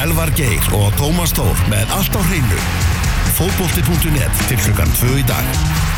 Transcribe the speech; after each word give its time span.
Elvar 0.00 0.30
Geir 0.32 0.64
og 0.72 0.94
Tómas 0.96 1.34
Tór 1.36 1.60
með 1.68 1.92
allt 1.92 2.16
á 2.16 2.20
hreinu. 2.24 2.60
Fótbolti.net 3.36 4.44
til 4.48 4.60
klukkan 4.64 4.88
2 4.96 5.20
í 5.20 5.28
dag. 5.28 5.89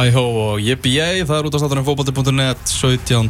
Hæ 0.00 0.14
hó 0.16 0.22
og 0.24 0.60
ég, 0.64 0.78
það 1.28 1.34
er 1.34 1.46
út 1.46 1.56
af 1.58 1.60
státtunum 1.60 1.84
fókbalti.net 1.84 2.70
17. 2.72 3.26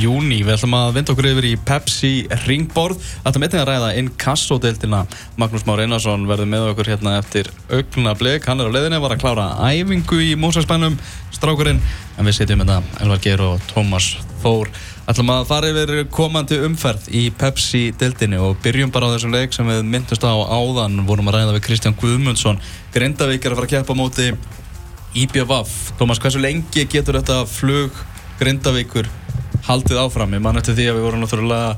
júni. 0.00 0.40
Við 0.42 0.56
ætlum 0.56 0.72
að 0.74 0.96
vinda 0.96 1.14
okkur 1.14 1.28
yfir 1.28 1.46
í 1.46 1.52
Pepsi 1.68 2.10
ringborð. 2.48 2.98
Þetta 3.22 3.38
með 3.38 3.52
þetta 3.52 3.60
að 3.60 3.68
ræða 3.68 3.90
inn 4.00 4.08
kassodeildina. 4.18 5.04
Magnús 5.38 5.62
Már 5.68 5.84
Einarsson 5.84 6.26
verður 6.26 6.50
með 6.50 6.66
okkur 6.72 6.90
hérna 6.90 7.12
eftir 7.20 7.52
augna 7.70 8.16
blik. 8.18 8.48
Hann 8.50 8.58
er 8.58 8.66
á 8.66 8.74
leiðinni, 8.74 8.98
var 9.04 9.14
að 9.14 9.22
klára 9.22 9.46
æfingu 9.70 10.18
í 10.18 10.34
Mósaksbænum, 10.34 10.98
strákurinn. 11.36 11.78
En 12.18 12.26
við 12.26 12.40
setjum 12.40 12.64
þetta 12.64 12.80
Elvar 13.04 13.22
Geir 13.22 13.46
og 13.46 13.62
Tómas 13.70 14.16
Þór. 14.42 14.74
Ætlum 15.06 15.30
að 15.30 15.46
fara 15.46 15.70
yfir 15.70 16.08
komandi 16.10 16.58
umferð 16.66 17.06
í 17.14 17.28
Pepsi-deildinni 17.38 18.40
og 18.42 18.58
byrjum 18.64 18.90
bara 18.90 19.06
á 19.06 19.14
þessum 19.14 19.36
leik 19.36 19.54
sem 19.54 19.70
við 19.70 19.86
myndust 19.86 20.26
á 20.26 20.34
áðan. 20.34 21.04
Vorum 21.06 21.30
að 21.30 21.38
ræða 21.38 21.54
við 21.60 21.68
Kristján 21.68 21.98
Guðmundsson. 22.02 22.58
Grindavík 22.90 23.46
er 23.46 23.54
að 23.54 23.62
fara 23.62 23.70
að 23.70 23.76
keppa 23.76 23.98
móti 23.98 24.32
IBVF. 25.14 25.70
Tómas, 25.98 26.20
hversu 26.22 26.40
lengi 26.42 26.84
getur 26.90 27.18
þetta 27.18 27.42
flug 27.50 27.96
Grindavíkur 28.38 29.08
haldið 29.66 29.98
áfram? 30.04 30.36
Ég 30.36 30.44
man 30.44 30.60
eftir 30.60 30.76
því 30.78 30.86
að 30.90 30.98
við 30.98 31.06
vorum 31.08 31.24
náttúrulega 31.24 31.74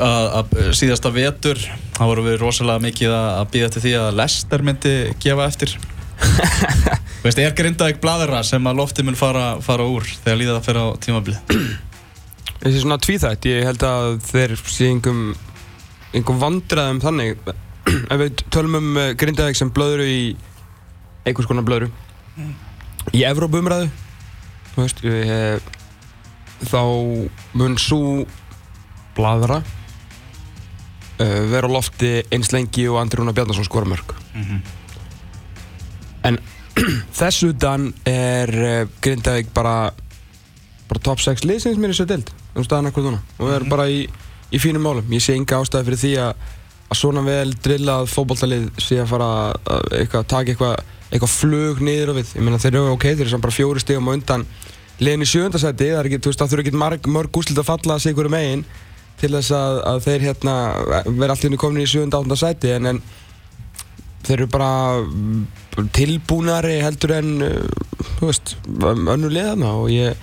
að 0.00 0.54
síðasta 0.76 1.12
vetur 1.12 1.58
þá 1.96 2.02
vorum 2.08 2.26
við 2.26 2.40
rosalega 2.40 2.82
mikið 2.86 3.14
að 3.14 3.44
býða 3.52 3.70
til 3.74 3.82
því 3.84 3.92
að 4.00 4.16
Lester 4.18 4.64
myndi 4.66 4.94
gefa 5.22 5.46
eftir 5.50 5.76
Veist, 7.24 7.38
er 7.38 7.54
Grindavík 7.56 8.00
bladra 8.00 8.42
sem 8.46 8.64
að 8.66 8.80
lofti 8.80 9.04
mun 9.04 9.18
fara, 9.18 9.60
fara 9.64 9.84
úr 9.84 10.06
þegar 10.08 10.40
líða 10.40 10.56
það 10.56 10.66
fyrir 10.66 10.80
á 10.80 10.88
tímabilið? 11.04 11.54
Þessi 12.60 12.76
er 12.76 12.82
svona 12.84 13.00
tvíþætt, 13.00 13.48
ég 13.48 13.68
held 13.68 13.84
að 13.88 14.18
þeir 14.28 14.56
sé 14.64 14.90
einhverjum 14.90 15.34
einhverjum 16.10 16.40
vandraðum 16.42 17.02
þannig 17.04 17.36
ef 18.12 18.20
við 18.20 18.44
tölum 18.52 18.78
um 18.80 19.00
Grindavík 19.20 19.60
sem 19.60 19.72
blöður 19.74 20.04
í 20.08 20.20
einhvers 21.30 21.48
konar 21.48 21.66
blöru 21.66 21.90
mm. 22.36 22.54
í 23.16 23.24
Evrópumræðu 23.28 23.90
veist, 24.76 25.02
ég, 25.04 25.62
þá 26.70 26.82
mun 27.58 27.78
svo 27.80 28.26
bladra 29.16 29.60
uh, 29.60 31.40
vera 31.50 31.70
á 31.70 31.74
lofti 31.74 32.20
eins 32.32 32.52
lengi 32.54 32.86
og 32.90 33.00
Andri 33.00 33.20
Rúnar 33.20 33.36
Bjarnarsson 33.36 33.68
skora 33.68 33.88
mörg 33.88 34.14
mm 34.34 34.44
-hmm. 34.44 34.60
en 36.28 36.38
þess 37.20 37.42
utan 37.50 37.92
er 38.04 38.48
uh, 38.48 38.88
Grindavík 39.00 39.52
bara 39.54 39.92
bara 40.88 41.00
top 41.00 41.20
6 41.20 41.44
liðsins 41.44 41.78
mér 41.78 41.90
í 41.90 41.98
svo 41.98 42.06
dild 42.06 42.30
um 42.54 42.64
staðan 42.64 42.90
ekkur 42.90 43.04
þúna 43.04 43.20
og 43.38 43.46
við 43.46 43.54
erum 43.54 43.66
mm 43.66 43.72
-hmm. 43.72 43.76
bara 43.76 43.88
í, 43.88 44.08
í 44.50 44.58
fínum 44.58 44.82
málum 44.82 45.12
ég 45.12 45.22
sé 45.22 45.34
enga 45.34 45.60
ástæði 45.60 45.84
fyrir 45.84 45.98
því 45.98 46.16
að 46.18 46.34
að 46.90 46.98
svona 46.98 47.22
vel 47.22 47.52
drillað 47.54 48.08
fókbóltalið 48.10 48.70
sé 48.82 48.98
að 48.98 49.12
fara 49.12 49.54
að 49.64 50.26
taka 50.26 50.50
eitthvað 50.50 50.76
eitthvað 51.10 51.32
flug 51.34 51.80
niður 51.84 52.12
á 52.12 52.18
við 52.20 52.34
ég 52.36 52.44
meina 52.44 52.60
þeir 52.62 52.74
eru 52.74 52.92
ok, 52.94 53.06
þeir 53.08 53.24
eru 53.24 53.32
samt 53.32 53.46
bara 53.46 53.56
fjóri 53.56 53.82
stegum 53.82 54.12
undan 54.12 54.46
liðin 55.00 55.24
í 55.24 55.30
sjöndarsæti 55.30 55.90
það, 55.90 56.10
það 56.28 56.52
þurfa 56.52 56.64
ekki 56.64 56.76
mörg, 56.82 57.08
mörg 57.10 57.40
úslit 57.40 57.58
að 57.58 57.70
falla 57.70 57.98
sig 57.98 58.14
ykkur 58.14 58.30
um 58.30 58.38
eigin 58.38 58.64
til 59.20 59.32
þess 59.34 59.52
að, 59.56 59.80
að 59.90 60.00
þeir 60.06 60.26
hérna, 60.28 60.54
vera 61.08 61.36
henni 61.42 61.60
komin 61.60 61.84
í 61.84 61.88
sjönda 61.90 62.20
áttundasæti 62.20 62.72
en, 62.76 62.92
en 62.94 63.02
þeir 64.24 64.36
eru 64.38 64.48
bara 64.52 65.84
tilbúnari 65.96 66.78
heldur 66.84 67.16
en 67.18 67.30
þú 68.18 68.30
veist, 68.30 68.56
önnu 68.80 69.32
liðana 69.32 69.74
og 69.80 69.90
ég 69.92 70.18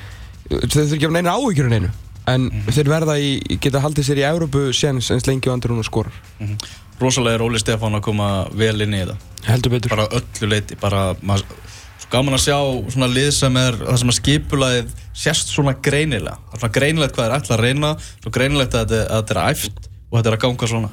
þeir 0.47 0.73
þurfa 0.73 0.97
ekki 0.97 1.09
að 1.09 1.15
neina 1.17 1.38
áhyggjur 1.38 1.69
en 1.69 1.77
einu 1.77 1.93
en 2.27 2.41
mm 2.41 2.49
-hmm. 2.52 2.75
þeir 2.75 2.89
verða 2.91 3.15
í, 3.19 3.31
geta 3.61 3.80
haldið 3.80 4.05
sér 4.05 4.21
í 4.21 4.27
Európu 4.27 4.73
séns 4.73 5.11
eins 5.11 5.27
lengi 5.27 5.49
og 5.49 5.53
andur 5.55 5.71
hún 5.71 5.83
og 5.83 5.85
skorar 5.85 6.13
mm 6.39 6.47
-hmm. 6.47 6.58
Rosalega 7.01 7.37
er 7.37 7.45
Óli 7.45 7.61
Stefán 7.61 7.97
að 7.97 8.05
koma 8.08 8.27
vel 8.58 8.75
inn 8.85 8.95
í 8.95 9.02
þetta. 9.03 9.17
Heldur 9.47 9.73
betur. 9.75 9.93
Bara 9.93 10.08
öllu 10.17 10.49
leiti 10.52 10.77
bara 10.81 11.02
maður, 11.21 11.59
svo 12.02 12.11
gaman 12.13 12.37
að 12.37 12.45
sjá 12.47 12.58
svona 12.95 13.11
lið 13.11 13.30
sem 13.37 13.59
er 13.61 13.77
það 13.83 13.99
sem 14.02 14.13
að 14.13 14.19
skipulaðið 14.21 14.95
sérst 15.25 15.53
svona 15.53 15.75
greinilega. 15.87 16.39
Svona 16.55 16.73
greinilegt 16.80 17.17
hvað 17.17 17.30
er 17.30 17.37
ætla 17.37 17.57
að 17.57 17.63
reyna 17.67 17.93
svo 18.07 18.33
greinilegt 18.33 18.73
að 18.73 18.87
þetta, 18.87 19.03
að 19.05 19.21
þetta 19.21 19.37
er 19.37 19.43
æft 19.45 19.87
og 19.87 20.17
þetta 20.17 20.31
er 20.31 20.39
að 20.39 20.43
ganga 20.47 20.71
svona. 20.73 20.91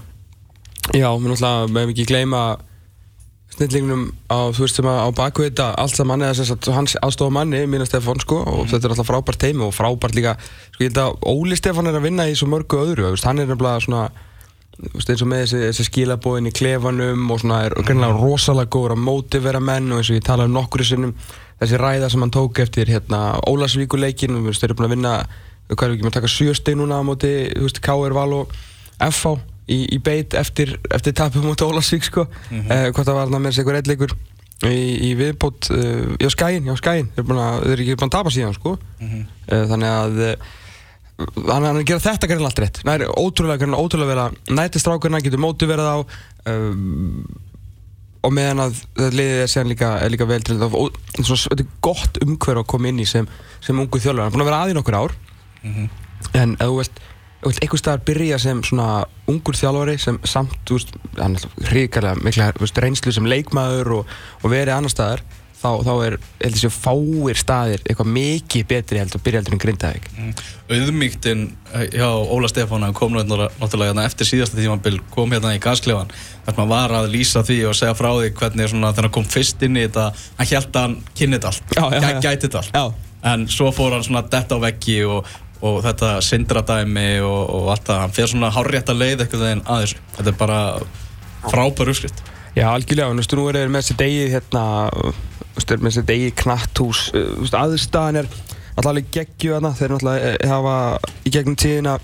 Já, 0.92 1.08
mér 1.16 1.32
náttúrulega 1.32 1.72
meðum 1.72 1.94
ekki 1.94 2.08
gleyma 2.10 2.44
snillingunum 3.54 4.04
á, 4.26 4.50
þú 4.54 4.64
veist 4.64 4.78
sem 4.78 4.88
að 4.88 5.00
á 5.06 5.08
baku 5.14 5.46
þetta 5.46 5.68
allt 5.78 5.96
sem 5.96 6.12
sagt 6.48 6.68
hans 6.74 6.96
aðstofa 6.98 7.34
manni 7.34 7.62
Mína 7.70 7.86
Stefán 7.86 8.20
sko 8.22 8.40
og 8.42 8.64
mm. 8.64 8.70
þetta 8.72 8.88
er 8.88 8.94
alltaf 8.94 9.10
frábært 9.10 9.40
teimi 9.44 9.66
og 9.66 9.74
frábært 9.76 10.16
líka 10.18 10.34
sko 10.74 10.82
ég 10.82 10.90
held 10.90 11.02
að 11.04 11.26
Óli 11.30 11.58
Stefán 11.58 11.90
er 11.90 11.98
að 11.98 12.08
vinna 12.08 12.26
í 12.26 12.34
svo 12.38 12.48
mörgu 12.50 12.80
öðru 12.82 13.12
hann 13.14 13.42
er 13.42 13.50
nefnilega 13.50 13.84
svona 13.84 14.08
eins 14.82 15.22
og 15.22 15.30
með 15.30 15.42
þessi, 15.44 15.60
þessi 15.68 15.86
skilabóðin 15.88 16.50
í 16.50 16.52
klefanum 16.54 17.30
og 17.30 17.40
svona 17.42 17.62
er 17.68 17.76
greinlega 17.78 18.18
rosalega 18.18 18.72
góður 18.74 18.96
að 18.96 19.04
mótivera 19.06 19.62
menn 19.62 19.92
og 19.92 20.00
eins 20.00 20.10
og 20.10 20.18
ég 20.18 20.26
talaði 20.26 20.50
um 20.50 20.58
nokkru 20.58 20.86
sinnum 20.86 21.14
þessi 21.60 21.80
ræða 21.80 22.10
sem 22.10 22.24
hann 22.24 22.34
tók 22.34 22.60
eftir 22.64 22.90
hérna 22.90 23.20
Ólarsvíkuleikin 23.46 24.34
og 24.34 24.50
þeir 24.50 24.68
eru 24.68 24.78
búin 24.78 24.88
að 24.88 24.94
vinna 24.96 25.14
hvað 25.70 25.86
er 25.86 25.94
ekki 25.94 26.06
með 26.06 26.10
að 26.10 26.16
taka 26.18 26.32
sjösteg 26.34 26.78
núna 26.78 26.98
á 27.00 27.02
móti 27.06 27.32
K.R. 27.84 28.16
Val 28.16 28.32
og 28.40 28.56
F.A. 29.08 29.36
í, 29.70 29.78
í 29.94 29.98
beit 30.02 30.34
eftir, 30.38 30.74
eftir 30.90 31.14
tapum 31.16 31.46
móti 31.46 31.66
Ólarsvík 31.66 32.04
sko 32.10 32.26
mm 32.26 32.60
-hmm. 32.60 32.72
eh, 32.72 32.90
hvort 32.90 33.06
það 33.06 33.20
var 33.20 33.38
með 33.38 33.50
þessi 33.50 33.62
eitthvað 33.62 33.78
reddleikur 33.78 34.16
í, 34.64 35.10
í 35.10 35.14
viðbót 35.18 35.70
uh, 35.70 36.14
já 36.18 36.30
skæin, 36.30 36.66
já 36.66 36.76
skæin 36.76 37.08
þeir 37.14 37.72
eru 37.72 37.82
ekki 37.82 37.96
búin 37.96 38.10
að 38.10 38.18
tapa 38.18 38.30
síðan 38.30 38.54
sko 38.54 38.76
mm 39.00 39.08
-hmm. 39.08 39.24
eh, 39.46 39.64
þannig 39.70 39.88
að 39.88 40.36
hann 41.18 41.64
er 41.64 41.78
að 41.78 41.86
gera 41.86 42.02
þetta 42.02 42.28
greinlega 42.28 42.50
allt 42.50 42.62
rétt. 42.64 42.80
Það 42.82 42.94
er 42.94 43.12
ótrúlega 43.14 43.60
greinlega 43.62 43.86
ótrúlega 43.86 44.10
vel 44.10 44.22
að 44.24 44.54
nættistrákurna 44.58 45.22
getur 45.22 45.42
mótu 45.42 45.68
verið 45.70 45.90
á 45.90 45.98
um, 46.50 47.24
og 48.24 48.32
meðan 48.34 48.64
að 48.64 48.80
liðið 49.14 49.42
er 49.44 49.50
séðan 49.52 49.70
líka, 49.70 49.90
líka 50.10 50.28
vel 50.28 50.40
til 50.42 50.56
þetta 50.58 50.84
þetta 51.20 51.58
er 51.60 51.72
gott 51.84 52.20
umhverf 52.24 52.62
að 52.62 52.70
koma 52.72 52.90
inn 52.90 53.02
í 53.04 53.08
sem, 53.08 53.28
sem 53.62 53.78
ungu 53.78 54.00
þjálfur, 54.00 54.24
hann 54.24 54.32
er 54.32 54.34
búin 54.34 54.44
að 54.46 54.50
vera 54.50 54.62
aðeins 54.64 54.80
okkur 54.80 54.98
ár. 55.00 55.16
Mm 55.64 55.74
-hmm. 55.74 55.88
en 56.40 56.56
ef 56.58 56.66
þú 56.66 56.78
vilt 56.80 57.02
einhver 57.44 57.78
staðar 57.78 58.04
byrja 58.08 58.38
sem 58.40 58.62
svona 58.64 59.04
ungur 59.28 59.56
þjálfari 59.56 59.98
sem 60.00 60.18
samt, 60.24 60.56
þú 60.64 60.78
veist, 60.78 60.94
hann 61.18 61.36
er 61.36 61.68
hrigalega 61.68 62.24
mikla 62.24 62.52
reynslu 62.80 63.12
sem 63.12 63.26
leikmaður 63.26 63.92
og, 63.98 64.06
og 64.42 64.50
verið 64.50 64.76
annar 64.76 64.90
staðar 64.90 65.22
þá, 65.64 65.70
þá 65.86 65.92
er, 66.04 66.16
heldur 66.42 66.60
þessi 66.60 66.70
fáir 66.74 67.40
staðir 67.40 67.84
eitthvað 67.84 68.10
mikið 68.14 68.66
betri 68.70 69.00
heldur 69.00 69.20
að 69.20 69.24
byrja 69.26 69.40
heldur 69.40 69.56
en 69.56 69.62
Grindavík. 69.62 70.08
Mm. 70.18 70.32
Auðmygtinn 70.74 71.44
hjá 71.94 72.08
Óla 72.08 72.50
Stefána 72.52 72.90
kom 72.96 73.14
náttúrulega 73.16 73.92
hérna 73.92 74.06
eftir 74.08 74.28
síðasta 74.28 74.58
tímanbill, 74.60 74.98
kom 75.14 75.32
hérna 75.34 75.54
í 75.56 75.62
gasklefan, 75.62 76.12
þar 76.46 76.60
hann 76.60 76.72
var 76.72 76.96
að 77.00 77.08
lýsa 77.14 77.44
því 77.46 77.60
og 77.70 77.78
segja 77.78 77.96
frá 77.98 78.10
því 78.12 78.34
hvernig 78.40 78.72
svona, 78.72 78.92
þegar 78.92 79.08
hann 79.08 79.16
kom 79.16 79.30
fyrst 79.36 79.64
inn 79.64 79.80
í 79.80 79.86
þetta, 79.86 80.10
hann 80.40 80.52
held 80.52 80.68
að 80.68 80.86
hann 80.86 80.98
kynnið 81.20 81.48
allt, 81.50 81.72
gæ, 81.72 82.10
gætið 82.24 82.60
allt, 82.60 82.76
já. 82.76 82.84
en 83.32 83.48
svo 83.52 83.70
fór 83.74 83.96
hann 83.96 84.06
svona 84.06 84.24
detta 84.28 84.60
á 84.60 84.64
veggi 84.64 85.00
og, 85.08 85.32
og 85.64 85.80
þetta 85.86 86.12
syndradæmi 86.24 87.08
og, 87.24 87.40
og 87.56 87.72
allt 87.74 87.88
það, 87.88 88.04
hann 88.04 88.14
fer 88.20 88.30
svona 88.32 88.52
hárrétt 88.54 88.92
að 88.92 89.00
leið 89.00 89.24
eitthvað 89.24 89.50
en 89.50 89.64
aðeins, 89.64 89.96
þetta 90.18 90.32
er 90.34 90.40
bara 90.44 90.60
frábær 91.44 91.92
uppskrift. 91.92 92.24
Já, 92.54 92.68
algjörlega, 92.70 93.10
og 93.10 93.16
nú 93.18 93.46
er 93.50 93.56
það 93.58 93.72
með 93.74 93.82
þessi 93.82 93.96
degið 93.98 94.34
hérna 94.36 94.60
með 95.54 95.86
þessi 95.88 96.06
degi 96.08 96.34
knatthús 96.42 97.04
aðstæðan 97.54 98.22
er 98.22 98.30
alltaf 98.74 98.90
alveg 98.90 99.10
geggju 99.14 99.54
aðna 99.56 99.74
þeir 99.78 99.94
náttúrulega 99.94 100.32
eh, 100.34 100.48
hafa 100.50 100.76
í 101.24 101.32
gegnum 101.34 101.58
tíðina 101.60 101.98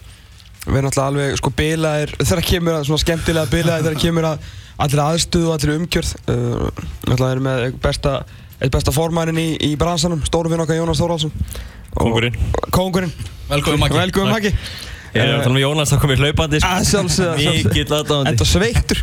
verið 0.66 0.86
náttúrulega 0.86 1.08
alveg 1.08 1.40
sko 1.40 1.52
bilaðir 1.58 2.12
þegar 2.20 2.44
kemur 2.46 2.76
að 2.78 2.86
svona 2.88 3.04
skemmtilega 3.04 3.50
bilaðir 3.50 3.88
þegar 3.88 4.04
kemur 4.04 4.28
að 4.30 4.50
allir 4.80 5.02
aðstöðu 5.04 5.48
og 5.50 5.56
allir 5.56 5.74
umgjörð. 5.76 6.12
Uh, 6.24 6.68
náttúrulega 7.08 7.32
erum 7.34 7.48
við 7.50 7.74
besta 7.84 8.14
eitt 8.60 8.72
besta 8.74 8.94
formærin 8.94 9.40
í, 9.40 9.48
í 9.56 9.74
bransanum 9.80 10.22
stórufinn 10.26 10.62
okkar 10.64 10.78
Jónas 10.78 11.00
Þórhalsson 11.00 11.32
Kongurinn 11.96 12.36
Kongurinn 12.74 13.12
Velkomin 13.48 13.80
Maggi. 13.80 13.96
Velkomin 13.96 14.34
Maggi 14.34 14.52
Ég 15.10 15.22
er 15.24 15.32
að 15.34 15.42
tala 15.42 15.56
um 15.56 15.60
Jónas 15.60 15.90
að 15.94 16.00
koma 16.04 16.14
í 16.14 16.20
hlaupandi. 16.20 16.58
Mikill 17.70 17.94
aðdáðandi 17.96 18.30
Þetta 18.30 18.46
sveittur 18.46 18.98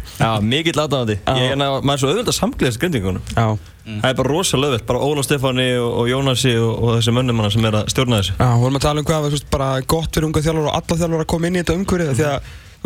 er 1.52 1.58
að, 1.66 1.74
maður 1.84 1.96
er 1.96 2.00
svo 2.02 2.08
auðvitað 2.12 2.32
að 2.32 2.38
samglega 2.38 2.70
þessi 2.72 2.82
grindingunum 2.84 3.24
Já. 3.34 3.48
Það 3.88 4.10
er 4.10 4.16
bara 4.20 4.32
rosalega 4.32 4.68
auðvilt, 4.68 4.86
bara 4.88 5.04
Óla 5.08 5.22
Stefáni 5.24 5.68
og, 5.80 6.08
Jónasi 6.12 6.54
og, 6.60 6.88
þessi 6.98 7.12
mönnum 7.16 7.38
manna 7.40 7.52
sem 7.54 7.68
er 7.68 7.76
að 7.82 7.86
stjórna 7.94 8.22
þessu 8.22 8.34
Já, 8.36 8.50
vorum 8.64 8.80
að 8.80 8.86
tala 8.88 9.00
um 9.04 9.08
hvað, 9.08 9.22
bara 9.52 9.70
gott 9.96 10.12
fyrir 10.12 10.28
unga 10.28 10.44
þjálfur 10.44 10.68
og 10.68 10.76
alla 10.80 10.96
þjálfur 11.02 11.24
að 11.24 11.32
koma 11.34 11.48
inn 11.48 11.56
í 11.56 11.62
þetta 11.64 11.78
umhverfið. 11.80 12.12
Því 12.18 12.26
að, 12.28 12.38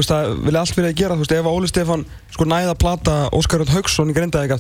það 0.01 0.21
vilja 0.45 0.62
allt 0.62 0.77
að 0.91 1.00
gera, 1.01 1.17
ef 1.41 1.50
Óli 1.51 1.67
Stefán 1.71 2.06
sko 2.35 2.44
næða 2.50 2.71
að 2.75 2.81
plata 2.85 3.13
Óskar 3.38 3.62
Rönd 3.62 3.74
Haugsson 3.74 4.13
í 4.13 4.17
grindaðið 4.17 4.53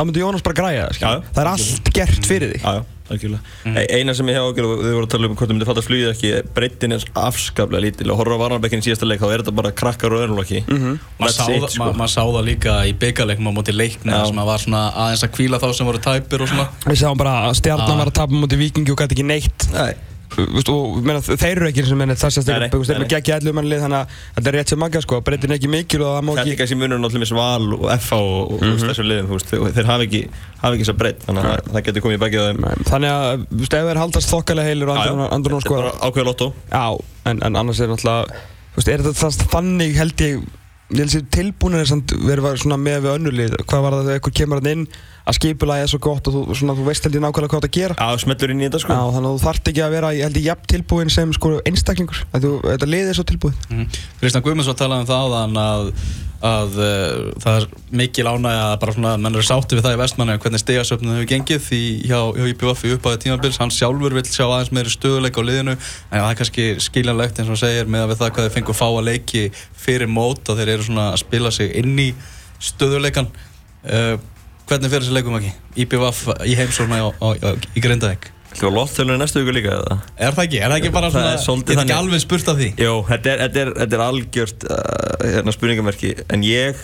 að 0.00 0.06
þá 0.06 0.08
myndi 0.08 0.24
Jónas 0.24 0.46
bara 0.46 0.58
græja 0.62 0.88
það, 0.96 1.28
það 1.34 1.44
er 1.44 1.52
allt 1.52 1.92
gert 2.00 2.26
fyrir 2.30 2.56
þig. 2.56 2.64
Já, 2.64 2.80
já 2.80 3.00
algjörlega. 3.10 3.42
Mm. 3.64 3.78
Eina 3.90 4.14
sem 4.14 4.28
ég 4.30 4.36
hef 4.38 4.46
ágjörð 4.46 4.72
og 4.72 4.82
við 4.84 4.92
vorum 4.94 5.06
að 5.06 5.12
tala 5.14 5.28
um 5.28 5.34
hvort 5.34 5.50
það 5.50 5.56
myndi 5.56 5.68
fatta 5.68 5.82
flugið 5.84 6.10
ekki, 6.12 6.30
breytin 6.56 6.94
er 6.94 7.06
afskaplega 7.24 7.84
lítil 7.84 8.12
og 8.12 8.20
horfa 8.20 8.36
á 8.38 8.42
Varnarbekkin 8.44 8.82
í 8.84 8.86
síðasta 8.86 9.08
leik, 9.08 9.22
þá 9.22 9.26
er 9.30 9.42
þetta 9.42 9.54
bara 9.56 9.72
krakkar 9.80 10.14
og 10.14 10.22
öðrunlokki. 10.24 10.62
Mm 10.66 10.78
-hmm. 10.82 11.00
Maður 11.18 11.34
sá, 11.34 11.48
it, 11.56 11.74
sko. 11.74 11.88
ma 11.98 12.06
sá 12.06 12.22
það 12.22 12.44
líka 12.46 12.76
í 12.86 12.94
byggaleiknum 13.02 13.50
á 13.50 13.52
móti 13.56 13.74
leiknum 13.74 14.26
sem 14.26 14.44
var 14.52 14.62
svona 14.62 14.84
aðeins 14.94 15.26
að 15.26 15.34
kvíla 15.34 15.58
þá 15.58 15.68
sem 15.74 15.90
voru 15.90 15.98
tæpir 15.98 16.46
og 16.46 16.52
svona. 16.52 16.68
Við 16.86 17.02
sáum 17.02 17.18
bara 17.18 17.50
að 17.50 17.58
stjarnan 17.58 17.98
var 17.98 18.12
að 18.12 18.18
tapa 18.22 18.34
móti 18.34 18.60
vikingi 18.60 18.94
og 18.94 19.02
gæti 19.02 19.18
ekki 19.18 19.26
neitt. 19.26 19.68
Nei 19.74 20.09
og 20.38 21.00
meina, 21.02 21.20
þeir 21.24 21.58
eru 21.58 21.68
ekki 21.70 21.82
eins 21.82 21.92
og 21.94 21.98
menn 21.98 22.12
það 22.14 22.34
sést 22.36 22.50
ekki, 22.54 22.80
þeir 22.86 22.96
eru 23.00 23.06
ekki 23.18 23.34
allir 23.34 23.56
mannlið 23.56 23.82
þannig 23.84 23.98
að 23.98 24.14
þetta 24.36 24.50
er 24.50 24.56
rétt 24.56 24.72
sem 24.72 24.80
magga 24.80 25.02
sko, 25.04 25.20
breytin 25.26 25.54
ekki 25.56 25.70
mikil 25.72 26.04
og 26.04 26.14
það 26.14 26.26
má 26.26 26.30
ekki 26.30 26.40
Þetta 26.40 26.54
er 26.54 26.60
kannski 26.60 26.78
munur 26.80 27.02
náttúrulega 27.02 27.34
með 27.34 27.40
Val 27.40 27.74
og 27.76 27.84
FH 27.96 28.20
og 28.20 28.54
mm 28.54 28.68
-hmm. 28.68 28.92
þessu 28.92 29.06
liðum, 29.08 29.32
veist, 29.34 29.54
þeir 29.78 29.90
hafa 29.90 30.06
ekki 30.06 30.22
hafa 30.60 30.72
ekki 30.74 30.84
þess 30.84 30.94
að 30.94 31.00
breytt, 31.02 31.26
þannig 31.26 31.50
að 31.50 31.72
það 31.72 31.84
getur 31.88 32.04
komið 32.06 32.18
í 32.18 32.22
begið 32.24 32.46
þeim. 32.46 32.86
Þannig 32.90 33.10
að, 33.10 33.44
þú 33.50 33.60
veist, 33.64 33.76
ef 33.80 33.90
þeir 33.90 34.02
haldast 34.04 34.32
þokkalega 34.34 34.68
heilir 34.70 34.92
og 34.94 34.96
andur 35.30 35.56
nú 35.56 35.60
sko 35.64 35.82
ákveða 35.98 36.26
lotto 36.30 36.52
Já, 36.70 36.86
en, 37.24 37.42
en 37.42 37.56
annars 37.56 37.80
er 37.80 37.90
náttúrulega, 37.90 38.40
þú 38.74 38.80
veist, 38.80 38.88
er 38.94 39.06
þetta 39.10 39.50
þannig 39.54 39.96
held 39.98 40.26
ég 40.26 40.40
að 40.90 41.26
tilbúinir 41.30 41.86
verður 42.26 42.76
með 42.76 43.04
við 43.04 43.12
önnulið, 43.14 43.56
hvað 43.66 43.82
var 43.84 43.94
það 43.94 44.08
þegar 44.08 44.18
einhver 44.18 44.34
kemur 44.40 44.68
inn 44.70 44.86
að 45.30 45.38
skipula 45.38 45.78
er 45.80 45.90
svo 45.90 46.00
gott 46.02 46.30
og 46.30 46.36
þú, 46.36 46.56
svona, 46.58 46.76
þú 46.78 46.86
veist 46.88 47.06
heldur 47.06 47.22
nákvæmlega 47.24 47.52
hvað 47.54 47.66
það 47.66 47.74
gera. 47.76 47.98
Já, 47.98 48.22
smellur 48.24 48.54
inn 48.54 48.62
í 48.62 48.66
þetta 48.66 48.80
sko. 48.82 48.96
Já, 48.96 49.02
þannig 49.16 49.28
að 49.28 49.36
þú 49.36 49.44
þart 49.44 49.70
ekki 49.72 49.84
að 49.84 49.94
vera, 49.96 50.14
ég 50.16 50.26
held 50.26 50.40
ég, 50.40 50.48
jafn 50.50 50.72
tilbúin 50.74 51.12
sem 51.12 51.36
sko 51.36 51.52
einstaklingur, 51.68 52.24
þú, 52.34 52.56
þetta 52.64 52.88
liðir 52.90 53.18
svo 53.18 53.26
tilbúin 53.28 53.54
mm 53.68 53.78
-hmm. 53.78 54.00
Kristján 54.20 54.44
Guðmundsson 54.44 54.80
talaði 54.80 55.00
um 55.00 55.10
það 55.10 55.36
að, 55.40 55.92
að 56.40 56.70
uh, 56.80 57.32
það 57.44 57.58
er 57.60 57.66
mikil 58.00 58.26
ánæg 58.26 58.56
að 58.56 58.78
bara 58.80 58.92
svona, 58.96 59.16
menn 59.16 59.34
eru 59.34 59.44
sátti 59.44 59.76
við 59.76 59.84
það 59.84 59.96
í 59.96 60.00
vestmanni 60.00 60.38
hvernig 60.38 60.60
stegasöfnum 60.60 61.14
hefur 61.14 61.30
gengið 61.32 61.60
því 61.68 61.82
hjá, 62.08 62.20
hjá 62.36 62.44
IPVF 62.48 62.84
í 62.84 62.94
uppáðið 62.96 63.22
tímarbils, 63.24 63.60
hann 63.60 63.70
sjálfur 63.70 64.14
vil 64.14 64.24
sjá 64.24 64.46
aðeins 64.48 64.72
meiri 64.72 64.90
stöðuleik 64.90 65.36
á 65.36 65.42
liðinu. 65.44 65.74
En 66.10 66.20
það 66.20 66.30
er 66.30 66.38
kannski 66.40 66.64
skiljanlegt 66.80 67.38
eins 67.38 67.52
og 67.52 67.60
segir 67.60 67.86
með 67.86 68.02
að 68.02 68.08
við 68.08 68.18
það 68.20 68.32
hvað 68.32 68.44
þeir 68.46 68.56
fengur 68.56 68.80
fá 68.80 68.88
að 68.88 69.06
leiki 69.10 69.52
fyrir 69.76 70.08
mót 70.08 70.48
og 70.48 70.56
þeir 70.56 70.68
eru 70.68 70.82
svona 70.82 71.12
að 71.12 71.22
spila 71.24 71.50
sig 71.50 71.76
inn 71.76 71.98
í 71.98 72.14
stöðuleikan 72.60 73.28
uh, 73.84 74.16
Hvernig 74.70 74.86
fyrir 74.92 75.02
þessi 75.02 75.14
leikum 75.16 75.34
ekki? 75.34 75.48
IPVF 75.82 76.18
í 76.46 76.52
heimsóna 76.54 77.00
í 77.74 77.82
Grindavík 77.82 78.28
Það 78.50 78.64
var 78.66 78.74
lóttölunni 78.76 79.18
næstu 79.18 79.42
viku 79.42 79.54
líka 79.54 79.72
eða? 79.76 79.96
Er 80.18 80.34
það 80.36 80.44
ekki? 80.44 80.58
Er 80.60 80.72
það 80.72 80.76
ekki 80.76 80.92
bara 80.94 81.10
svona, 81.10 81.32
ég 81.34 81.68
hef 81.70 81.82
ekki 81.84 81.94
alveg 81.96 82.22
spurt 82.22 82.50
af 82.50 82.58
því? 82.58 82.70
Jó, 82.82 82.92
þetta 83.06 83.30
er, 83.32 83.42
þetta 83.44 83.60
er, 83.62 83.70
þetta 83.80 83.98
er 83.98 84.02
algjört 84.06 84.66
uh, 84.66 84.80
hérna, 85.22 85.54
spurningamerki 85.54 86.10
en 86.34 86.46
ég 86.46 86.82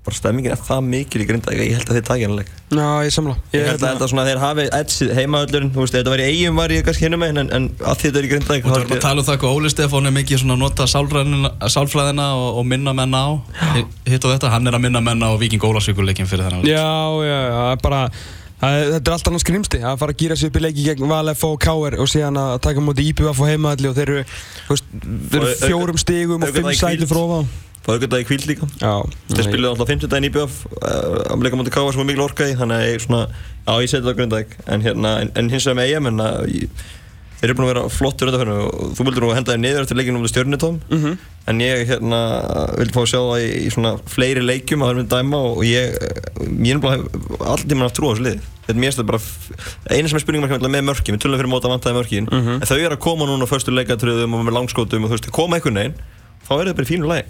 bara 0.00 0.16
stemmingin 0.16 0.54
er 0.54 0.60
það 0.64 0.86
mikil 0.88 1.20
í 1.20 1.26
grinda 1.28 1.52
ég 1.52 1.74
held 1.76 1.90
að 1.90 1.98
þeir 1.98 2.06
takja 2.08 2.28
hennileg 2.28 2.48
Já, 2.70 2.86
ég 3.04 3.12
samla 3.12 3.34
Ég 3.52 3.66
held 3.68 3.84
að, 3.84 4.04
að 4.06 4.30
þeir 4.30 4.40
hafi 4.40 4.64
etsið 4.78 5.12
heimaöllurinn 5.18 5.72
þú 5.74 5.84
veist, 5.84 5.96
þetta 5.98 6.14
var 6.14 6.22
í 6.24 6.28
eigum 6.30 6.60
var 6.60 6.72
ég 6.72 6.86
kannski 6.86 7.04
hinnum 7.04 7.24
en, 7.26 7.42
en 7.42 7.68
að 7.84 8.02
þetta 8.04 8.20
er 8.22 8.28
í 8.28 8.32
grinda 8.32 8.56
Og 8.56 8.64
þú 8.64 8.78
erum 8.78 8.96
að 8.96 9.04
tala 9.04 9.20
um 9.20 9.28
það 9.28 9.40
hvað 9.44 9.60
Óli 9.60 9.72
Stefán 9.74 10.08
er 10.08 10.16
mikið 10.16 10.42
svona 10.42 10.56
að 10.56 10.64
nota 10.64 10.88
sálfræðina 11.76 12.28
og, 12.38 12.48
og 12.62 12.68
minna 12.72 12.96
menna 12.96 13.20
á. 13.20 13.30
Hitt 14.08 14.24
og 14.24 14.32
þetta, 14.32 14.52
hann 14.56 14.70
er 14.70 14.80
að 14.80 14.84
minna 14.88 15.04
menna 15.04 15.32
á 15.32 15.34
Viking 15.40 15.68
Ólarsvíkurleikin 15.68 16.30
fyrir 16.30 16.48
þennan 16.48 16.64
Já, 16.64 16.88
já, 17.26 17.38
já, 17.52 17.62
bara 17.84 18.06
Þetta 18.60 19.00
er 19.00 19.14
allt 19.14 19.28
annars 19.30 19.44
skrimsti 19.46 19.78
að 19.80 19.94
fara 20.02 20.12
að 20.12 20.20
gýra 20.20 20.36
sér 20.36 20.50
upp 20.50 20.58
í 20.58 20.62
leiki 20.66 20.82
gegn 20.84 21.08
Valef 21.08 21.44
og 21.48 21.54
K.R. 21.64 21.94
og 21.96 22.10
síðan 22.12 22.36
að 22.36 22.58
taka 22.66 22.82
mútið 22.84 23.14
IPVF 23.14 23.40
og 23.40 23.48
heimaðalli 23.48 23.88
og 23.88 23.96
þeir 23.96 24.12
eru 24.12 25.54
fjórum 25.62 26.00
stígum 26.00 26.44
og 26.44 26.52
fimm 26.52 26.68
sæti 26.76 27.08
frá 27.08 27.22
ofan 27.22 27.48
Fáðugardagi 27.86 28.28
kvíld 28.28 28.46
líka. 28.50 28.68
Já. 28.76 28.92
Þeir 29.30 29.46
spiluði 29.46 29.70
alltaf 29.72 29.88
50 29.88 30.10
daginn 30.12 30.28
í 30.28 30.32
BF 30.34 30.56
á 30.84 31.34
leika 31.40 31.56
mútið 31.56 31.74
Káa 31.74 31.92
sem 31.92 32.02
var 32.02 32.08
mikil 32.10 32.26
orka 32.26 32.48
í, 32.50 32.56
þannig 32.58 32.76
að 32.76 32.88
ég 32.90 33.04
svona, 33.06 33.20
já 33.64 33.72
ég 33.80 33.92
seti 33.92 34.04
það 34.04 34.12
á 34.12 34.18
grundag. 34.18 34.56
En 34.68 34.84
hérna, 34.84 35.12
en, 35.24 35.30
en 35.40 35.52
hins 35.52 35.68
vegar 35.68 35.78
með 35.80 35.94
EM, 35.94 36.10
en 36.10 36.24
að 36.26 36.42
þeir 37.40 37.48
eru 37.48 37.56
búin 37.56 37.66
að 37.66 37.70
vera 37.72 37.82
flottur 37.88 38.28
undanferðinu 38.28 38.64
og 38.68 38.94
þú 38.98 39.04
vildur 39.06 39.24
nú 39.24 39.30
henda 39.32 39.54
þér 39.54 39.60
niður 39.62 39.86
eftir 39.86 39.96
leikinu 39.96 40.20
um 40.20 40.24
það 40.26 40.32
stjórnitóm. 40.34 40.80
Mm 40.90 40.98
-hmm. 41.00 41.14
En 41.48 41.60
ég 41.64 41.88
hérna 41.88 42.20
vildi 42.76 42.92
fá 42.92 43.00
að 43.00 43.10
sjá 43.12 43.20
það 43.20 43.40
í, 43.40 43.48
í 43.64 43.70
svona 43.72 43.92
fleiri 44.04 44.42
leikjum 44.44 44.82
að 44.82 44.86
það 44.86 44.92
er 44.92 44.98
myndið 45.00 45.16
dæma 45.16 45.38
og 45.40 45.64
ég, 45.64 45.86
ég 46.68 46.74
er 46.74 46.82
bara 46.84 46.96
alltaf 47.48 47.64
tíma 47.64 47.88
að 47.88 47.96
trúa 47.96 48.12
á 48.12 48.14
þessu 48.14 48.26
lið. 48.28 48.40
Þetta 48.60 48.76
er 48.76 48.80
mér 48.84 48.92
stað 48.92 49.08
bara, 49.08 49.20
eina 49.88 50.08
sem 50.08 50.16
er 50.16 50.24
spurningum 50.24 50.52
er 50.52 50.68
með 50.68 50.84
mörkin, 50.84 51.14
við 51.16 51.22
tölum 51.24 51.40
fyrir 51.40 51.50
móta 51.50 51.66
að 51.66 51.74
vantaði 51.74 51.96
mörkin, 51.96 52.28
mm 52.28 52.40
-hmm. 52.44 52.60
en 52.60 52.68
þau 52.68 52.78
eru 52.78 52.94
að 52.94 53.04
koma 53.08 53.24
núna 53.24 53.44
á 53.48 53.52
förstu 53.52 53.72
leikatröðum 53.72 54.34
og 54.36 54.44
með 54.44 54.56
langskótum 54.58 55.04
og 55.04 55.10
þú 55.10 55.16
veist, 55.16 55.30
koma 55.32 55.56
einhvern 55.56 55.80
veginn, 55.80 55.96
þá 56.44 56.52
er 56.54 56.64
þetta 56.64 56.76
bara 56.76 56.86
í 56.86 56.92
fínu 56.92 57.08
lagi. 57.08 57.24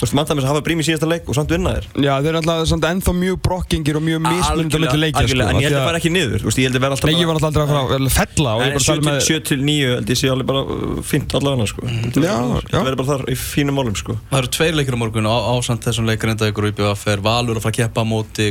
Þú 0.00 0.06
veist, 0.08 0.30
að 0.32 0.46
hafa 0.48 0.62
brím 0.64 0.80
í 0.80 0.84
síðasta 0.86 1.04
leik 1.10 1.26
og 1.28 1.36
samt 1.36 1.50
vinna 1.52 1.74
þér. 1.76 1.84
Já, 2.00 2.14
þeir 2.24 2.30
eru 2.30 2.38
alltaf 2.40 2.86
ennþá 2.88 3.12
mjög 3.18 3.36
brokkingir 3.44 3.98
og 3.98 4.04
mjög 4.06 4.20
mismunandi 4.24 4.76
að 4.80 4.96
leikja, 4.96 5.20
sko. 5.20 5.24
Algjörlega, 5.26 5.50
en 5.50 5.60
ég 5.60 5.66
held 5.66 5.76
að 5.76 5.80
það 5.80 5.88
fara 5.90 6.00
ekki 6.00 6.12
niður, 6.14 6.40
þú 6.40 6.48
veist, 6.48 6.60
ég 6.60 6.64
held 6.64 6.78
að 6.78 6.84
vera 6.86 6.92
alltaf. 6.96 7.10
Nei, 7.10 7.20
ég 7.20 7.28
var 7.28 7.36
alltaf 7.36 7.50
aldrei 7.50 7.64
að 7.64 7.68
fara 7.68 7.82
að 7.84 8.14
fella 8.16 8.50
og 8.56 8.60
ég 8.64 8.72
bara 8.78 8.86
tala 8.88 9.04
með... 9.04 9.20
7-9 9.28 9.76
held 9.90 10.08
ég 10.14 10.18
sé 10.22 10.26
alveg 10.32 10.48
bara 10.48 10.62
uh, 10.64 10.72
fint 11.04 11.28
allavega, 11.36 11.68
sko. 11.68 11.84
Mm, 11.84 12.08
já, 12.16 12.22
já. 12.24 12.32
Það 12.72 12.88
verður 12.88 13.00
bara 13.02 13.10
þar 13.12 13.22
í 13.28 13.36
fínum 13.44 13.76
málum, 13.76 13.96
sko. 14.00 14.16
Það 14.32 14.40
eru 14.40 14.48
tveir 14.56 14.74
leikir 14.80 14.96
á 14.96 15.02
morgun 15.04 15.28
og 15.28 15.36
ásand 15.52 15.84
þessum 15.84 16.08
leikar 16.08 16.32
enda 16.32 16.48
ykkur 16.48 16.70
upp 16.72 16.80
í 16.80 16.88
að 16.88 16.96
fer 17.04 17.20
Valur 17.20 17.60
að 17.60 17.64
fara 17.68 17.76
að 17.76 17.80
keppa 17.84 18.02
móti 18.08 18.48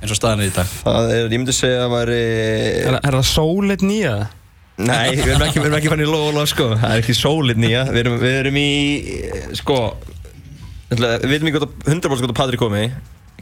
eins 0.00 0.14
og 0.14 0.18
staðin 0.18 0.44
er 0.44 0.50
í 0.50 0.54
dag. 0.54 0.72
Það 0.84 1.12
er, 1.16 1.28
ég 1.28 1.38
myndi 1.38 1.54
segja 1.56 1.82
að 1.82 1.84
það 1.84 1.94
væri 1.98 2.22
Er, 2.84 2.98
er 2.98 3.18
það 3.18 3.28
sólit 3.30 3.84
nýja? 3.84 4.16
Nei, 4.74 5.14
við 5.14 5.28
erum 5.30 5.44
ekki, 5.46 5.62
ekki 5.78 5.90
fann 5.92 6.02
í 6.02 6.08
lofa 6.10 6.44
sko, 6.50 6.72
það 6.80 6.96
er 6.96 7.04
ekki 7.04 7.14
sólit 7.14 7.60
nýja. 7.62 7.84
Við 7.94 8.00
erum, 8.02 8.18
við 8.18 8.38
erum 8.40 8.58
í, 8.58 8.68
sko 9.60 9.78
Við 10.94 11.26
veitum 11.30 11.48
ekki 11.48 11.58
hvort 11.58 11.66
að 11.66 11.90
100% 11.94 12.10
hvort 12.10 12.32
að 12.32 12.38
Patrik 12.38 12.60
komi. 12.60 12.84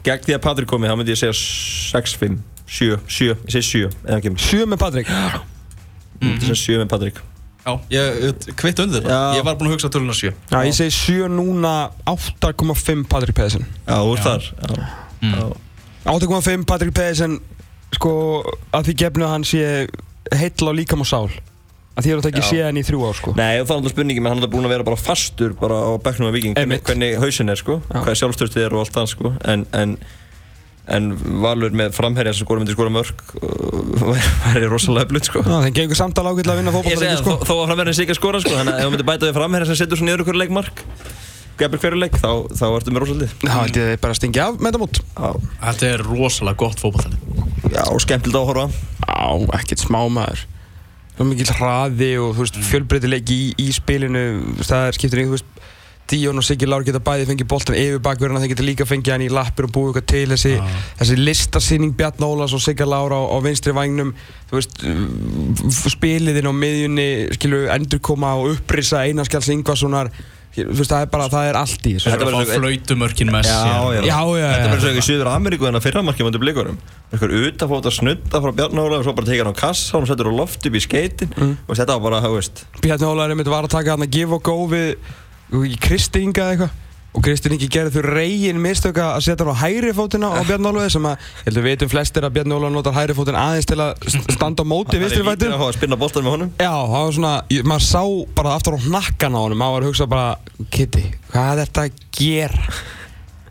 Gegn 0.03 0.25
því 0.25 0.35
að 0.37 0.41
Patrik 0.43 0.69
komi, 0.69 0.89
þá 0.89 0.95
myndi 0.99 1.13
ég 1.13 1.19
segja 1.19 1.35
6-5, 1.35 2.39
7, 2.67 2.97
7, 3.07 3.27
ég 3.33 3.55
segi 3.55 3.67
7 3.69 3.91
eða 4.07 4.17
ekki. 4.19 4.33
7 4.47 4.69
með 4.71 4.81
Patrik? 4.81 5.11
Mm 5.11 6.33
-hmm. 6.37 6.55
7 6.63 6.79
með 6.81 6.89
Patrik. 6.93 7.21
Já, 7.63 7.79
ég 7.95 8.55
kvitt 8.59 8.79
undir 8.83 9.05
það, 9.05 9.37
ég 9.37 9.45
var 9.47 9.55
búinn 9.55 9.69
að 9.69 9.75
hugsa 9.77 9.87
töluna 9.87 10.13
7 10.13 10.33
Já, 10.51 10.57
ég 10.67 10.73
segi 10.75 10.91
7 10.91 11.29
núna 11.31 11.91
8,5 12.05 13.05
Patrik 13.07 13.35
Pedersen. 13.35 13.65
Já, 13.87 14.03
úr 14.03 14.19
þar. 14.19 14.41
Já, 14.41 14.75
mm. 15.21 15.31
já 15.31 15.72
8.5 16.05 16.65
Patrik 16.67 16.93
Pedersen 16.95 17.37
sko 17.93 18.11
að 18.73 18.89
því 18.89 18.95
gefnu 19.03 19.27
að 19.27 19.33
hann 19.35 19.45
sé 19.47 19.65
heitla 20.33 20.73
á 20.73 20.77
líkam 20.77 21.03
og 21.05 21.09
sál. 21.09 21.27
Að 21.93 22.07
því 22.07 22.13
að 22.15 22.23
það 22.23 22.31
ekki 22.31 22.43
sé 22.47 22.61
henni 22.65 22.81
í 22.81 22.85
þrjú 22.87 23.03
ár 23.05 23.17
sko. 23.19 23.31
Nei 23.37 23.59
og 23.61 23.67
það 23.69 23.75
er 23.75 23.77
alltaf 23.77 23.93
spurningi 23.93 24.21
með 24.25 24.33
hann 24.33 24.45
er 24.47 24.49
búin 24.49 24.65
að 24.65 24.71
vera 24.73 24.85
bara 24.87 24.97
fastur 24.97 25.53
bara 25.59 25.77
á 25.77 25.91
bekknum 26.01 26.31
af 26.31 26.33
viking 26.33 26.55
hvernig, 26.57 26.81
hvernig 26.87 27.19
hausin 27.21 27.53
er 27.53 27.59
sko 27.59 27.75
Já. 27.85 27.99
hvað 28.01 28.17
sjálfstörstið 28.23 28.65
er 28.65 28.73
og 28.73 28.81
allt 28.81 28.95
það 28.97 29.09
sko. 29.11 29.31
En, 29.53 29.65
en, 29.77 29.93
en 30.97 31.11
Valur 31.43 31.75
með 31.77 31.93
framherja 31.93 32.33
sem 32.33 32.47
skora 32.47 32.63
myndi 32.63 32.73
skora 32.73 32.89
mörg 32.95 33.21
væri 34.47 34.71
rosalega 34.73 35.11
blutt 35.13 35.29
sko. 35.29 35.45
Já, 35.45 35.53
það 35.67 35.69
gengur 35.77 36.01
samtala 36.01 36.33
ákveld 36.33 36.49
að 36.55 36.63
vinna 36.63 36.73
Ég 36.81 36.97
segja 37.03 37.19
sko. 37.21 37.37
þó 37.45 37.53
að 37.59 37.67
framherja 37.69 37.93
sig 37.93 38.07
ekki 38.07 38.17
að 38.17 38.21
skora 38.23 38.41
sko 38.41 38.55
þannig 38.57 38.73
að 38.73 38.81
ef 38.81 38.89
þú 38.89 38.95
myndi 38.97 39.09
bæta 39.13 39.29
við 39.29 39.37
framherja 39.37 39.69
sem 39.69 39.79
setur 39.83 40.01
svona 40.01 40.15
yfir 40.17 40.25
okkur 40.25 40.41
leikmark 40.41 40.83
gefur 41.59 41.81
hverju 41.83 41.99
leik, 42.01 42.17
þá, 42.19 42.29
þá 42.53 42.65
ertu 42.69 42.93
með 42.93 43.03
rosalega 43.03 43.29
Já, 43.43 43.53
þetta 43.53 43.85
er 43.85 44.01
bara 44.03 44.15
að 44.15 44.19
stingja 44.19 44.47
af 44.47 44.57
með 44.57 44.69
þetta 44.69 44.81
mót. 44.83 45.01
Þetta 45.63 45.91
er 45.91 46.05
rosalega 46.07 46.61
gott 46.63 46.83
fókbaltæli 46.83 47.19
Já, 47.73 47.85
skemmtilegt 48.03 48.39
að 48.39 48.49
horfa 48.51 48.67
Já, 49.03 49.59
ekkert 49.59 49.85
smá 49.85 50.01
maður 50.07 50.47
Það 51.13 51.23
er 51.23 51.29
mikil 51.29 51.55
hraði 51.59 52.11
og 52.17 52.31
þú 52.33 52.41
veist, 52.41 52.55
fjölbreytilegi 52.65 53.35
í, 53.37 53.49
í 53.61 53.73
spilinu. 53.75 54.23
Það 54.65 54.87
er 54.87 54.97
þú 54.97 55.35
veist 55.35 55.51
Díón 56.13 56.37
og 56.37 56.43
Siggi 56.43 56.67
Lár 56.67 56.83
geta 56.83 56.99
bæði 56.99 57.25
fengið 57.29 57.47
boltan 57.47 57.77
yfir 57.79 58.01
bakverðina 58.03 58.41
þeir 58.43 58.51
geta 58.51 58.65
líka 58.67 58.87
fengið 58.87 59.13
hann 59.13 59.23
í 59.23 59.29
lappir 59.31 59.69
og 59.69 59.71
búið 59.73 59.87
eitthvað 59.93 60.07
til 60.11 60.23
þessi, 60.33 60.51
ah. 60.59 60.73
þessi 60.99 61.15
listasýning 61.21 61.93
Bjarn 61.97 62.25
Ólas 62.27 62.53
og 62.53 62.61
Sigga 62.61 62.85
Lár 62.89 63.15
á, 63.15 63.21
á 63.23 63.37
vinstri 63.45 63.71
vagnum 63.75 64.11
þú 64.49 64.59
veist, 64.59 64.83
spiliðin 65.93 66.51
á 66.51 66.53
miðjunni, 66.53 67.07
skilju, 67.37 67.63
endurkoma 67.77 68.33
og 68.41 68.57
upprisa 68.57 69.05
Einarskjáls 69.07 69.49
Ingvarssonar 69.55 70.11
veist, 70.53 70.91
það 70.91 71.05
er 71.05 71.09
bara, 71.13 71.27
það 71.33 71.47
er 71.49 71.57
allt 71.57 71.87
í 71.87 71.93
þessu. 71.95 72.11
Þetta 72.13 72.27
var 72.27 72.35
svona 72.35 72.57
flautumörkin 72.59 73.31
já. 73.33 73.57
Þetta 74.03 74.69
var 74.69 74.83
svona 74.83 75.01
í 75.01 75.05
Suður 75.07 75.29
Ameríku 75.31 75.69
en 75.69 75.79
að 75.79 75.87
fyrramarkið 75.87 76.27
vöndu 76.29 76.41
blíkurum. 76.43 76.77
Eitthvað 77.09 77.35
utafótt 77.39 77.89
að 77.89 77.97
snutta 77.97 78.41
frá 78.43 78.53
Bjarnála 78.59 78.99
og 78.99 79.07
svo 79.07 79.15
bara 79.17 79.29
tekið 79.31 79.43
hann 79.47 79.57
á 79.57 79.61
kassa 79.63 79.95
og 79.95 80.03
hann 80.03 80.11
settur 80.11 80.29
á 80.29 80.33
loft 80.37 80.69
upp 80.69 80.77
í 80.77 80.83
skeitin 80.83 81.33
mm. 81.33 81.55
og 81.65 81.79
þetta 81.79 81.97
var 81.97 82.05
bara, 82.05 82.21
það 82.25 82.37
veist. 82.37 82.63
Bjarnála 82.85 83.25
er 83.25 83.33
einmitt 83.33 83.51
var 83.53 83.65
að 83.65 83.73
taka 83.73 83.95
hann 83.95 84.05
að 84.05 84.13
give 84.13 84.37
og 84.37 84.45
go 84.45 84.57
við 84.69 84.93
í 85.73 85.77
Kristinga 85.81 86.51
eitthvað 86.53 86.82
og 87.13 87.21
Kristinn 87.21 87.53
Ingi 87.53 87.67
gerði 87.69 87.99
þau 87.99 88.05
reygin 88.09 88.61
mistöka 88.61 89.11
að 89.13 89.25
setja 89.27 89.45
hann 89.45 89.53
á 89.53 89.61
hægri 89.61 89.91
fótina 89.93 90.31
á 90.33 90.41
Bjarni 90.47 90.71
Ólfið 90.71 90.87
sem 90.95 91.05
að, 91.09 91.27
ég 91.37 91.45
held 91.47 91.59
að 91.59 91.61
við 91.61 91.69
veitum 91.69 91.91
flestir 91.91 92.25
að 92.25 92.33
Bjarni 92.37 92.55
Ólfið 92.57 92.73
notar 92.73 92.97
hægri 92.97 93.17
fótin 93.17 93.37
aðeins 93.37 93.69
til 93.69 93.77
að 93.83 94.07
standa 94.37 94.65
á 94.65 94.71
móti 94.71 95.01
vinstri 95.01 95.21
fættin. 95.21 95.29
Það 95.29 95.29
er 95.29 95.37
lítið 95.37 95.53
að 95.53 95.61
hafa 95.61 95.69
að 95.69 95.77
spinna 95.77 95.99
bóltan 96.01 96.25
með 96.25 96.35
honum. 96.37 96.51
Já, 96.57 96.73
það 96.73 96.97
var 96.97 97.13
svona, 97.19 97.35
maður 97.69 97.87
sá 97.91 98.03
bara 98.41 98.57
aftur 98.57 98.79
á 98.81 98.85
hnakkan 98.87 99.37
á 99.37 99.39
honum, 99.43 99.61
maður 99.61 99.77
var 99.77 99.85
að 99.85 99.93
hugsa 99.93 100.09
bara, 100.09 100.65
Kitty, 100.73 101.05
hvað 101.29 101.53
er 101.53 101.63
þetta 101.63 101.85
að 101.85 102.03
gera? 102.17 102.81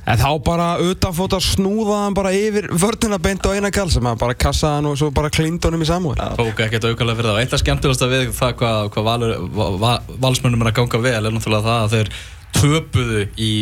En 0.03 0.19
þá 0.19 0.31
bara 0.43 0.67
utanfóta 0.83 1.39
snúðaðan 1.39 2.17
bara 2.19 2.33
yfir 2.35 2.67
vörðina 2.75 3.21
beint 3.23 3.45
á 3.47 3.55
eina 3.55 3.71
kall 3.71 3.87
sem 3.93 4.07
að 4.11 4.19
bara 4.19 4.35
kassaði 4.35 4.81
hann 4.81 4.89
og 4.91 4.97
svo 4.99 5.13
bara 5.15 5.31
klíndi 5.31 5.69
honum 5.69 5.85
í 5.85 5.87
samúl. 5.87 6.17
tók 6.19 6.59
ekkert 6.65 6.89
aukalega 6.91 7.21
fyrir 7.21 7.31
það 7.31 7.37
og 7.37 7.43
eitt 7.45 7.55
af 7.55 7.63
skemmtilegast 7.63 8.03
að 8.03 8.15
við 8.17 8.33
það 8.35 8.57
hvað, 8.59 8.91
hvað 8.97 9.07
valur, 9.07 9.35
va, 9.55 9.69
va, 9.79 9.93
valsmönnum 10.27 10.65
er 10.65 10.73
að 10.73 10.79
ganga 10.81 11.03
vel 11.07 11.21
er 11.21 11.37
náttúrulega 11.37 11.69
það 11.69 11.85
að 11.85 11.95
þeir 11.95 12.11
töpuðu 12.57 13.27
í 13.41 13.53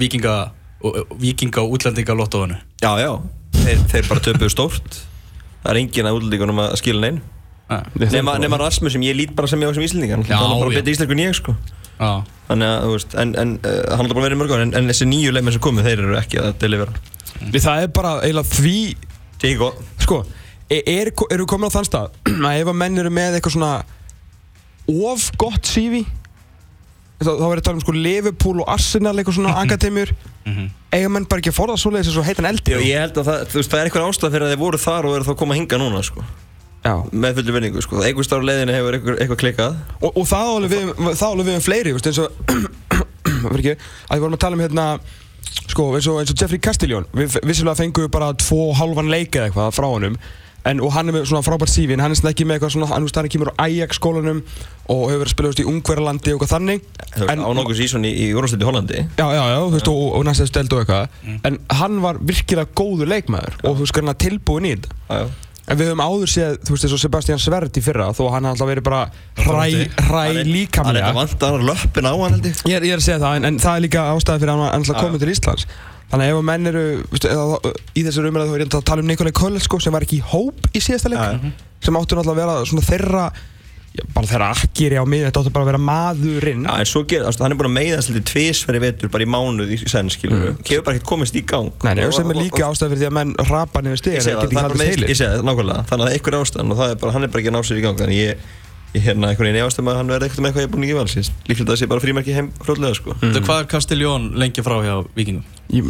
vikinga, 0.00 0.36
vikinga 1.20 1.64
og 1.64 1.76
útlendingalottóinu. 1.76 2.56
Já, 2.82 2.92
já, 3.02 3.12
þeir, 3.60 3.84
þeir 3.92 4.08
bara 4.08 4.24
töpuðu 4.28 4.54
stórt. 4.54 5.02
Það 5.60 5.74
er 5.74 5.82
engin 5.82 6.08
að 6.08 6.20
útlendingunum 6.20 6.64
að 6.64 6.80
skila 6.80 7.04
neinn 7.04 7.20
Nema, 8.10 8.34
nema 8.42 8.58
Rasmus 8.58 8.96
sem 8.96 9.02
ég 9.06 9.14
lít 9.14 9.34
bara 9.38 9.46
sem 9.46 9.60
ég 9.62 9.70
á 9.70 9.74
sem 9.76 9.84
íslendingan. 9.84 10.24
Það 10.26 10.40
er 10.42 10.58
bara 10.58 10.72
betið 10.74 10.94
íslensku 10.96 11.14
en 11.14 11.22
ég 11.22 11.36
sko. 11.38 11.54
Já, 12.00 12.24
Þannig 12.48 12.66
að, 12.66 12.82
þú 12.82 12.92
veist, 12.96 13.14
en, 13.22 13.32
en 13.38 13.50
uh, 13.60 13.74
hann 13.92 14.08
har 14.08 14.14
bara 14.16 14.24
verið 14.24 14.34
í 14.34 14.40
mörg 14.40 14.52
en, 14.56 14.70
en 14.74 14.90
þessi 14.90 15.06
nýju 15.06 15.34
leikmenn 15.36 15.54
sem 15.54 15.62
komu, 15.62 15.82
þeir 15.84 16.00
eru 16.02 16.16
ekki 16.18 16.40
að 16.40 16.54
delivera 16.62 16.94
Við 17.52 17.62
það 17.62 17.82
er 17.84 17.90
bara 17.94 18.12
eiginlega 18.24 18.56
því, 18.56 18.78
Tíko 19.40 19.68
sko, 20.00 20.18
er, 20.72 20.80
er, 20.88 21.10
eru 21.36 21.46
komin 21.48 21.70
á 21.70 21.74
þann 21.76 21.86
stað 21.86 22.16
að 22.48 22.62
ef 22.62 22.72
að 22.72 22.78
menn 22.80 22.98
eru 23.04 23.12
með 23.14 23.36
eitthvað 23.38 23.54
svona 23.54 23.74
of 24.90 25.28
gott 25.38 25.68
CV 25.68 26.00
þá, 27.20 27.32
þá 27.40 27.46
er 27.46 27.60
að 27.60 27.64
tala 27.68 27.76
um 27.78 27.82
sko 27.84 27.94
Liverpool 27.96 28.62
og 28.62 28.70
Arsenal 28.72 29.14
eitthvað 29.14 29.36
svona 29.38 29.56
akademjur 29.60 30.12
eiga 30.90 31.10
menn 31.12 31.26
bara 31.30 31.42
ekki 31.42 31.52
að 31.52 31.58
forða 31.58 31.76
svoleiðis 31.80 32.10
eins 32.10 32.20
og 32.20 32.26
heitan 32.26 32.48
eldi? 32.48 32.72
Já, 32.74 32.80
ég 32.82 33.02
held 33.04 33.20
að 33.20 33.28
það, 33.28 33.42
þú 33.52 33.60
veist, 33.60 33.72
það 33.72 33.80
er 33.80 33.90
eitthvað 33.90 34.06
ástæð 34.08 34.34
fyrir 34.34 34.46
að 34.46 34.54
þeir 34.54 34.62
voru 34.62 34.80
þar 34.80 35.08
og 35.08 35.16
eru 35.18 35.26
þá 35.28 35.32
að 35.34 35.40
koma 35.42 35.54
að 35.54 35.60
hinga 35.60 35.80
núna 35.82 36.02
sko. 36.06 36.24
Já. 36.80 36.94
Með 37.12 37.40
fullu 37.40 37.54
vinningu 37.58 37.82
sko. 37.84 38.00
Einhver 38.00 38.24
starf 38.26 38.46
leiðinu 38.48 38.72
hefur 38.72 38.96
eitthvað, 38.96 39.18
eitthvað 39.20 39.40
klikkað. 39.42 39.74
Og, 40.00 40.14
og 40.16 40.28
það 40.30 40.52
álega 40.54 40.70
við, 40.72 40.92
það 41.10 41.26
álega 41.28 41.48
við 41.50 41.58
um 41.58 41.64
fleiri 41.66 41.92
veist, 41.96 42.08
eins 42.08 42.20
og 42.24 42.30
fyrir 43.50 43.60
ekki, 43.60 43.90
að 44.08 44.16
við 44.16 44.24
vorum 44.24 44.38
að 44.38 44.44
tala 44.46 44.56
um 44.56 44.64
hérna 44.64 44.86
sko, 45.70 45.90
eins 45.98 46.08
og, 46.10 46.20
eins 46.22 46.32
og 46.32 46.40
Jeffrey 46.40 46.62
Castillon 46.62 47.08
við 47.16 47.36
vissilega 47.44 47.78
fengum 47.78 48.06
við 48.06 48.14
bara 48.14 48.32
tvo 48.40 48.70
og 48.70 48.78
hálfan 48.80 49.10
leik 49.12 49.36
eða 49.36 49.50
eitthvað 49.50 49.76
frá 49.76 49.88
honum 49.90 50.16
en, 50.68 50.80
og 50.84 50.92
hann 50.94 51.08
er 51.08 51.16
með 51.16 51.26
svona 51.30 51.44
frábært 51.46 51.72
CV 51.72 51.94
en 51.96 52.02
hann 52.04 52.14
er 52.14 52.20
svona 52.20 52.34
ekki 52.34 52.46
með 52.48 52.58
eitthvað 52.58 52.74
svona 52.76 52.88
hann, 52.90 53.08
hann 53.16 53.30
kemur 53.32 53.52
á 53.52 53.64
Ajax 53.64 54.00
skólanum 54.00 54.42
og 54.90 55.02
hefur 55.08 55.20
verið 55.22 55.28
að 55.28 55.34
spila 55.34 55.50
veist, 55.52 55.62
í 55.62 55.68
Ungverjalandi 55.70 56.32
og 56.32 56.40
eitthvað 56.40 56.54
þannig. 56.54 56.88
En, 57.26 57.44
á 57.46 57.48
nokkuð 57.56 57.78
sísón 57.78 58.08
í, 58.08 58.10
í 58.10 58.30
Hollandi. 58.34 59.04
Já, 59.16 59.26
já, 59.36 59.44
já, 59.54 59.58
þú 59.60 59.76
veist, 59.76 59.92
og, 59.92 60.08
og 60.18 60.26
næstu 60.26 60.48
steld 60.50 60.74
og 60.74 60.82
eitthvað. 60.82 61.20
En 61.46 61.60
hann 61.80 62.00
var 62.02 62.18
virkilega 62.20 62.72
góður 62.76 63.12
leikmaður 63.14 63.60
Og 63.62 63.78
þú 63.78 63.86
veist, 63.86 64.00
hann 64.00 64.12
er 64.12 64.18
tilbúin 64.26 64.68
í 64.68 64.74
þetta. 64.74 64.98
Já, 65.08 65.22
já. 65.22 65.30
En 65.70 65.78
við 65.78 65.90
höfum 65.92 66.00
áður 66.02 66.30
séð, 66.32 66.56
þú 66.66 66.74
veist, 66.74 66.84
eins 66.86 66.94
og 66.96 67.00
Sebastian 67.04 67.38
Sverd 67.38 67.76
í 67.78 67.82
fyrra 67.84 68.08
Þó 68.16 68.24
að 68.24 68.32
hann 68.34 68.48
har 68.48 68.56
alltaf 68.56 68.70
verið 68.72 68.86
bara 68.88 69.02
hræ, 69.38 69.66
hræ 70.00 70.22
Það 70.24 70.38
er 70.40 70.48
líkamlega. 70.50 71.04
eitthvað 71.04 71.18
vantar 71.20 71.66
löppin 71.68 72.08
á 72.10 72.14
hann 72.16 72.34
held 72.34 72.48
ég. 72.48 72.62
Ég 72.66 72.80
er, 72.80 72.86
ég 72.88 72.96
er 72.96 73.02
að 73.02 73.06
segja 73.06 73.20
það, 73.22 73.36
en, 73.38 73.46
en 73.46 73.60
það 73.62 73.76
er 73.76 73.84
líka 73.84 74.06
ástæði 74.16 74.42
fyrir 74.42 74.52
að 74.56 74.64
hann 74.64 74.80
alltaf 74.80 74.98
komið 75.04 75.22
til 75.22 75.30
Íslands 75.36 75.68
Þannig 76.10 76.26
að 76.26 76.32
ef 76.32 76.40
að 76.40 76.48
menn 76.48 76.66
eru, 76.72 76.82
veistu, 77.12 77.30
eða, 77.30 77.76
í 77.94 78.02
þessari 78.06 78.32
umræðu 78.32 78.50
þá 78.50 78.56
er 78.56 78.64
ég 78.64 78.74
að 78.74 78.88
tala 78.90 79.04
um 79.04 79.10
Nikolai 79.10 79.36
Köll 79.36 79.62
sko, 79.62 79.78
sem 79.82 79.94
var 79.94 80.06
ekki 80.06 80.18
í 80.18 80.26
hóp 80.32 80.66
í 80.74 80.82
síðasta 80.82 81.12
leik 81.12 81.22
Já. 81.22 81.54
sem 81.86 81.98
áttu 82.00 82.18
náttúrulega 82.18 82.34
að 82.34 82.40
vera 82.40 82.86
þeirra 82.90 83.24
já, 83.94 84.02
bara 84.14 84.30
þeirra 84.30 84.48
akkýri 84.56 84.98
á 84.98 85.04
mig, 85.06 85.22
þetta 85.28 85.42
áttu 85.44 85.52
bara 85.54 85.66
að 85.66 85.70
vera 85.70 85.82
maðurinn 85.86 86.66
Já, 86.66 86.72
en 86.82 86.90
svo 86.90 87.04
ger, 87.10 87.28
ástu, 87.30 87.44
hann 87.46 87.54
er 87.54 87.60
búin 87.60 87.70
að 87.70 87.76
meiðast 87.76 88.10
litið 88.10 88.26
tvisveri 88.32 88.82
vetur 88.82 89.12
bara 89.14 89.26
í 89.26 89.30
mánuð 89.30 89.74
í 89.76 89.78
senn, 89.84 90.10
skilur 90.10 90.44
við. 90.48 90.60
Kefur 90.66 90.86
bara 90.88 90.98
ekkert 90.98 91.10
komist 91.12 91.38
í 91.38 91.44
gang. 91.46 91.70
Nei, 91.86 91.92
nei, 91.98 92.04
sem 92.14 92.34
er 92.34 92.40
líka 92.42 92.66
ástæði 92.66 92.96
fyrir 92.96 93.02
því 93.04 93.10
að 93.10 93.16
menn 93.20 93.34
rapa 93.50 93.84
stig 93.86 94.18
segi 94.18 94.34
það, 94.34 94.40
það 94.40 94.50
er 94.50 94.58
bara 94.58 94.80
meiðsli, 94.82 95.10
ég 95.10 95.20
segi 95.20 95.30
það, 95.30 95.46
nákvæmlega. 95.46 95.86
Þannig 95.90 96.06
að 96.06 96.10
það 96.10 96.10
er 96.10 96.18
einhver 96.18 96.38
ástæðan 96.40 96.74
og 96.74 96.82
það 96.82 96.94
er 96.94 97.00
bara, 97.04 97.14
hann 97.16 97.26
er 97.26 97.32
bara 97.34 97.42
ekki 97.44 97.52
að 97.52 97.56
ná 97.56 97.62
sér 97.70 97.80
í 97.80 97.84
gang. 97.86 98.00
Þannig 98.00 98.20
ég, 98.20 98.48
ég 98.94 99.04
hérna 99.06 99.30
einhvern 99.30 99.46
veginn 99.50 99.60
efast 99.62 99.78
um 99.78 99.88
að 99.92 100.00
hann 100.00 100.10
verði 100.10 100.26
eitthvað 100.28 100.42
með 100.44 100.50
eitthvað 100.50 100.64
ég 100.64 100.68
er 100.68 100.74
búin 100.74 100.84
að 100.84 100.90
gefa 100.90 101.04
alls. 101.04 101.30
Líklega 101.46 101.70
það 101.70 101.80
sé 101.80 101.88
bara 101.92 102.02
frímerki 102.02 102.34
heim 102.34 102.48
fljótlega, 102.64 102.96
sko. 102.98 103.14
mm. 103.20 103.40
hvað 103.46 103.60
er 103.62 103.68
Castelljón 103.70 104.30
lengi 104.40 104.64
frá 104.66 104.76
hjá 104.82 104.94
vikingum? 105.14 105.44
Ég, 105.70 105.86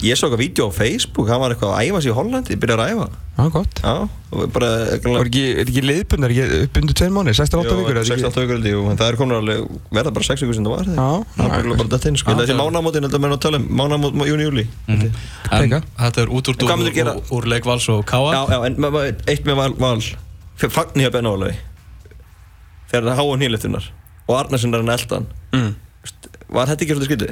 Ég 0.00 0.16
svo 0.16 0.30
eitthvað 0.30 0.40
vídeo 0.40 0.68
á 0.68 0.72
Facebook, 0.72 1.28
hann 1.28 1.42
var 1.42 1.52
eitthvað 1.52 1.74
að 1.76 1.88
æfa 1.90 2.00
sig 2.00 2.08
í 2.08 2.16
Hollandi, 2.16 2.56
byrjar 2.56 2.80
að 2.80 2.92
æfa. 2.94 3.08
já, 3.36 3.42
gott 3.52 3.82
Já, 3.84 3.92
og 4.32 4.46
bara... 4.54 4.70
Ekki, 4.96 5.42
er 5.52 5.68
ekki 5.68 5.82
liðbundar, 5.84 6.32
ekki 6.32 6.62
uppbundu 6.64 6.96
tveir 6.96 7.12
mánu, 7.12 7.34
16-8 7.36 7.76
vikur 7.82 8.00
eða 8.00 8.06
ekki? 8.06 8.24
16 8.24 8.46
vikur 8.46 8.64
ég, 8.64 8.78
en 8.94 8.96
það 9.02 9.12
er 9.12 9.18
komin 9.20 9.36
alveg, 9.36 9.68
verða 9.98 10.14
bara 10.16 10.28
6 10.30 10.46
vikur 10.46 10.56
sem 10.56 10.64
það 10.64 10.74
var. 10.78 10.88
Já, 10.88 11.10
það 11.36 11.44
er 11.44 11.52
bara- 11.68 11.76
bara 11.82 11.92
þetta 11.98 12.08
inn, 12.14 12.18
sko. 12.22 12.38
Þessi 12.40 12.56
já. 12.56 12.60
mánamótin, 12.62 13.04
heldur 13.04 13.20
að 13.20 13.24
menn 13.26 13.36
að 13.36 13.42
tala 13.44 13.60
um, 13.60 13.68
mánamót 13.82 14.16
júni-júli. 14.32 14.64
En 14.88 15.04
Teka. 15.52 15.82
þetta 16.00 16.24
er 16.24 16.32
út 16.32 16.48
úr 16.48 16.56
En 16.56 16.64
hvað 16.64 16.72
dúr 16.72 16.80
myndirðu 16.80 16.96
gera? 17.02 17.16
úr, 17.20 17.36
úr 17.36 17.50
leik 17.52 17.68
Vals 17.68 17.88
og 17.92 18.04
Káa 18.08 18.32
Já, 18.32 18.40
já, 18.56 18.58
en 18.64 18.80
ma- 18.80 18.90
ma- 18.96 19.04
eitt 19.28 19.44
með 19.44 19.60
val, 19.60 19.74
val 19.76 20.00
Fagni 20.58 21.04
hjá 21.04 21.12
Ben 21.14 21.28
Ólafi 21.28 21.54
Þegar 22.88 23.10
það 23.10 23.20
háa 23.20 23.36
nýleftunar 23.42 23.86
Og 24.28 24.34
Arnarsson 24.38 24.74
er 24.74 24.82
hann. 24.84 24.94
Eldan 24.98 25.26
Mm. 25.56 25.70
Var 26.52 26.66
þetta 26.68 26.84
ekki 26.84 26.94
svolítið 26.96 27.08
skytið? 27.08 27.30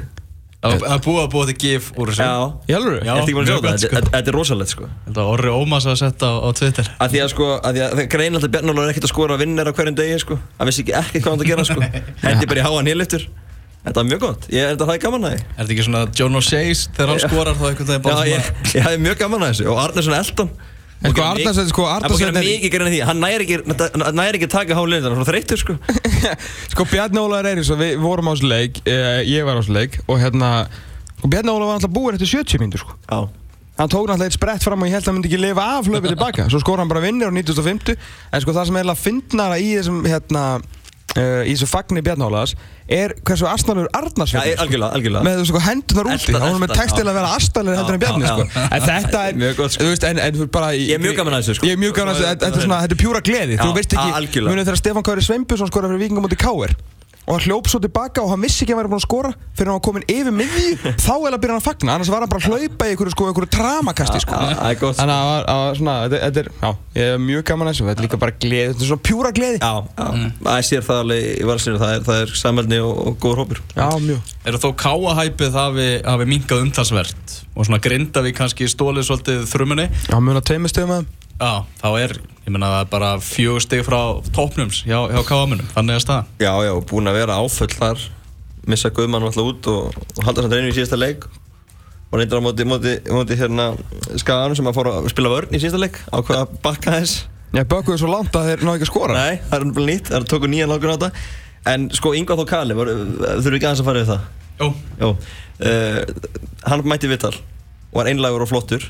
Það 0.57 0.83
er 0.89 1.01
búið 1.05 1.19
að 1.21 1.27
búið 1.35 1.49
til 1.51 1.55
gif 1.61 1.87
úr 2.01 2.09
þessu? 2.09 2.25
Já, 2.25 2.73
Ertu 2.73 3.21
ekki 3.21 3.33
búin 3.37 3.45
að 3.45 3.49
sjá 3.51 3.53
mjög 3.53 3.61
það? 3.61 3.67
gott, 3.67 3.81
sko. 3.83 3.89
Þetta 3.93 4.11
þetta 4.15 4.31
er 4.31 4.35
rosalegt 4.37 4.71
sko. 4.73 4.87
Þetta 5.05 5.25
var 5.27 5.29
Orri 5.35 5.51
Ómas 5.53 5.85
að 5.85 5.97
setja 6.01 6.27
á, 6.27 6.33
á 6.41 6.49
Twitter. 6.57 6.89
Að 6.97 7.11
því 7.13 7.19
að 7.21 7.29
sko, 7.33 7.49
að 7.61 7.77
því 7.77 7.83
að 7.85 7.93
það 7.99 8.07
grein 8.15 8.37
alltaf 8.39 8.51
Bjarnóla 8.55 8.83
er 8.87 8.89
ekkert 8.95 9.05
að 9.07 9.11
skora 9.13 9.37
vinnir 9.37 9.69
á 9.69 9.73
hverjum 9.77 9.97
degi 9.99 10.17
sko. 10.23 10.37
Það 10.57 10.69
vissi 10.71 10.81
ekki 10.83 10.95
ekki 10.97 11.21
hvað 11.21 11.29
hann 11.35 11.43
að 11.45 11.51
gera 11.51 11.65
sko. 11.69 11.79
Hendi 12.25 12.49
bara 12.49 12.63
í 12.63 12.65
háa 12.65 12.81
nýleftur 12.89 13.27
Þetta 13.87 14.01
var 14.01 14.07
mjög 14.09 14.19
gott, 14.25 14.47
ég 14.51 14.65
held 14.67 14.81
að 14.81 14.89
það 14.89 14.97
er 14.97 15.03
gaman 15.05 15.27
að 15.29 15.35
því. 15.37 15.43
Er 15.45 15.61
þetta 15.61 15.73
ekki 15.77 15.85
svona 15.87 16.01
John 16.17 16.35
O'Shea's 16.41 16.81
þegar 16.97 17.11
hann 17.13 17.21
Já. 17.21 17.27
skorar 17.29 17.55
þá 17.55 17.65
einhvern 17.69 17.87
veginn 17.87 18.01
Já, 18.01 18.07
bara 18.09 18.25
ég, 18.27 18.49
svona 18.49 18.73
ég 18.73 18.83
hefði 18.87 19.03
mjög 19.05 19.19
gaman 19.21 19.45
að 19.45 19.53
þessu. 19.53 19.67
Og 19.71 19.77
Arnarsson 19.85 20.17
eldan 20.17 20.49
En 21.05 21.13
sko, 21.13 21.21
Arnarsson- 21.21 21.67
sko, 21.69 21.83
Það 21.85 22.25
er 22.25 22.37
mikið 22.41 22.71
grein 22.73 22.87
að 22.87 22.93
því 22.95 22.99
Hann 23.05 23.19
næri 23.21 23.45
ekki, 23.45 23.57
næri 24.17 24.39
ekki 24.39 24.47
að 24.47 24.53
taka 24.55 24.77
háa 24.77 24.85
nýleftur 24.89 25.13
Hann 25.13 25.13
er 25.13 25.19
svona 25.19 25.29
þreyttur 25.29 25.61
sko 25.61 25.75
Sko 26.73 26.85
Bjarni 26.89 27.21
Ólaður 27.21 27.49
Eiríksson, 27.51 27.77
við 27.83 27.99
vorum 28.01 28.29
á 28.29 28.33
þessu 28.33 28.49
leik, 28.49 28.79
eh, 28.89 29.19
ég 29.29 29.45
var 29.45 29.57
á 29.57 29.61
þessu 29.61 29.75
leik 29.77 29.99
og 30.07 30.17
hérna, 30.23 30.49
sko 31.19 31.29
Bjarni 31.35 31.53
Ólaður 31.53 31.69
var 31.69 31.77
alltaf 31.77 31.93
búinn 31.93 32.17
eftir 32.17 32.31
70 32.33 32.63
mínútur 32.63 32.81
sko. 32.85 32.97
Já 33.11 33.19
Hann 33.77 33.91
tók 33.93 34.07
náttúrulega 34.09 34.25
eitt 34.31 34.33
sprett 34.39 34.63
fram 34.65 34.81
og 34.81 34.87
ég 34.89 34.95
held 34.97 35.03
að 35.05 35.09
hann 35.11 35.15
myndi 35.19 35.29
ekki 35.29 35.37
lifa 35.43 35.63
af 35.77 35.85
hlaupið 35.85 36.13
tilbaka. 36.15 36.45
Svo 36.49 36.57
skor 36.63 36.79
hann 36.81 36.89
bara 36.89 37.03
vinnir 37.03 37.29
á 37.29 37.33
1950, 37.37 37.93
en 38.33 38.41
sko 38.41 38.55
það 38.55 38.65
sem 38.71 38.79
er 38.81 38.87
að 38.89 39.03
fyndnara 39.03 39.59
í 39.61 39.67
þessum, 39.77 39.99
hérna, 40.09 40.45
uh, 41.17 41.41
í 41.43 41.53
þessu 41.55 41.67
fagni 41.71 42.03
Bjarni 42.05 42.25
Ólaðars 42.27 42.53
er 42.87 43.13
hversu 43.27 43.47
astnalur 43.49 43.89
Arnars 43.97 44.31
Já, 44.35 44.39
ég- 44.47 44.61
algjörlega, 44.63 44.93
algjörlega. 44.95 45.23
Með 45.27 45.41
sko 45.49 45.61
hendunar 45.65 46.09
úti, 46.13 46.29
Elta- 46.31 46.41
hann 46.45 46.53
var 46.55 46.61
með 46.63 46.75
textil 46.77 47.03
að 47.07 47.17
vera 47.19 47.31
astnalur 47.35 47.79
heldur 47.81 47.97
en 47.97 48.03
Bjarni 48.05 48.29
sko. 48.31 48.45
En 48.67 48.85
þetta 48.87 49.23
er, 49.27 49.39
gott, 49.57 49.73
sko. 49.75 49.83
þú 49.83 49.89
veist, 49.91 50.07
en, 50.11 50.21
en 50.27 50.51
bara 50.53 50.71
Ég 50.77 50.93
er 50.95 51.03
mjög 51.03 51.17
gaman 51.19 51.37
að 51.39 51.43
þessu, 51.43 51.57
sko. 51.59 51.67
Ég 51.67 51.75
er 51.75 51.81
mjög 51.83 51.97
gaman 51.99 52.13
að 52.13 52.21
þessu, 52.21 52.29
þetta 52.37 52.47
er 52.61 52.67
svona, 52.67 52.81
þetta 52.85 52.95
er 52.97 53.01
pjúra 53.03 53.23
gleði. 53.27 53.57
Þú 53.63 53.73
veist 53.75 53.97
ekki, 53.97 54.45
munið 54.47 54.69
þegar 54.69 54.79
Stefán 54.83 55.07
Kári 55.09 55.25
Sveinbjörnsson 55.27 55.71
skoraði 55.73 55.97
fyrir 55.97 56.05
vikingum 56.07 56.27
mútið 56.29 56.41
Káir 56.45 56.77
og 57.27 57.35
hann 57.35 57.43
hljóp 57.43 57.67
svo 57.67 57.79
tilbaka 57.83 58.23
og 58.23 58.29
hann 58.31 58.39
vissi 58.45 58.63
ekki 58.63 58.71
að 58.71 58.77
hann 58.77 58.85
væri 58.85 58.91
búinn 58.93 59.01
að 59.01 59.05
skora. 59.05 59.31
Fyrir 59.57 59.67
hann 59.71 59.77
var 59.77 59.83
komin 59.83 60.05
yfir 60.07 60.31
miðju 60.31 60.75
þá 61.05 61.13
byrja 61.17 61.51
hann 61.51 61.59
að 61.59 61.65
fagna, 61.65 61.95
annars 61.97 62.11
var 62.13 62.23
hann 62.23 62.31
bara 62.31 62.39
að 62.39 62.53
hlaupa 62.53 62.87
í 62.87 62.93
einhverju, 62.93 63.13
sko, 63.15 63.27
einhverju 63.31 63.51
tramakasti 63.57 64.21
sko. 64.23 64.37
Það 64.37 64.69
er 64.71 64.79
gott, 64.79 64.95
sko. 64.95 65.01
Þannig 65.01 65.17
að 65.17 65.27
það 65.27 65.59
var- 65.63 65.77
svona, 65.81 65.95
þetta, 66.05 66.21
þetta 66.23 66.41
er, 66.43 66.49
já, 66.63 66.71
ég 67.01 67.11
er 67.17 67.21
mjög 67.27 67.43
gaman 67.51 67.67
að 67.67 67.75
þessu, 67.75 67.87
þetta 67.89 68.03
er 68.03 68.07
líka 68.07 68.21
bara 68.23 68.37
gleði, 68.45 68.71
þetta 68.71 68.85
er 68.87 68.91
svona 68.93 69.05
pjúra 69.09 69.33
gleði. 69.35 69.59
Já, 69.59 69.73
já, 69.99 70.31
það 70.47 70.63
sér 70.71 70.87
það 70.87 71.03
alveg 71.03 71.27
í 71.27 71.45
valsinu, 71.51 71.81
það 71.83 71.93
er, 71.97 72.07
það 72.07 72.23
er 72.23 72.33
samveldni 72.41 72.81
og, 72.87 72.95
og 73.11 73.19
góður 73.25 73.43
hópur. 73.43 73.61
Já, 73.75 73.87
mjög. 74.07 74.33
Er 74.47 74.59
þó 74.63 74.69
Káa-hæpið 74.87 75.59
hafi, 75.59 75.87
hafi 76.07 76.29
minkað 76.31 76.63
umtalsvert? 76.63 77.37
Og 77.57 77.67
svona 77.67 77.81
grinda 77.83 78.23
við 78.23 78.37
kannski 78.39 78.69
stólið 78.71 79.09
svolítið 79.09 79.45
þrumunni? 79.51 79.89
Já, 80.07 80.17
mjög 80.23 80.39
að 80.39 80.47
tveimur 80.51 80.71
stöðum 80.71 80.93
að 80.95 81.03
þeim 81.03 81.26
Já, 81.37 81.67
þá 81.77 81.89
er, 82.01 82.13
ég 82.47 82.49
menna 82.49 82.69
það 82.71 82.79
er 82.81 82.87
bara 82.89 83.09
fjögur 83.21 83.61
stig 83.61 83.83
frá 83.85 83.99
toppnums 84.33 84.79
hjá, 84.87 85.03
hjá 85.11 85.19
Káa-munum, 85.27 85.67
þannig 85.75 85.99
er 85.99 86.01
staðan 86.01 86.31
Já, 86.41 86.53
já, 86.65 86.71
búin 86.89 87.09
að 87.11 87.19
vera 87.19 87.35
áföll 87.37 87.69
þar, 87.75 88.05
missa 88.65 88.89
Guðmann 88.89 89.27
alltaf 89.27 89.51
út 89.51 89.69
og, 89.69 89.99
og 90.17 90.25
halda 90.25 90.45
samt 90.47 90.57
reynu 90.57 90.71
í 90.71 90.75
síðasta 90.75 90.97
leik. 90.97 91.27
Og 92.07 92.17
reyndir 92.17 92.39
á 92.39 92.41
móti, 92.41 92.65
móti, 92.65 92.95
móti 93.13 93.37
hérna 93.37 93.67
Skaganum 94.17 94.57
sem 94.57 94.69
að 94.71 94.77
fór 94.79 94.91
að 94.95 95.11
spila 95.13 95.33
vörn 95.35 95.53
í 95.53 95.61
síðasta 95.61 95.83
leik, 95.83 96.01
ákveða 96.09 96.41
að 96.47 96.59
bakka 96.65 96.97
þess. 96.97 97.23
Já, 97.53 97.61
bökuðu 97.69 98.01
svo 98.01 98.11
langt 98.15 98.35
að 98.35 98.49
þeir 98.49 98.65
ná 98.65 98.73
ekki 98.73 98.87
að 98.87 98.93
skora 98.95 99.17
Nei, 99.21 99.41
það 99.45 99.57
er 99.59 99.71
bara 99.77 99.89
nýtt, 99.91 100.09
það 100.09 100.17
er 100.17 100.29
tóku 100.33 100.49
nýjan 100.51 100.71
langur 100.73 100.89
á 100.89 100.95
þetta. 100.97 101.25
En 101.69 101.89
sko, 101.93 102.17
Ingvar 102.17 102.41
Þó 102.41 102.47
Kali, 102.49 102.77
þurfum 102.77 103.59
ekki 103.59 103.67
aðeins 103.67 103.83
að 103.83 103.89
fara 103.91 104.01
við 104.01 104.13
það? 104.13 104.25
Jó, 104.57 104.67
Jó, 105.03 105.09
uh, 105.69 106.31
hann 106.65 106.87
mætti 106.89 107.11
vittal 107.11 107.35
og 107.35 107.99
var 108.01 108.09
einlagur 108.09 108.47
og 108.47 108.49
flottur 108.49 108.87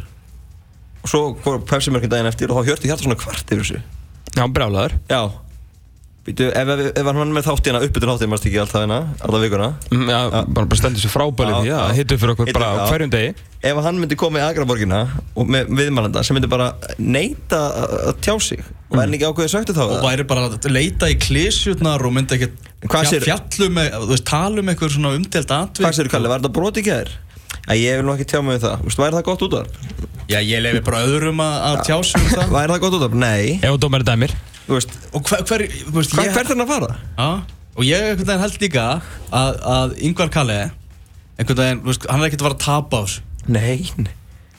og 1.07 1.11
svo 1.15 1.23
kom 1.41 1.63
pepsimörkinn 1.71 2.11
daginn 2.11 2.27
eftir 2.29 2.51
og 2.51 2.59
þá 2.59 2.73
hjörti 2.73 2.91
hjarta 2.91 3.07
svona 3.07 3.19
kvart 3.23 3.47
yfir 3.55 3.63
þessu. 3.63 3.83
Já, 4.37 4.43
brjálaður. 4.51 4.99
Já. 5.09 5.21
Býtu, 6.27 6.43
ef, 6.51 6.67
ef, 6.73 6.79
ef 6.99 7.05
hann 7.07 7.15
var 7.21 7.29
með 7.31 7.45
þáttina, 7.47 7.79
uppbytun 7.87 8.09
þáttina, 8.11 8.27
maður 8.33 8.47
ekki 8.49 8.57
alltaf 8.59 8.81
hérna, 8.83 8.95
alltaf 9.23 9.43
vikuna? 9.45 9.67
Mm, 9.95 10.09
Já, 10.11 10.17
bara, 10.27 10.65
bara 10.67 10.75
stendur 10.81 10.99
sér 10.99 11.13
frábælið 11.13 11.67
Já, 11.69 11.77
hittu 11.95 12.17
fyrir 12.19 12.33
okkur 12.33 12.49
bara 12.57 12.87
hverjum 12.89 13.13
degi. 13.13 13.29
Ef 13.71 13.79
hann 13.85 14.01
myndi 14.01 14.17
koma 14.19 14.41
í 14.41 14.43
Agraborgina 14.43 14.99
og 15.39 15.47
með 15.55 15.71
viðmælanda 15.79 16.25
sem 16.27 16.35
myndi 16.35 16.49
bara 16.51 16.67
neita 16.99 17.61
að 18.11 18.19
tjá 18.27 18.35
sig 18.43 18.59
og 18.59 18.97
Mm. 18.97 18.99
verði 18.99 19.15
ekki 19.21 19.29
ákveðið 19.29 19.53
söktu 19.55 19.73
þá 19.79 19.81
og 19.87 20.03
væri 20.03 20.25
bara 20.27 20.43
að 20.49 20.67
leita 20.71 21.07
í 21.11 21.15
klísjutnar 21.19 22.03
og 22.07 22.13
myndi 22.15 22.35
ekki 22.37 22.51
Hvað 22.91 23.07
segir- 23.09 23.25
fjallu 23.29 23.69
með, 23.79 23.95
þú 24.03 24.11
veist, 24.11 24.25
tala 24.27 24.59
um 24.61 24.67
eitthvað 24.73 24.91
svona 24.97 25.15
umdelt 25.15 25.51
atvik. 25.55 25.85
Hvað 25.87 25.95
sér 26.01 26.09
Kalli, 26.11 26.27
var 26.27 26.39
þetta 26.43 26.53
brot 26.59 26.77
í 26.77 26.83
gær? 26.85 27.09
Æ, 27.67 27.73
ég 27.75 27.97
vil 27.99 28.05
nú 28.07 28.13
ekki 28.15 28.27
tjá 28.31 28.39
mig 28.43 28.57
um 28.57 28.63
það, 28.63 28.75
Þú 28.79 28.87
veist, 28.87 29.01
væri 29.03 29.17
það 29.17 29.25
gott 29.27 29.41
út 29.47 29.55
af? 29.59 29.67
Já, 30.27 30.37
ég 30.43 30.61
lefi 30.63 30.81
bara 30.87 31.01
öðrum 31.07 31.41
að, 31.43 31.55
að 31.67 31.77
tjá 31.87 31.95
sig 32.07 32.21
um 32.21 32.29
það. 32.31 32.51
Væri 32.57 32.71
það 32.73 32.81
gott 32.85 32.97
út 32.97 33.05
af? 33.07 33.17
Nei, 33.23 33.43
Ef 33.59 33.69
þú 33.73 33.79
dómar 33.85 34.05
dæmir. 34.07 34.35
Þú 34.67 34.77
veist, 34.77 34.95
Og 35.11 35.23
hver, 35.27 35.43
hver, 35.49 35.63
þú 35.87 35.95
veist, 35.99 36.15
hvað, 36.15 36.27
ég, 36.29 36.35
hvert 36.37 36.51
er 36.51 36.55
hann 36.55 36.65
að 36.65 36.71
fara? 36.73 36.89
Já, 37.17 37.27
og 37.77 37.87
ég 37.87 38.05
einhvern 38.07 38.29
veginn 38.29 38.43
held 38.45 38.61
líka 38.63 38.85
að, 39.41 39.59
að 39.77 39.97
Yngvar 40.09 40.31
Kalle 40.33 40.59
einhvern 41.37 41.59
veginn, 41.61 41.81
þú 41.83 41.91
veist, 41.91 42.07
hann 42.11 42.23
er 42.23 42.29
ekkert 42.31 42.43
að 42.43 42.47
fara 42.49 42.57
að 42.57 42.63
tapa 42.67 42.99
á 42.99 43.03
þessu. 43.03 43.25
Nei, 43.47 43.77
nei. 43.99 44.13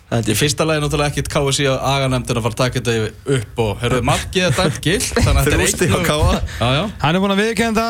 Það 0.09 0.31
Í 0.33 0.35
fyrsta 0.41 0.65
lagi 0.65 0.81
náttúrulega 0.81 1.13
ekkit 1.13 1.27
KSI 1.29 1.67
að 1.69 1.83
aganemndin 1.85 2.39
að 2.41 2.45
fara 2.47 2.55
að 2.55 2.61
taka 2.63 2.81
þetta 2.81 3.33
upp 3.37 3.59
og 3.61 3.73
hörðu 3.83 4.05
markið 4.09 4.47
að 4.47 4.55
dæmt 4.63 4.79
gilt 4.87 5.09
þannig 5.19 5.29
að 5.29 5.49
þetta 5.49 5.51
er 5.53 5.59
Þrjú 5.59 5.73
stig 5.75 5.93
á 5.93 5.99
eitt 5.99 6.07
KA. 6.09 6.39
Já, 6.49 6.69
já. 6.79 6.85
Hann 7.03 7.19
er 7.19 7.21
búinn 7.25 7.35
að 7.35 7.43
viðkenda 7.43 7.85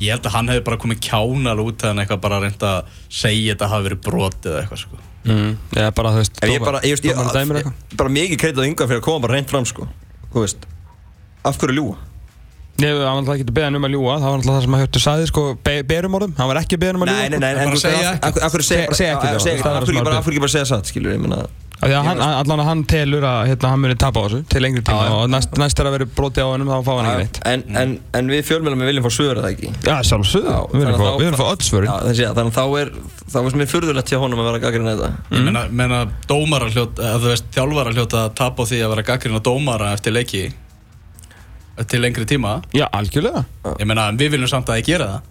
Ég 0.00 0.14
held 0.14 0.26
að 0.26 0.32
hann 0.36 0.48
hefði 0.48 0.64
bara 0.64 0.76
komið 0.80 1.00
kjánal 1.04 1.58
út 1.60 1.82
eða 1.84 2.02
eitthvað 2.04 2.20
bara 2.24 2.38
reynd 2.40 2.62
að 2.64 2.92
segja 3.12 3.54
þetta 3.54 3.68
hafi 3.74 3.86
verið 3.88 4.00
brotið 4.06 4.50
eða 4.54 4.60
eitthvað 4.64 4.82
sko. 4.84 5.00
Mm, 5.28 5.50
Eða 5.76 5.90
bara, 5.98 6.12
þú 6.14 6.20
veist, 6.22 6.38
En 6.40 6.50
ég 6.54 6.62
bara, 6.64 6.78
ég 6.80 6.94
veist, 6.96 7.04
ég, 7.04 7.18
dómar 7.18 7.34
dæmir 7.36 7.58
ég, 7.60 7.66
eitthvað 7.66 7.98
bara 8.00 8.12
mikið 8.14 8.38
kreitað 8.40 8.68
yngar 8.70 8.88
fyrir 8.88 9.02
að 9.02 9.04
koma 9.04 9.20
bara 9.26 9.34
reynd 9.36 9.50
fram, 9.52 9.66
sko. 9.68 9.88
Þú 10.32 10.44
veist 10.46 10.64
Af 11.44 11.58
hverju 11.60 11.76
ljúa? 11.76 11.98
Nei, 12.80 12.88
hann 12.88 13.02
var 13.04 13.18
alltaf 13.20 13.34
ekki 13.36 13.44
að 13.44 13.52
beða 13.58 13.68
hann 13.68 13.76
um 13.76 13.84
að 13.84 13.92
ljúa 13.98 14.14
Það 14.16 14.24
var 14.30 14.38
alltaf 14.38 14.54
það 14.56 14.62
sem 14.64 14.76
að 14.78 14.80
Hjörtur 14.80 15.02
sagði, 15.04 15.26
sko, 15.28 15.42
be 15.68 15.74
berum 15.90 16.16
orðum. 16.16 16.32
Hann 16.40 16.48
var 16.48 16.60
ekki 16.62 16.78
að 16.78 16.80
beða 16.86 16.92
hann 16.94 17.00
um 17.00 17.04
að 17.04 17.10
ljúa 17.10 17.20
Nei, 17.20 17.28
nei, 17.28 17.38
nei, 17.44 17.50
en 17.60 17.74
þú 17.74 17.80
segja 17.84 17.98
veist, 18.00 18.24
af- 18.24 18.54
hverju 18.54 18.66
segja 18.70 18.84
ekki 18.88 18.96
já, 19.04 19.36
það, 19.36 19.60
það 19.60 19.76
Af 19.76 19.84
hverju 19.84 20.32
ekki 20.32 20.40
bara- 20.40 20.54
segja 20.56 20.68
satt, 20.72 20.88
skilur, 20.88 21.12
ég 21.12 21.20
meina 21.20 21.42
Því 21.80 21.94
að 21.96 22.04
hann, 22.04 22.18
allan 22.20 22.60
að 22.60 22.66
hann 22.68 22.80
telur 22.84 23.24
að 23.24 23.38
hérna, 23.48 23.68
hann 23.72 23.80
muni 23.80 23.94
tapa 23.96 24.20
á 24.20 24.24
þessu 24.28 24.40
til 24.52 24.60
lengri 24.60 24.82
tíma 24.84 25.04
Já, 25.06 25.12
og 25.16 25.30
næst, 25.32 25.54
næst 25.56 25.78
er 25.80 25.86
að 25.88 25.94
vera 25.96 26.06
broti 26.18 26.42
á 26.44 26.48
hennum 26.52 26.68
þá 26.68 26.82
fá 26.84 26.90
hann 26.98 27.06
ekki 27.08 27.22
neitt. 27.22 27.38
en, 27.48 27.62
en, 27.80 27.94
en 28.20 28.28
við 28.34 28.42
fjölmjölum 28.50 28.82
við 28.84 28.90
viljum 28.90 29.06
fá 29.06 29.12
svör, 29.16 29.40
eða 29.40 29.52
ekki? 29.54 29.70
Já, 29.88 29.94
sjálfsögðu, 30.10 30.52
Já, 30.52 30.58
við 30.74 30.84
erum 30.84 30.92
þannig 30.92 31.00
fá- 31.00 31.14
að 31.14 31.24
erum 31.30 31.40
fá 31.40 31.46
öll 31.48 32.16
já, 32.20 32.28
þannig 32.36 32.50
að 32.50 32.58
þá 32.58 32.64
er 32.82 32.92
þá 33.32 33.38
er 33.40 33.50
sem 33.54 33.64
er 33.64 33.70
furðulegt 33.72 34.12
hjá 34.12 34.18
honum 34.20 34.42
að 34.44 34.48
vera 34.50 34.60
gaggrinn 34.66 34.90
þetta. 34.90 35.10
Ég 35.32 35.46
meina, 35.48 35.62
meina 35.80 36.00
dómara 36.28 36.68
hljóta, 36.74 37.00
eða 37.08 37.22
þú 37.24 37.32
veist, 37.32 37.48
þjálfara 37.56 37.94
hljóta 37.96 38.20
að 38.26 38.34
tapa 38.42 38.60
á 38.60 38.68
því 38.68 38.82
að 38.84 38.92
vera 38.96 39.06
gaggrinn 39.14 39.40
á 39.40 39.42
dómara 39.48 39.92
eftir 39.96 40.12
leiki 40.18 40.44
til 41.88 42.00
lengri 42.04 42.26
tíma. 42.28 42.58
Já, 42.76 42.84
algjörlega. 42.92 43.44
Ég 43.80 43.86
meina, 43.88 44.08
en 44.12 44.18
við 44.20 44.34
viljum 44.36 44.50
samt 44.52 44.68
að 44.68 44.82
þið 44.82 44.88
gera 44.92 45.06
það. 45.14 45.28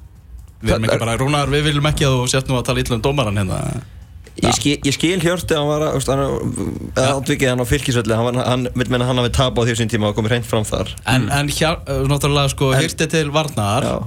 Við 0.60 0.72
erum 0.74 0.84
Það- 0.84 0.90
ekki 0.96 1.04
bara, 1.06 1.18
Rúnar, 1.22 1.52
við 1.54 1.64
viljum 1.70 1.86
ekki 1.92 2.08
að 2.10 2.16
þú 2.18 2.24
sért 2.34 2.50
nú 2.50 2.58
að 2.58 2.66
tala 2.72 2.82
illa 2.82 2.96
um 2.98 3.02
dómaran 3.06 3.38
hérna 3.38 3.60
Ég 4.40 4.56
skil, 4.56 4.76
ég 4.88 4.96
skil 4.96 5.18
Hjörti 5.24 5.56
að 5.56 5.60
hann 5.60 5.70
var 5.70 5.86
að, 5.90 7.10
átvikið 7.18 7.52
hann 7.52 7.64
á 7.64 7.68
fylkisvelli, 7.68 8.16
hann, 8.20 8.40
hann 8.40 8.68
vil 8.76 8.88
menna 8.92 9.08
hann 9.10 9.20
hafi 9.22 9.34
tap 9.36 9.60
á 9.60 9.62
því 9.66 9.76
sín 9.80 9.92
tíma 9.92 10.12
og 10.12 10.18
komið 10.20 10.36
hreint 10.38 10.48
fram 10.50 10.68
þar 10.68 10.94
En, 11.10 11.28
en 11.34 11.52
hér, 11.52 11.82
náttúrulega, 12.10 12.54
sko, 12.54 12.72
hirti 12.78 13.10
til 13.12 13.28
varnar. 13.36 13.88
Já, 13.88 13.98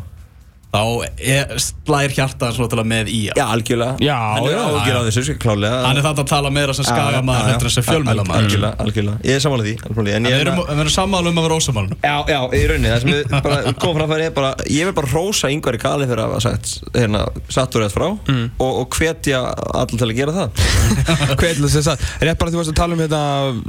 Þá 0.73 0.81
er, 1.21 1.51
slær 1.61 2.13
hjartaðans 2.17 2.57
náttúrulega 2.63 2.89
með 2.89 3.09
í 3.13 3.19
já 3.29 3.43
algjörlega. 3.45 3.97
Já, 4.01 4.15
Hann 4.17 4.47
er 4.49 4.55
ágjör 4.57 4.97
á 4.97 5.03
þessu, 5.05 5.23
sko, 5.27 5.35
klálega 5.43 5.81
Hann 5.85 5.99
er 6.01 6.07
þetta 6.07 6.23
að 6.25 6.31
tala 6.31 6.53
meira 6.57 6.73
sem 6.79 6.87
skagamaður 6.89 7.49
heldur 7.51 7.69
en 7.69 7.75
sem 7.75 7.85
fjölmjölamæður 7.85 8.39
Algjörlega, 8.47 8.79
algjörlega, 8.87 9.17
ég 9.29 9.37
er 9.37 9.43
samanlega 9.45 9.69
því 9.69 9.91
algjörlega. 9.91 10.17
En 10.17 10.29
við 10.31 10.37
erum, 10.39 10.61
við 10.71 10.81
erum 10.85 10.95
sammála 10.95 11.29
um 11.33 11.41
að 11.43 11.47
vera 11.49 11.59
ósamálunum 11.61 12.07
Já, 12.07 12.15
já, 12.33 12.39
í 12.57 12.63
rauninni, 12.71 12.93
það 12.95 13.03
sem 13.05 13.13
við 13.13 13.35
bara 13.47 13.75
komum 13.85 13.99
fram 14.01 14.13
fyrir 14.15 14.25
er 14.31 14.35
bara, 14.39 14.53
ég 14.73 14.89
vil 14.89 14.95
bara 14.97 15.11
rósa 15.13 15.51
yngvar 15.53 15.77
í 15.77 15.81
kali 15.83 16.09
fyrir 16.09 16.23
að 16.25 16.33
hafa 16.33 16.41
sagt, 16.47 16.73
hérna, 16.97 17.25
sattur 17.53 17.85
rétt 17.85 17.93
frá 17.99 18.09
Mm. 18.33 18.47
og, 18.63 18.73
og 18.87 18.97
hvetja 18.97 19.39
allir 19.77 19.99
til 20.01 20.07
að 20.09 20.17
gera 20.17 20.33
það. 20.37 20.63
Hvað 21.37 21.47
er 21.49 21.83
það? 21.85 22.05
Rétt 22.25 22.39
bara 22.41 22.53
því 22.55 22.61
að 22.63 22.73
tala 22.79 22.97
um, 22.97 23.03
hérna, 23.03 23.21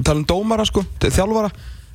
tala 0.05 0.21
um 0.21 0.25
dómara, 0.29 0.65
sko, 0.67 0.83
þjálfara. 1.03 1.49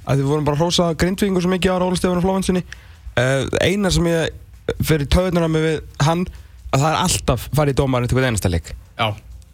Að 0.08 0.20
við 0.22 0.28
vorum 0.32 0.46
bara 0.48 0.56
að 0.58 0.62
hrósa 0.64 0.88
grindvingu 0.98 1.42
svo 1.44 1.52
mikið 1.52 1.74
á 1.76 1.80
Róla 1.82 1.98
Stefán 2.00 2.20
og 2.20 2.24
Flóvensinni 2.24 2.62
uh, 2.64 3.44
Einar 3.62 3.94
sem 3.94 4.08
ég 4.10 4.36
fyrir 4.82 5.08
töðunum 5.12 5.54
með 5.54 5.66
við 5.68 5.80
hann 6.04 6.26
að 6.68 6.82
það 6.82 6.90
er 6.90 7.00
alltaf 7.06 7.48
farið 7.56 7.74
í 7.74 7.80
dómarinn 7.80 8.10
til 8.10 8.18
hvern 8.18 8.30
einasta 8.32 8.52
leik. 8.52 8.74
Já, 8.98 9.08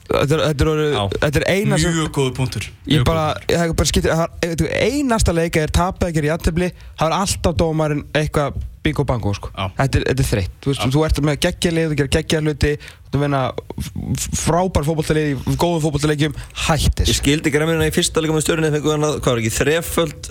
Þetta 0.04 0.36
er, 0.36 0.42
þetta 0.52 1.26
er, 1.26 1.36
er 1.40 1.44
eina 1.48 1.78
sem 1.80 1.94
mjög 1.94 2.10
góðu 2.12 2.32
punktur. 2.36 2.66
Ég 2.92 3.04
bara, 3.08 3.30
það 3.48 3.62
er 3.64 3.70
bara 3.78 3.88
skiptir, 3.88 4.12
það 4.12 4.24
er, 4.44 4.50
veitu, 4.52 4.66
einasta 4.84 5.32
leika 5.32 5.62
er 5.64 5.72
tapið 5.72 6.08
að 6.10 6.16
gera 6.18 6.28
í 6.28 6.32
aðtefli, 6.34 6.68
það 7.00 7.06
er 7.08 7.14
alltaf 7.16 7.56
dómarinn 7.62 8.02
eitthvað 8.12 8.58
bingo 8.84 9.06
bango, 9.08 9.32
sko. 9.32 9.48
Þetta 9.54 10.02
er, 10.02 10.04
þetta 10.10 10.24
er 10.26 10.28
þreytt. 10.28 10.58
Þú, 10.60 10.70
veist, 10.70 10.84
þú 10.92 11.04
ert 11.06 11.20
með 11.24 11.38
geggjalið, 11.46 11.86
þú 11.88 11.98
gerir 12.02 12.12
geggjar 12.18 12.44
hluti, 12.44 12.72
þú 12.76 12.84
vinna 12.84 13.03
frábær 13.14 14.84
fótballtalið 14.86 15.30
í 15.32 15.56
góðu 15.60 15.80
fótballtalegjum, 15.84 16.34
hættis. 16.66 17.10
Ég 17.12 17.18
skildi 17.18 17.52
gremmina 17.54 17.86
í 17.88 17.94
fyrsta 17.94 18.22
leikum 18.22 18.38
með 18.38 18.44
stjórnir 18.46 18.74
þegar 18.74 19.00
að, 19.08 19.16
hvað 19.24 19.32
var 19.34 19.42
ekki, 19.42 19.52
þreföld, 19.54 20.28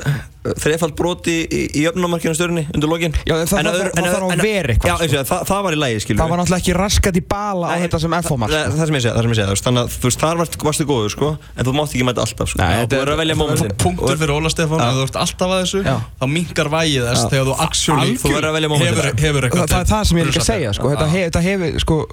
þreföld 0.59 0.95
broti 0.99 1.35
í, 1.47 1.61
í 1.79 1.83
jöfnumarkinu 1.85 2.35
stjórnir 2.37 2.67
undir 2.75 2.91
lokin. 2.91 3.13
Já, 3.27 3.35
en 3.39 3.47
það- 3.47 3.63
það- 3.63 3.93
það 3.93 4.07
þarf 4.13 4.27
að 4.33 4.43
vera 4.43 4.73
eitthvað, 4.73 4.89
Já, 4.89 4.95
sko. 5.07 5.23
það, 5.31 5.45
það 5.51 5.61
var 5.67 5.73
í 5.73 5.79
lægi, 5.83 6.01
skilur 6.03 6.19
Það 6.23 6.29
var 6.33 6.39
náttúrulega 6.41 6.63
ekki 6.63 6.75
raskat 6.79 7.15
í 7.15 7.23
bala 7.33 7.65
á 7.67 7.75
þetta 7.83 7.99
sem 8.03 8.13
FH-mark. 8.19 8.51
það- 8.51 8.73
það 8.73 8.85
sem 8.85 8.95
ég 8.97 9.03
segja, 9.03 9.13
það 9.13 9.21
sem 9.23 9.31
ég 9.33 9.39
segja, 9.39 9.57
þannig 9.63 9.81
að 9.83 9.89
þú 9.93 10.03
veist, 10.09 10.19
þar 10.23 10.37
varst, 10.43 10.57
varstu 10.63 10.85
góður, 10.89 11.09
sko, 11.15 11.37
en 11.57 11.65
þú 11.65 11.73
mátt 11.77 11.93
ekki 11.93 12.03
mæta 12.09 12.21
alltaf, 12.25 12.47
sko. 12.49 12.59
Þú 12.59 12.63
er- 12.63 12.87
verður 12.87 13.13
að 13.13 13.21
velja 13.23 13.35
momentin. 13.39 13.71
Punktur 13.83 14.17
fyrir 14.17 14.33
Óla 14.35 14.49
Stefán, 14.51 14.79
ef 14.83 14.93
þú 14.93 15.03
ert 15.07 15.17
alltaf 15.23 15.49
að 15.53 15.59
þessu 15.63 15.83
þá 15.83 16.25
minkar 16.27 16.67
vægið 16.73 17.03
þess 17.07 17.23
þegar 17.31 17.45
þú 17.47 17.55
actually 17.59 18.11
að 18.13 18.83
hefur, 18.83 19.03
það, 19.03 19.43
eitthvað 19.43 19.67
það 19.69 19.79
er 19.79 19.89
það 19.93 20.03
sem 20.07 20.17
ég 20.17 20.23
er 20.23 20.27
ekki 20.33 20.43
að 20.43 20.51
segja, 20.51 20.73
sko. 20.73 20.89
Þetta, 20.93 21.41
hefur, 21.43 21.79
sko, 21.79 22.07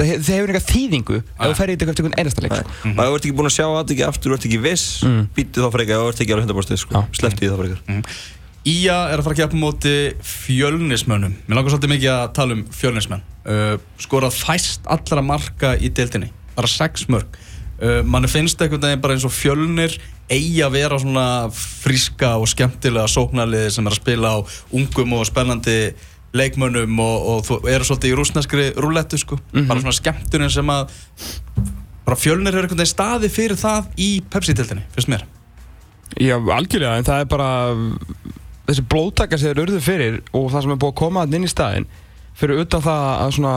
það 0.00 0.30
hefur 0.34 0.52
eitthvað 0.52 0.68
þýðingu 0.70 1.18
ef 1.20 1.42
þú 1.44 1.58
ferði 1.58 1.74
í 1.74 1.88
einhvern 1.88 2.16
einasta 2.18 2.44
leik. 2.44 2.54
sko. 2.54 2.92
og 2.94 3.02
ef 3.04 3.10
þú 3.10 3.18
ert 3.18 3.26
ekki 3.26 3.36
búin 3.38 3.50
að 3.50 3.56
sjá 3.56 3.66
að 3.66 3.92
ekki 3.94 4.06
aftur, 4.08 4.32
þú 4.32 4.38
ert 4.38 4.48
ekki 4.48 4.62
viss 4.64 4.86
mm. 5.06 5.26
býttu 5.36 5.64
þá 5.64 5.68
frekar, 5.74 5.94
ef 5.94 6.04
þú 6.04 6.14
ert 6.14 6.24
ekki 6.24 6.36
alveg 6.36 6.48
100% 6.48 6.82
sko. 6.84 7.04
Því 7.14 7.52
þá 7.52 7.58
frekar 7.62 8.08
Ía 8.64 8.94
er 9.12 9.20
að 9.20 9.26
fara 9.26 9.34
að 9.34 9.40
keppa 9.42 9.58
á 9.60 9.60
móti 9.60 9.96
fjölnismönnum 10.24 11.34
Mér 11.44 11.58
langar 11.58 11.74
svolítið 11.74 11.90
mikið 11.92 12.12
að 12.14 12.30
tala 12.38 12.54
um 12.56 12.62
fjölnismenn 12.72 13.24
uh, 13.44 13.74
Skorað 14.00 14.38
fæst 14.38 14.88
allra 14.88 15.24
marka 15.24 15.74
í 15.76 15.90
deildinni 15.92 16.30
Bara 16.54 16.70
sex 16.72 17.04
mörg 17.12 17.36
uh, 17.36 18.00
Manni 18.08 18.30
finnst 18.32 18.64
veginn 18.64 19.02
bara 19.04 19.18
eins 19.18 19.26
og 19.28 19.34
fjölnir 19.36 19.98
eigi 20.32 20.62
að 20.64 20.78
vera 20.78 20.96
svona 20.96 21.26
fríska 21.52 22.34
og 22.40 22.48
skemmtilega 22.48 23.10
sóknarliði 23.12 23.74
sem 23.74 23.84
er 23.84 23.92
að 23.92 24.00
spila 24.00 24.30
á 24.32 24.38
ungum 24.72 25.18
og 25.18 25.26
spennandi 25.28 25.76
leikmönnum 26.34 26.98
og, 27.02 27.28
og 27.30 27.42
þú 27.46 27.58
eru 27.70 27.86
svolítið 27.86 28.12
í 28.12 28.18
rúsneskri 28.18 28.66
rúlettu 28.80 29.20
sko. 29.20 29.38
Bara 29.54 29.80
svona 29.80 29.96
skemmtunin 29.96 30.52
sem 30.52 30.72
að 30.74 30.94
bara 32.04 32.20
fjölnir 32.20 32.52
er 32.52 32.64
einhvern 32.66 32.82
veginn 32.82 32.90
staði 32.90 33.30
fyrir 33.32 33.58
það 33.58 33.90
í 34.00 34.08
Pepsi-tildinni, 34.32 34.84
finnst 34.96 35.12
mér. 35.12 35.24
Já, 36.20 36.36
algjörlega, 36.36 36.98
en 36.98 37.06
það 37.06 37.22
er 37.22 37.28
bara 37.30 37.50
þessi 38.68 38.84
blóðtaka 38.90 39.38
sem 39.38 39.50
þeir 39.50 39.62
urðu 39.64 39.80
fyrir 39.84 40.18
og 40.32 40.50
það 40.52 40.66
sem 40.66 40.74
er 40.74 40.80
búið 40.82 40.92
að 40.92 41.00
koma 41.00 41.24
inn 41.28 41.46
í 41.46 41.50
staðinn 41.50 41.88
fyrir 42.38 42.64
utan 42.64 42.82
það 42.82 43.04
að 43.14 43.32
svona 43.36 43.54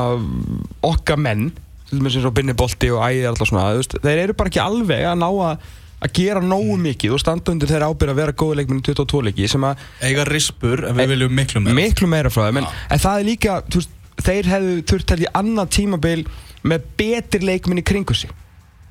okkar 0.86 1.22
menn, 1.22 1.50
til 1.90 2.00
dæmis 2.00 2.18
eins 2.20 2.28
og 2.30 2.36
Binni 2.38 2.56
Bolti 2.58 2.92
og 2.94 3.04
Ægir 3.08 3.30
alltaf 3.32 3.50
svona, 3.50 3.70
þeir 4.04 4.24
eru 4.26 4.38
bara 4.38 4.52
ekki 4.52 4.62
alveg 4.62 5.06
að 5.08 5.22
ná 5.24 5.28
að, 5.32 5.68
að 5.98 6.14
gera 6.14 6.42
nógu 6.44 6.78
mikið 6.82 7.16
og 7.16 7.22
standa 7.22 7.54
undir 7.54 7.70
þeirra 7.72 7.90
ábyrð 7.90 8.14
að 8.14 8.20
vera 8.22 8.36
góði 8.38 8.60
leikminn 8.60 8.82
í 8.82 8.86
22 8.86 9.22
leiki. 9.28 9.48
Sem 9.50 9.66
að 9.66 9.86
eiga 10.06 10.26
rispur 10.30 10.86
en 10.90 10.98
við 11.00 11.14
viljum 11.16 11.34
miklu 11.40 11.62
meira. 11.64 11.78
miklu 11.80 12.10
meira 12.12 12.34
frá 12.34 12.44
þeim 12.48 12.62
en, 12.62 12.68
en 12.94 13.02
það 13.02 13.22
er 13.22 13.28
líka, 13.32 13.56
veist, 13.74 13.96
þeir 14.22 14.52
hefðu 14.54 14.76
þurft 14.92 15.14
held 15.16 15.26
ég 15.26 15.40
annað 15.42 15.72
tímabil 15.78 16.20
með 16.68 16.88
betri 17.02 17.42
leikminn 17.50 17.82
í 17.82 17.86
kringu 17.86 18.18
sig. 18.18 18.34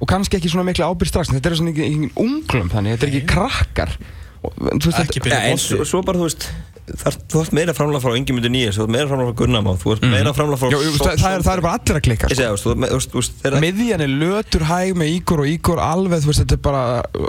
Og 0.02 0.10
kannski 0.10 0.36
ekki 0.40 0.50
svona 0.52 0.66
miklu 0.66 0.84
ábyrð 0.84 1.12
strax 1.12 1.30
þetta 1.32 1.52
er 1.52 1.58
svona 1.60 1.72
ekki, 1.72 1.86
ekki 1.86 2.10
unglum 2.26 2.72
þannig, 2.72 2.96
þetta 2.96 3.06
er 3.06 3.14
ekki 3.14 3.28
krakkar. 3.30 3.94
Og, 4.42 4.52
veist, 4.66 4.98
Ekki 5.00 5.22
þetta, 5.24 5.38
ja, 5.38 5.54
en 5.54 5.62
svo, 5.62 5.86
svo 5.88 6.02
bara 6.06 6.20
þú 6.20 6.26
veist 6.28 6.50
þar, 6.86 7.18
þú 7.32 7.42
ert 7.42 7.54
meira 7.56 7.74
framlega 7.76 8.04
frá 8.04 8.16
Ingemyndu 8.18 8.50
Nýjas 8.52 8.78
þú 8.78 8.86
ert 8.86 8.94
meira 8.94 9.10
framlega 9.10 9.32
frá 9.32 9.38
Gunnamá 9.42 9.74
þú 9.82 9.94
ert 9.96 10.06
meira 10.06 10.34
framlega 10.36 10.60
frá 10.60 10.70
já, 10.70 10.78
það, 10.78 11.16
það, 11.22 11.32
er, 11.32 11.44
það 11.46 11.52
er 11.52 11.64
bara 11.66 11.74
allir 11.80 11.98
að 11.98 12.04
klikka 12.06 12.30
ég 12.30 12.60
sko. 12.62 13.60
miðjan 13.64 14.04
er 14.06 14.12
lötur 14.22 14.66
hæg 14.70 14.94
með 15.00 15.12
Ígor 15.16 15.42
og 15.42 15.50
Ígor 15.50 15.82
alveg, 15.82 16.22
þú 16.22 16.30
veist, 16.30 16.44
þetta 16.44 16.58
er 16.58 16.62
bara 16.66 16.84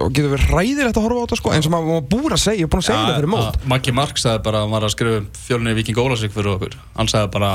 og 0.08 0.13
getur 0.13 0.34
verið 0.36 0.52
hræðilegt 0.52 1.00
að 1.00 1.08
horfa 1.08 1.17
á 1.17 1.24
þetta 1.26 1.39
sko 1.41 1.56
eins 1.58 1.70
og 1.70 1.74
maður 1.74 2.06
búin 2.12 2.36
að 2.36 2.43
segja, 2.43 2.62
ég 2.62 2.67
er 2.67 2.72
búin 2.72 2.84
að 2.84 2.88
segja 2.88 3.02
Já, 3.02 3.08
það 3.08 3.17
fyrir 3.17 3.32
mót. 3.34 3.60
Maggi 3.74 3.93
Mark 3.96 4.22
sagði 4.22 4.43
bara 4.48 4.63
hann 4.63 4.74
var 4.74 4.88
að 4.88 4.93
skrifa 4.93 5.22
um 5.22 5.28
fjölunni 5.48 5.76
Viking 5.78 6.02
Ólasík 6.02 6.34
fyrir 6.36 6.54
okkur. 6.54 6.78
Hann 6.98 7.12
sagði 7.12 7.32
bara 7.36 7.52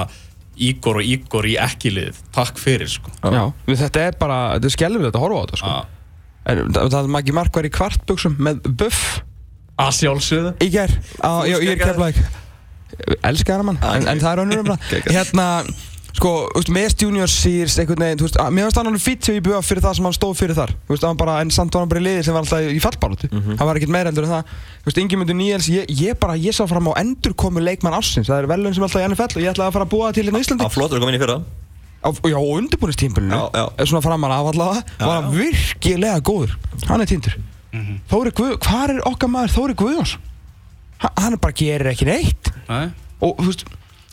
Ígor 0.62 1.01
og 1.01 1.11
Ígor 1.15 1.49
í 1.49 1.57
ekkilið 1.61 2.21
takk 2.37 2.61
fyrir 2.61 2.91
sko. 2.93 3.12
Já, 3.23 3.45
þetta 3.71 4.07
er 4.07 4.19
bara, 4.21 4.38
þetta 4.57 4.71
er 4.71 4.77
skelfilegt 4.77 5.19
að 5.19 5.27
horfa 5.27 5.43
á 5.43 5.45
þetta 5.47 5.61
sko. 5.62 5.75
En 6.53 6.65
það, 6.75 6.88
það 6.97 7.12
Maggi 7.17 7.37
Mark 7.37 7.59
var 7.59 7.69
í 7.69 7.73
kvartbuxum 7.73 8.41
með 8.43 8.65
buff 8.83 9.21
að 9.87 9.99
sjálfsögðu. 10.01 10.55
Í 10.62 10.71
ger, 10.73 10.95
á, 11.23 11.33
ég, 11.49 11.66
er 11.75 11.83
keflaðið 11.83 12.40
elskar 13.27 13.64
mann, 13.66 13.81
en, 13.81 14.07
en 14.11 14.21
það 14.21 14.35
er 14.35 14.45
önnur 14.45 14.62
um 14.62 14.71
það 14.73 14.79
hérna, 15.16 15.47
sko, 16.12 16.33
þú 16.53 16.61
veist, 16.61 16.73
Mest 16.77 17.05
Junior 17.05 17.31
Sears, 17.31 17.77
einhvern 17.81 18.05
veginn, 18.05 18.21
þú 18.21 18.27
veist, 18.29 18.38
mér 18.55 18.66
finnst 18.68 18.81
hann 18.81 18.90
alveg 18.90 19.05
fýtt 19.05 19.29
sem 19.29 19.38
ég 19.38 19.47
búið 19.47 19.64
fyrir 19.66 19.85
það 19.87 19.97
sem 19.99 20.09
hann 20.09 20.16
stóð 20.16 20.35
fyrir 20.42 20.59
þar. 20.59 20.75
Þú 20.87 20.95
veist, 20.95 21.07
hann 21.09 21.21
bara, 21.21 21.38
en 21.42 21.55
samt 21.55 21.75
var 21.75 21.85
hann 21.85 21.92
bara 21.92 22.03
í 22.03 22.07
liði 22.07 22.27
sem 22.27 22.37
var 22.37 22.45
alltaf 22.45 22.68
í 22.68 22.83
fallbáratu 22.85 23.31
hann 23.33 23.71
var 23.71 23.81
ekkert 23.81 23.95
meira 23.95 24.12
heldur 24.12 24.29
en 24.29 24.35
það. 24.37 24.53
Þú 24.83 24.90
veist, 24.90 25.01
Ingemyndur 25.05 25.38
Níels, 25.38 25.71
ég, 25.73 25.88
ég 26.03 26.21
bara, 26.21 26.37
ég 26.37 26.57
sá 26.57 26.66
fram 26.71 26.92
á 26.92 27.01
endur 27.01 27.35
komu 27.35 27.64
leikmann 27.64 27.97
ársins, 27.97 28.29
það 28.29 28.45
er 28.45 28.51
velun 28.53 28.77
sem 28.77 28.87
alltaf 28.87 29.03
í 29.03 29.09
NFL 29.09 29.40
og 29.40 29.42
ég 29.47 29.55
ætlaði 29.55 29.68
að 29.71 29.79
fara 29.79 29.88
að 29.88 29.95
búa 29.97 30.12
til 30.12 30.27
hérna 30.29 30.42
á 30.42 30.68
á 32.03 32.11
á, 33.31 33.47
já, 33.55 33.62
og 33.62 33.79
já. 33.79 33.87
svona 33.87 34.03
framan 34.03 34.33
af 34.35 34.49
allavega, 34.51 34.83
var 34.99 35.21
hann 35.21 35.37
virkilega 35.37 36.18
góður. 36.18 36.57
Hann 36.88 37.05
er 37.05 37.07
týndur 37.07 37.37
Þóri 38.11 38.32
Guð, 38.37 38.56
hvað 38.61 38.90
er 38.92 38.98
okkar 39.08 39.30
maður 39.32 39.54
Þóri 39.56 39.74
Guðjóns? 39.80 40.16
Ha- 41.02 41.12
hann 41.18 41.38
bara 41.40 41.52
gerir 41.56 41.88
ekki 41.92 42.04
neitt. 42.06 42.50
Nei. 42.68 42.90
og 43.22 43.37
þú 43.38 43.46
veist, 43.48 43.64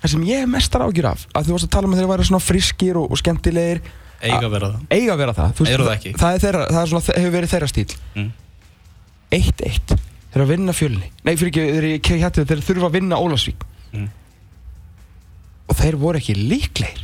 það 0.02 0.12
sem 0.14 0.24
ég 0.30 0.46
mestar 0.48 0.82
ágjur 0.86 1.08
af 1.12 1.26
að 1.36 1.48
þú 1.50 1.56
varst 1.56 1.66
að 1.68 1.72
tala 1.76 1.88
um 1.90 1.94
að 1.96 2.00
þeir 2.00 2.10
væri 2.12 2.28
svona 2.30 2.40
friskir 2.46 2.98
og, 3.02 3.10
og 3.12 3.18
skemmtilegir. 3.20 3.82
Eiga 4.22 4.40
að 4.46 4.52
vera 4.54 4.70
það. 4.74 4.82
Eiga 4.92 5.14
að 5.14 5.20
vera 5.24 5.34
það, 5.38 5.62
Eru 5.74 5.84
það 5.88 5.94
ekki? 5.96 6.12
það, 6.20 6.34
er 6.38 6.44
þeirra, 6.44 6.64
það 6.70 6.82
er 6.82 6.90
svona, 6.94 7.18
hefur 7.20 7.36
verið 7.36 7.54
þeirra 7.54 7.70
stíl 7.72 7.96
Mm. 8.16 8.32
1-1 9.32 9.94
þeir 9.96 10.36
eru 10.36 10.44
að 10.46 10.52
vinna 10.54 10.74
fjölni. 10.78 11.10
Nei, 11.26 11.36
fyrir 11.36 11.52
ekki, 11.52 11.66
þeir, 11.74 11.88
eru 11.90 12.20
í 12.20 12.22
hættu, 12.24 12.46
þeir 12.50 12.64
þurfa 12.70 12.90
að 12.90 12.96
vinna 13.00 13.20
Ólasvík 13.22 13.66
Mm. 13.94 14.10
og 15.70 15.76
þeir 15.80 15.96
voru 16.02 16.20
ekki 16.22 16.36
líklegir. 16.38 17.04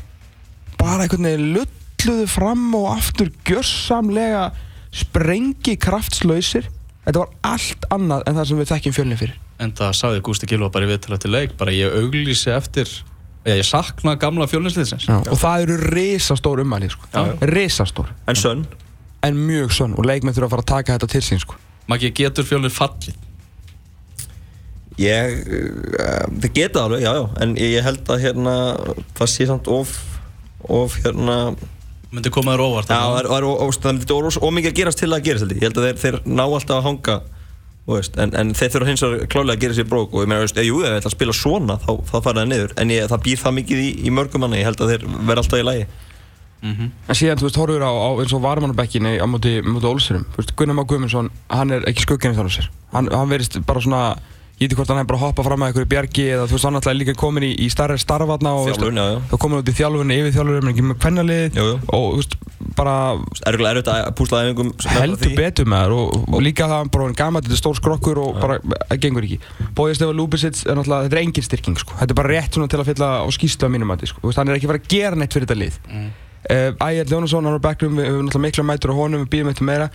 Bara 0.77 1.05
einhvern 1.05 1.25
veginn 1.29 1.53
lull 1.55 1.67
drulluðu 1.97 2.27
fram 2.29 2.65
og 2.77 2.87
aftur 2.97 3.31
gjörsamlega 3.47 4.51
sprengi 4.95 5.75
kraftslausir. 5.81 6.69
Þetta 7.05 7.21
var 7.21 7.33
allt 7.45 7.89
annað 7.93 8.23
en 8.25 8.37
það 8.39 8.47
sem 8.49 8.61
við 8.61 8.71
þekkjum 8.71 8.95
fjölni 8.95 9.17
fyrir. 9.19 9.35
En 9.61 9.73
það 9.75 9.91
sagði 9.99 10.23
Gústi 10.25 10.49
Gilva 10.49 10.71
bara 10.73 10.87
í 10.87 10.89
viðtala 10.89 11.19
til 11.21 11.31
leik 11.31 11.53
bara 11.59 11.75
ég 11.75 11.93
auglýsi 11.99 12.49
eftir 12.51 12.89
ég, 13.45 13.59
ég 13.61 13.67
sakna 13.67 14.15
gamla 14.19 14.47
fjölninsliðsins 14.51 15.05
og 15.11 15.37
það 15.39 15.67
eru 15.67 15.77
risastór 15.93 16.63
umæli 16.65 16.89
sko. 16.91 17.07
risastór, 17.45 18.09
En 18.27 18.35
sönn? 18.35 18.65
En 19.23 19.37
mjög 19.37 19.71
sönn 19.71 19.93
og 19.95 20.05
leikmenn 20.05 20.35
þurfa 20.35 20.49
að 20.49 20.55
fara 20.55 20.65
að 20.65 20.73
taka 20.73 20.97
þetta 20.97 21.11
til 21.13 21.21
sín 21.21 21.39
sko. 21.41 21.55
Maggi, 21.87 22.11
getur 22.11 22.45
fjölnir 22.45 22.73
fallið? 22.73 23.15
Ég, 24.97 25.39
uh, 25.99 26.25
það 26.41 26.51
geta 26.55 26.83
alveg, 26.85 27.03
já, 27.03 27.11
já, 27.17 27.23
en 27.43 27.55
ég, 27.59 27.71
ég 27.75 27.83
held 27.83 28.11
að 28.13 28.21
hérna, 28.23 28.53
það 29.17 29.31
sé 29.33 29.47
samt 29.49 29.67
of, 29.67 29.95
of 30.71 30.95
hérna, 31.03 31.55
Myndi 32.13 32.31
koma 32.33 32.53
þér 32.53 32.63
óvart 32.65 32.91
já, 32.91 32.99
það 32.99 33.17
er, 33.19 33.29
það 33.29 33.95
það 34.05 34.13
of, 34.15 34.37
of 34.37 34.53
mikið 34.55 34.71
að 34.71 34.77
gerast 34.79 35.01
til 35.01 35.09
að 35.11 35.23
gerast, 35.25 35.53
ég. 35.55 35.63
Held 35.65 35.79
að 35.79 35.87
þeir, 35.87 35.97
þeir 36.03 36.17
ná 36.29 36.43
alltaf 36.45 36.77
að 36.77 36.85
hanga, 36.85 37.15
veist, 37.89 38.17
en, 38.21 38.33
en 38.39 38.53
þeir 38.55 38.73
þurfa 38.75 38.89
hins 38.91 39.05
vegar 39.05 39.29
klálega 39.33 39.57
að 39.57 39.63
gera 39.65 39.77
sér 39.79 39.89
brók. 39.89 40.13
Og 40.13 40.25
ég 40.25 40.31
meina, 40.31 40.43
veist, 40.45 40.61
jú, 40.61 40.81
ef 40.81 40.91
ég 40.91 40.99
ætla 41.01 41.11
að 41.11 41.15
spila 41.17 41.35
svona, 41.35 41.77
þá, 41.81 41.91
þá 42.11 42.15
fara 42.17 42.41
það 42.41 42.51
niður, 42.51 42.75
en 42.81 42.93
ég, 42.93 43.07
það 43.11 43.25
býr 43.25 43.41
það 43.41 43.57
mikið 43.59 43.81
í, 43.81 43.89
í 44.05 44.13
mörgum 44.13 44.45
manni, 44.45 44.61
ég 44.61 44.69
held 44.69 44.85
að 44.85 44.93
þeir 44.93 45.07
verða 45.15 45.43
alltaf 45.43 45.63
í 45.63 45.65
lagi. 45.65 45.87
en 47.09 47.17
síðan, 47.19 47.41
þú 47.41 47.49
veist, 47.49 47.59
horfur 47.61 47.83
á, 47.85 47.91
á 47.93 48.09
eins 48.21 48.31
og 48.33 48.45
varmannabekkinni 48.45 49.17
á 49.21 49.25
móti, 49.29 49.57
móti 49.61 49.85
Olsurum 49.85 50.23
Gunnar 50.57 50.77
Má 50.79 50.85
Guðmundsson, 50.87 51.27
hann 51.51 51.73
er 51.75 51.85
ekki 51.89 52.05
skugginni 52.07 52.37
þannig 52.37 52.55
sér. 52.55 52.71
Hann, 52.95 53.11
hann 53.11 53.29
verist 53.29 53.59
bara 53.67 53.83
svona 53.83 53.99
ég 54.55 54.63
veit 54.63 54.71
ekki 54.71 54.77
hvort 54.79 54.91
hann 54.93 55.01
er 55.01 55.07
bara 55.09 55.19
að 55.19 55.23
hoppa 55.25 55.43
fram 55.43 55.63
að 55.65 55.71
einhverju 55.71 55.87
bjargi 55.91 56.25
eða 56.31 56.43
þú 56.47 56.55
veist, 56.55 56.65
hann 56.65 56.77
alltaf 56.79 56.91
er 56.93 56.95
líka 56.95 57.15
komin 57.19 57.43
í, 57.43 57.49
í 57.59 57.67
starri 57.71 57.97
starfatna 57.99 58.53
og 58.55 58.69
Þjálfun, 58.69 58.99
já, 59.01 59.07
já. 59.11 59.17
þá 59.27 59.35
komin 59.43 59.59
út 59.59 59.71
í 59.71 59.75
þjálfunni, 59.75 60.19
yfir 60.21 60.35
þjálfunni, 60.37 60.71
ekki 60.71 60.85
með 60.85 60.99
kvennalið 61.03 61.57
og 61.59 61.81
þú 61.91 62.21
veist, 62.21 62.37
bara 62.77 62.93
Ergulega 63.51 63.73
erfitt 63.75 63.91
að 63.91 64.07
púsla 64.15 64.41
æfingum 64.45 64.71
með 64.71 64.95
heldur 64.95 65.35
betur 65.35 65.69
með 65.73 65.83
þær 65.83 65.95
og, 65.97 66.15
og 66.31 66.45
líka 66.45 66.69
það 66.71 66.79
hann 66.79 66.91
bara 66.95 67.09
hann 67.09 67.19
gammal, 67.19 67.43
þetta 67.43 67.57
er 67.57 67.61
stór 67.65 67.79
skrokkur 67.81 68.21
og 68.23 68.39
bara, 68.39 68.59
það 68.87 69.01
gengur 69.03 69.27
ekki 69.27 69.71
Bóði 69.75 69.99
Stefa 69.99 70.15
Lúbisits 70.15 70.63
er 70.63 70.79
náttúrulega, 70.79 71.09
þetta 71.09 71.19
er 71.19 71.25
engin 71.25 71.47
styrking 71.49 71.81
sko. 71.83 71.99
þetta 71.99 72.15
er 72.15 72.19
bara 72.23 72.31
rétt 72.31 72.55
svona 72.55 72.71
til 72.71 72.79
að 72.79 72.93
fylla 72.93 73.11
á 73.19 73.27
skýslu 73.35 73.67
að 73.67 73.75
mínum 73.75 73.91
mati 73.91 74.07
sko. 74.07 74.31
Hann 74.31 74.47
er 74.47 74.55
ekki 74.55 74.69
að 74.69 74.71
fara 74.71 74.83
að 74.85 74.89
gera 74.95 75.19
neitt 75.19 75.35
fyrir 75.35 75.49
þetta 75.49 75.59
lið 75.59 75.79
mm. 75.91 76.09
Ægir 76.45 77.09
Ljónasson, 77.09 77.43
hann 77.43 77.55
er 77.55 77.59
á 77.59 77.65
bekknum 77.65 77.95
við 77.97 78.09
höfum 78.11 78.27
náttúrulega 78.27 78.45
mikla 78.45 78.65
mætur 78.69 78.91
á 78.93 78.95
honum, 78.95 79.23
við 79.25 79.31
býðum 79.33 79.51
eitthvað 79.51 79.69
meira 79.71 79.87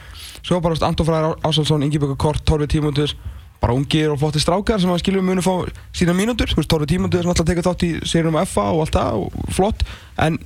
svo 0.43 0.59
bara, 0.65 0.79
Anton 0.83 1.07
Fræðar 1.07 1.37
Ásálsson, 1.47 1.85
Ingi 1.87 2.01
Kort, 2.19 2.43
Torfi 2.43 2.67
Tímundur 2.75 3.15
bara 3.61 3.75
ungir 3.77 4.13
og 4.15 4.21
flotti 4.23 4.41
strákar 4.43 4.81
sem 4.81 4.91
að 4.93 5.03
skilum 5.03 5.27
munu 5.29 5.43
fá 5.45 5.53
sína 5.97 6.15
mínútur, 6.17 6.49
þú 6.53 6.63
veist, 6.63 6.71
Torfi 6.73 6.89
Tímundur 6.95 7.23
sem 7.27 7.33
alltaf 7.35 7.49
tekur 7.51 7.67
þátt 7.67 7.85
í 7.89 7.91
sérum 8.09 8.39
á 8.41 8.45
FA 8.49 8.71
og 8.73 8.87
allt 8.87 8.97
það 8.97 9.27
og 9.27 9.51
flott, 9.57 9.85
en 10.17 10.39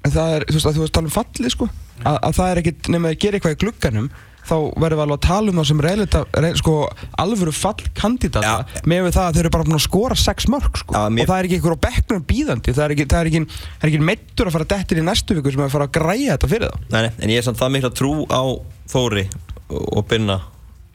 en 0.00 0.14
það 0.14 0.34
er, 0.38 0.48
þú 0.48 0.56
veist, 0.56 0.66
að 0.70 0.76
þú 0.78 0.82
veist 0.86 0.96
tala 0.96 1.10
um 1.10 1.14
falli 1.14 1.52
sko, 1.52 1.68
að, 2.08 2.18
að 2.24 2.34
það 2.40 2.50
er 2.54 2.60
ekkit 2.64 2.90
nema 2.94 3.10
að 3.12 3.18
gera 3.22 3.38
eitthvað 3.38 3.56
í 3.56 3.60
glugganum 3.64 4.10
þá 4.40 4.54
verðum 4.80 4.96
við 4.96 5.02
alveg 5.04 5.18
að 5.18 5.26
tala 5.26 5.52
um 5.52 5.58
það 5.60 5.66
sem 5.68 5.80
reylita, 5.84 6.20
reyl, 6.40 6.54
sko, 6.58 6.74
alvöru 7.20 7.52
fallkandidata 7.54 8.52
Já. 8.56 8.78
með 8.88 9.02
við 9.04 9.12
það 9.18 9.26
að 9.28 9.34
þeir 9.36 9.42
eru 9.44 9.52
bara 9.54 9.66
búin 9.68 9.76
að 9.76 9.82
skora 9.84 10.16
sex 10.18 10.48
mörg 10.50 10.80
sko. 10.80 10.94
Já, 10.96 11.02
mér- 11.12 11.26
og 11.26 11.30
það 11.30 11.42
er 11.42 11.48
ekki 11.50 11.58
einhver 11.58 11.76
á 11.76 11.84
bekknum 11.84 12.24
bíðandi. 12.32 12.74
Það 12.74 12.84
er 12.86 12.94
ekki, 12.96 13.06
það 13.12 13.20
er 13.20 13.30
ekki, 13.30 13.42
það 13.52 13.84
er 13.84 13.90
ekki 13.92 14.00
meittur 14.08 14.48
að 14.50 14.56
fara 14.56 14.68
dettir 14.72 15.02
í 15.02 15.04
næstu 15.06 15.36
viku 15.36 15.52
sem 15.52 15.60
er 15.60 15.68
að 15.68 15.74
fara 15.76 15.86
að 15.90 15.94
græja 16.00 16.32
þetta 16.38 16.50
fyrir 16.54 16.72
þá. 16.72 16.80
Nei, 16.96 17.00
nei, 17.04 17.10
en 17.20 17.34
ég 17.34 17.42
er 17.42 17.46
samt 17.46 17.60
það 17.60 17.74
mikla 17.76 17.92
trú 18.00 18.12
á 18.32 18.42
Þóri 18.90 19.26
og 19.76 20.02
Binna 20.10 20.40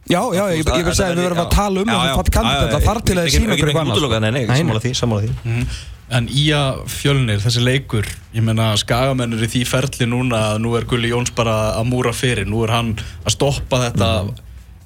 Já, 0.06 0.22
já, 0.38 0.44
ég, 0.54 0.60
ég, 0.60 0.68
ég 0.70 0.86
vil 0.86 0.94
segja 0.94 1.12
að 1.12 1.18
við 1.18 1.26
verðum 1.26 1.42
að 1.42 1.52
tala 1.56 1.82
um 1.82 1.90
það 1.90 2.04
sem 2.06 2.18
fallkandidata 2.20 2.80
þar 2.84 3.00
til 3.02 3.16
að 3.18 3.30
sína 3.34 3.56
okkur 3.56 3.56
okkur 3.56 3.72
eitthvað 3.72 4.12
annað 4.14 4.26
Nei, 4.26 4.32
nei, 4.36 4.58
sammála 4.60 4.82
því, 4.84 4.92
sammála 5.00 5.26
því. 5.26 5.68
En 6.16 6.28
í 6.30 6.44
að 6.54 6.82
fjölnir, 6.94 7.40
þessi 7.42 7.64
leikur 7.66 8.10
ég 8.36 8.46
meina 8.46 8.68
skagamennur 8.78 9.42
í 9.42 9.50
því 9.50 9.64
ferli 9.66 10.08
núna 10.12 10.42
að 10.52 10.60
nú 10.62 10.76
er 10.78 10.86
Gulli 10.86 11.10
Jóns 11.10 11.34
bara 11.34 11.56
að 11.80 11.90
múra 11.90 12.14
fyrir. 12.14 12.46
Nú 12.46 12.62
er 12.68 12.76
hann 12.76 12.92
að 13.26 13.34
stoppa 13.34 13.82
þetta 13.88 14.12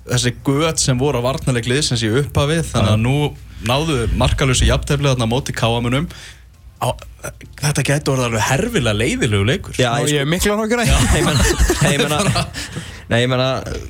þessi 0.07 0.33
göt 0.47 0.79
sem 0.79 0.99
voru 1.01 1.19
á 1.19 1.27
varnarleik 1.27 1.67
liðsins 1.67 2.05
í 2.07 2.13
upphafið, 2.21 2.63
þannig 2.71 2.95
að 2.95 3.03
nú 3.03 3.17
náðu 3.67 3.97
markalösi 4.17 4.69
jafnteflið 4.69 5.11
þarna 5.11 5.27
móti 5.27 5.51
káamunum 5.51 6.07
á, 6.79 6.95
þetta 7.59 7.83
getur 7.83 8.15
orðið 8.15 8.29
alveg 8.29 8.47
herfilega 8.47 8.95
leiðilegu 8.95 9.49
leikur. 9.51 9.75
Já, 9.75 9.91
ég 9.99 10.13
ég 10.15 10.23
er 10.23 10.31
mikla 10.31 10.55
nokkur 10.55 10.85
að 10.85 10.93
Nei, 10.95 11.91
ég 11.93 12.05
meina, 12.07 12.45
nei, 13.09 13.19
ég 13.23 13.29
meina, 13.31 13.47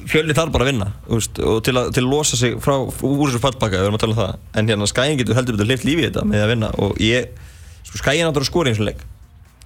fjölni 0.09 0.35
þarf 0.37 0.51
bara 0.53 0.65
að 0.65 0.71
vinna 0.71 0.87
úst, 1.15 1.39
og 1.43 1.61
til 1.67 1.73
að, 1.75 1.89
til 1.95 2.03
að 2.05 2.09
losa 2.13 2.37
sig 2.39 2.55
frá 2.63 2.75
úr 2.79 3.25
þessu 3.29 3.41
fallbaka, 3.43 3.77
við 3.79 3.87
erum 3.89 3.97
að 3.99 4.03
tala 4.05 4.15
um 4.15 4.19
það. 4.21 4.35
En 4.61 4.69
hérna 4.71 4.87
skæin 4.89 5.17
getur 5.19 5.35
heldur 5.39 5.57
betur 5.57 5.69
hleypt 5.69 5.83
lífi 5.87 6.05
í 6.05 6.07
þetta 6.09 6.23
með 6.29 6.45
að 6.45 6.51
vinna 6.53 6.69
og 6.79 7.01
ég, 7.03 7.33
sko 7.89 7.99
skæin 8.03 8.25
áttur 8.29 8.45
að 8.45 8.49
skora 8.51 8.71
eins 8.71 8.79
og 8.79 8.87
leik. 8.89 9.01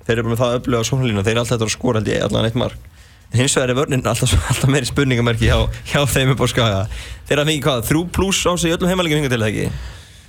Þeir 0.03 0.15
eru 0.17 0.23
bara 0.25 0.33
með 0.33 0.41
það 0.41 0.49
að 0.53 0.57
upplifa 0.61 0.87
sónlínu 0.89 1.23
þeir 1.23 1.33
eru 1.37 1.43
alltaf 1.45 1.61
að 1.67 1.73
skora 1.77 2.01
held 2.01 2.09
ég 2.11 2.25
allan 2.25 2.47
eitt 2.49 2.57
mark. 2.59 2.89
En 3.33 3.39
hins 3.39 3.53
vegar 3.57 3.71
er 3.71 3.77
vörnin 3.79 4.03
alltaf, 4.09 4.33
alltaf 4.51 4.69
meiri 4.73 4.89
spurningamerki 4.89 5.47
hjá, 5.47 5.59
hjá 5.93 6.01
þeim 6.11 6.33
upp 6.35 6.43
á 6.43 6.47
skaga. 6.51 6.81
Þeir 7.29 7.37
eru 7.37 7.43
að 7.45 7.49
fengi 7.53 7.63
hvað, 7.65 7.85
þrjú 7.87 8.01
pluss 8.13 8.41
á 8.45 8.51
sig 8.59 8.69
í 8.69 8.75
öllum 8.75 8.91
heimalegum 8.91 9.21
hinga 9.23 9.31
til 9.31 9.39
það 9.41 9.53
ekki? 9.53 9.69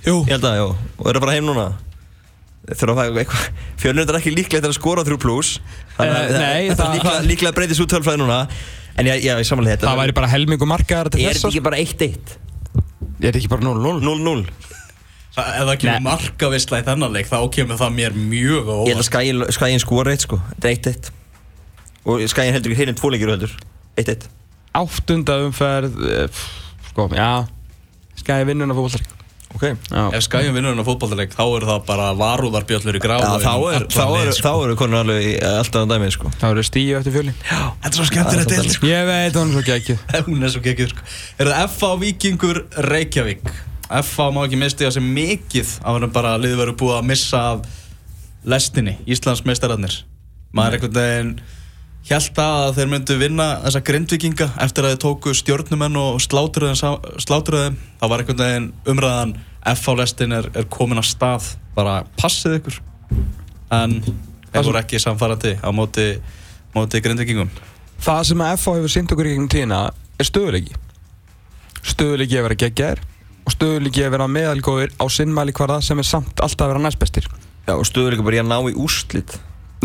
Jú, 0.05 0.15
Ég 0.25 0.31
held 0.37 0.47
að, 0.47 0.55
já, 0.61 0.65
og 1.01 1.09
eru 1.11 1.21
bara 1.25 1.35
heim 1.35 1.45
núna? 1.49 1.65
Að 2.65 3.27
Fjölnir 3.77 4.09
er 4.09 4.17
ekki 4.17 4.31
líklegt 4.33 4.65
að 4.65 4.73
skora 4.73 5.03
þrjú 5.05 5.19
pluss 5.21 5.59
Þannig 5.99 6.15
Eh, 6.15 6.15
að 6.15 6.39
nei, 6.41 6.69
þetta 6.71 6.79
það- 6.79 6.87
er 6.87 6.95
líklega, 6.97 7.25
líklega 7.29 7.53
breytist 7.59 7.83
út 7.83 7.91
tölfræði 7.93 8.21
núna 8.23 8.39
En 8.95 9.09
ég, 9.09 9.23
ég, 9.25 9.31
ég 9.41 9.47
samanlega 9.47 9.75
þetta 9.79 9.89
það 9.91 9.99
væri 10.01 10.15
bara 10.15 10.29
helmingu 10.31 10.67
markaðar 10.69 11.09
til 11.11 11.23
Er 11.25 11.33
þess 11.35 11.43
þetta 11.43 11.51
ekki 11.51 11.63
bara 11.65 11.79
1-1? 11.83 12.35
Er 13.19 13.25
þetta 13.27 13.39
ekki 13.41 13.51
bara 13.51 13.65
0-0? 13.67 13.99
0-0 14.05 14.45
Það- 15.35 15.49
ef 15.59 15.65
það 15.67 15.79
kemur 15.81 16.03
markavisla 16.05 16.79
í 16.79 16.85
þennan 16.87 17.11
leik 17.17 17.27
þá 17.27 17.37
kemur 17.57 17.79
það 17.81 17.95
mér 17.97 18.15
mjög 18.15 18.69
á 18.71 18.77
Ég 18.87 18.95
held 18.95 19.43
að 19.43 19.51
skæin 19.57 19.83
skora 19.83 20.13
eitt 20.15 20.23
sko. 20.23 20.39
Þetta 20.53 20.69
er 20.71 20.77
1-1 20.95 21.11
Og 22.05 22.23
skæin 22.31 22.53
heldur 22.55 22.71
ekki 22.71 22.79
hérna 22.85 22.95
tvo 22.95 23.09
leikir 23.11 23.33
heldur. 23.33 23.51
1-1 23.99 24.29
Áttunda 24.79 25.35
umferð 25.43 25.99
eh, 26.07 26.39
Sko, 26.91 27.09
já. 27.11 27.29
Skæði 28.15 28.47
vinnuna 28.53 28.77
fókvallari 28.77 29.11
Ok. 29.55 29.63
Já, 29.89 30.01
Ef 30.17 30.25
skæjum 30.25 30.55
vinnur 30.57 30.73
hennar 30.73 30.87
fótballleik 30.87 31.35
þá 31.35 31.43
eru 31.45 31.69
það 31.69 31.83
bara 31.87 32.07
varúðarbjöllur 32.19 32.97
í 32.99 33.01
gráð 33.03 33.23
Já, 33.23 33.35
þá 33.45 33.53
er, 33.71 33.85
þá 33.95 34.03
er, 34.19 34.31
þá 34.35 34.49
eru 34.53 34.75
konur 34.79 34.99
alveg 35.01 35.27
í 35.29 35.35
alltaf 35.47 35.85
á 35.87 35.91
dæmið 35.93 36.11
sko. 36.17 36.31
Það 36.41 36.51
verður 36.53 36.67
stíu 36.69 36.97
eftir 36.99 37.15
fjölin 37.15 37.37
Þetta 37.45 37.91
er 37.91 37.95
svo 37.99 38.07
skemmtilegt 38.09 38.51
deild 38.51 38.73
sko. 38.75 38.89
Ég 38.91 39.07
veit, 39.09 39.39
hún 39.39 39.53
er 39.53 39.55
svo 39.55 39.63
geggjuð. 39.69 40.03
Hún 40.27 40.43
er 40.43 40.53
svo 40.53 40.63
geggjuð 40.65 40.91
sko. 40.91 41.07
Er 41.39 41.51
það 41.53 41.71
FA 41.77 41.93
Víkingur 42.03 42.61
Reykjavík? 42.89 43.53
FA 44.03 44.29
má 44.33 44.41
ekki 44.43 44.59
misti 44.59 44.87
það 44.87 44.95
sem 44.97 45.09
mikið 45.15 45.73
af 45.85 45.95
hann 45.99 46.11
bara 46.13 46.35
liðið 46.41 46.61
verið 46.63 46.77
búið 46.81 46.97
að 46.99 47.09
missa 47.13 47.41
af 47.53 47.67
lestinni, 48.45 48.97
Íslands 49.09 49.45
meistararnir 49.45 50.01
maður 50.55 50.77
einhvern 50.79 50.97
veginn 50.97 51.31
held 52.09 52.39
að 52.41 52.75
þeir 52.77 52.89
myndu 52.91 53.17
vinna 53.17 53.47
þessa 53.63 53.81
grindvikinga 53.87 54.47
eftir 54.61 54.85
að 54.85 54.93
þeir 54.93 55.01
tóku 55.05 55.33
stjórnumenn 55.33 55.97
og 55.97 56.19
þeim. 56.21 57.77
það 58.01 58.11
var 58.11 58.23
einhvern 58.23 58.43
veginn 58.43 58.67
umræðan 58.93 59.35
FA 59.75 59.95
lestin 59.97 60.35
er, 60.37 60.49
er 60.53 60.67
komin 60.69 61.01
að 61.01 61.09
stað. 61.09 61.55
Bara 61.75 62.03
passið 62.19 62.59
ykkur. 62.59 62.77
En 63.73 63.97
þeir 64.55 64.67
voru 64.69 64.79
ekki 64.79 65.01
samfærandi 65.01 65.55
á 65.59 65.69
móti, 65.75 66.05
móti 66.75 67.01
grindvikingum 67.03 67.49
Það 68.03 68.21
sem 68.29 68.43
að 68.43 68.53
FH 68.59 68.75
hefur 68.77 68.93
sýnt 68.93 69.13
okkur 69.15 69.27
í 69.27 69.33
gegnum 69.33 69.51
tíðina 69.51 69.79
er 69.91 70.27
stöðuleiki 70.27 70.77
Stöðuleiki 71.85 72.39
að 72.39 72.47
vera 72.47 72.59
geggjaðir 72.63 73.01
og 73.45 73.53
stöðuleiki 73.53 74.05
að 74.05 74.15
vera 74.15 74.29
meðalgóðir 74.31 74.95
á 74.97 75.05
sinnmæli 75.11 75.53
hverða 75.55 75.81
sem 75.85 75.99
er 76.01 76.07
samt 76.07 76.39
alltaf 76.41 76.65
að 76.65 76.71
vera 76.73 76.81
næstbestir. 76.81 77.27
Já, 77.65 77.75
og 77.75 77.85
stöður 77.85 78.15
ekki 78.15 78.25
bara 78.25 78.39
í 78.39 78.41
að 78.41 78.49
ná 78.49 78.57
í 78.71 78.73
úrslit 78.81 79.35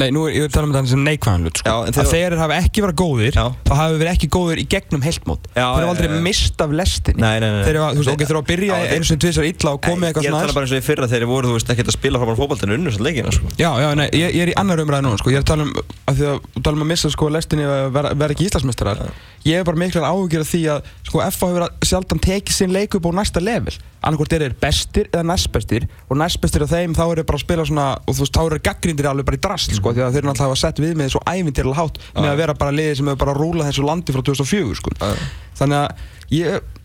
Nei, 0.00 0.08
nú 0.14 0.22
er 0.28 0.32
ég 0.38 0.46
að 0.48 0.54
tala 0.54 0.68
um 0.68 0.72
þetta 0.74 0.90
sem 0.94 1.02
neikvæðan 1.04 1.44
hlut 1.44 1.60
sko. 1.60 1.68
Já, 1.68 1.92
þeir- 1.92 2.00
að 2.00 2.12
þeir 2.14 2.36
hafa 2.40 2.56
ekki 2.64 2.84
verið 2.84 2.96
góðir 3.00 3.34
Já. 3.36 3.44
þá 3.68 3.72
hafa 3.80 3.98
verið 4.00 4.12
ekki 4.14 4.28
góðir 4.36 4.60
í 4.62 4.66
gegnum 4.72 5.02
heiltmót 5.04 5.48
þeir 5.52 5.64
hafa 5.66 5.88
aldrei 5.90 6.20
mist 6.24 6.64
af 6.64 6.70
lestinni. 6.80 7.20
Nei, 7.20 7.36
nei, 7.42 7.50
nei, 7.50 7.64
þeir 7.68 7.78
hafa, 7.82 7.90
þú 7.94 8.00
veist, 8.00 8.12
ok, 8.14 8.24
þeir 8.24 8.36
hafa 8.38 8.44
að 8.44 8.50
byrja 8.50 8.78
þeir- 8.80 8.94
einu 8.96 9.04
sem 9.10 9.18
tvisar 9.26 9.48
illa 9.50 9.70
og 9.76 9.80
komið 9.84 10.08
eitthvað 10.10 10.24
Ég 10.24 10.30
er 10.30 10.32
að 10.32 10.40
svona 10.40 10.46
tala 10.46 10.56
bara 10.56 10.66
eins 10.66 10.72
og 10.72 10.80
í 10.80 10.86
fyrra 10.88 11.08
þegar 11.10 11.20
þeir 11.20 11.30
voru, 11.34 11.46
þú 11.50 11.54
veist, 11.58 11.72
ekkert 11.74 11.90
að 11.92 11.96
spila 11.98 12.18
frá 12.24 12.34
fótboltinu 12.40 12.74
unnur 12.78 12.92
satt 12.96 13.04
leikina, 13.06 13.30
sko. 13.36 13.46
Já, 13.60 13.70
já, 13.84 13.88
nei, 14.00 14.08
ég, 14.16 14.28
ég 14.34 14.42
er 14.46 14.52
í 14.54 14.56
annar 14.56 14.78
umræði 14.84 15.04
núna, 15.06 15.18
sko, 15.20 15.30
ég 15.30 15.36
er 15.36 15.44
að 15.44 15.50
tala 15.52 15.62
um 15.68 15.72
að 16.08 16.14
því 16.16 16.24
að 16.30 16.62
tala 16.64 16.76
um 16.76 16.82
að 16.86 16.90
missa 16.94 17.10
sko 17.10 17.28
lestinni 17.28 17.66
vera 17.92 18.32
ekki 18.34 18.48
Íslandsmeistarar 18.48 19.04
ég 19.46 19.60
er 19.60 19.64
bara 19.64 19.80
miklar 19.80 20.06
áhugir 20.08 20.42
af 20.44 20.50
því 20.50 20.60
að 20.74 20.88
sko 21.06 21.22
FH 21.24 21.48
hefur 21.48 21.64
að 21.66 21.86
sjaldan 21.88 22.22
tekið 22.22 22.56
sinn 22.56 22.74
leik 22.74 22.96
upp 22.98 23.08
á 23.08 23.12
næsta 23.20 23.42
level. 23.42 23.74
Annarkvort 24.00 24.34
er 24.36 24.44
þeir 24.46 24.56
bestir 24.60 25.08
eða 25.12 25.24
næstbestir 25.30 25.86
og 26.08 26.20
næstbestir 26.20 26.64
af 26.64 26.72
þeim 26.72 26.96
þá 26.96 27.04
eru 27.06 27.24
bara 27.28 27.40
að 27.40 27.44
spila 27.44 27.66
svona 27.68 27.86
og 28.00 28.16
þú 28.16 28.24
veist, 28.24 28.36
þá 28.36 28.42
eru 28.46 28.60
gaggrindir 28.70 29.10
alveg 29.10 29.28
bara 29.28 29.40
í 29.40 29.44
drast 29.44 29.76
sko, 29.76 29.94
því 29.96 30.04
að 30.06 30.16
þeir 30.16 30.28
náttúrulega 30.28 30.48
hafa 30.48 30.60
sett 30.62 30.82
við 30.82 30.96
með 31.00 31.14
svo 31.14 31.24
ævintýrlega 31.28 31.80
hátt 31.80 32.02
með 32.16 32.30
að 32.32 32.42
vera 32.42 32.58
bara 32.62 32.76
liðið 32.76 33.00
sem 33.00 33.10
hefur 33.12 33.22
bara 33.24 33.36
rúlað 33.36 33.70
þessu 33.70 33.86
landi 33.88 34.16
frá 34.16 34.24
2004 34.30 34.80
sko. 34.80 34.94
þannig 35.60 35.82
að 35.82 36.36
ég 36.40 36.78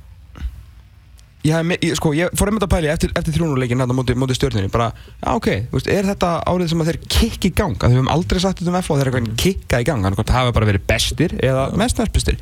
ég, 1.45 1.71
ég, 1.79 1.95
sko, 1.99 2.11
ég 2.17 2.33
fór 2.37 2.49
einmitt 2.49 2.65
að 2.65 2.71
pæli 2.73 2.89
eftir, 2.91 3.11
eftir 3.17 3.35
þrjónuleikin 3.37 3.81
hérna 3.81 3.95
móti, 3.97 4.15
móti 4.17 4.37
stjórninni 4.37 4.71
bara, 4.73 4.91
já 5.21 5.29
ok, 5.33 5.49
veist, 5.73 5.89
er 5.91 6.07
þetta 6.09 6.31
árið 6.49 6.71
sem 6.71 6.81
að 6.81 6.91
þeir 6.91 6.99
kikki 7.17 7.51
í 7.51 7.55
gang, 7.57 7.77
að 7.77 7.93
við 7.93 7.99
höfum 7.99 8.11
aldrei 8.15 8.41
sagt 8.43 8.61
þetta 8.61 8.73
um 8.73 8.79
FH 8.79 8.97
þeir 8.99 9.09
eru 9.11 9.19
eitthvað 9.19 9.43
kikka 9.43 9.81
í 9.81 9.87
gang, 9.87 10.05
þannig 10.05 10.23
að 10.23 10.31
það 10.31 10.39
hafa 10.39 10.55
bara 10.57 10.69
verið 10.71 10.87
bestir 10.89 11.37
eða 11.39 11.67
mest 11.81 12.01
næstbestir 12.01 12.39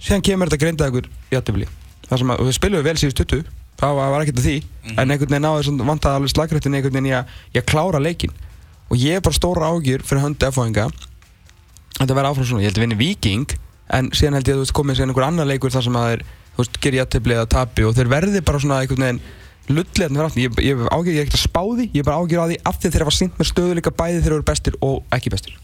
síðan 0.00 0.26
kemur 0.26 0.50
þetta 0.50 0.62
greinda 0.64 0.90
ykkur 0.90 1.08
í 1.10 1.38
aðtöfli 1.38 1.70
það 2.08 2.22
sem 2.22 2.34
að, 2.34 2.42
og 2.42 2.50
við 2.50 2.56
spilum 2.58 2.86
vel 2.86 2.96
síðust 3.00 3.22
20 3.22 3.48
það 3.80 3.96
var, 4.00 4.24
ekkert 4.24 4.40
að 4.40 4.46
því, 4.48 4.56
en 4.90 5.04
einhvern 5.14 5.30
veginn 5.30 5.46
náðu 5.46 5.86
vant 5.88 6.08
að 6.08 6.18
alveg 6.18 6.32
slagrættin 6.34 6.76
einhvern 6.76 6.96
veginn 6.96 7.10
í 7.10 7.14
að, 7.16 7.36
í 7.54 7.60
að 7.60 7.68
klára 7.70 8.00
leikin 8.02 8.34
og 8.90 8.98
ég 8.98 9.20
er 9.20 9.24
bara 9.24 9.36
stóra 9.36 9.70
ágjur 9.70 10.04
fyrir 10.04 10.24
höndu 10.24 10.48
F-fóðinga 10.50 10.88
þetta 12.00 12.16
verði 12.16 12.32
áfram 12.32 12.48
svona, 12.48 12.64
ég 12.64 12.72
held 12.72 12.80
að 12.80 12.84
vinni 12.84 12.98
Viking 13.00 13.54
en 13.96 14.10
síðan 14.14 14.38
held 14.38 14.50
ég 14.50 14.56
að 14.56 14.60
þú 14.60 14.64
veist 14.66 14.76
komið 14.76 14.98
sér 14.98 15.08
einhver 15.08 15.26
annar 15.26 15.48
leikur 15.48 15.72
þar 15.72 15.86
sem 15.86 15.98
að 16.00 16.08
þeir, 16.10 16.24
þú 16.24 16.39
veist, 16.60 16.78
gerir 16.84 17.00
jættibli 17.02 17.36
eða 17.36 17.48
tapi 17.50 17.86
og 17.88 17.96
þeir 17.96 18.10
verði 18.12 18.42
bara 18.46 18.60
svona 18.62 18.80
einhvern 18.84 19.06
veginn 19.06 19.20
lulliðan 19.70 20.16
fyrir 20.16 20.26
aftan, 20.26 20.42
ég, 20.42 20.60
ég 20.66 20.84
er 20.84 21.24
ekkert 21.24 21.36
að 21.38 21.42
spá 21.44 21.60
því 21.62 21.86
ég 21.94 22.00
er 22.02 22.06
bara 22.08 22.20
ágjur 22.20 22.42
á 22.42 22.46
því 22.50 22.56
af 22.66 22.78
því 22.80 22.88
að 22.88 22.94
þeir 22.96 23.04
hafa 23.06 23.16
sýnt 23.16 23.36
með 23.40 23.48
stöðuleika 23.50 23.92
bæði 24.00 24.22
þeir 24.24 24.34
eru 24.36 24.46
bestir 24.50 24.78
og 24.82 24.96
ekki 25.14 25.32
bestir. 25.34 25.58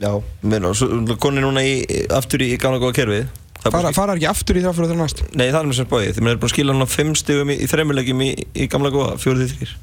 Já, 0.00 0.10
meina, 0.42 0.70
svo 0.74 1.16
konir 1.22 1.44
núna 1.44 1.62
í, 1.64 1.74
aftur 2.14 2.42
í 2.44 2.54
gamla 2.60 2.80
góða 2.82 2.96
kerfið. 2.96 3.26
Er 3.64 3.72
fara, 3.72 3.90
að 3.90 3.96
fara 3.96 4.14
ekki 4.18 4.28
aftur 4.28 4.58
í 4.58 4.62
fyrir 4.64 4.88
þeirra 4.90 5.00
næst? 5.04 5.20
Nei, 5.32 5.46
það 5.48 5.58
er 5.60 5.68
mér 5.70 5.76
sem 5.78 5.88
bóið. 5.88 6.08
Þeir 6.16 6.30
eru 6.32 6.40
búin 6.40 6.48
að 6.50 6.52
skila 6.54 6.74
hann 6.74 6.84
á 6.84 6.88
5 6.94 7.12
stigum 7.20 7.52
í, 7.52 7.56
í 7.64 7.68
þremmulegjum 7.70 8.24
í, 8.24 8.30
í 8.60 8.66
gamla 8.72 8.90
góða, 8.92 9.14
fjórið 9.22 9.54
þrýr 9.54 9.74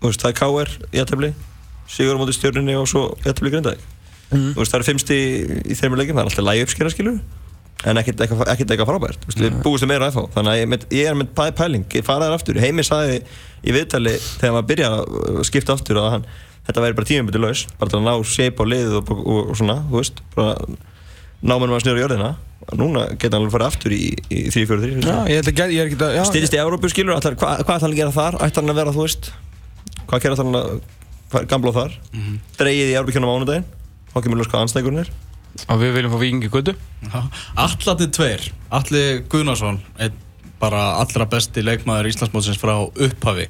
Þú 0.00 0.08
veist, 0.08 0.22
það 0.22 0.30
er 0.30 0.38
KR 0.38 0.70
í 0.96 1.02
aðtefli 1.02 1.32
Sigur 1.90 2.16
á 2.16 2.20
móti 2.22 2.36
stjórninni 2.38 2.76
og 2.80 2.86
svo 2.88 3.02
í 3.20 3.26
aðtefli 3.28 3.52
grindaði 3.56 3.88
Mhm. 4.30 4.52
Þú 4.54 4.60
veist, 4.62 4.70
það 4.70 4.78
eru 4.78 4.86
5 4.86 5.00
stig 5.02 5.54
í 5.66 5.74
þremmulegjum 5.74 6.14
Það 6.14 6.22
er 6.22 6.28
alltaf 6.30 6.44
lægi 6.46 6.64
uppskera 6.68 6.90
skilur 6.94 7.16
En 7.88 7.96
ekkert 7.96 8.20
eitthvað 8.20 8.88
frábært 8.90 9.22
Við 9.32 9.54
búumst 9.64 9.86
um 9.86 9.88
meira 9.88 10.10
að 10.10 10.18
FH 10.18 10.34
Þannig 10.34 10.52
að 10.52 10.58
ég, 10.60 10.68
með, 10.68 10.82
ég 10.92 11.06
er 11.08 11.16
með 11.16 11.30
pæ- 11.38 11.54
pæling 11.56 11.86
Ég 11.96 12.04
fara 12.04 12.28
þær 12.28 12.36
aftur. 12.36 12.60
Heimi 12.60 12.84
sagði 12.84 13.22
í 13.64 13.72
viðtali 13.72 14.12
Þegar 14.20 14.52
maður 14.56 14.68
byrja 14.68 14.90
að 14.98 15.40
skipta 15.48 15.76
aftur 15.78 16.00
að 16.02 16.10
hann 16.16 16.26
Þetta 16.66 16.84
væri 16.84 16.98
bara 16.98 17.08
tímabiti 17.08 17.40
laus 17.40 17.64
Bara 17.80 17.94
til 17.94 18.00
að 18.02 18.04
ná 18.04 18.28
shape 18.28 18.60
á 18.60 18.64
liðið 18.68 18.98
og, 19.00 19.12
og, 19.16 19.32
og, 19.46 19.56
svona 19.56 19.78
Þú 19.88 19.96
veist, 19.96 20.20
bara 20.36 20.52
námennum 21.40 21.72
að 21.78 21.84
snjóra 21.86 22.02
jörðina. 22.02 22.30
Núna 22.76 23.06
geta 23.16 23.38
hann 23.38 23.46
alveg 23.46 23.54
farið 23.54 23.70
aftur 23.70 23.94
í, 23.96 24.12
í 24.28 24.42
3-4-3 24.52 24.90
Já, 25.00 25.14
ég 25.30 25.38
held 25.40 25.48
að, 25.48 25.72
ég 25.72 25.80
er 25.80 25.88
ekki 25.88 25.96
að, 26.04 26.12
já, 26.18 26.22
styrist 26.28 26.52
í 26.52 26.60
Európu 26.60 26.90
skilur 26.92 27.16
hvað 27.16 27.62
ætlar 27.64 27.80
hann 27.80 27.88
að 27.88 27.96
gera 27.96 28.12
þar? 28.12 28.36
Ætlar 28.44 28.66
hann 28.66 28.74
að 28.74 28.80
vera 28.82 28.92
þú 28.92 29.06
veist 29.06 29.30
hvað 30.10 30.26
gera 30.26 30.36
hann 30.42 30.58
að 30.60 30.68
gamla 31.48 31.72
þar? 31.72 31.96
Mm 32.12 32.20
-hmm. 32.20 32.36
dreigið 32.60 32.92
í 32.92 32.96
Európukjónum 33.00 33.32
ánudaginn 33.32 33.66
og 35.66 35.80
við 35.80 35.94
viljum 35.96 36.12
fá 36.14 36.20
vikingi 36.20 36.50
guttu 36.52 36.74
Allatið 37.58 38.12
tveir, 38.16 38.44
Alli 38.76 39.04
Guðnarsson 39.30 39.80
einn 39.98 40.18
bara 40.60 40.82
allra 41.00 41.24
besti 41.30 41.64
leikmaður 41.64 42.10
Íslandsmótsins 42.10 42.60
frá 42.60 42.74
upphafi. 42.84 43.46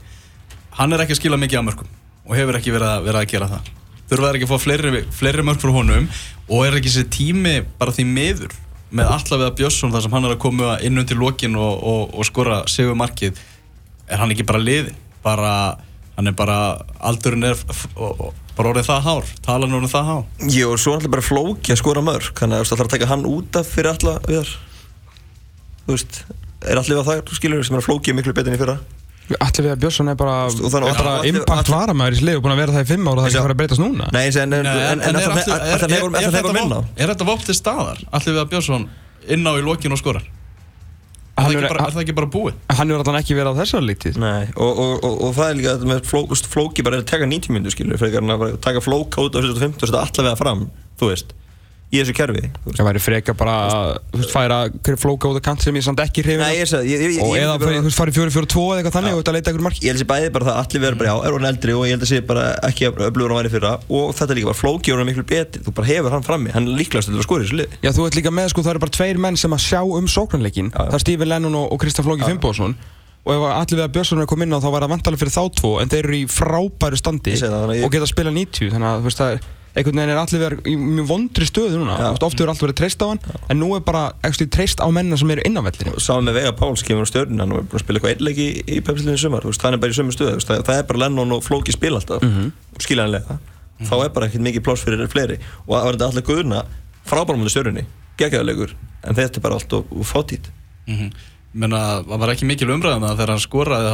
Hann 0.79 0.95
er 0.95 1.03
ekki 1.03 1.17
að 1.17 1.21
skila 1.25 1.39
mikið 1.43 1.63
á 1.63 1.67
mörgum 1.67 1.91
og 2.29 2.37
hefur 2.39 2.59
ekki 2.61 2.75
verið 2.75 2.93
að, 2.93 3.07
verið 3.09 3.21
að 3.21 3.31
gera 3.33 3.49
það. 3.51 3.71
Þurfa 4.11 4.31
ekki 4.31 4.47
að 4.47 4.53
fá 4.53 4.63
fleiri, 4.63 5.03
fleiri 5.15 5.47
mörg 5.47 5.63
frá 5.63 5.73
honum 5.75 6.07
og 6.47 6.67
er 6.67 6.79
ekki 6.79 6.93
þessi 6.93 7.11
tími 7.11 7.57
bara 7.81 7.95
því 7.95 8.07
miður 8.11 8.55
með 8.91 9.13
allavega 9.15 9.55
Björnsson 9.59 9.95
þar 9.95 10.05
sem 10.07 10.15
hann 10.17 10.27
er 10.27 10.35
að 10.35 10.43
koma 10.43 10.77
inn 10.87 10.99
undir 10.99 11.19
lokin 11.19 11.59
og, 11.59 11.83
og, 11.83 12.15
og 12.15 12.27
skora 12.27 12.63
sigur 12.71 12.99
markið 12.99 13.39
er 14.11 14.23
hann 14.23 14.35
ekki 14.35 14.47
bara 14.47 14.63
liðin 14.63 14.97
bara, 15.23 15.53
hann 16.17 16.31
er 16.31 16.35
bara 16.39 16.59
aldurinn 17.07 17.47
er 17.51 17.59
bara 18.57 18.73
orðið 18.73 18.89
það 18.91 19.03
hár 19.09 19.25
talan 19.47 19.75
orðið 19.79 19.93
það 19.95 20.09
hár. 20.11 20.25
Jú, 20.55 20.69
og 20.75 20.79
svo 20.83 20.93
er 20.93 20.99
alltaf 21.01 21.11
bara 21.15 21.27
flóki 21.27 21.73
að 21.75 21.81
skora 21.83 22.03
mörg 22.05 22.31
þannig 22.39 22.57
að 22.59 22.63
veist, 22.65 22.73
ætlar 22.77 22.89
að 22.89 22.95
taka 22.97 23.11
hann 23.11 23.27
út 23.31 23.57
af 23.61 23.67
fyrir 23.75 23.91
alla 23.95 24.15
viðar? 24.27 24.51
Þú 25.87 25.95
veist 25.97 26.23
er 26.71 26.77
allir 26.81 26.99
við 27.01 27.07
það, 27.09 27.35
skilur, 27.39 27.63
sem 27.65 27.77
er 27.77 27.81
að 27.83 27.87
flóki 27.89 28.15
miklu 28.17 28.35
betur 28.37 28.53
enn 28.53 28.59
í 28.59 28.63
fyrra? 28.63 28.79
Allir 29.31 29.63
við 29.63 29.71
að 29.71 29.81
Björnsson 29.85 30.09
er 30.11 30.17
bara, 30.19 30.33
Og 30.51 30.73
þannig- 30.75 30.91
er 30.91 30.97
bara 30.99 31.11
Allir- 31.21 31.37
impact 31.39 31.69
Allir- 31.71 31.77
varamæður 31.77 32.17
í 32.17 32.19
slið 32.21 32.37
og 32.37 32.43
búin 32.43 32.53
að 32.57 32.61
vera 32.61 32.73
það 32.75 32.83
í 32.83 32.89
fimm 32.91 33.07
ára 33.07 33.13
og 33.13 33.21
það 33.21 33.27
er 33.27 33.31
ekki 33.31 33.39
að 33.39 33.45
fara 33.47 33.55
að 33.55 33.61
breytast 33.61 33.81
núna. 33.85 34.09
Nei, 34.13 34.27
en, 34.27 34.37
en, 34.37 34.53
en, 34.53 34.67
en, 34.67 35.01
er 35.01 35.07
er- 35.07 35.15
það 35.15 35.29
er- 35.31 36.25
er 36.27 36.35
þetta 36.35 36.55
minna 36.57 36.81
Er 36.97 37.13
þetta 37.15 37.27
vopn 37.31 37.45
til 37.47 37.55
staðar? 37.55 38.03
Allir 38.11 38.35
við 38.35 38.41
að 38.43 38.51
Björnsson 38.51 38.89
inn 39.31 39.47
á 39.47 39.53
í 39.55 39.63
lokin 39.63 39.93
og 39.95 39.99
skorar 40.03 40.27
Er 41.41 41.47
Hann 41.47 41.51
það 41.51 41.57
ekki 41.57 41.65
er- 41.65 41.73
bara- 41.73 41.87
er 41.89 41.95
það 41.97 42.03
ekki 42.05 42.15
bara 42.21 42.31
búið? 42.37 42.55
Hann 42.77 42.91
hefur 42.93 43.01
alltaf 43.01 43.19
ekki 43.23 43.37
verið 43.39 43.51
á 43.57 43.61
þessar 43.63 43.85
lítið 43.89 44.17
Nei, 44.21 44.45
og, 44.57 44.71
og, 44.85 44.93
og, 45.09 45.15
og 45.25 45.35
það 45.39 45.51
er 45.51 45.59
líka 45.61 45.73
þetta 45.79 45.91
með 45.95 46.01
fló, 46.11 46.21
veist, 46.35 46.49
flóki 46.53 46.85
bara 46.85 46.99
er 47.01 47.05
að 47.05 47.11
taka 47.15 47.29
90 47.31 47.55
minnur 47.57 47.73
skilur 47.75 48.01
frekar 48.03 48.21
en 48.27 48.35
að 48.37 48.45
taka 48.61 48.83
flóka 48.85 49.25
út 49.25 49.35
á 49.35 49.41
150 49.41 49.81
og 49.81 49.89
setja 49.89 50.03
allavega 50.05 50.37
fram, 50.43 50.67
þú 51.01 51.09
veist 51.15 51.33
í 51.91 51.99
þessu 51.99 52.15
veist. 52.15 52.51
Það 52.71 52.87
væri 52.87 53.03
freka 53.03 53.35
bara 53.35 53.55
að 53.67 54.27
færa 54.31 54.59
flóka 55.01 55.31
út 55.31 55.41
á 55.41 55.43
kant 55.43 55.65
sem 55.65 55.75
ég 55.75 55.85
samt 55.87 56.03
ekki 56.05 56.23
hrifin 56.23 56.45
af. 56.47 56.75
og 57.25 57.35
eða 57.35 57.57
fjóri 58.15 58.47
tvo 58.47 58.67
eða 58.71 58.81
eitthvað 58.81 58.97
þannig 58.97 59.17
og 59.17 59.23
þetta 59.23 59.35
leita 59.35 59.55
ykkur 59.55 59.67
marki. 59.67 59.83
Ég 59.85 59.95
held 59.95 60.03
sér 60.05 60.11
bæði 60.11 60.31
bara 60.37 60.49
það 60.49 60.55
að 60.55 60.63
allir 60.63 60.85
verður 60.85 61.01
bara 61.01 61.11
já, 61.11 61.17
er 61.27 61.37
hún 61.37 61.49
eldri 61.51 61.75
og 61.75 61.87
ég 61.89 61.97
held 61.97 62.07
að 62.07 62.13
sé 62.13 62.21
bara 62.31 62.47
ekki 62.69 62.91
öflugur 62.91 63.35
hann 63.35 63.41
væri 63.41 63.53
fyrra. 63.57 63.73
Og 63.91 64.15
þetta 64.21 64.39
líka 64.39 64.51
bara 64.53 64.61
flóki 64.61 64.95
og 64.95 65.01
hann 65.01 65.05
er 65.07 65.11
miklu 65.11 65.27
betri, 65.33 65.65
þú 65.67 65.75
bara 65.81 65.91
hefur 65.91 66.15
hann 66.15 66.27
frammi. 66.27 66.55
Hann 66.55 66.71
er 66.71 66.79
líklegast 66.79 67.11
til 67.11 67.19
að 67.19 67.27
skora 67.27 67.43
í 67.43 67.49
þessu 67.49 67.59
liði. 67.59 67.83
Já, 67.83 67.91
þú 67.97 68.07
ert 68.07 68.21
líka 68.21 68.35
með, 68.39 68.53
sko, 68.55 68.65
það 68.67 68.77
eru 68.77 68.85
bara 68.87 68.97
tveir 69.01 69.21
menn 69.27 69.41
sem 69.41 69.57
að 69.57 69.67
sjá 69.67 69.83
um 69.83 70.09
sóknarleikin 70.11 70.73
Það 70.75 70.97
er 70.97 71.05
Stephen 71.05 71.31
Lennon 71.31 71.59
og, 71.59 71.77
Kristaf 71.83 72.07
Flóki 72.07 72.27
Fimboðsson 72.27 72.77
Og 73.21 73.35
ef 73.35 73.47
allir 73.53 73.77
við 73.77 73.85
að 73.85 73.95
Björnsson 73.95 74.23
er 74.23 74.29
komið 74.31 74.49
inn 74.49 74.57
á 74.57 74.65
þá 74.65 74.71
var 74.73 74.85
það 74.87 74.93
vantalega 74.95 75.21
fyrir 75.21 75.35
þá 75.35 75.43
tvo 75.61 75.73
En 75.83 75.91
þeir 75.93 76.07
eru 76.07 76.17
í 76.17 76.27
frábæru 76.31 77.01
standi 77.01 77.35
það, 77.37 77.57
að 77.59 77.83
og 77.85 77.93
geta 77.93 78.07
að 78.07 78.13
spila 78.15 78.33
90 78.33 78.71
Þannig 78.73 78.89
að, 78.89 79.01
þú 79.03 79.11
veist, 79.11 79.21
það 79.21 79.35
er 79.35 79.43
einhvern 79.75 80.01
veginn 80.01 80.13
er 80.13 80.19
allir 80.21 80.43
við 80.43 80.69
í 80.71 80.75
mjög 80.81 81.07
vondri 81.11 81.47
stöðu 81.47 81.79
núna. 81.79 81.95
Já. 81.95 82.03
Þú 82.03 82.11
veist, 82.15 82.25
Oft 82.27 82.41
hefur 82.41 82.53
allt 82.53 82.65
verið 82.65 82.79
treyst 82.81 83.03
á 83.03 83.07
hann 83.07 83.21
En 83.51 83.61
nú 83.61 83.69
er 83.77 83.85
bara, 83.87 84.03
ekki 84.27 84.49
treyst 84.51 84.83
á 84.83 84.89
mennina 84.91 85.19
sem 85.21 85.31
eru 85.31 85.45
inn 85.47 85.59
á 85.59 85.63
vellinu 85.63 86.03
Saman 86.03 86.27
með 86.29 86.39
Vega 86.41 86.53
Páls 86.59 86.83
kemur 86.87 87.07
á 87.07 87.11
stjörnuna 87.11 87.47
hann 87.47 87.55
er 87.55 87.63
búin 87.63 87.79
að 87.79 87.85
spila 87.85 88.01
eitthvað 88.01 88.15
einleik 88.17 88.39
í, 88.43 88.49
í 88.67 88.81
pepsliðinu 88.83 89.23
sumar 89.23 89.47
veist, 89.47 89.63
hann 89.63 89.77
er 89.77 89.83
bara 89.83 89.95
í 89.95 89.99
sömu 90.01 90.15
stöðu, 90.15 90.37
veist, 90.41 90.51
það, 90.51 90.65
það 90.67 90.83
er 90.83 90.87
bara 90.91 91.03
Lennon 91.05 91.37
og 91.37 91.45
Flóki 91.47 91.73
spila 91.77 92.01
alltaf, 92.01 92.23
mm. 92.23 92.35
-hmm. 92.37 92.51
skiljanlega 92.83 93.39
þá 93.87 93.97
er 94.05 94.13
bara 94.15 94.27
ekkert 94.27 94.45
mikið 94.45 94.63
pláss 94.67 94.85
fyrir 94.85 95.09
fleiri. 95.09 95.39
Og 95.67 95.73
það 95.73 95.85
var 95.85 95.95
þetta 95.95 96.09
allir 96.11 96.27
guðuna 96.29 96.65
frábærum 97.09 97.47
á 97.47 97.51
stjörnunni, 97.55 97.85
geggjaðalegur 98.21 98.75
en 99.07 99.15
þetta 99.17 99.39
er 99.39 99.45
bara 99.47 99.55
allt 99.55 99.73
og, 99.73 99.87
og 99.91 100.07
fátítt 100.07 100.51
Mm 100.87 101.13
Menna, 101.51 102.05
það 102.07 102.21
var 102.23 102.31
ekki 102.31 102.47
mikil 102.47 102.71
umræðum 102.71 103.03
það 103.03 103.17
þegar 103.19 103.31
hann 103.33 103.43
skoraði 103.43 103.89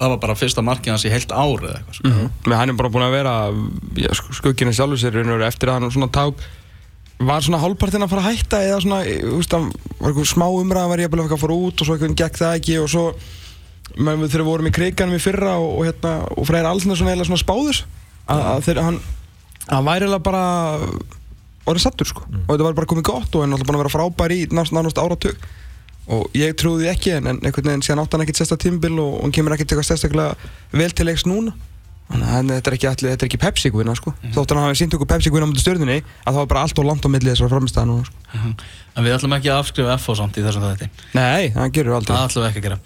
að 0.00 0.06
það 0.06 0.12
var 0.14 0.20
bara 0.24 0.36
fyrsta 0.40 0.64
markið 0.64 0.94
hans 0.94 1.04
í 1.04 1.12
heilt 1.12 1.32
ár 1.36 1.60
eða 1.66 1.74
eitthvað 1.76 1.98
sko. 2.00 2.12
Men 2.48 2.56
hann 2.58 2.72
er 2.72 2.78
bara 2.80 2.90
búin 2.94 3.04
að 3.04 3.12
vera 3.18 3.34
já, 4.00 4.08
sk- 4.16 4.32
skugginn 4.40 4.72
sjálfur 4.72 5.00
sér 5.02 5.20
eftir 5.46 5.68
að 5.68 5.76
hann 5.80 5.92
svona 5.92 6.08
ták 6.16 6.40
var 7.20 7.44
svona 7.44 7.60
hálfpartinn 7.60 8.06
að 8.06 8.12
fara 8.14 8.22
að 8.24 8.30
hætta 8.32 8.62
eða 8.64 8.80
svona, 8.80 9.00
þú 9.04 9.36
veist, 9.36 9.52
það 9.52 9.66
var 10.00 10.08
eitthvað 10.14 10.30
smá 10.30 10.46
umræða 10.56 10.88
var 10.94 11.02
ég 11.04 11.12
að 11.20 11.42
fara 11.44 11.58
út 11.60 11.82
og 11.82 11.86
svo 11.90 11.96
eitthvað 11.98 12.16
gekk 12.16 12.40
það 12.40 12.56
ekki 12.62 12.78
og 12.80 12.88
svo 12.88 13.02
menn 14.00 14.22
við 14.22 14.30
þegar 14.32 14.44
við 14.46 14.48
vorum 14.50 14.70
í 14.70 14.72
kriganum 14.72 15.18
í 15.18 15.20
fyrra 15.20 15.52
og, 15.60 15.70
og 15.76 15.84
hérna, 15.90 16.12
og 16.32 16.46
Freyr 16.48 16.68
Alsna 16.70 16.96
svona 16.96 17.12
eða 17.12 17.26
svona 17.28 17.42
spáður 17.42 17.82
að, 18.30 18.40
að 18.54 18.64
þeir, 18.70 18.80
hann 18.86 19.00
hann 19.70 19.84
væri 19.90 20.06
eiginlega 20.06 20.24
bara 20.30 20.44
orðið 21.68 21.84
sattur 21.84 22.08
sko. 22.08 22.24
Og 22.24 22.48
þetta 22.54 22.64
var 22.70 22.76
bara 22.80 22.88
komið 22.90 23.06
gott 23.10 23.36
og 23.36 23.44
hann 23.44 23.52
að 23.58 23.76
vera 23.82 23.92
frábær 23.92 24.32
í 24.34 24.40
nánast 24.56 24.98
áratug 24.98 25.36
og 26.08 26.30
ég 26.34 26.54
trúði 26.58 26.88
ekki 26.90 27.12
en, 27.18 27.26
en 27.26 27.40
einhvern 27.44 27.68
veginn 27.70 27.82
síðan 27.86 28.00
átt 28.04 28.12
hann 28.16 28.22
ekkert 28.24 28.40
sérsta 28.40 28.56
tímbil 28.58 28.96
og 28.98 29.18
og 29.18 29.26
hann 29.26 29.32
kemur 29.36 29.52
ekkert 29.54 29.72
eitthvað 29.74 29.90
sérstaklega 29.90 30.34
vel 30.72 30.90
til 30.96 31.06
leiks 31.06 31.26
núna. 31.28 31.52
Þannig 32.10 32.26
að 32.26 32.32
hann- 32.34 32.48
þetta 32.50 32.70
er 32.70 32.74
ekki, 32.74 32.88
allir, 32.90 33.10
þetta 33.12 33.22
er 33.22 33.28
ekki 33.30 33.38
Pepsi 33.44 33.70
guðina 33.70 33.92
sko. 33.94 34.10
Þótt 34.34 34.50
hann 34.54 34.64
hafi 34.64 34.78
sínt 34.80 34.94
okkur 34.96 35.06
Pepsi 35.12 35.30
guðina 35.30 35.46
á 35.46 35.50
mútið 35.52 35.62
stjörnunni 35.62 35.98
að 36.00 36.32
það 36.32 36.38
var 36.40 36.48
bara 36.50 36.62
allt 36.66 36.78
og 36.82 36.88
langt 36.88 37.06
á 37.06 37.08
milli 37.14 37.30
þessara 37.30 37.52
framistæða 37.52 37.86
núna 37.86 38.06
sko. 38.08 38.16
Mhm. 38.34 38.54
En 38.96 39.04
við 39.06 39.14
ætlum 39.14 39.36
ekki 39.38 39.50
að 39.52 39.60
afskrifa 39.62 39.94
FH 40.00 40.16
samt 40.18 40.34
í 40.34 40.42
þessum 40.42 40.64
þetta 40.66 40.88
Nei, 41.14 41.50
það 41.54 41.70
gerur 41.76 41.94
aldrei. 42.00 42.16
Það 42.16 42.26
ætlum 42.26 42.42
við 42.42 42.50
ekki 42.50 42.58
að 42.58 42.66
gera. 42.66 42.78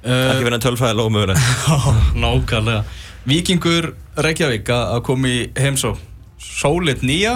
Ekki 0.00 0.40
uh, 0.40 0.44
verið 0.46 0.56
en 0.56 0.64
tölfæði 0.64 0.96
lóðmöguleg 0.96 1.36
Nákvæmlega. 2.24 2.84
Víkingur 3.28 3.90
Reykjavík 4.16 4.70
að 4.72 4.84
að 4.96 5.02
koma 5.10 5.28
í 5.28 5.38
heimsó 5.60 5.92
Sólit 6.40 7.02
nýja. 7.04 7.34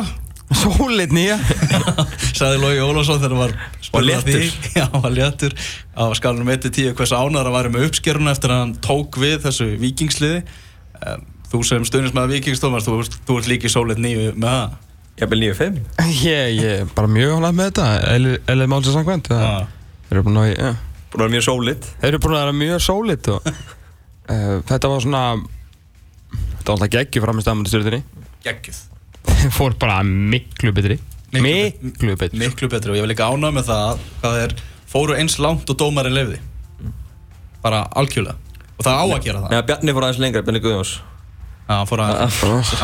Sólit 0.57 1.13
nýja. 1.13 1.37
Sagði 2.39 2.57
Lógi 2.63 2.81
Ólafsson 2.81 3.21
þegar 3.21 3.35
hann 3.37 3.43
var 3.45 3.55
að 3.93 4.07
léttur. 4.09 4.47
Já, 4.79 4.87
var 4.95 5.13
léttur. 5.15 5.55
Á 5.95 6.05
skalunum 6.17 6.53
1-10 6.55 6.95
hvers 6.97 7.13
ánæður 7.15 7.51
að 7.51 7.71
með 7.75 7.87
uppskeruna 7.89 8.35
eftir 8.35 8.55
að 8.55 8.63
hann 8.63 8.75
tók 8.85 9.19
við 9.21 9.39
þessu 9.45 9.71
vikingsliði 9.83 10.43
um, 11.05 11.31
Þú 11.55 11.61
sem 11.63 11.85
stöðnist 11.87 12.17
með 12.17 12.33
Vikings 12.33 12.59
Thomas, 12.59 12.83
þú, 12.83 12.97
þú 13.29 13.37
ert 13.39 13.47
líki 13.47 13.71
sólit 13.71 14.01
nýju 14.03 14.33
með 14.35 14.49
það. 14.49 14.73
Ég 15.21 15.31
bel 15.31 15.39
9-5 15.45 15.77
Ég 16.25 16.57
ég 16.59 16.81
er 16.81 16.89
bara 16.97 17.11
mjög 17.11 17.37
ánægð 17.39 17.59
með 17.61 17.69
þetta. 17.71 17.87
Eða 18.51 18.67
málsins 18.73 18.97
samkvæmt 18.97 19.31
Já. 19.31 19.69
Þeir 20.09 20.17
eru 20.17 20.25
búin 20.27 20.41
að 20.43 20.49
ja. 20.51 20.73
vera 21.15 21.31
mjög 21.31 21.45
sólít 21.47 21.87
Þeir 22.01 22.09
eru 22.11 22.23
búin 22.25 22.35
að 22.35 22.43
vera 22.43 22.57
mjög 22.59 22.83
sólit 22.83 23.31
og 23.31 23.47
uh, 23.47 24.59
þetta 24.73 24.91
var 24.91 25.07
svona 25.07 25.23
þetta 25.39 26.67
var 26.67 26.75
alltaf 26.75 26.93
geggjur 26.97 27.27
framist 27.29 27.51
að 27.51 27.59
mútið 27.61 27.75
stjörnunni. 27.77 28.03
Geggjuð. 28.45 28.83
Fór 29.55 29.79
bara 29.79 30.03
miklu 30.05 30.75
betri 30.75 30.99
Miklu 31.43 31.91
miklu 31.91 32.17
betri. 32.21 32.39
Miklu 32.39 32.69
betri. 32.71 32.93
Og 32.93 32.99
ég 32.99 33.07
vil 33.07 33.13
líka 33.15 33.27
ánægð 33.31 33.57
með 33.59 33.69
það 33.71 34.05
hvað 34.21 34.39
þeir 34.39 34.55
fóru 34.95 35.17
eins 35.19 35.39
langt 35.43 35.71
og 35.71 35.79
dómarinn 35.81 36.15
lefði 36.15 36.39
Bara 37.65 37.85
algjörlega. 37.97 38.37
Og 38.77 38.85
það 38.85 39.01
á 39.01 39.05
að 39.05 39.25
gera 39.25 39.43
það. 39.43 39.51
Nei, 39.51 39.61
Bjarni 39.71 39.95
fór 39.97 40.07
aðeins 40.07 40.23
lengra, 40.23 40.43
Bjarni 40.45 40.61
Guðjóns. 40.65 40.95
Já, 41.65 41.75
hann 41.79 41.89
fór 41.89 42.03
að 42.05 42.19
hann 42.21 42.35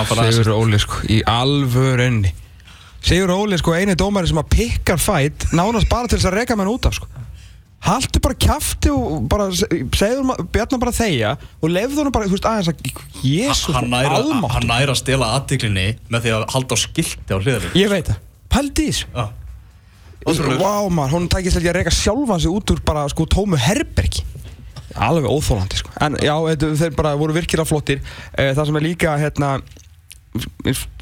fór 0.08 0.22
að 0.22 0.30
Sigur 0.32 0.54
Óli 0.56 0.78
sko 0.80 1.02
í 1.04 1.18
alvörunni. 1.28 2.30
Sigur 3.04 3.32
Óli 3.34 3.58
sko 3.60 3.74
eini 3.76 3.96
dómari 3.98 4.30
sem 4.30 4.40
að 4.40 4.48
pikkar 4.54 5.00
fætt 5.00 5.50
nánast 5.52 5.90
bara 5.90 6.08
til 6.08 6.16
þess 6.16 6.30
að 6.30 6.38
reka 6.38 6.56
menn 6.56 6.70
út 6.72 6.88
af 6.88 6.96
sko. 6.96 7.10
Haltu 7.80 8.20
bara 8.20 8.36
kjafti 8.36 8.90
og 8.92 9.28
bara 9.32 9.46
segður 9.56 10.42
Bjarnar 10.52 10.80
bara 10.82 10.92
þegja 10.92 11.30
og 11.60 11.70
lefðu 11.72 12.02
hann 12.04 12.12
bara, 12.12 12.28
þú 12.28 12.36
veist, 12.36 12.48
aðeins 12.48 12.68
að 12.68 13.24
Jésu, 13.24 13.72
almátt 13.72 14.56
hann 14.58 14.68
næra 14.68 14.92
að 14.92 14.98
stela 15.00 15.30
aðtiklinni 15.38 15.86
með 16.12 16.26
því 16.26 16.34
að 16.36 16.44
halda 16.52 16.76
á 16.76 16.78
skilti 16.82 17.32
á 17.32 17.38
hliðinu 17.40 17.72
Ég 17.80 17.88
veit 17.92 18.10
það, 18.10 18.18
Já 19.14 19.28
Ótrúlegur. 20.26 20.58
Vá 20.60 20.84
maður, 20.92 21.14
hún 21.16 21.28
tækist 21.32 21.56
ég 21.56 21.70
að 21.70 21.78
reka 21.78 21.90
sjálfan 21.96 22.40
sig 22.44 22.50
út 22.52 22.70
úr 22.74 22.80
bara 22.84 23.06
sko 23.08 23.24
tómu 23.24 23.56
herbergi 23.56 24.20
alveg 25.00 25.24
óþólandi 25.30 25.78
sko. 25.80 25.90
en 26.04 26.18
já, 26.20 26.34
þetta, 26.50 26.68
þeir 26.76 26.94
bara 26.98 27.14
voru 27.16 27.32
virkilega 27.32 27.64
flottir 27.64 28.02
Eh, 28.36 28.50
það 28.52 28.66
sem 28.68 28.76
er 28.76 28.84
líka 28.84 29.14
hérna 29.16 29.52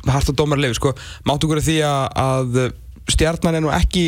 harta 0.08 0.32
dómar 0.32 0.60
leif 0.60 0.76
sko, 0.78 0.92
máttu 1.26 1.50
af 1.52 1.64
því 1.66 1.76
að, 1.82 2.04
að 2.14 2.72
stjarnan 3.10 3.58
er 3.58 3.64
nú 3.64 3.72
ekki 3.74 4.04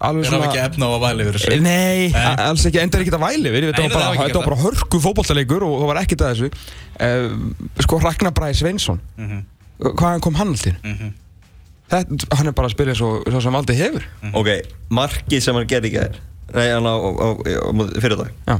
alveg 0.00 0.26
Er 0.26 0.32
það 0.32 0.46
ekki 0.48 0.62
efna 0.64 0.88
á 0.88 0.90
að 0.96 1.04
væli 1.04 1.26
fyrir 1.28 1.38
þessu? 1.44 1.60
Nei, 1.62 2.08
Nei. 2.14 2.24
a- 2.24 2.48
alls 2.48 2.64
ekki, 2.70 2.80
enda 2.82 2.98
er 2.98 3.04
ekki 3.04 3.14
að 3.18 3.24
væli 3.26 3.52
við, 3.54 3.68
þetta 3.68 3.84
Nei, 3.84 3.88
var 3.88 3.94
bara, 3.98 4.08
var 4.08 4.28
ekki 4.30 4.38
var 4.38 4.48
bara 4.48 4.60
hörku 4.64 5.00
fótbolltaleikur 5.04 5.66
og 5.68 5.76
það 5.82 5.88
var 5.92 6.00
ekkert 6.02 6.24
að 6.24 6.34
þessu 6.34 6.50
uh, 7.04 7.38
sko 7.84 8.00
Ragnar 8.06 8.34
Bræði 8.38 8.60
Sveinsson 8.62 9.00
Mhm. 9.18 9.44
hvaðan 9.92 10.22
kom 10.24 10.34
hann 10.40 10.54
alltaf 10.54 10.78
Mhm. 10.82 11.12
Þetta, 11.90 12.30
hann 12.38 12.50
er 12.50 12.56
bara 12.56 12.70
að 12.70 12.74
spila 12.76 12.94
eins 12.94 13.04
og 13.04 13.28
svo 13.28 13.42
sem 13.44 13.58
aldrei 13.58 13.76
hefur. 13.78 14.06
Ok, 14.38 14.50
markið 14.94 15.44
sem 15.44 15.58
hann 15.58 15.68
gerði 15.70 15.92
í 15.92 15.96
gæðir 15.96 16.20
Nei, 16.48 16.68
hann 16.72 16.88
á, 16.88 16.96
á, 16.96 17.08
á, 17.12 17.28
á 17.36 17.72
fyrir 18.00 18.16
dag. 18.16 18.32
Já, 18.48 18.56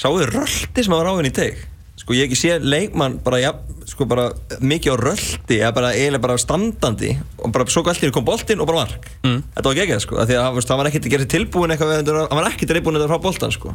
Sáðu 0.00 0.30
röldi 0.30 0.84
sem 0.84 0.94
hann 0.94 1.02
var 1.02 1.10
á 1.12 1.18
henni 1.18 1.32
í 1.32 1.36
teg 1.36 1.58
Sko 2.00 2.14
ég 2.16 2.30
ekki 2.30 2.38
séð 2.38 2.64
leikmann 2.64 3.18
bara, 3.20 3.38
ja, 3.42 3.50
sko 3.90 4.06
bara 4.08 4.30
mikið 4.64 4.94
á 4.94 5.02
röldi 5.02 5.58
eða 5.58 5.72
bara 5.76 5.90
eiginlega 5.92 6.24
bara 6.24 6.38
standandi 6.40 7.10
og 7.36 7.52
bara 7.52 7.66
svo 7.68 7.82
galt 7.84 8.06
kom 8.14 8.24
boltinn 8.24 8.62
og 8.62 8.70
bara 8.70 8.86
mark. 8.86 9.08
Mm. 9.20 9.42
Þetta 9.52 9.68
var 9.68 9.78
geggjað 9.82 10.00
sko, 10.06 10.16
af 10.22 10.30
því 10.30 10.38
að 10.38 10.46
hann 10.48 10.80
var 10.80 10.88
ekkert 10.88 11.08
að 11.08 11.12
gera 11.12 11.26
sér 11.26 11.32
tilbúin 11.34 11.74
eitthvað, 11.74 12.08
hann 12.08 12.40
var 12.40 12.48
ekkert 12.48 12.72
að 12.72 13.04
frá 13.04 13.20
boltan 13.20 13.52
sko. 13.52 13.74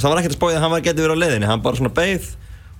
Hann 0.00 0.10
var 0.10 0.22
ekkert 0.22 0.34
að 0.34 0.40
spáði 0.40 0.58
að 0.58 0.64
hann 0.64 0.74
var 0.74 0.82
getið 0.88 1.06
verið 1.06 1.14
á 1.14 1.22
leiðinni, 1.22 1.50
hann 1.50 1.62
bara 1.62 1.78
svona 1.78 1.94
beigð 1.94 2.26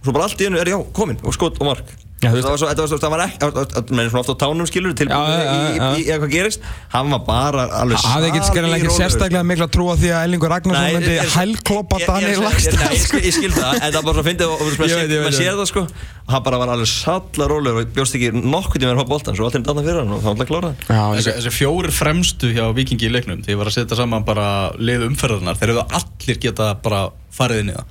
og 0.01 0.05
svo 0.09 0.13
bara 0.17 0.25
allt 0.29 0.41
í 0.41 0.49
hennu 0.49 0.61
er 0.61 0.73
já, 0.73 0.79
kominn 0.97 1.21
og 1.25 1.35
skot 1.37 1.61
og 1.61 1.67
mark. 1.75 1.97
Já, 2.21 2.29
það 2.37 2.51
var 2.53 2.59
svo, 2.61 2.67
þetta 2.69 2.83
var 2.85 2.89
svo, 2.91 2.97
það 3.01 3.13
var 3.15 3.21
ekki, 3.25 3.95
menn 3.97 4.09
svona 4.13 4.21
oft 4.21 4.29
á 4.29 4.37
tánum 4.43 4.67
skilur 4.69 4.93
já, 4.93 5.05
í, 5.09 5.37
í, 5.41 5.61
í, 5.73 6.03
í 6.05 6.11
eitthvað 6.13 6.33
gerist. 6.35 6.67
Hann 6.93 7.09
var 7.15 7.23
bara 7.25 7.63
alveg 7.81 8.03
hafði 8.05 8.29
ekkert 8.29 8.49
skræðilega 8.51 8.77
ekki 8.85 8.97
sérstaklega 8.99 9.45
mikla 9.49 9.69
trú 9.73 9.87
á 9.89 9.97
því 9.97 10.11
að 10.13 10.25
Ellingur 10.27 10.53
Ragnarsson 10.53 10.99
myndi 10.99 11.15
ég- 11.15 11.23
ég- 11.25 11.33
hælkloppa 11.33 11.97
ég- 11.97 12.05
ég- 12.05 12.11
Daniel 12.13 12.35
ég- 12.35 12.45
Lagstad 12.45 12.77
Nei, 12.77 12.91
ég 12.93 13.01
sko. 13.01 13.17
skil- 13.17 13.25
ég 13.25 13.37
skil 13.39 13.53
það, 13.57 13.73
en 13.81 13.89
það 13.89 13.97
var 13.97 14.05
bara 14.11 14.21
að 14.21 14.29
fyndið 14.29 14.53
og 14.53 14.61
Ég 14.61 14.77
maður 14.77 14.93
ég 14.93 15.33
sér- 15.33 15.49
ég 15.49 15.57
það 15.63 15.71
sko. 15.73 15.81
Og 16.29 16.35
hann 16.37 16.43
bara 16.45 16.59
var 16.61 16.69
alveg 16.77 16.91
sallar 16.93 17.49
rólegur 17.55 17.81
og 17.87 17.97
bjóst 17.97 18.15
ekki 18.21 18.31
nokkuð 18.37 18.79
tíma 18.85 18.93
að 18.93 19.01
hafa 19.01 19.09
boltan 19.15 19.37
svo 19.41 19.49
allir 19.49 19.65
danna 19.65 19.83
fyrir 19.89 20.01
hann 20.05 20.13
og 20.13 20.21
það 20.21 20.29
var 20.29 20.37
alltaf 20.37 20.51
klárað 20.53 20.75
Já, 20.93 21.33
Þessi, 21.33 21.55
fjórir 21.57 21.91
fremstu 21.97 22.53
hjá 22.53 22.69
Vikingi 22.77 23.09
í 23.09 23.13
leiknum 23.17 23.41
því 23.41 23.57
ég 23.57 23.57
var 23.65 23.73
að 23.73 23.79
setja 23.81 23.97
saman 23.97 24.29
bara 24.29 24.47
lið 24.77 25.09
umferðarnar 25.09 25.57
þeir 25.57 25.73
eru 25.73 25.89
allir 25.89 26.37
geta 26.39 26.75
bara 26.85 27.09
farið 27.33 27.65
inn 27.65 27.73
í 27.73 27.77
það. 27.81 27.85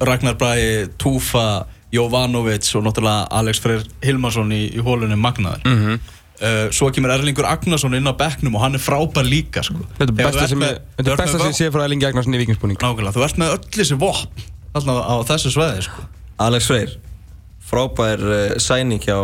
Ragnar 0.00 0.34
Bræði, 0.38 0.88
Túfa 1.00 1.66
Jovanovic 1.92 2.68
og 2.76 2.84
náttúrulega 2.84 3.26
Alex 3.30 3.60
Freyr 3.64 3.84
Hilmarsson 4.04 4.50
í, 4.52 4.68
í 4.76 4.80
hólunni 4.84 5.16
Magnaður 5.16 5.64
mm 5.64 5.78
Mhm. 5.78 6.00
svo 6.70 6.86
kemur 6.94 7.10
Erlingur 7.10 7.44
Agnarsson 7.50 7.94
inn 7.98 8.06
á 8.06 8.14
bekknum 8.14 8.54
og 8.54 8.60
hann 8.62 8.74
er 8.76 8.78
frábær 8.78 9.26
líka 9.26 9.62
sko. 9.64 9.74
þetta 9.98 10.12
er 10.12 10.12
besta 10.14 10.46
sem 10.46 10.60
ég- 10.60 10.78
er 10.98 11.52
sé 11.52 11.70
frá 11.72 11.82
Ellingi 11.84 12.06
Ragnarsson 12.06 12.34
í 12.34 12.38
vikingsbúning 12.38 12.78
Nákvæmlega, 12.78 13.12
þú 13.16 13.24
ert 13.24 13.36
með 13.38 13.50
öll 13.56 13.70
þessi 13.74 13.98
vopn 13.98 14.28
þarna 14.74 14.94
á 15.02 15.14
þessu 15.26 15.50
sveði 15.50 15.82
sko. 15.82 16.02
Alex 16.38 16.66
Freyr 16.68 16.96
frábær 17.70 18.20
uh, 18.22 18.58
sæning 18.58 19.00
hjá 19.02 19.16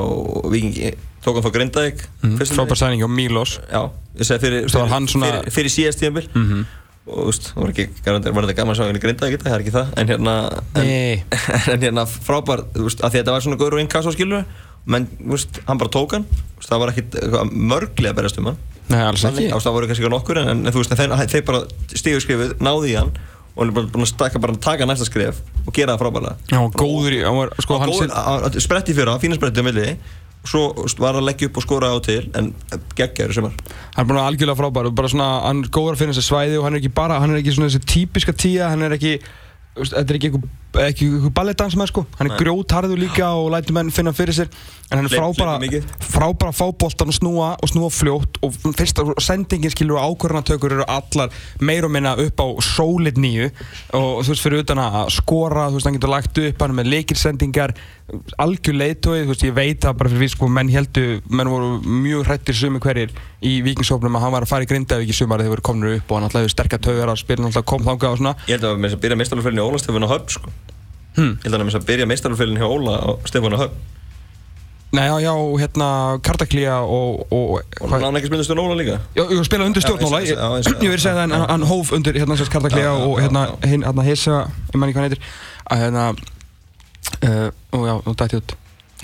Vikingi 0.51 0.95
tók 1.25 1.35
hann 1.39 1.45
frá 1.45 1.53
Grindavík 1.55 2.03
Mhm. 2.23 2.37
fyrstu 2.39 2.57
frábær 2.59 2.77
sæning 2.77 3.03
á 3.05 3.09
Mílos 3.09 3.61
Já, 3.71 3.91
ég 4.19 4.25
segi 4.27 4.41
fyrir, 4.41 4.69
fyrir, 4.69 4.89
hann 4.89 5.07
svona- 5.07 5.31
fyrir, 5.45 5.53
fyrir 5.53 5.71
síðast 5.71 6.01
tíðanbíl 6.03 6.29
Mhm. 6.35 6.67
Og 7.05 7.33
það 7.37 7.59
var 7.61 7.73
ekki 7.75 7.87
var 8.05 8.47
þetta 8.47 8.57
gaman 8.57 8.73
að 8.73 8.79
sjá 8.79 8.87
hann 8.87 8.97
í 8.97 9.03
Grindavík 9.03 9.43
það 9.43 9.55
er 9.55 9.65
ekki 9.65 9.75
það, 9.75 9.91
en 10.01 10.13
hérna 10.13 10.35
en, 10.81 10.93
en 11.75 11.83
hérna 11.85 12.05
frábær, 12.09 12.63
þú 12.73 12.87
veist, 12.87 13.03
að 13.05 13.19
þetta 13.19 13.35
var 13.35 13.45
svona 13.45 13.59
góður 13.61 13.77
og 13.77 13.83
innkast 13.85 14.09
á 14.09 14.13
skilur 14.15 14.47
menn, 14.89 15.09
veist, 15.21 15.61
hann 15.69 15.81
bara 15.81 15.93
tók 15.93 16.17
hann. 16.17 16.25
Það 16.65 16.81
var 16.81 16.93
ekkit 16.93 17.15
mörglega 17.53 18.13
að 18.13 18.19
berast 18.21 18.41
um 18.41 18.51
hann. 18.51 18.59
Nei, 18.89 19.01
alls 19.01 19.23
ekki. 19.25 19.47
það 19.53 19.77
voru 19.77 19.89
kannski 19.89 20.11
nokkur 20.13 20.41
en, 20.43 20.51
en, 20.53 20.73
þú 20.73 20.83
veist, 20.83 20.97
þeir, 20.97 21.15
þeir 21.33 21.47
bara 21.49 21.63
stígu 21.97 22.21
skrifið, 22.25 22.57
náði 22.65 22.93
í 22.93 22.99
hann 22.99 23.13
og 23.55 23.61
hann 23.63 23.71
er 23.71 23.77
bara 23.79 23.91
búin 23.95 24.05
að 24.05 24.11
stakka 24.11 24.41
bara 24.43 24.57
að 24.57 24.65
taka 24.65 24.89
næsta 24.89 25.07
skrif 25.07 25.39
og 25.65 25.71
gera 25.77 25.95
það 25.95 26.03
frábærlega. 26.03 26.37
Já, 26.51 26.57
hann 26.59 26.67
var 26.67 26.77
góður 26.83 27.15
í, 27.17 27.21
hann 27.25 27.39
var, 27.39 27.53
sko, 27.65 27.79
hann 27.81 27.93
að- 27.95 28.59
spretti 28.65 28.97
fyrir 28.97 29.13
það, 29.13 29.23
fína 29.25 29.39
spretti 29.39 29.63
á 29.63 29.67
milli. 29.69 29.87
og 29.95 30.24
svo 30.49 30.65
var 31.01 31.19
að 31.19 31.27
leggja 31.29 31.49
upp 31.49 31.61
og 31.61 31.65
skora 31.65 31.93
á 31.95 31.99
til 32.05 32.23
en 32.37 32.51
geggjaður 32.99 33.37
sem 33.39 33.49
er 33.49 33.55
hann 33.95 34.05
er 34.05 34.11
bara 34.11 34.27
algjörlega 34.29 34.59
frábær 34.59 34.91
og 34.91 34.99
bara 34.99 35.11
svona, 35.13 35.31
hann 35.47 35.65
er 35.65 35.73
góður 35.73 35.97
að 35.97 36.03
finna 36.03 36.17
þessi 36.17 36.29
svæði 36.29 36.59
og 36.59 36.67
hann 36.67 36.77
er 36.77 36.83
ekki 36.83 36.93
bara, 36.97 37.21
hann 37.23 37.33
er 37.33 37.41
ekki 37.41 37.57
svona 37.57 37.71
þessi 37.73 37.89
típiska 37.95 38.37
tíja, 38.37 38.69
hann 38.73 38.85
er 38.85 38.97
ekki 38.99 39.17
þetta 39.79 40.05
er 40.05 40.19
ekki 40.19 40.31
eitthvað 40.31 40.53
ekki 40.83 41.09
með 41.35 41.91
sko, 41.91 42.05
hann 42.19 42.31
er 42.31 42.39
grjótharður 42.41 43.01
líka 43.01 43.31
og 43.39 43.53
lætur 43.55 43.77
menn 43.77 43.93
finna 43.95 44.13
fyrir 44.17 44.37
sér. 44.37 44.51
En 44.91 45.01
hann 45.01 45.09
er 45.09 45.15
frábæra, 45.15 45.81
frábæra 46.03 46.53
að 46.53 46.59
fá 46.59 46.67
boltan 46.79 47.11
og 47.11 47.17
snúa 47.17 47.51
og 47.57 47.71
snúa 47.71 47.91
fljótt. 47.95 48.39
Og 48.45 48.55
fyrst 48.77 49.01
að 49.01 49.15
sendingin 49.23 49.73
skilur 49.73 50.01
og 50.01 50.15
ákvörðanatökur 50.15 50.77
eru 50.77 50.87
allar 50.91 51.33
meir 51.61 51.87
og 51.87 51.95
minna 51.95 52.15
upp 52.21 52.43
á 52.43 52.47
sólid 52.65 53.19
nýju 53.21 53.51
og 53.97 54.25
þú 54.25 54.33
veist 54.33 54.45
fyrir 54.45 54.65
utan 54.65 54.83
að 54.83 55.11
skora 55.15 55.69
þú 55.71 55.79
veist 55.79 55.89
hann 55.89 55.99
getur 55.99 56.13
lagt 56.13 56.41
upp, 56.43 56.65
hann 56.65 56.77
með 56.77 56.91
leikilsendingar 56.93 57.75
algjör 58.39 58.77
leiðtói, 58.77 59.23
þú 59.25 59.31
veist 59.33 59.45
ég 59.47 59.55
veit 59.57 59.81
það 59.81 59.97
bara 60.01 60.13
fyrir 60.13 60.25
við 60.25 60.33
sko 60.35 60.49
menn 60.53 60.73
heldu, 60.73 61.05
menn 61.33 61.51
voru 61.51 61.71
mjög 61.81 62.27
hrættir 62.29 62.59
sumi 62.59 62.83
hverjir 62.85 63.15
í 63.45 63.55
vikingshófnum 63.65 64.19
að 64.19 64.27
hann 64.27 64.35
var 64.35 64.45
að 64.45 64.53
fara 64.53 64.67
í 64.67 64.69
Grindavík 64.69 65.13
í 65.13 65.17
sumar 65.17 65.41
þegar 65.41 65.49
þeir 65.49 65.55
voru 65.55 65.67
komin 65.71 65.95
upp 65.95 66.13
og 66.13 66.19
hann 66.19 66.29
alltaf 66.29 66.45
hefur 66.45 66.55
sterkar 66.55 66.85
taugar 66.85 67.13
að 67.15 67.23
spila 67.23 67.43
hann 67.43 67.51
alltaf 67.51 67.67
kom 67.71 67.87
þangað 67.87 68.17
og 68.17 68.21
svona. 68.21 68.37
Ég 68.45 68.59
held 68.59 68.69
að 68.69 68.79
með 68.79 68.91
þess 68.91 68.99
að 68.99 69.05
byrja 69.07 69.21
meistarlufélagin 69.23 69.63
í 69.63 69.65
Óla 69.65 69.81
Stefán 69.81 70.05
á 70.05 70.13
Höfn 70.13 70.37
sko. 70.37 70.55
Hmm. 71.17 71.35
Ég 71.41 71.49
held 71.49 71.59
að 71.59 71.67
þess 71.69 71.81
að 71.81 71.89
byrja 71.91 72.09
meistarlufélagin 72.11 72.63
hjá 72.63 72.69
Óla 72.69 72.95
á 73.01 73.11
Stefán 73.29 73.57
á 73.57 73.61
Höfn 73.65 73.93
Nei, 74.95 75.09
já, 75.09 75.17
já, 75.27 75.35
hérna 75.59 76.19
Kartaklía 76.23 76.77
og, 76.87 77.27
og 77.33 77.63
Og 77.81 77.91
hann 77.91 78.05
án 78.07 78.15
ekki 78.15 78.31
spilnastur 78.31 78.61
Óla 78.63 78.77
líka? 78.79 79.01
Já, 79.17 79.25
ég 79.27 79.43
spila 79.49 79.67
undir 79.67 79.83
stjórnóla, 79.83 80.21
Já, 80.23 80.29
ég, 80.31 80.39
og- 80.39 80.55
og- 80.55 80.83
verið 80.83 80.95
að 80.95 81.03
segja 81.03 81.17
það 81.17 81.25
en 81.25 81.35
hann, 81.51 81.65
hóf 81.67 81.91
undir 81.93 82.15
hérna 82.15 82.37
Já, 82.39 82.79
já, 82.79 82.93
og 82.95 83.19
hérna 83.19 83.43
hérna 83.65 84.05
Hissa, 84.07 84.37
ég 84.71 84.79
man 84.79 84.89
ekki 84.89 84.99
hvað 84.99 85.03
hann 85.03 85.11
heitir. 85.11 85.25
Að 85.67 85.79
hérna 85.83 86.05
uh, 87.27 87.51
og 87.73 87.87
já, 87.89 87.95
nú 88.07 88.15
dætti 88.15 88.39
út 88.39 88.55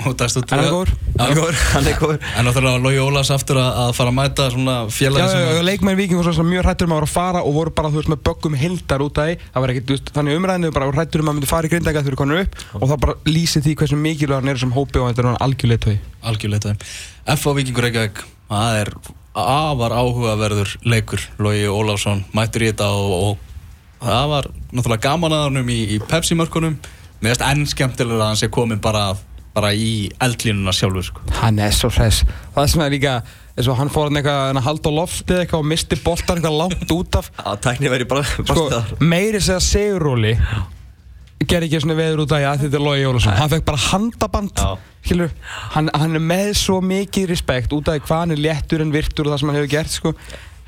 og 0.00 0.22
hann 1.74 1.88
er 1.90 1.98
góður? 2.00 2.18
En 2.36 2.48
náttúrulega 2.48 2.80
Lói 2.82 2.98
Ólas 3.02 3.30
aftur 3.34 3.60
að, 3.60 3.70
að 3.84 3.92
fara 3.98 4.12
að 4.12 4.16
mæta 4.18 4.46
félagi 4.94 5.64
leikmenn 5.66 5.98
viking 5.98 6.20
voru 6.20 6.34
svo 6.36 6.46
mjög 6.48 6.66
hrættur 6.66 6.88
um 6.88 6.94
að 6.96 7.00
vera 7.00 7.10
að 7.10 7.14
fara 7.14 7.44
og 7.44 7.56
voru 7.58 7.74
bara, 7.76 7.92
þú 7.92 8.00
veist, 8.00 8.12
með 8.12 8.22
böggum 8.30 8.58
hildar 8.60 9.04
út 9.04 9.20
af 9.20 9.30
því. 9.30 9.38
Það 9.54 9.64
var 9.64 9.74
ekkert, 9.74 9.86
þú 9.88 9.96
veist, 9.96 10.12
þannig 10.16 10.40
umræðinu 10.40 10.72
bara 10.76 10.90
hrættur 10.94 11.24
um 11.24 11.30
að 11.32 11.38
myndi 11.38 11.50
fara 11.50 11.68
í 11.68 11.72
grindæka 11.74 12.00
þegar 12.00 12.08
þeir 12.08 12.14
eru 12.14 12.20
konur 12.22 12.42
upp 12.44 12.60
og 12.80 12.90
það 12.90 13.00
bara 13.06 13.16
lýsir 13.28 13.64
því 13.66 13.76
hversu 13.80 14.00
mikilvæg 14.00 14.40
hann 14.40 14.52
er 14.54 14.60
sem 14.60 14.74
hópi 14.74 15.00
og 15.00 15.10
þetta 15.10 15.24
er 15.24 15.30
hann 15.30 15.40
algjörleita 15.46 15.96
F.A. 17.36 17.54
Víkingur 17.56 17.86
Reykjavík 17.86 18.24
það 18.50 18.80
er 18.80 18.92
afar 19.34 19.94
áhugaverður 19.94 20.74
leikur. 20.84 21.22
Lógi 21.38 21.68
Ólafsson 21.70 22.24
mættur 22.34 22.64
í 22.64 22.70
þetta 22.72 22.90
og, 22.90 23.36
og 24.00 24.06
það 24.06 24.32
var 24.32 24.48
náttúrulega 24.72 25.04
gaman 25.06 25.36
að 25.36 25.44
hann 25.46 25.70
í, 25.70 25.80
í 25.96 26.00
Pepsi-mörkunum. 26.10 26.78
Finnst 27.20 27.44
enn 27.44 27.66
skemmtilega 27.68 28.16
að 28.16 28.30
hann 28.32 28.40
sé 28.40 28.48
komin 28.52 28.80
bara, 28.82 29.10
bara 29.54 29.72
í 29.74 30.08
eldlínuna 30.22 30.74
sjálfur 30.76 31.06
sko. 31.10 31.22
Hann 31.40 31.58
er 31.62 31.74
svo 31.74 31.90
hress. 31.94 32.24
Það 32.54 32.64
er 32.64 32.74
svona 32.74 32.90
líka 32.92 33.14
eins 33.56 33.68
og 33.68 33.78
hann 33.80 33.90
fór 33.92 34.08
hann 34.08 34.20
eitthvað 34.20 34.42
hann 34.46 34.60
að 34.60 34.68
halda 34.68 34.92
á 34.92 34.98
loftið 34.98 35.40
eitthvað 35.44 35.64
og 35.64 35.70
misti 35.72 36.00
boltan 36.04 36.38
eitthvað 36.38 36.60
langt 36.60 36.92
út 36.94 37.18
af. 37.18 37.32
Að 37.44 38.06
bara 38.10 38.26
sko, 38.28 38.68
meiri 39.02 39.42
segja 39.42 39.62
seguróli 39.64 40.36
gerði 41.48 41.70
ekki 41.70 41.80
svona 41.82 41.96
veður 41.96 42.22
út 42.24 42.34
af 42.36 42.44
að 42.44 42.62
þetta 42.64 42.78
er 42.78 42.84
Lói 42.84 43.00
Jólasson 43.00 43.38
hann 43.38 43.50
fekk 43.52 43.66
bara 43.70 43.80
handaband 43.86 44.60
Já. 44.60 45.28
hann, 45.74 45.88
hann 45.94 46.18
er 46.18 46.24
með 46.24 46.52
svo 46.60 46.80
mikið 46.84 47.30
respekt 47.32 47.72
út 47.76 47.88
af 47.88 48.02
hvað 48.04 48.24
hann 48.24 48.34
er 48.36 48.42
léttur 48.44 48.84
en 48.84 48.92
virtur 48.92 49.28
og 49.28 49.34
það 49.34 49.42
sem 49.42 49.50
hann 49.50 49.58
hefur 49.60 49.72
gert 49.72 49.94
sko. 49.94 50.12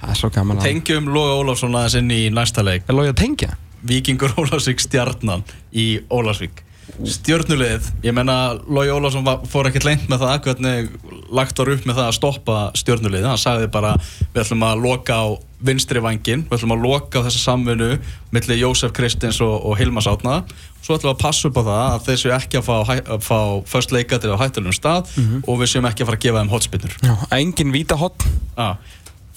það 0.00 0.14
er 0.14 0.20
svo 0.22 0.32
gaman 0.32 0.62
að 0.62 0.68
tengjum 0.70 1.10
Lógi 1.12 1.36
Ólafsson 1.42 1.76
aðeins 1.76 1.98
inn 2.00 2.10
í 2.14 2.22
næsta 2.32 2.64
leik. 2.64 2.86
Er 2.88 2.96
Lói 2.96 3.10
að 3.10 3.18
tengja? 3.20 3.52
Víkingur 3.82 4.32
Ólafsvík 4.40 4.80
stjarnan 4.80 5.44
í 5.76 5.86
Ólafsvík 6.08 6.64
stjörnulegð, 7.06 7.88
ég 8.04 8.14
menna 8.14 8.54
Lógi 8.68 8.92
Ólafsson 8.92 9.24
var, 9.26 9.42
fór 9.48 9.68
ekkert 9.70 9.86
leint 9.86 10.04
með 10.10 10.24
það 10.24 10.42
hvernig 10.46 10.90
lagt 11.32 11.58
var 11.58 11.70
upp 11.72 11.86
með 11.88 11.98
það 11.98 12.08
að 12.08 12.16
stoppa 12.18 12.58
stjörnulegð 12.78 13.28
hann 13.30 13.40
sagði 13.40 13.70
bara 13.72 13.94
við 14.02 14.42
ætlum 14.42 14.66
að 14.66 14.82
loka 14.84 15.16
á 15.16 15.26
vinstri 15.62 16.02
vangin 16.02 16.44
við 16.48 16.58
ætlum 16.58 16.74
að 16.76 16.84
loka 16.84 17.22
á 17.22 17.24
þessa 17.26 17.42
samvinnu 17.46 17.88
millir 18.34 18.60
Jósef 18.60 18.92
Kristins 18.96 19.40
og, 19.44 19.54
og 19.62 19.78
Hilmas 19.80 20.10
Átna 20.10 20.42
svo 20.82 20.98
ætlum 20.98 21.12
við 21.12 21.14
að 21.14 21.22
passa 21.22 21.48
upp 21.48 21.58
á 21.58 21.62
það 21.62 21.82
að 21.86 22.06
þeir 22.08 22.20
séu 22.22 22.34
ekki 22.36 22.60
að 22.60 22.68
fá, 22.68 22.76
að 22.98 23.26
fá 23.26 23.38
först 23.72 23.94
leikatir 23.94 24.34
á 24.34 24.42
hættulegum 24.42 24.76
stað 24.76 25.12
og 25.46 25.62
við 25.62 25.72
séum 25.72 25.88
ekki 25.88 26.04
að 26.04 26.10
fara 26.10 26.20
að 26.20 26.26
gefa 26.26 26.42
þeim 26.42 26.52
hotspinnur 26.52 26.96
Já, 27.02 27.14
engin 27.38 27.74
víta 27.74 27.98
hot. 28.00 28.26
Ah. 28.58 28.76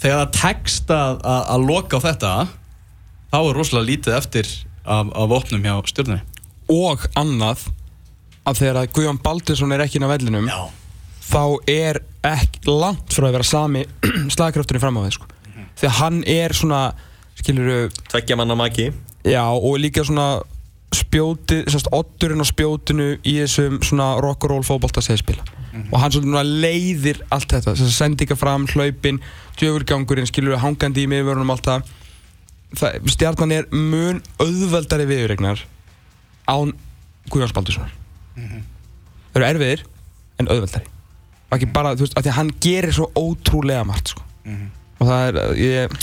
þegar 0.01 0.25
það 0.25 0.37
tekst 0.41 0.91
að, 0.93 1.19
að, 1.23 1.41
að 1.55 1.67
loka 1.69 2.01
á 2.01 2.05
þetta 2.09 2.35
þá 3.31 3.39
er 3.41 3.59
rosalega 3.59 3.89
lítið 3.91 4.17
eftir 4.19 4.55
af, 4.85 5.11
af 5.13 5.37
opnum 5.39 5.63
hjá 5.65 5.77
stjörnunni 5.91 6.23
og 6.71 7.05
annað 7.17 7.67
að 8.45 8.59
þegar 8.61 8.79
að 8.81 8.89
Guðjón 8.95 9.21
Baldursson 9.25 9.73
er 9.75 9.83
ekki 9.85 9.99
inn 9.99 10.07
á 10.07 10.13
vellinum 10.13 10.49
Já. 10.49 10.59
þá 11.25 11.43
er 11.71 12.01
ekki 12.25 12.65
langt 12.69 13.13
frá 13.13 13.29
að 13.29 13.37
vera 13.37 13.47
sami 13.47 13.85
slagkrafturinn 14.35 14.83
fram 14.83 14.99
á 15.01 15.05
því 15.05 15.13
sko. 15.17 15.29
því 15.79 15.89
að 15.89 15.97
hann 15.99 16.19
er 16.29 16.55
svona 16.57 16.81
skiluru, 17.35 17.89
Tveggja 18.11 18.37
manna 18.39 18.57
maki 18.57 18.91
já 19.25 19.43
og 19.49 19.79
líka 19.81 20.05
svona 20.05 20.43
spjóti, 20.95 21.63
sérst, 21.67 21.89
oddurinn 21.91 22.39
á 22.39 22.47
spjótinu 22.47 23.15
í 23.25 23.39
þessum 23.41 23.81
svona 23.83 24.13
rock'n'roll 24.23 24.63
fótbolta 24.63 25.03
segspila 25.03 25.43
og 25.91 25.99
hann 25.99 26.13
svona 26.13 26.43
leiðir 26.45 27.19
allt 27.35 27.51
þetta, 27.51 27.73
sendinga 27.75 28.37
fram, 28.39 28.63
hlaupin 28.71 29.19
djöfurgangurinn, 29.59 30.29
skilur 30.29 30.61
hangandi 30.61 31.03
í 31.03 31.09
miðvörunum 31.11 31.51
allt 31.51 31.67
það 31.67 31.89
það, 32.79 33.09
stjarnan 33.11 33.55
er 33.55 33.67
mun 33.73 34.21
auðveldari 34.39 35.07
viðurregnar 35.09 35.65
án 36.51 36.73
Guðjóns 37.31 37.55
Baldurssonar 37.55 37.93
Það 38.35 39.39
eru 39.41 39.47
erfiðir 39.47 39.81
en 40.39 40.49
auðveldari. 40.51 40.91
Og 41.49 41.57
ekki 41.57 41.67
bara, 41.75 41.95
þú 41.95 42.05
veist, 42.05 42.15
af 42.15 42.23
því 42.23 42.31
að 42.31 42.37
hann 42.39 42.51
gerir 42.63 42.95
svo 42.95 43.09
ótrúlega 43.15 43.85
margt 43.87 44.13
sko. 44.13 44.23
og 44.99 45.09
það 45.09 45.25
er, 45.27 45.39
ég 45.59 45.97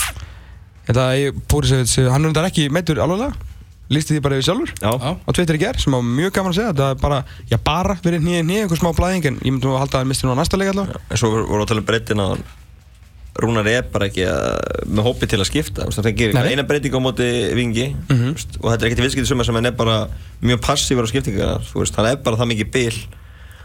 þetta, 0.89 1.07
ég 1.21 1.41
búið 1.49 1.69
sér, 1.71 1.87
sér 1.89 2.11
hann 2.13 2.25
er 2.25 2.33
undar 2.33 2.49
ekki 2.49 2.69
meittur 2.73 3.01
alveg 3.03 3.33
lísti 3.93 4.17
því 4.17 4.23
bara 4.25 4.39
yfir 4.39 4.47
sjálfur. 4.47 4.73
Já, 4.81 4.93
á 5.21 5.31
Twitter 5.37 5.59
í 5.59 5.61
gerð 5.61 5.83
sem 5.85 5.93
var 5.93 6.05
mjög 6.07 6.33
gaman 6.37 6.53
að 6.53 6.59
segja. 6.59 6.73
Þetta 6.73 6.89
er 6.95 7.01
bara, 7.03 7.19
já 7.51 7.59
bara 7.61 7.97
verið 8.05 8.25
nýja 8.25 8.45
nýja 8.49 8.65
einhver 8.65 8.81
smá 8.81 8.91
blæðing 8.97 9.29
en 9.29 9.39
ég 9.43 9.53
myndi 9.53 9.69
að 9.69 9.81
halda 9.83 9.99
að 9.99 10.05
hann 10.05 10.13
misti 10.13 10.29
nú 10.29 10.33
á 10.33 10.41
næsta 10.41 10.61
leik 10.61 10.73
allavega. 10.73 11.03
En 11.13 11.21
svo 11.21 11.33
voru 11.35 11.65
að 11.65 11.73
tala 11.73 11.83
um 11.83 11.89
breytin 11.91 12.23
að 12.25 12.45
Rúnar 13.33 13.65
er 13.71 13.87
bara 13.89 14.11
ekki 14.11 14.27
að, 14.29 14.59
með 14.93 15.07
hópi 15.07 15.29
til 15.31 15.39
að 15.41 15.49
skipta 15.49 15.87
það 15.89 16.09
gerir 16.19 16.37
eina 16.53 16.65
breyting 16.69 16.93
á 16.93 17.01
móti 17.01 17.29
vingi 17.57 17.87
Mhm. 18.11 18.35
veist, 18.35 18.59
og 18.61 18.67
þetta 18.69 18.83
er 18.85 18.89
ekkert 18.91 19.01
í 19.01 19.07
viðskipti 19.07 19.31
sumar 19.31 19.47
sem 19.49 19.57
hann 19.57 19.67
er 19.71 19.77
bara 19.79 19.97
mjög 20.43 20.61
passífur 20.61 21.07
á 21.07 21.09
skiptingar 21.09 21.63
hann 21.97 22.07
er 22.11 22.17
bara 22.17 22.37
það 22.37 22.51
mikið 22.53 22.71
bil. 22.73 22.99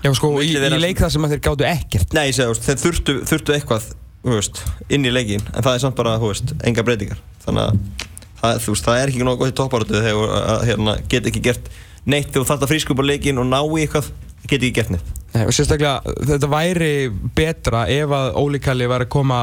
Já 0.05 0.13
sko, 0.13 0.29
í, 0.39 0.53
í 0.55 0.79
leik 0.79 1.01
það 1.01 1.11
sem 1.11 1.21
þeir 1.27 1.41
gátu 1.43 1.65
ekkert. 1.67 2.13
Nei, 2.13 2.31
þú 2.31 2.47
veist, 2.53 2.63
þeir 2.63 2.79
þurftu, 2.85 3.15
þurftu 3.27 3.55
eitthvað 3.57 3.89
veist, 4.23 4.63
inn 4.89 5.03
í 5.05 5.11
leikin 5.11 5.41
en 5.53 5.63
það 5.65 5.73
er 5.73 5.83
samt 5.83 5.95
bara, 5.99 6.15
veist, 6.21 6.53
enga 6.63 6.83
breytingar. 6.87 7.19
Þannig 7.43 7.63
að 7.65 8.07
það, 8.41 8.61
það 8.87 9.01
er 9.01 9.11
ekki 9.11 9.25
nógu 9.27 9.41
gott 9.41 9.51
í 9.51 9.57
topparötu 9.57 9.99
þegar 9.99 10.63
hérna, 10.63 10.95
get 11.09 11.27
ekki 11.27 11.41
gert 11.43 11.67
neitt. 12.05 12.31
Þegar 12.31 12.45
þú 12.45 12.49
þarft 12.53 12.63
að 12.63 12.71
fríska 12.71 12.93
upp 12.95 13.03
á 13.03 13.09
leikin 13.09 13.41
og 13.41 13.49
ná 13.51 13.59
í 13.67 13.83
eitthvað 13.83 14.11
get 14.47 14.61
ekki 14.61 14.73
gert 14.79 14.93
neitt 14.95 15.15
Nei, 15.37 15.45
og 15.45 15.53
sérstaklega 15.53 16.17
þetta 16.31 16.49
væri 16.49 16.91
betra 17.37 17.85
ef 17.93 18.13
að 18.17 18.29
Óli 18.41 18.61
Kalli 18.63 18.87
væri 18.89 19.05
að 19.05 19.13
koma 19.13 19.41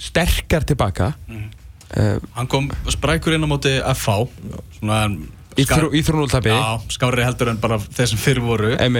sterkar 0.00 0.64
tilbaka 0.66 1.12
uh, 1.30 2.16
Hann 2.34 2.48
kom 2.50 2.70
sprækur 2.90 3.36
inn 3.36 3.46
á 3.46 3.48
móti 3.50 3.76
FH 3.78 4.24
Svona 4.78 5.04
í, 5.58 5.66
þrú, 5.68 5.90
í 5.94 6.02
þrúnultabi 6.06 6.52
Já, 6.52 6.78
skári 6.92 7.26
heldur 7.26 7.52
en 7.52 7.60
bara 7.62 7.78
þeir 7.82 8.12
sem 8.12 8.20
fyrir 8.20 8.44
voru. 8.44 8.72
En, 8.80 8.96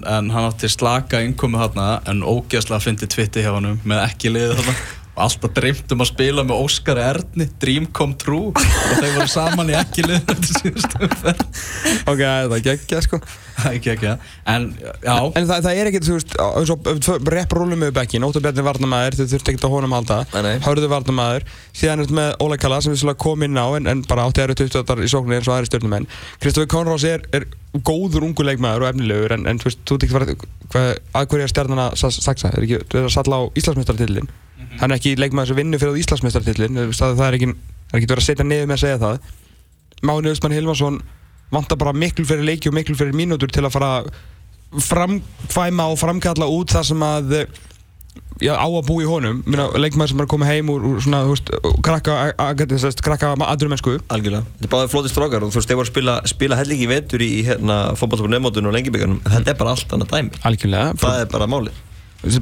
en 0.00 0.30
hann 0.32 0.46
átti 0.46 0.70
slaka 0.70 1.22
innkomu 1.24 1.60
þarna 1.60 1.90
en 2.10 2.24
ógeðslega 2.24 2.82
fyndi 2.84 3.10
tvitti 3.10 3.44
hjá 3.44 3.52
hann 3.56 3.76
með 3.84 4.02
ekki 4.06 4.32
liðið 4.32 4.62
þarna. 4.62 4.76
Og 5.10 5.22
alltaf 5.26 5.52
dreymt 5.56 5.92
um 5.92 6.04
að 6.04 6.10
spila 6.12 6.44
með 6.46 6.64
Óskari 6.64 7.02
Erni 7.04 7.48
Dream 7.60 7.88
Come 7.96 8.16
True. 8.20 8.54
Og 8.54 8.92
þeir 9.02 9.16
voru 9.18 9.30
saman 9.32 9.72
í 9.72 9.76
ekki 9.76 10.06
liðið 10.06 10.28
þetta 10.30 10.60
síðustu 10.60 11.10
ok, 12.10 12.22
það 12.22 12.60
geggja 12.70 13.02
sko 13.04 13.20
ekki 13.74 13.90
ekki 13.94 14.08
en 14.50 14.66
já, 14.80 15.14
en 15.36 15.46
það, 15.48 15.62
það 15.66 15.78
er 15.80 15.90
ekkert, 15.90 16.06
þú 16.08 16.16
veist, 16.16 16.34
eins 16.44 16.70
og 16.74 16.78
við 16.88 17.30
repp 17.34 17.54
rúlum 17.56 17.80
með 17.84 17.92
bekkin, 17.96 18.24
Óttabjarni 18.26 18.64
varnamæður 18.66 19.16
þau 19.20 19.26
þurftu 19.34 19.52
ekkert 19.52 19.66
að 19.68 19.74
honum 19.76 19.94
halda, 19.96 20.18
hörðu 20.66 20.88
varnamæður 20.92 21.46
síðan 21.76 22.00
er 22.00 22.04
þetta 22.08 22.18
með 22.20 22.30
Óla 22.46 22.56
Kalla 22.62 22.80
sem 22.84 22.92
við 22.94 23.00
svolítið 23.02 23.22
kom 23.24 23.44
inn 23.46 23.58
á 23.60 23.66
en, 23.78 23.86
en 23.92 24.02
bara 24.10 24.26
átti 24.28 24.44
erut 24.44 24.62
uppstöðar 24.66 25.02
í 25.04 25.10
sóknir 25.12 25.38
eins 25.40 25.48
og 25.50 25.54
aðri 25.56 25.70
stjórnumenn 25.70 26.06
Kristofur 26.42 26.70
Konrás 26.74 27.04
er, 27.08 27.20
er 27.36 27.46
góður 27.86 28.26
ungu 28.26 28.42
leikmaður 28.46 28.82
og 28.86 28.90
efnilegur 28.94 29.32
en, 29.36 29.46
en 29.50 29.58
þú 29.62 29.68
veist, 29.70 29.82
þú 29.86 29.98
ekki 30.00 30.14
hvað, 30.16 30.24
hvað 30.74 30.86
að 31.20 31.28
hverja 31.30 31.46
er 31.46 31.52
stjarnan 31.54 31.84
að 31.86 31.98
sa- 32.00 32.14
saksa, 32.16 32.50
er 32.56 32.62
ekki, 32.66 32.80
þú 32.90 32.94
er 32.98 33.06
að 33.06 33.14
salla 33.14 33.34
á 33.38 33.42
Íslandsmeistartillin 33.60 34.28
hann 34.80 34.90
er 34.90 34.96
ekki 34.98 35.12
leikmaður 35.18 35.52
sem 35.52 35.58
vinnur 35.60 35.82
fyrir 35.82 36.00
Íslandsmeistartillin 36.02 36.74
það, 36.90 37.14
það 37.20 37.26
er 37.28 37.34
ekki, 37.38 37.48
það 37.90 37.94
er 37.94 38.02
ekki 40.70 41.00
vantar 41.54 41.80
bara 41.80 41.96
miklu 41.96 42.26
fyrir 42.28 42.46
leiki 42.46 42.70
og 42.70 42.76
miklu 42.76 42.96
fyrir 42.98 43.16
mínútur 43.16 43.50
til 43.52 43.64
að 43.66 43.74
fara 43.74 43.94
framkvæma 44.70 45.88
og 45.90 45.98
framkalla 45.98 46.46
út 46.46 46.70
það 46.70 46.86
sem 46.92 47.02
að 47.02 47.34
já, 48.40 48.52
á 48.56 48.66
að 48.66 48.86
búa 48.88 49.02
í 49.04 49.08
honum. 49.08 49.40
Leikmaður 49.78 50.12
sem 50.12 50.20
er 50.22 50.26
að 50.26 50.30
koma 50.32 50.48
heim 50.48 50.70
úr, 50.72 50.86
úr 50.86 51.02
svona, 51.04 51.22
veist, 51.28 51.50
krakka, 51.84 52.16
krakka 53.04 53.32
aðrumennsku 53.46 53.96
Algjörlega, 54.12 54.46
þetta 54.60 54.68
er 54.68 54.72
báðið 54.74 54.94
flótið 54.94 55.14
strókar 55.14 55.46
og 55.46 55.52
þú 55.52 55.60
veist, 55.60 55.70
þeir 55.70 55.80
voru 55.80 55.88
að 55.88 55.92
spila, 55.92 56.16
spila 56.30 56.60
hellingi 56.60 56.86
í 56.86 56.90
vetur 56.90 57.24
í 57.24 57.30
hérna, 57.48 57.80
fótballtöfum 57.98 58.34
nefnmótunum 58.34 58.70
og 58.70 58.76
lengibíkarnum 58.78 59.20
en 59.24 59.36
þetta 59.36 59.54
er 59.54 59.60
bara 59.60 59.74
allt 59.76 59.96
annað 59.96 60.14
dæmi. 60.14 60.42
Algjörlega. 60.50 60.94
Það 61.02 61.24
er 61.24 61.34
bara 61.34 61.50
málið. 61.50 61.82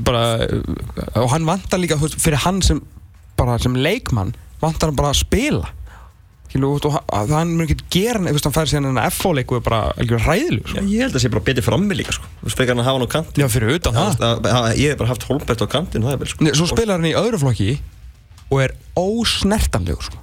Bara, 0.06 0.22
og 1.22 1.32
hann 1.32 1.48
vantar 1.48 1.82
líka 1.82 1.98
veist, 2.00 2.18
fyrir 2.20 2.42
hann 2.44 2.60
sem, 2.66 2.82
bara, 3.38 3.58
sem 3.62 3.76
leikmann 3.78 4.34
vantar 4.62 4.90
hann 4.90 4.98
bara 4.98 5.14
að 5.14 5.22
spila 5.22 5.72
Kílu, 6.48 6.70
og 6.80 6.94
hann 7.28 7.50
mun 7.58 7.66
ekki 7.66 7.76
gera 7.92 8.22
þú 8.24 8.32
veist, 8.32 8.46
hann 8.48 8.54
fær 8.56 8.70
síðan 8.70 8.86
en 8.94 9.00
FO-leiku 9.12 9.58
er 9.58 9.64
bara 9.66 9.80
algjör 10.00 10.22
ræðileg 10.24 10.64
sko. 10.70 10.80
ég 10.88 11.02
held 11.04 11.12
að 11.12 11.18
það 11.18 11.24
sé 11.26 11.30
bara 11.34 11.44
betið 11.50 11.66
frammi 11.66 11.94
líka 11.98 12.12
sko. 12.16 12.24
þú 12.40 12.54
frekar 12.54 12.72
hann 12.72 12.80
að 12.80 12.88
hafa 12.88 12.96
hann 12.98 13.04
á 13.04 13.14
kantin 13.16 13.42
Já, 13.44 13.48
fyrir 13.52 13.74
utan 13.76 13.92
það. 13.98 14.16
það 14.22 14.48
að, 14.48 14.68
ég 14.80 14.88
hef 14.94 14.98
bara 15.02 15.10
haft 15.12 15.26
Holbert 15.28 15.60
á 15.60 15.66
kantin 15.68 16.02
það 16.08 16.16
vel 16.22 16.30
sko. 16.32 16.40
Nei, 16.48 16.52
Svo 16.56 16.66
spilar 16.72 16.96
hann 16.96 17.04
í 17.10 17.12
öðru 17.20 17.38
flokki 17.44 17.70
og 18.48 18.62
er 18.64 18.72
ósnertanlegur 18.96 20.08
sko. 20.08 20.16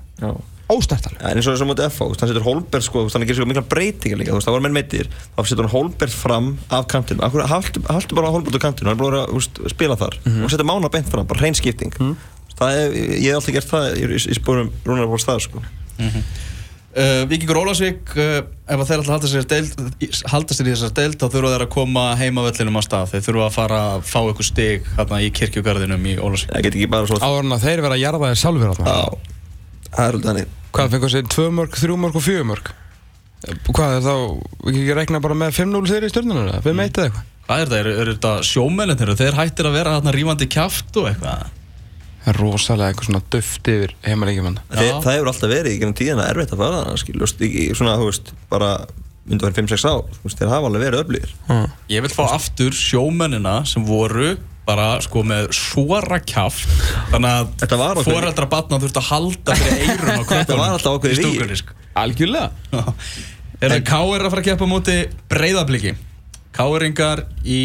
Ósnertanlegur 0.66 1.22
En 1.30 1.38
eins 1.38 1.46
og 1.46 1.54
þess 1.54 1.62
að 1.62 1.70
móti 1.70 1.86
FH, 1.86 2.02
þú 2.02 2.10
veist, 2.10 2.22
hann 2.26 2.32
setur 2.34 2.46
Holbert 2.48 2.84
sko, 2.88 3.06
hann 3.14 3.22
gerir 3.30 3.38
svo 3.38 3.46
mikla 3.46 3.62
breytingar 3.70 4.18
líka, 4.18 4.34
það 4.42 4.56
voru 4.56 4.66
menn 4.66 4.74
meittir 4.74 5.06
þá 5.38 5.42
setur 5.46 5.68
hann 5.68 5.76
Holbert 5.76 6.10
fram 6.10 6.48
af 6.74 6.90
haltu, 6.90 7.86
haltu 7.86 8.18
bara 8.18 8.34
Holbert 8.34 8.58
á 8.58 8.62
kantinu, 8.66 8.90
hann 8.90 8.98
er 8.98 9.04
bara 9.06 9.28
að 9.30 9.46
spila 9.70 9.94
þar 9.94 10.18
það 15.98 16.06
ég 16.06 16.16
alltaf 16.16 16.16
það 16.16 16.16
það 16.16 16.26
sko. 16.26 16.54
uh, 16.96 17.22
Víkingur 17.32 17.60
Ólasvík 17.62 18.14
uh, 18.16 18.38
ef 18.72 18.80
að 18.84 18.89
þeir 18.89 19.02
að 19.04 19.10
halda 19.16 19.30
sér, 19.32 19.48
deild, 19.52 19.74
í- 20.06 20.12
halda 20.32 20.56
sér 20.56 20.70
í 20.70 20.74
þessar 20.76 20.93
deild 21.00 21.18
þá 21.20 21.26
þurfa 21.34 21.52
þeir 21.56 21.66
að 21.66 21.72
koma 21.76 22.04
heimavellinum 22.20 22.80
á 22.80 22.82
stað 22.86 23.10
þeir 23.14 23.26
þurfa 23.28 23.48
að 23.50 23.56
fara 23.58 23.80
að 23.96 24.06
fá 24.12 24.20
eitthvað 24.24 24.48
stig 24.52 24.88
hérna 24.96 25.20
í 25.26 25.32
kirkjugarðinum 25.36 26.08
í 26.08 26.16
Ólasvík 26.24 26.54
það 26.56 26.66
get 26.70 26.78
ekki 26.80 26.89
bara 26.96 27.10
svo 27.12 27.20
áður 27.20 27.43
en 27.50 27.58
að 27.58 27.66
þeir 27.68 27.84
vera 27.88 27.98
að 28.00 28.04
jarða 28.06 28.32
þeir 28.32 28.41
sjálfur 28.46 28.72
þarna. 28.72 28.96
Já, 28.96 29.04
það 29.91 30.06
er 30.08 30.18
alveg 30.20 30.28
þannig 30.32 30.54
Hvað 30.76 30.91
fengur 30.96 31.12
sér, 31.14 31.28
tvö 31.32 31.43
mörg, 31.56 31.78
þrjú 31.80 31.96
mörg 32.04 32.16
og 32.20 32.24
fjögur 32.26 32.48
mörg 32.54 32.74
Hvað 33.46 33.91
er 34.00 34.02
þá, 34.08 34.14
við 34.66 34.80
ekki 34.82 34.96
rekna 34.98 35.20
bara 35.22 35.36
með 35.38 35.54
5-0 35.60 35.86
þeir 35.91 36.06
í 36.08 36.10
stjórnuna, 36.12 36.56
5-1 36.66 36.80
eða 36.82 37.06
eitthvað 37.06 37.24
Hvað 37.46 37.62
er 37.62 37.70
þetta? 37.70 37.78
Eru 37.86 37.93
er 38.02 38.10
þetta 38.16 38.32
sjómennir? 38.50 39.12
Þeir 39.20 39.36
hættir 39.38 39.68
að 39.70 39.76
vera 39.78 39.91
hérna 40.00 40.14
rífandi 40.16 40.48
kjaft 40.50 40.98
og 40.98 41.12
eitthvað 41.12 41.43
Það 41.46 41.52
rosalega 42.34 42.90
eitthvað 42.92 43.10
svona 43.10 43.22
duft 43.36 43.68
yfir 43.70 43.94
Já. 44.72 44.94
það 45.04 45.12
hefur 45.16 45.30
alltaf 45.32 45.52
verið 45.52 45.76
í 45.76 45.80
gennum 45.82 45.98
tíðina 46.00 46.28
erfitt 46.32 46.54
að 46.56 46.62
fara 46.64 46.80
þannig 46.82 47.02
skiljast 47.04 47.44
ekki 47.46 47.66
svona, 47.78 47.96
þú 48.02 48.08
veist, 48.10 48.32
bara 48.50 48.70
myndi 49.26 49.42
að 49.42 49.48
vera 49.52 49.58
5-6 49.62 49.86
ár, 49.90 50.02
þú 50.16 50.28
veist, 50.30 50.42
þeir 50.42 50.52
hafa 50.54 50.70
alveg 50.72 50.84
verið 50.86 51.04
öflýr 51.06 51.32
Ég 51.94 52.06
vil 52.06 52.14
fá 52.14 52.24
aftur 52.36 52.76
sjómennina 52.78 53.56
sem 53.70 53.86
voru 53.86 54.36
bara 54.66 54.88
sko 55.06 55.22
með 55.22 55.52
svora 55.54 56.18
kjaft 56.26 56.70
þannig 57.12 57.52
Þetta 57.62 57.78
var 57.78 58.00
að 58.02 58.08
foreldra 58.10 58.48
batna 58.50 58.80
þurfti 58.82 59.02
að 59.04 59.10
halda 59.12 59.58
fyrir 59.62 59.84
eirun 59.86 60.10
á 60.18 60.24
Þetta 60.34 60.58
var 60.58 60.74
alltaf 60.74 60.98
ákveðið 60.98 61.54
í 61.54 61.60
sko. 61.62 61.78
Algjörlega 62.02 62.82
Er 63.62 63.72
það 63.72 63.84
K.R. 63.88 64.26
að 64.26 64.32
fara 64.34 64.42
að 64.42 64.48
keppa 64.50 64.66
á 64.66 64.74
móti 64.74 64.96
breyðabliki 65.32 65.94
K.R.ingar 66.58 67.22
í 67.46 67.62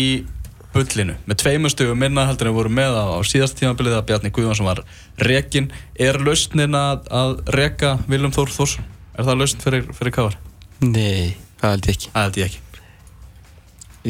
bullinu 0.75 1.16
með 1.27 1.41
tveimur 1.43 1.73
stugum 1.73 2.01
minna 2.01 2.27
heldur 2.29 2.51
en 2.51 2.57
voru 2.57 2.73
með 2.73 2.97
á, 2.97 3.05
á 3.16 3.21
síðast 3.27 3.59
tímabilið 3.59 3.99
að 3.99 4.07
Bjarni 4.11 4.33
Guðjónsson 4.35 4.68
var 4.68 4.83
rekin 5.27 5.71
er 5.99 6.21
lausnin 6.23 6.79
að, 6.79 7.05
að 7.11 7.37
reka 7.57 7.97
Viljum 8.11 8.35
Þór 8.37 8.55
Þórsson? 8.55 8.89
Er 9.18 9.27
það 9.27 9.41
lausn 9.43 9.62
fyrir, 9.64 9.93
fyrir 9.99 10.14
K.R.? 10.16 10.41
Nei, 10.87 11.37
það 11.61 11.75
held 11.75 11.91
ég 11.91 11.97
ekki 11.97 12.12
Það 12.14 12.27
held 12.27 12.41
ég 12.41 12.51
ekki 12.51 12.66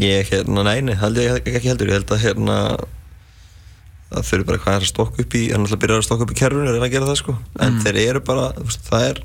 Ég, 0.00 0.28
hérna, 0.30 0.62
nei, 0.68 0.78
nei, 0.86 0.94
held 1.00 1.18
ég 1.18 1.50
ekki 1.50 1.72
heldur 1.72 1.90
Ég 1.90 1.98
held 1.98 2.12
að, 2.14 2.24
hérna 2.28 2.58
það 4.10 4.26
fyrir 4.26 4.46
bara 4.48 4.60
hvað 4.60 4.76
er 4.76 4.84
að 4.84 4.90
stokka 4.90 5.22
upp 5.22 5.34
í 5.38 5.42
hann 5.52 5.66
ætla 5.66 5.76
að 5.76 5.82
byrja 5.84 5.98
að 6.00 6.06
stokka 6.08 6.26
upp 6.26 6.32
í 6.34 6.38
kerfinu 6.40 6.66
og 6.66 6.74
reyna 6.74 6.86
að 6.88 6.94
gera 6.96 7.08
það 7.10 7.18
sko 7.20 7.34
en 7.62 7.76
þeir 7.84 7.98
eru 8.02 8.22
bara, 8.26 8.46
það 8.88 9.04
er 9.06 9.20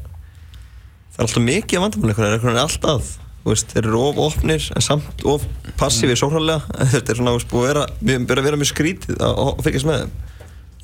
það 1.16 1.18
er 1.18 1.26
alltaf 1.26 1.46
mikið 1.46 1.80
að 1.80 1.86
vandamál 1.86 2.12
einhvern 2.12 2.36
veginn 2.36 2.52
er 2.52 2.62
alltaf, 2.62 3.08
veist, 3.54 3.72
þeir 3.76 3.88
eru 3.91 4.02
of 4.10 4.20
opnir 4.26 4.64
en 4.76 4.82
samt 4.86 5.26
of 5.30 5.46
passífið 5.80 6.18
sóknarlega. 6.22 6.64
Þetta 6.96 7.14
er 7.14 7.20
svona, 7.20 7.36
þú 7.36 7.39
veist, 7.41 7.52
búið 7.52 7.66
að 7.66 7.72
vera 7.74 7.86
við 8.02 8.26
byrja 8.30 8.41
að 8.43 8.50
vera 8.50 8.62
mjög 8.64 8.72
skrítið 8.74 9.22
að 9.22 9.43
að 9.46 9.64
fylgjast 9.68 9.89
með 9.91 10.02
þeim 10.02 10.18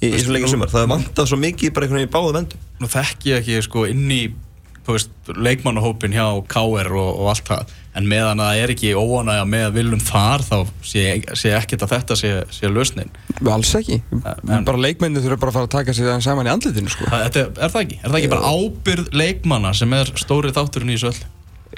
í, 0.01 0.07
í 0.11 0.21
svona 0.21 0.37
leikið 0.37 0.53
sumar, 0.55 0.71
það 0.73 0.85
er 0.85 0.93
vantað 0.95 1.29
svo 1.31 1.41
mikið 1.41 1.73
bara 1.75 1.87
einhvern 1.87 2.01
veginn 2.01 2.09
í 2.09 2.15
báðu 2.15 2.37
vendum 2.37 2.63
Nú 2.81 2.89
þekki 2.89 3.33
ég 3.35 3.41
ekki 3.43 3.59
sko 3.67 3.83
inn 3.89 4.07
í 4.13 4.21
þú 4.81 4.95
veist, 4.95 5.11
leikmannahópin 5.37 6.15
hjá 6.15 6.25
KR 6.49 6.89
og, 6.97 7.09
og 7.21 7.27
allt 7.29 7.45
það. 7.45 7.73
En 7.99 8.07
meðan 8.09 8.39
að 8.41 8.47
það 8.49 8.61
er 8.63 8.71
ekki 8.73 8.91
óanægja 8.97 9.43
með 9.51 9.65
viljum 9.75 10.01
þar 10.01 10.43
þá 10.47 10.55
sé, 10.89 11.03
sé 11.37 11.51
ekkert 11.53 11.83
að 11.85 11.91
þetta 11.93 12.17
sé, 12.17 12.31
sé 12.55 12.71
lausnin. 12.71 13.11
Alls 13.51 13.73
ekki, 13.77 13.99
en- 14.23 14.65
bara 14.65 14.81
leikmenni 14.81 15.21
þurfa 15.21 15.37
bara 15.43 15.53
að 15.53 15.57
fara 15.59 15.67
að 15.69 15.73
taka 15.75 15.93
sig 15.93 16.07
það 16.07 16.23
saman 16.25 16.49
í 16.49 16.53
andlitinu 16.55 16.93
sko. 16.93 17.05
þetta, 17.11 17.43
er 17.51 17.75
það 17.75 17.83
ekki? 17.83 17.99
Er 18.01 18.09
það 18.09 18.19
ekki 18.21 18.31
bara 18.33 18.53
ábyrð 18.55 19.13
leikmanna 19.21 19.73
sem 19.77 19.93
er 19.99 20.11
stóri 20.23 20.53
þátturinn 20.55 20.95
í 20.95 20.97
þessu 20.97 21.11
öll? 21.11 21.21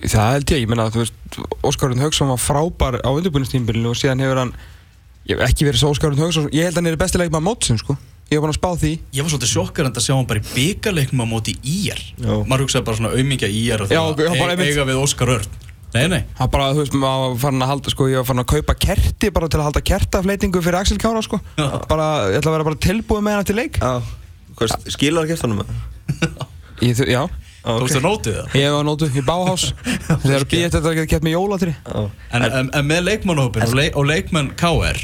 Það 0.01 0.31
held 0.33 0.53
ég, 0.55 0.63
ég 0.63 0.69
menna 0.71 0.87
að 0.89 0.95
þú 0.95 1.03
veist 1.03 1.37
Óskarun 1.69 2.01
Haugsson 2.01 2.31
var 2.33 2.41
frábær 2.41 2.97
á 3.05 3.09
undirbúinistímbilinu 3.13 3.91
og 3.93 3.99
síðan 3.99 4.23
hefur 4.23 4.39
hann 4.41 4.53
ég 5.29 5.37
hef 5.37 5.43
ekki 5.51 5.67
verið 5.69 5.83
svo 5.83 5.91
Óskarun 5.93 6.17
Haugsson 6.23 6.49
ég 6.53 6.65
held 6.67 6.73
að 6.77 6.81
hann 6.81 6.91
er 6.93 6.97
besti 7.03 7.21
leikmann 7.21 7.45
mótsin 7.45 7.77
sko 7.81 7.93
ég 8.31 8.33
hef 8.39 8.41
búin 8.41 8.53
að 8.53 8.57
spá 8.57 8.71
því 8.81 8.91
Ég 9.13 9.21
var 9.27 9.29
svolítið 9.35 9.51
sjokkar 9.53 9.85
en 9.89 9.93
að 9.93 10.05
sjá 10.07 10.15
hann 10.17 10.29
bara 10.31 10.41
í 10.41 10.47
byggarleiknum 10.55 11.21
á 11.21 11.27
móti 11.29 11.53
ír 11.61 11.99
Já. 12.17 12.33
maður 12.49 12.65
hugsaði 12.65 12.87
bara 12.89 12.97
svona 12.99 13.13
aumingja 13.13 13.51
ír 13.53 13.83
og 13.85 13.93
Já, 13.93 14.01
það 14.01 14.39
bara 14.41 14.55
einmitt. 14.55 14.71
eiga 14.73 14.87
við 14.89 15.03
Óskar 15.03 15.33
Örn 15.37 15.61
Nei, 15.93 16.07
nei, 16.09 16.23
Það 16.39 16.47
bara, 16.49 16.67
þú 16.73 16.79
veist, 16.81 16.95
maður 16.97 17.23
var 17.29 17.35
farin 17.43 17.61
að 17.61 17.69
halda, 17.69 17.91
sko, 17.93 18.05
ég 18.09 18.17
var 18.17 18.25
farin 18.25 18.41
að 18.41 18.47
kaupa 18.49 18.73
kerti 18.81 19.29
bara 19.29 19.45
til 19.53 19.59
að 19.59 19.67
halda 19.67 19.81
kertafleitingu 19.85 20.61
fyrir 20.65 20.77
Axel 20.79 20.97
Kára, 20.97 21.21
sko. 21.21 21.37
Já. 21.59 21.67
Bara, 21.85 22.07
ég 22.33 22.39
ætla 22.39 22.49
að 22.49 22.55
vera 22.55 22.65
bara 22.65 22.79
tilbúið 22.81 23.21
með 23.27 23.35
hann 23.37 23.45
til 23.45 23.55
leik. 23.59 23.77
Já, 23.77 23.91
skilar 24.95 25.29
að? 25.29 25.69
Ég, 26.81 26.97
þu- 26.97 27.07
já, 27.13 27.21
Tókstu 27.63 28.01
nótið 28.03 28.37
það? 28.41 28.55
ég 28.59 28.73
var 28.75 28.83
nótu 28.87 29.07
í 29.07 29.23
Bauhaus. 29.23 29.69
Þegar 30.25 30.45
býð 30.51 30.65
þetta 30.67 30.81
að 30.83 30.97
geta 30.97 31.09
gett 31.13 31.23
með 31.23 31.35
jólatri 31.37 31.73
En, 31.87 32.43
en, 32.43 32.69
en 32.75 32.87
með 32.89 33.05
leikmannhópin 33.07 33.63
og, 33.69 33.75
leik, 33.79 33.95
og 33.95 34.07
leikmenn 34.09 34.51
KR 34.59 34.99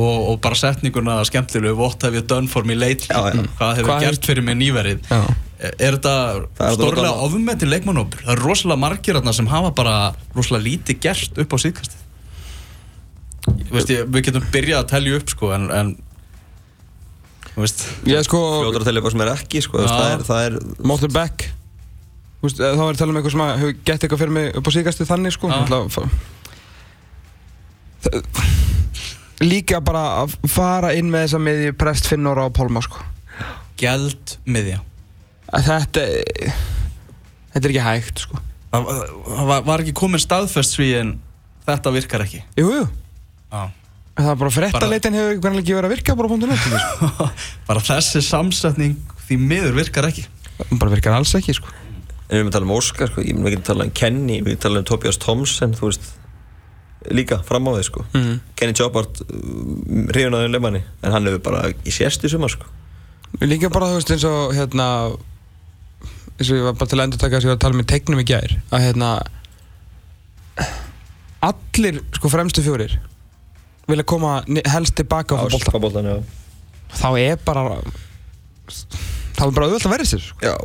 og, 0.00 0.16
og 0.30 0.40
bara 0.40 0.56
setninguna 0.56 1.18
skemmtilegu 1.28 1.76
What 1.76 2.02
have 2.06 2.16
you 2.16 2.24
done 2.24 2.48
for 2.48 2.64
me 2.64 2.76
lately? 2.78 3.10
Já, 3.10 3.34
já. 3.36 3.44
Hvað 3.58 3.76
hefur 3.80 3.90
Hvað 3.90 4.04
gert 4.06 4.28
fyrir 4.32 4.46
mig 4.46 4.56
nýverið? 4.62 5.02
Já. 5.10 5.20
Er 5.76 5.98
þetta 5.98 6.14
stórlega 6.56 7.10
þetta- 7.10 7.24
ofmetin 7.26 7.68
leikmannhópur? 7.74 8.22
Það 8.24 8.32
er 8.36 8.44
rosalega 8.46 8.80
margir 8.80 9.18
þarna 9.18 9.34
sem 9.36 9.50
hafa 9.50 9.74
bara 9.76 9.96
rosalega 10.32 10.64
lítið 10.70 11.02
gert 11.04 11.40
upp 11.44 11.52
á 11.52 11.58
síðkastið. 11.66 11.98
Veist, 13.74 13.92
ég, 13.92 14.06
Við 14.08 14.24
getum 14.30 14.46
byrjað 14.54 14.80
að 14.80 14.88
telja 14.94 15.20
upp 15.20 15.32
sko 15.34 15.52
en, 15.56 15.68
en 15.74 15.92
þú 17.50 17.64
veist, 17.66 17.84
Ég 18.08 18.24
sko, 18.24 18.40
Fljóður 18.62 18.84
að 18.84 18.88
telja 18.88 19.00
eitthvað 19.02 19.16
sem 19.18 19.24
er 19.26 19.32
ekki, 19.34 19.62
sko, 19.66 19.84
er, 19.84 20.24
er 20.40 20.58
Morten 20.86 21.12
Beck 21.12 21.50
Þú 22.40 22.48
veist, 22.48 22.60
Þá 22.60 22.80
er 22.80 22.94
að 22.94 22.98
tala 23.02 23.12
um 23.12 23.18
eitthvað 23.20 23.34
sem 23.34 23.42
hefur 23.50 23.72
gett 23.84 24.04
eitthvað 24.04 24.20
fyrir 24.22 24.32
mig 24.36 24.54
upp 24.56 24.68
á 24.68 24.70
síðkastu 24.72 25.06
þannig 25.08 25.34
sko. 25.36 25.50
Það- 28.00 28.48
Líka 29.40 29.80
bara 29.84 30.02
að 30.22 30.34
fara 30.52 30.92
inn 30.96 31.08
með 31.12 31.26
þessa 31.26 31.40
miðju 31.40 31.72
Prest 31.80 32.08
Finnóra 32.10 32.44
og 32.48 32.54
Pálma 32.56 32.82
sko. 32.84 33.00
Gjald 33.80 34.34
miðja 34.44 34.80
Þetta 35.50 36.02
Þetta 37.50 37.64
er 37.64 37.70
ekki 37.72 37.84
hægt 37.84 38.20
sko. 38.26 38.40
Það 38.70 39.46
var, 39.48 39.62
var 39.66 39.82
ekki 39.82 39.94
komin 39.96 40.20
staðfest 40.22 40.76
því 40.78 40.88
en 41.00 41.08
þetta 41.66 41.92
virkar 41.96 42.22
ekki. 42.22 42.42
Jú, 42.60 42.68
jú. 42.70 42.84
En 43.50 43.72
Það 44.20 44.28
er 44.30 44.38
bara 44.42 44.52
fréttaleitin 44.54 45.16
hefur 45.16 45.40
hvernig 45.42 45.64
ekki 45.64 45.74
verið 45.74 45.88
að 45.88 45.94
virka 45.96 46.14
bara 46.20 46.30
punktu 46.30 46.50
net 46.50 46.60
sko. 46.60 47.26
bara 47.68 47.82
þessi 47.88 48.22
samsetning 48.22 48.94
því 49.26 49.40
miður 49.40 49.74
virkar 49.80 50.06
ekki. 50.10 50.26
Bara 50.76 50.92
virkar 50.92 51.16
alls 51.16 51.32
ekki 51.40 51.56
sko 51.56 51.72
En 52.30 52.36
við 52.36 52.40
erum 52.40 52.50
að 52.52 52.56
tala 52.56 52.68
um 52.68 52.74
Óskar, 52.76 53.10
sko, 53.10 53.22
við 53.26 53.48
getum 53.50 53.66
tala 53.66 53.86
um 53.88 53.94
Kenny, 54.00 54.40
við 54.40 54.54
getum 54.54 54.64
tala 54.68 54.82
um 54.82 54.86
Tobias 54.86 55.18
Thompson, 55.18 55.72
þú 55.74 55.88
veist, 55.88 56.10
líka 57.10 57.40
fram 57.42 57.66
á 57.66 57.70
því, 57.74 57.86
sko. 57.88 58.04
Mhm. 58.14 58.36
Kenny 58.54 58.76
Jobbart, 58.78 59.22
hrifun 60.14 60.36
að 60.38 60.44
þeim 60.44 60.54
leifmanni, 60.54 60.84
en 61.02 61.12
hann 61.16 61.26
hefur 61.26 61.42
bara 61.50 61.72
í 61.72 61.90
sérst 61.90 62.22
í 62.22 62.30
sumar, 62.30 62.52
sko. 62.54 62.70
Líka 63.42 63.70
bara 63.70 63.90
þú 63.90 63.98
veist 63.98 64.14
eins 64.14 64.24
og 64.30 64.54
hérna 64.54 64.86
eins 66.40 66.50
og 66.50 66.56
ég 66.56 66.64
var 66.64 66.72
bara 66.78 66.88
til 66.88 66.98
að 66.98 67.04
endur 67.04 67.20
taka 67.20 67.36
þess 67.36 67.44
að 67.44 67.48
ég 67.48 67.52
var 67.52 67.58
að 67.58 67.64
tala 67.66 67.82
í 67.82 67.90
tegnum 67.90 68.22
í 68.22 68.26
gær 68.28 68.54
að 68.72 68.84
hérna 68.86 69.10
allir 71.50 72.00
sko 72.16 72.30
fremstu 72.32 72.64
fjórir 72.64 72.96
vilja 73.90 74.06
koma 74.08 74.40
helst 74.70 74.96
tilbaka 74.96 75.36
á 75.36 75.44
já. 75.50 76.16
þá 76.96 77.08
er 77.20 77.40
bara 77.44 77.64
þá 79.36 79.42
er 79.46 79.54
bara 79.56 79.68
auðvitað 79.68 79.88
að 79.88 79.94
verða 79.94 80.08
sér 80.10 80.22
sko. 80.24 80.38
Já. 80.44 80.56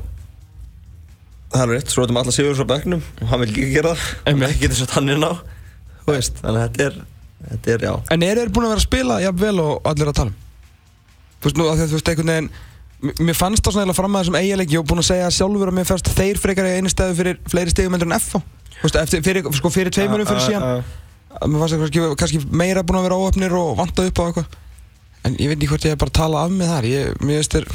Það 1.55 1.63
er 1.63 1.71
rétt, 1.71 1.91
svo 1.93 2.03
erum 2.03 2.17
alla 2.19 2.35
Sigurðs 2.35 2.61
á 2.61 2.67
bekknum. 2.67 3.03
Og 3.23 3.29
hann 3.31 3.41
vil 3.41 3.49
ekki 3.53 3.67
gera 3.71 3.93
það. 3.95 4.07
Einmitt. 4.27 4.49
Ekki 4.49 4.65
getur 4.65 4.79
sett 4.81 4.95
hann 4.97 5.11
inn 5.13 5.23
á, 5.23 5.31
veist, 6.09 6.41
þannig 6.41 6.61
að 6.61 6.65
þetta 6.65 6.85
er, 6.85 6.97
þetta 7.49 7.73
er, 7.75 7.85
já. 7.87 7.93
en 8.11 8.25
eru 8.27 8.43
þeir 8.43 8.53
búin 8.55 8.67
að 8.67 8.73
vera 8.73 8.81
að 8.81 8.87
spila 8.89 9.19
jafnvel 9.23 9.55
og 9.63 9.89
allir 9.91 10.11
að 10.11 10.17
tala 10.19 10.33
um? 10.33 10.39
Þú 11.39 11.47
veist 11.47 11.59
nú 11.59 11.67
að 11.69 11.73
að 11.75 11.93
þú 11.93 11.99
veist 11.99 12.11
einhvern 12.11 12.33
veginn 12.33 12.51
mér 13.21 13.37
fannst 13.37 13.65
það 13.65 13.75
svona 13.75 13.85
eiginlega 13.85 13.97
fram 13.99 14.15
að 14.15 14.23
þessum 14.23 14.37
eiginleiki 14.39 14.77
og 14.79 14.85
búin 14.89 15.01
að 15.01 15.07
segja 15.09 15.31
sjálfur 15.35 15.71
að 15.71 15.77
mér 15.77 15.87
fannst 15.89 16.11
þeir 16.15 16.39
frekar 16.41 16.69
í 16.69 16.75
einu 16.79 16.91
stæðu 16.91 17.17
fyrir 17.19 17.41
fleiri 17.51 17.73
stegum 17.73 17.97
endur 17.97 18.09
en 18.09 18.17
FH 18.17 18.41
Þú 18.75 18.87
veist, 18.87 18.97
eftir, 18.99 19.23
fyrir, 19.25 19.49
sko, 19.55 19.71
fyrir 19.73 19.93
tveimurum 19.95 20.27
fyrir 20.29 20.43
síðan. 20.43 20.83
að 21.35 21.51
mér 21.51 21.61
fannst 21.61 21.75
það 21.75 21.83
kannski, 21.83 22.07
kannski 22.21 22.41
meira 22.51 22.83
búin 22.85 22.99
að 22.99 23.07
vera 23.07 23.19
óöfnir 23.19 23.55
og 23.57 23.75
vantað 23.79 24.09
upp 24.11 24.19
á 24.19 24.23
eitthvað. 24.25 24.57
En 25.25 25.37
ég 25.39 25.49
veit 25.49 25.57
ekki 25.57 25.69
hvort 25.71 25.87
ég 25.87 25.95
hef 25.95 26.01
bara 26.03 26.15
talað 26.19 26.45
af 26.45 26.53
mig 26.53 26.69
þar. 26.69 26.87
Ég, 26.91 27.15
mér 27.23 27.39
veist 27.41 27.55
þér 27.55 27.67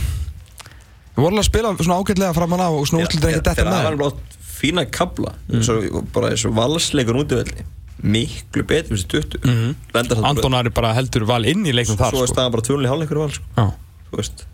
við 1.16 1.24
vorum 1.24 1.40
að 1.42 1.48
spila 1.50 1.72
svona 1.80 1.98
ágætlega 2.00 2.34
framan 2.36 2.60
af 2.66 2.76
og 2.78 2.86
svona 2.90 3.06
útlutur 3.08 3.30
ekki 3.32 3.40
detta 3.42 3.54
Þegar 3.58 3.70
með 3.70 3.76
það 3.80 3.88
var 3.90 3.98
blótt 4.02 4.38
fína 4.60 4.84
kabla, 4.92 5.34
eins 5.52 5.68
og 5.72 6.08
bara 6.12 6.30
og 6.36 6.56
valsleikur 6.58 7.16
útivelli, 7.22 7.64
miklu 8.02 8.62
betur 8.68 8.92
fyrir 8.96 9.00
þessi 9.00 9.38
20. 9.38 9.40
Mhm. 9.48 9.74
Lendar 9.94 10.16
þarna 10.20 10.28
Anton 10.34 10.54
Ari 10.58 10.70
bara 10.76 10.92
heldur 10.96 11.24
val 11.28 11.44
inn 11.48 11.64
í 11.64 11.72
leiknum 11.72 11.96
þar 12.00 12.12
Svo 12.12 12.22
er 12.24 12.28
sko. 12.28 12.34
staðan 12.34 12.52
bara 12.52 12.62
tvunlega 12.68 12.92
hálfleikur 12.94 13.20
val, 13.22 13.30
sko. 13.32 13.44
Já. 13.56 13.66
Þú 14.10 14.16
veist. 14.20 14.44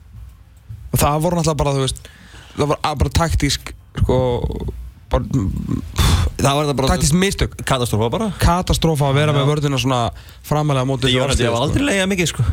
og 0.92 0.98
það 1.02 1.20
voru 1.26 1.36
náttúrulega 1.40 1.56
bara 1.62 1.72
þú 1.76 1.82
veist 1.84 1.98
það 2.56 2.68
var 2.70 2.96
bara 3.02 3.10
taktísk 3.10 3.72
sko 4.00 4.16
bara, 5.10 5.24
Það 6.36 6.54
var 6.56 6.66
það 6.68 6.76
bara 6.76 6.88
taktísk 6.92 7.14
mistök 7.16 7.56
katastrófa 7.64 8.10
bara. 8.12 8.30
katastrófa 8.38 9.08
að 9.10 9.14
vera 9.14 9.32
með 9.32 9.46
vörðina 9.50 9.78
svona 9.80 10.00
framalega 10.44 10.84
á 10.84 10.88
móti 10.88 11.10
Ég 11.12 11.20
var 11.20 11.32
þessu 11.34 11.50
var 11.52 11.62
aldrei 11.66 11.84
leiða 11.88 12.06
mikið, 12.10 12.28
sko. 12.32 12.44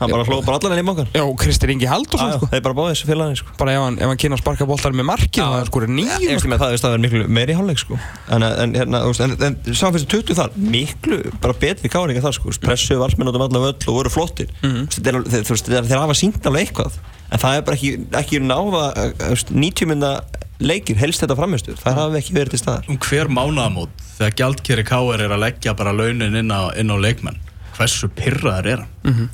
Hann 0.00 0.08
bara 0.08 0.24
hlóð 0.24 0.46
bara 0.46 0.56
allan 0.56 0.72
enn 0.74 0.80
í 0.80 0.86
mókan. 0.88 1.08
sko. 1.10 1.18
já, 1.18 1.24
og 1.26 1.34
Kristir 1.40 1.70
Ingi 1.74 1.88
Haldursson 1.88 2.32
sko. 2.38 2.48
Þeir 2.48 2.62
bara 2.64 2.76
báði 2.78 2.94
þessu 2.94 3.08
félagin, 3.10 3.36
sko. 3.36 3.52
bara 3.60 3.74
ef 3.76 3.82
hann, 3.84 3.98
ef 4.00 4.08
hann 4.08 4.20
kynna 4.22 4.38
að 4.38 4.42
sparka 4.42 4.66
boltar 4.70 4.96
með 4.96 5.06
markið 5.10 5.44
það 5.44 5.56
er 5.60 5.68
sko 5.68 5.82
Ég 5.84 5.92
nýjum 5.98 6.32
veist 6.32 6.48
með 6.48 6.62
það, 6.62 6.70
þú 6.70 6.76
veist, 6.76 6.86
það 6.86 6.96
er 6.96 7.02
miklu 7.04 7.26
meiri 7.36 7.56
hálfleik, 7.58 7.82
sko. 7.82 8.00
En, 8.32 8.46
en, 8.48 8.74
hérna, 8.80 9.02
en, 9.26 9.36
en 9.50 9.76
sá 9.76 9.86
fyrst 9.92 10.08
20 10.08 10.38
þar, 10.40 10.56
miklu 10.56 11.20
bara 11.44 11.56
betri 11.60 11.92
káringa 11.92 12.24
þar, 12.24 12.36
sko. 12.38 12.48
Þú 12.48 12.54
veist, 12.54 12.64
Pressuðu 12.64 13.04
valsmenn 13.04 13.28
út 13.28 13.36
um 13.36 13.44
alla 13.44 13.64
völl 13.66 13.76
og 13.76 13.98
voru 13.98 14.12
flottir. 14.16 14.52
Þeir, 14.64 15.20
þeir, 15.28 15.44
þú 15.44 15.56
veist, 15.56 15.68
þeir, 15.68 15.96
hafa 16.00 16.16
sínt 16.16 16.48
alveg 16.48 16.70
eitthvað. 16.70 16.96
En 17.30 17.42
það 17.44 17.58
er 17.60 17.66
bara 17.68 17.76
ekki, 17.76 17.92
ekki 18.22 18.40
náða, 18.40 18.84
eh, 18.96 19.12
þú 19.20 19.34
veist, 19.36 19.52
90 19.52 19.90
mynda 19.92 20.14
leikir, 20.60 20.96
helst 21.00 21.22
þetta 21.24 21.36
framistur. 21.38 21.76
Það 21.80 22.00
hafi 22.00 22.20
ekki 22.20 22.36
verið 22.36 22.56
til 22.56 22.62
staðar. 22.64 22.88
um 22.88 22.98
hver 23.00 23.30
mánaðamót 23.32 24.08
þegar 24.20 24.34
gjaldkeri 24.40 24.84
KR 24.88 25.24
er 25.24 25.32
að 25.32 25.44
leggja 25.46 25.76
bara 25.76 25.94
launin 25.96 26.36
inn 26.36 26.52
á, 26.52 26.68
inn 26.76 26.92
á 26.92 26.96
leikmenn 27.00 27.38
hversu 27.76 28.10
pyrraður 28.12 28.68
er 28.74 28.82
hann 28.84 29.28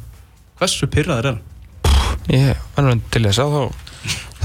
hversu 0.60 0.88
pyrraður 0.92 1.28
er 1.30 1.32
hann? 1.32 1.42
Ég 2.32 2.48
er 2.78 2.86
nú 2.86 2.94
til 3.14 3.22
þess 3.26 3.42
að 3.44 3.56
þá 3.56 3.82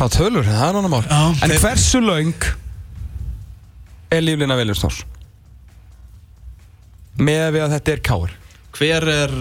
þá 0.01 0.03
tölur, 0.18 0.45
það 0.47 0.62
er 0.68 0.78
annar 0.80 0.91
mál. 0.91 1.03
Já, 1.05 1.22
en 1.45 1.51
þeir- 1.53 1.64
hversu 1.66 2.01
laung 2.01 2.45
er 4.12 4.22
líflina 4.26 4.57
Viljarsdórs 4.59 5.03
með 7.22 7.47
við 7.55 7.64
að 7.66 7.74
þetta 7.76 7.93
er 7.95 8.01
káir 8.07 8.36
hver 8.78 9.07
er 9.12 9.34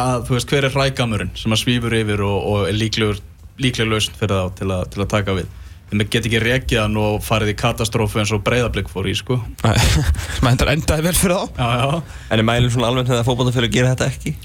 að, 0.00 0.22
þú 0.26 0.34
veist, 0.36 0.48
hver 0.50 0.66
er 0.66 0.74
hrægamurinn 0.74 1.32
sem 1.38 1.52
að 1.54 1.60
svífur 1.62 1.94
yfir 1.98 2.22
og, 2.24 2.38
og 2.52 2.68
er 2.70 2.76
líklegur 2.78 3.20
líkleg 3.60 3.90
lausn 3.90 4.14
fyrir 4.16 4.38
þá 4.40 4.54
til 4.60 4.70
að, 4.72 4.84
til 4.94 5.02
að 5.04 5.10
taka 5.12 5.34
við 5.36 5.50
þeim 5.90 6.04
get 6.10 6.26
ekki 6.28 6.40
rekið 6.42 6.80
hann 6.84 6.98
og 7.02 7.16
farið 7.26 7.52
í 7.52 7.56
katastrófu 7.60 8.20
eins 8.22 8.30
og 8.36 8.44
breyðablík 8.46 8.90
fór 8.92 9.08
í 9.10 9.14
sko 9.18 9.40
sem 10.36 10.46
þetta 10.50 10.68
endaði 10.76 11.06
vel 11.08 11.16
fyrir 11.18 11.34
þá 11.34 11.64
já, 11.64 11.70
já. 11.80 12.02
En 12.30 12.38
er 12.42 12.46
mælum 12.46 12.70
svona 12.76 12.92
alveg 12.92 13.10
þegar 13.10 13.26
fótballtafélag 13.26 13.74
gera 13.74 13.94
þetta 13.96 14.10
ekki? 14.12 14.36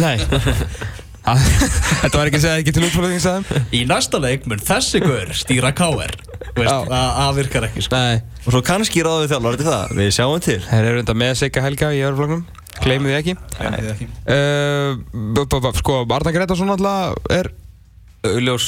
nei 0.00 0.16
Það- 1.28 1.44
þetta 2.00 2.16
var 2.16 2.30
ekki 2.30 2.38
að 2.38 2.44
segja 2.46 2.60
ekki 2.62 2.72
til 2.78 2.84
útflöðing 2.86 3.20
sagðum 3.20 3.66
í 3.76 3.82
næsta 3.90 4.20
leik 4.22 4.46
mun 4.48 4.62
þessi 4.64 5.02
gaur 5.04 5.34
stýra 5.36 5.74
KR 5.76 6.14
Þú 6.48 6.62
veist, 6.62 6.70
Já. 6.70 6.78
það 6.88 7.08
það 7.18 7.32
virkar 7.36 7.64
ekki 7.68 7.82
sko. 7.84 7.98
nei 7.98 8.20
Og 8.46 8.54
svo 8.54 8.60
kannski 8.64 9.02
ráðu 9.04 9.24
við 9.26 9.32
þjálfur 9.34 9.58
til 9.60 9.66
það, 9.68 9.90
við 9.98 10.08
sjáum 10.16 10.40
til. 10.46 10.56
þeir 10.64 10.86
eru 10.92 11.02
enda 11.02 11.14
með 11.18 11.32
Sigga 11.42 11.64
Helga 11.66 11.90
í 11.92 12.00
öðruflögnum 12.06 12.44
gleymið 12.78 13.10
þið 13.12 13.18
ekki 13.18 13.34
Gleymdu 13.58 13.82
því 13.82 13.92
ekki. 13.92 14.06
uh, 14.32 14.90
b- 15.36 15.72
sko 15.82 15.96
Arna 16.16 16.32
Gretarsson 16.38 16.72
alltaf 16.72 17.32
er 17.34 17.50
Augljós 18.26 18.64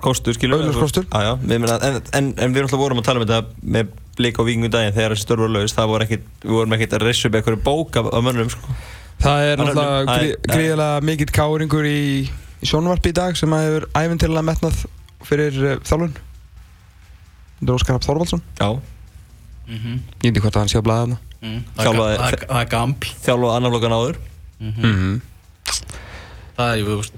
kostur, 0.00 0.34
skilur 0.36 0.60
Augljós 0.60 0.76
kostur. 0.78 1.04
Já, 1.10 1.20
já, 1.26 1.32
við 1.42 1.58
meina, 1.64 1.78
en, 1.82 1.96
en, 2.14 2.28
en 2.38 2.52
við 2.54 2.62
alltaf 2.62 2.78
vorum 2.78 3.00
að 3.02 3.06
tala 3.08 3.20
um 3.20 3.26
þetta 3.26 3.70
með 3.74 3.88
blík 4.18 4.38
á 4.38 4.42
vikingu 4.46 4.68
daginn 4.70 4.94
þegar 4.94 5.14
þessi 5.16 5.24
störf 5.26 5.42
voru 5.42 5.52
laus, 5.56 5.74
það 5.74 5.88
voru 5.90 6.06
ekkit, 6.06 6.28
við 6.44 6.54
vorum 6.54 6.76
ekkit 6.76 6.94
að 6.94 7.02
rissa 7.08 7.28
upp 7.28 7.34
eitthvað 7.40 7.62
bók 7.66 7.96
af, 7.98 8.10
af 8.14 8.22
mönnum, 8.28 8.50
sko. 8.54 8.76
Það 9.24 9.48
er 9.48 9.58
náttúrulega 9.64 10.20
gríðilega 10.46 11.00
mikill 11.08 11.32
káringur 11.34 11.88
í, 11.90 11.98
í 12.62 12.66
sjónvarpi 12.70 13.10
í 13.10 13.16
dag 13.18 13.36
sem 13.38 13.52
að 13.56 13.66
hefur 13.66 13.86
æfintilega 13.98 14.46
metnað 14.46 14.84
fyrir 15.26 15.58
uh, 15.64 15.74
þjálfun 15.82 16.14
Þetta 17.58 17.70
er 17.70 17.74
Óskar 17.78 17.94
Rapp 17.96 18.04
Þorvaldsson 18.06 18.42
Já. 18.60 18.68
Mhm. 19.66 19.92
Ég 20.22 20.26
veit 20.26 20.30
ekki 20.36 20.42
hvort 20.44 20.56
að 20.58 20.64
hann 20.64 20.72
sé 20.74 20.78
að 20.78 20.86
blæða 20.90 21.06
hana 21.06 21.20
Mm. 21.44 21.58
Er 21.76 21.84
Þjálfaði- 21.84 22.14
ga- 22.16 22.20
það 22.24 22.32
er- 22.32 22.46
það 22.48 22.60
er 22.62 22.68
gaml 22.72 23.08
Þjálfað 23.24 23.50
annar 23.54 23.72
lokan 23.74 23.92
áður. 23.92 24.16
mm 24.60 24.70
-hmm. 24.80 25.16
það 26.56 26.70
er, 26.72 27.10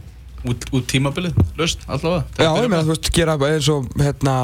út, 0.51 0.67
út 0.77 0.87
tímabilið 0.91 1.37
löst 1.59 1.83
allavega. 1.87 2.25
Já, 2.39 2.51
ég 2.63 2.71
meina 2.71 2.85
þú 2.85 2.93
veist, 2.95 3.11
gera 3.15 3.37
eins 3.49 3.69
og 3.73 3.91
hérna, 4.01 4.37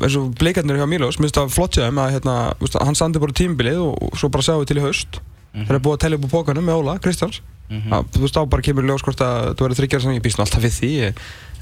eins 0.00 0.18
og 0.20 0.34
bleikarnir 0.40 0.80
hjá 0.80 0.88
Mílos 0.90 1.20
minnst 1.22 1.38
það 1.38 1.54
flott 1.54 1.78
sér 1.78 1.90
að 1.90 2.12
hérna, 2.16 2.36
veist, 2.60 2.78
hann 2.80 2.98
standi 2.98 3.22
bara 3.22 3.36
tímbilið 3.40 3.80
og, 3.84 3.96
og 4.08 4.20
svo 4.20 4.30
bara 4.34 4.46
sjáum 4.46 4.62
við 4.64 4.72
til 4.72 4.80
í 4.80 4.84
haust. 4.84 5.20
Mhm. 5.54 5.66
þeir 5.68 5.76
eru 5.76 5.84
búið 5.86 5.96
að 5.96 6.02
tellja 6.04 6.18
upp 6.18 6.26
á 6.26 6.34
pókanum 6.34 6.66
með 6.66 6.78
Óla, 6.82 6.98
Kristjáns. 6.98 7.40
Mm 7.70 7.90
þú 8.12 8.20
veist, 8.20 8.36
þá 8.36 8.44
bara 8.50 8.62
kemur 8.62 8.84
ljós 8.84 9.02
hvort 9.02 9.20
að 9.24 9.54
þú 9.54 9.64
verður 9.64 9.78
þryggjar 9.80 10.02
sem 10.02 10.12
ég 10.12 10.22
býst 10.22 10.38
nú 10.38 10.44
alltaf 10.44 10.62
við 10.62 10.74
því 10.78 10.90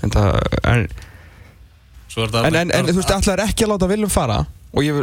en 0.02 0.10
það, 0.10 0.38
en, 0.66 0.88
en, 2.18 2.56
en, 2.56 2.72
en 2.74 2.90
þú 2.90 2.96
veist, 2.98 3.12
alltaf 3.14 3.32
er 3.36 3.44
ekki 3.46 3.64
að 3.64 3.70
láta 3.70 3.88
viljum 3.92 4.10
fara 4.10 4.40
og 4.72 4.82
ég 4.82 4.98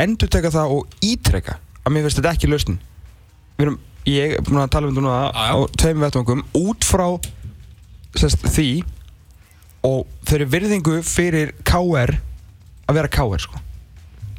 endur 0.00 0.30
teka 0.32 0.50
það 0.54 0.76
og 0.78 0.96
ítreka 1.04 1.58
að 1.82 1.94
mér 1.94 2.06
finnst 2.06 2.20
þetta 2.20 2.32
ekki 2.36 2.50
lausnin. 2.50 2.78
Við 3.58 3.66
erum, 3.66 3.78
ég 4.08 4.36
er 4.38 4.44
búin 4.46 4.62
að 4.62 4.72
tala 4.74 4.88
um 4.88 4.94
þetta 4.94 5.04
núna 5.04 5.30
á 5.34 5.56
tveim 5.78 6.04
vettvangum 6.06 6.44
út 6.62 6.86
frá 6.86 7.06
sest, 8.18 8.42
því 8.54 8.70
og 9.86 10.06
þeirri 10.28 10.48
virðingu 10.50 10.98
fyrir 11.06 11.54
KR 11.66 12.16
að 12.86 12.98
vera 12.98 13.12
KR 13.12 13.42
sko. 13.42 13.62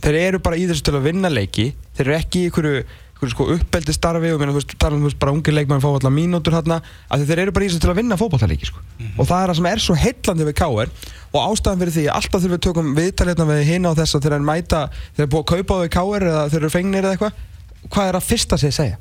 þeir 0.03 0.19
eru 0.19 0.43
bara 0.43 0.59
í 0.59 0.67
þessu 0.69 0.85
til 0.87 0.97
að 0.97 1.07
vinna 1.09 1.31
leiki 1.31 1.71
þeir 1.95 2.05
eru 2.07 2.15
ekki 2.17 2.43
í 2.43 2.49
einhverju, 2.49 2.83
einhverju 2.83 3.33
sko 3.33 3.47
uppbeldi 3.55 3.95
starfi 3.95 4.31
og 4.33 4.41
meina, 4.41 4.53
þú 4.53 4.59
veist, 4.61 4.75
tala 4.79 4.97
um 4.97 5.05
veist, 5.07 5.19
bara 5.19 5.35
ungir 5.35 5.55
leikmenn 5.55 5.83
fá 5.83 5.89
alltaf 5.91 6.13
mínútur 6.15 6.55
hérna 6.55 6.79
af 6.83 7.19
því 7.19 7.29
þeir 7.29 7.43
eru 7.45 7.55
bara 7.55 7.65
í 7.65 7.71
þessu 7.71 7.83
til 7.83 7.91
að 7.93 7.99
vinna 8.01 8.19
fótballtalíki 8.19 8.69
sko. 8.69 8.83
og 9.17 9.29
það 9.29 9.37
er 9.39 9.53
það 9.53 9.59
sem 9.59 9.69
er 9.71 9.83
svo 9.83 9.97
heillandi 9.99 10.49
við 10.49 10.57
KR 10.59 10.93
og 11.33 11.39
ástæðan 11.43 11.81
fyrir 11.83 11.95
því 11.97 12.05
alltaf 12.13 12.43
þurfum 12.43 12.55
við 12.57 12.65
tökum 12.67 12.93
viðtalið 12.99 13.45
við 13.51 13.63
hinn 13.71 13.87
á 13.87 13.91
þess 13.97 14.17
að 14.17 14.27
þeir 14.27 14.37
eru 14.37 14.49
mæta 14.51 14.83
þeir 15.15 15.25
eru 15.25 15.31
búið 15.33 15.43
að 15.43 15.49
kaupa 15.53 15.73
á 15.73 15.81
þau 15.83 15.93
KR 15.97 16.27
eða 16.29 16.43
þeir 16.51 16.61
eru 16.61 16.73
fengnir 16.73 17.07
eða 17.07 17.15
eitthvað 17.17 17.89
hvað 17.89 18.11
er 18.11 18.19
að 18.19 18.27
fyrsta 18.27 18.59
sig 18.59 18.71
að 18.71 18.77
segja 18.79 18.99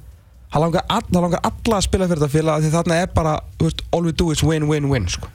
það 0.52 0.64
langar, 0.66 0.86
all, 0.88 1.02
það 1.08 1.24
langar 1.26 1.44
alla 1.48 1.78
að 1.78 1.86
spila 1.86 2.08
fyrir 2.08 2.22
þetta 2.22 2.36
félag 2.36 2.62
því 2.64 2.72
þarna 2.76 3.00
er 3.02 3.12
bara, 3.16 3.34
þú 3.58 3.68
veist, 3.68 3.84
all 3.92 4.04
we 4.06 4.12
do 4.12 4.30
is 4.34 4.42
win, 4.44 4.68
win, 4.68 4.88
win 4.92 5.08
sko. 5.08 5.28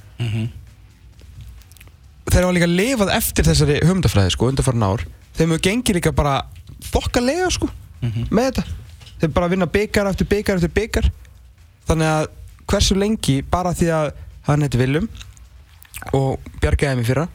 þeir 2.27 2.43
hafa 2.43 2.55
líka 2.57 2.69
lifað 2.69 3.13
eftir 3.15 3.47
þessari 3.47 3.79
humdafræði 3.87 4.33
sko, 4.35 4.49
undarfærin 4.51 4.85
ár. 4.85 5.05
Þeim 5.37 5.53
hefur 5.53 5.63
gengið 5.69 5.99
líka 5.99 6.13
bara 6.17 6.35
þokkalega 6.91 7.49
sko, 7.55 7.69
með 8.29 8.49
þetta. 8.51 8.65
Þeir 9.21 9.31
bara 9.33 9.49
vinna 9.49 9.65
byggar 9.65 10.11
eftir 10.11 10.29
byggar 10.29 10.59
eftir 10.59 10.73
byggar 10.75 11.09
þannig 11.87 12.11
að 12.11 12.27
hversu 12.67 12.97
lengi 12.99 13.39
bara 13.47 13.73
því 13.73 13.87
að 13.95 14.09
hann 14.47 14.65
heiti 14.65 14.79
Willum 14.81 15.07
og 16.15 16.43
bjargaði 16.61 16.99
mig 16.99 17.07
fyrra 17.07 17.27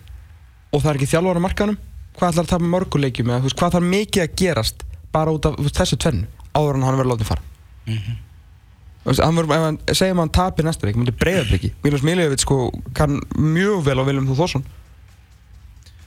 og 0.72 0.82
það 0.82 0.90
er 0.92 1.00
ekki 1.00 1.10
þjálfur 1.12 1.40
á 1.40 1.46
markanum 1.46 1.78
hvað 2.18 2.28
ætlar 2.28 2.46
að 2.46 2.52
tapa 2.52 2.70
mörguleikjum 2.74 3.32
eða 3.32 3.54
hvað 3.56 3.74
þarf 3.76 3.88
mikið 3.94 4.24
að 4.24 4.36
gerast 4.42 4.84
bara 5.12 5.32
út 5.34 5.48
af 5.48 5.56
þessu 5.72 5.98
tvennu 6.00 6.28
áður 6.52 6.78
en 6.78 6.86
hann 6.86 7.00
verður 7.00 7.12
látið 7.14 7.30
fara 7.32 7.51
Þú 7.86 9.10
veist, 9.10 9.22
hann 9.24 9.34
verður, 9.34 9.56
ef 9.56 9.64
hann 9.66 9.78
segjum 9.98 10.20
að 10.20 10.24
hann 10.26 10.36
tapir 10.36 10.66
næsta 10.68 10.86
leik, 10.86 10.98
myndi 11.00 11.14
breyðabliki 11.18 11.72
Milos 11.82 12.04
Miljevic 12.06 12.44
sko 12.44 12.58
kann 12.94 13.18
mjög 13.34 13.82
vel 13.88 13.98
á 13.98 14.04
Viljum 14.06 14.28
Þú 14.30 14.36
Þórsson 14.38 14.64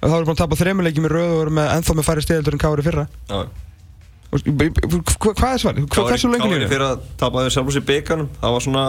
þá 0.06 0.16
er 0.20 0.26
búin 0.28 0.36
að 0.36 0.42
tapa 0.44 0.58
þremuleikjum 0.60 1.08
í 1.08 1.12
röð 1.12 1.32
og 1.34 1.40
eru 1.46 1.54
með 1.58 1.72
ennþá 1.76 1.96
með 1.98 2.06
færri 2.06 2.24
stiðeldur 2.26 2.56
en 2.58 2.62
Kári 2.62 2.84
fyrra. 2.86 3.06
Já. 3.32 3.40
Hvað 4.36 5.50
er 5.50 5.62
svarið? 5.64 5.88
Hvað 5.94 6.10
hversu 6.12 6.30
lengur 6.30 6.50
Kári 6.50 6.60
niður? 6.60 6.72
fyrir 6.74 6.86
að 6.90 7.04
tapaði 7.22 7.54
sjálfur 7.56 7.76
sér 7.78 7.86
byggarnum 7.88 8.30
Það 8.42 8.56
var 8.56 8.64
svona 8.66 8.86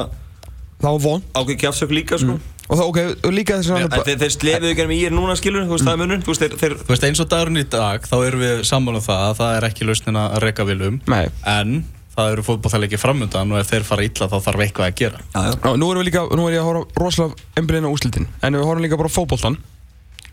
Það 0.76 0.88
var 0.90 1.02
von 1.06 1.22
ákveð 1.38 1.58
kjafsök 1.62 1.92
líka 1.96 2.18
sko. 2.20 2.34
Og 2.66 2.80
það, 2.80 2.86
ok, 2.90 2.98
og 3.28 3.32
líka 3.36 3.56
þess 3.60 3.70
að 3.70 3.84
En 3.84 3.92
þeir, 3.94 4.18
þeir 4.24 4.32
slefiðu 4.34 4.72
ekki 4.72 4.86
með 4.90 4.96
í 4.96 5.04
er 5.06 5.14
núna 5.14 5.36
skilur 5.38 5.68
Þú 5.68 5.76
veist 5.76 5.86
það 5.86 5.94
er 5.94 6.00
munun 6.02 6.24
Þú 6.26 6.32
veist 6.32 6.42
þeir, 6.42 6.56
þeir 6.60 6.74
Þú 6.80 6.90
veist, 6.90 7.06
eins 7.06 7.22
og 7.22 7.28
dagurinn 7.30 7.60
í 7.62 7.66
dag, 7.76 8.08
þá 8.10 8.16
erum 8.26 8.42
við 8.42 8.64
sammála 8.66 9.00
um 9.00 9.06
það 9.06 9.22
að 9.28 9.36
það 9.38 9.52
er 9.60 9.66
ekki 9.70 9.86
lausnin 9.86 10.18
að 10.18 10.34
reyka 10.42 10.66
vilum 10.66 10.98
Nei. 11.06 11.22
En 11.46 11.76
það 12.16 12.32
eru 12.32 12.44
fótballtæleiki 12.46 12.98
framöndan 13.00 13.52
og 13.52 13.60
ef 13.60 13.70
þeir 13.70 13.86
fara 13.86 14.06
illa 14.06 14.28
þá 14.32 14.36
þarf 14.48 14.62
eitthvað 14.64 14.86
að 14.88 14.98
gera. 15.00 15.22
Já, 15.34 15.40
já. 15.46 15.54
Ná, 15.62 15.70
nú 15.76 15.90
erum 15.92 16.02
við 16.02 16.08
líka, 16.08 16.22
nú 16.32 16.46
er 16.48 16.56
ég 16.56 16.62
að 16.62 16.68
horfa 16.70 17.02
rosalega 17.02 17.48
einbyrðin 17.60 17.88
á 17.88 17.90
úslitin 17.92 18.28
En 18.40 18.56
við 18.56 18.64
horfum 18.66 18.86
líka 18.86 19.00
bara 19.00 19.12
á 19.12 19.16
fótboltan 19.16 19.58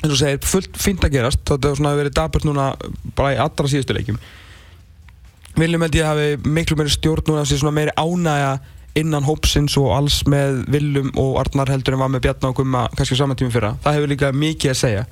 eins 0.03 0.11
og 0.11 0.19
segir, 0.19 0.39
fullt 0.47 0.79
fínt 0.79 1.03
að 1.07 1.13
gerast 1.15 1.43
Þetta 1.47 1.69
hefur 1.69 1.79
svona 1.79 1.95
verið 1.99 2.15
daburt 2.17 2.47
núna 2.47 2.69
bara 3.15 3.35
í 3.35 3.39
allra 3.39 3.71
síðustu 3.71 3.95
leikjum. 3.95 4.17
Viljum 5.59 5.85
held 5.85 5.95
ég 5.99 6.07
hafi 6.09 6.29
miklu 6.49 6.79
meiri 6.79 6.91
stjórn 6.91 7.27
núna 7.29 7.43
þessi 7.43 7.61
svona 7.61 7.75
meiri 7.77 7.93
ánægja 7.99 8.53
innan 8.99 9.25
hópsins 9.25 9.73
og 9.81 9.89
alls 9.95 10.19
með 10.29 10.63
Viljum 10.69 11.11
og 11.17 11.39
Arnar 11.41 11.71
heldur 11.73 11.95
en 11.97 12.03
var 12.03 12.11
með 12.13 12.21
Bjarnar 12.27 12.51
og 12.53 12.59
Gumma 12.61 12.85
kannski 12.93 13.17
saman 13.17 13.39
tími 13.39 13.49
fyrra. 13.55 13.73
Það 13.83 13.95
hefur 13.97 14.11
líka 14.11 14.29
mikið 14.37 14.73
að 14.75 14.79
segja 14.83 15.05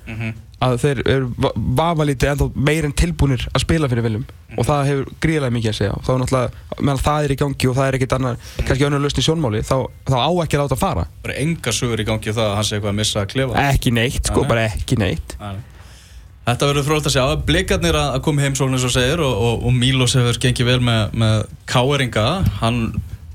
að 0.61 0.75
þeir 0.83 0.99
eru 1.09 1.29
va- 1.41 1.51
vafalítið 1.79 2.29
ennþá 2.35 2.47
meir 2.67 2.85
en 2.85 2.91
tilbúnir 2.93 3.47
að 3.49 3.63
spila 3.63 3.89
fyrir 3.89 4.05
Viljum 4.05 4.25
og 4.59 4.67
það 4.67 4.83
hefur 4.91 5.07
gríðilega 5.23 5.55
mikið 5.55 5.71
að 5.71 5.77
segja. 5.79 5.95
Og 5.97 6.03
þá 6.05 6.11
er 6.13 6.19
náttúrulega, 6.21 6.51
meðan 6.85 7.01
það 7.07 7.25
er 7.25 7.33
í 7.33 7.39
gangi 7.41 7.69
og 7.71 7.75
það 7.79 7.87
er 7.87 7.97
ekkert 7.97 8.15
annar, 8.19 8.37
kannski 8.67 8.85
önnur 8.85 9.01
lausn 9.01 9.21
í 9.23 9.25
sjónmáli 9.25 9.63
þá, 9.65 9.75
þá 10.11 10.17
á 10.21 10.29
ekki 10.45 10.59
að 10.59 10.63
láta 10.67 10.77
fara. 10.83 11.07
Það 11.23 11.31
eru 11.31 11.39
enga 11.47 11.73
sögur 11.79 12.03
í 12.03 12.07
gangi 12.11 12.29
um 12.29 12.37
það 12.37 12.45
að 12.51 12.55
hann 12.59 12.67
sé 12.69 12.75
eitthvað 12.77 12.93
að 12.93 12.99
missa 13.01 13.23
að 13.25 13.29
klefa. 13.33 13.65
Ekki 13.71 13.93
neitt, 13.97 14.29
sko, 14.29 14.45
bara 14.51 14.67
ekki 14.69 14.99
neitt. 15.01 15.35
Nei. 15.41 15.55
Þetta 16.41 16.67
verður 16.71 16.85
frólægt 16.87 17.07
að 17.09 17.13
sjá. 17.15 17.25
Blikarnir 17.47 17.95
að 17.97 18.15
að 18.17 18.21
koma 18.25 18.41
heimsókn 18.45 18.73
eins 18.75 18.85
og 18.85 18.93
segir 18.95 19.21
og, 19.23 19.33
og, 19.45 19.65
og 19.69 19.75
Mílos 19.77 20.15
hefur 20.17 20.39
gengið 20.41 20.67
vel 20.71 20.79
með, 20.83 21.13
með 21.21 21.43
Káeringa. 21.69 22.23
Hann 22.61 22.79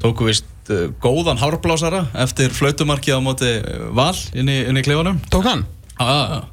tóku 0.03 0.29
vist 0.29 0.47
uh, 0.73 0.89
góðan 1.03 1.41
hárblásara 1.41 2.07
eftir 2.25 2.53
flautumarkið 2.55 3.19
á 3.19 3.21
móti 3.25 3.53
uh, 3.61 3.89
Val 3.97 4.15
inn 4.37 4.51
í, 4.51 4.61
inn 4.69 4.81
í 4.81 4.85
klefanum. 4.87 5.21
Tók 5.33 5.49
hann? 5.49 5.65
Ah, 6.03 6.45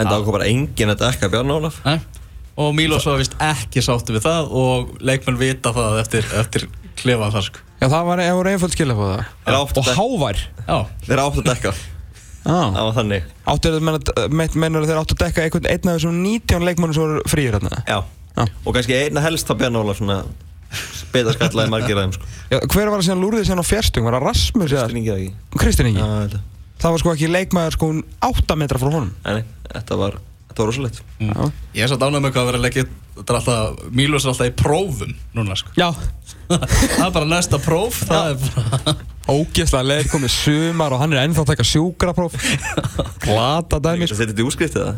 En 0.00 0.08
það 0.08 0.24
kom 0.26 0.36
bara 0.38 0.48
enginn 0.48 0.92
að 0.94 1.02
dekka 1.04 1.28
Bjarni 1.32 1.54
Ólaf 1.54 1.80
Nei. 1.84 1.98
Og 2.60 2.72
Mílos 2.76 3.06
var 3.08 3.20
vist 3.20 3.36
ekki 3.44 3.82
sáttu 3.84 4.16
við 4.16 4.24
það 4.26 4.54
og 4.56 4.94
leikmenn 5.04 5.38
vita 5.40 5.72
það 5.76 5.98
eftir, 6.00 6.26
eftir 6.40 6.66
klefan 6.98 7.32
þar 7.32 7.46
sko. 7.46 7.62
Já, 7.80 7.86
það 7.86 8.08
var, 8.08 8.22
var 8.36 8.50
einföld 8.50 8.74
skilja 8.74 8.96
på 8.96 9.08
það 9.08 9.20
Er 9.22 9.56
átt 9.56 9.72
að 9.72 9.80
Og 9.80 9.88
dekka 9.88 9.96
hávær 10.00 10.40
Já, 10.66 10.78
Þeir 11.06 11.22
áttu 11.22 11.42
að 11.44 11.50
dekka 11.50 11.74
Það 12.40 12.56
ah. 12.56 12.78
var 12.80 12.94
þannig 12.96 13.28
Áttu 13.52 13.72
að 13.76 14.36
menna 14.36 14.82
þeir 14.88 15.00
áttu 15.02 15.16
að 15.16 15.22
dekka 15.26 15.44
einhvern 15.44 15.68
einn 15.70 15.92
af 15.92 15.98
þessum 15.98 16.20
19 16.24 16.66
leikmannum 16.68 16.96
sem 16.96 17.04
voru 17.04 17.24
frýir 17.28 17.56
hérna 17.56 17.82
Já 17.84 18.00
Já. 18.36 18.44
Og 18.64 18.76
kannski 18.76 18.96
einna 18.96 19.22
helst 19.24 19.48
það 19.48 19.62
Bjarni 19.62 19.80
Ólaf 19.80 19.98
svona 20.00 20.20
Beta 21.10 21.34
skallaði 21.34 21.72
margir 21.72 21.98
þeim 21.98 22.12
sko. 22.14 22.28
Já, 22.52 22.58
hver 22.60 22.90
var 22.92 23.00
það 23.00 23.06
sem 23.08 23.22
lúrið 23.24 23.46
síðan 23.48 23.62
á 23.62 23.66
fjerstung? 23.66 24.06
Var 24.06 24.16
það 24.16 24.26
Rasmus 24.28 24.74
eða? 24.76 24.86
Stringi 24.90 25.10
það 25.10 25.22
ekki? 25.24 25.58
Kristinn 25.58 25.90
Ingi? 25.90 26.02
Já, 26.06 26.40
Það 26.80 26.94
var 26.94 27.02
sko 27.02 27.12
ekki 27.12 27.28
leikmaður 27.28 27.74
sko 27.76 27.88
8 28.30 28.56
metra 28.56 28.80
frá 28.80 28.88
honum. 28.88 29.10
Nei, 29.26 29.42
þetta 29.68 29.98
var 30.00 30.14
Þetta 30.50 30.64
var 30.64 30.68
rosalegt. 30.72 30.96
Já, 31.22 31.44
ég 31.76 31.84
er 31.84 31.90
satt 31.92 32.02
ánægð 32.02 32.24
með 32.24 32.32
hvað 32.34 32.42
að 32.42 32.48
vera 32.50 32.60
leggja 32.64 32.82
Þetta 33.20 33.30
er 33.30 33.36
alltaf, 33.38 33.82
Mílos 33.94 34.24
er 34.24 34.30
alltaf 34.32 34.48
í 34.48 34.54
prófum 34.58 35.12
núna 35.36 35.54
sko. 35.58 35.70
Já. 35.78 35.90
það 36.50 37.04
er 37.04 37.12
bara 37.14 37.28
næsta 37.30 37.60
próf 37.62 38.00
Það 38.08 38.32
er 38.32 38.36
bara 38.46 38.94
ógeðslega 39.36 39.86
leir 39.86 40.08
komið 40.10 40.32
sumar 40.34 40.96
og 40.96 41.02
hann 41.04 41.14
er 41.14 41.22
ennþá 41.22 41.44
að 41.44 41.50
taka 41.52 41.66
sjúkrapróf. 41.70 42.34
Glata 43.26 43.78
dæmi 43.84 44.08
Þetta 44.10 44.32
er 44.34 44.48
úskriftið 44.48 44.82
það 44.88 44.94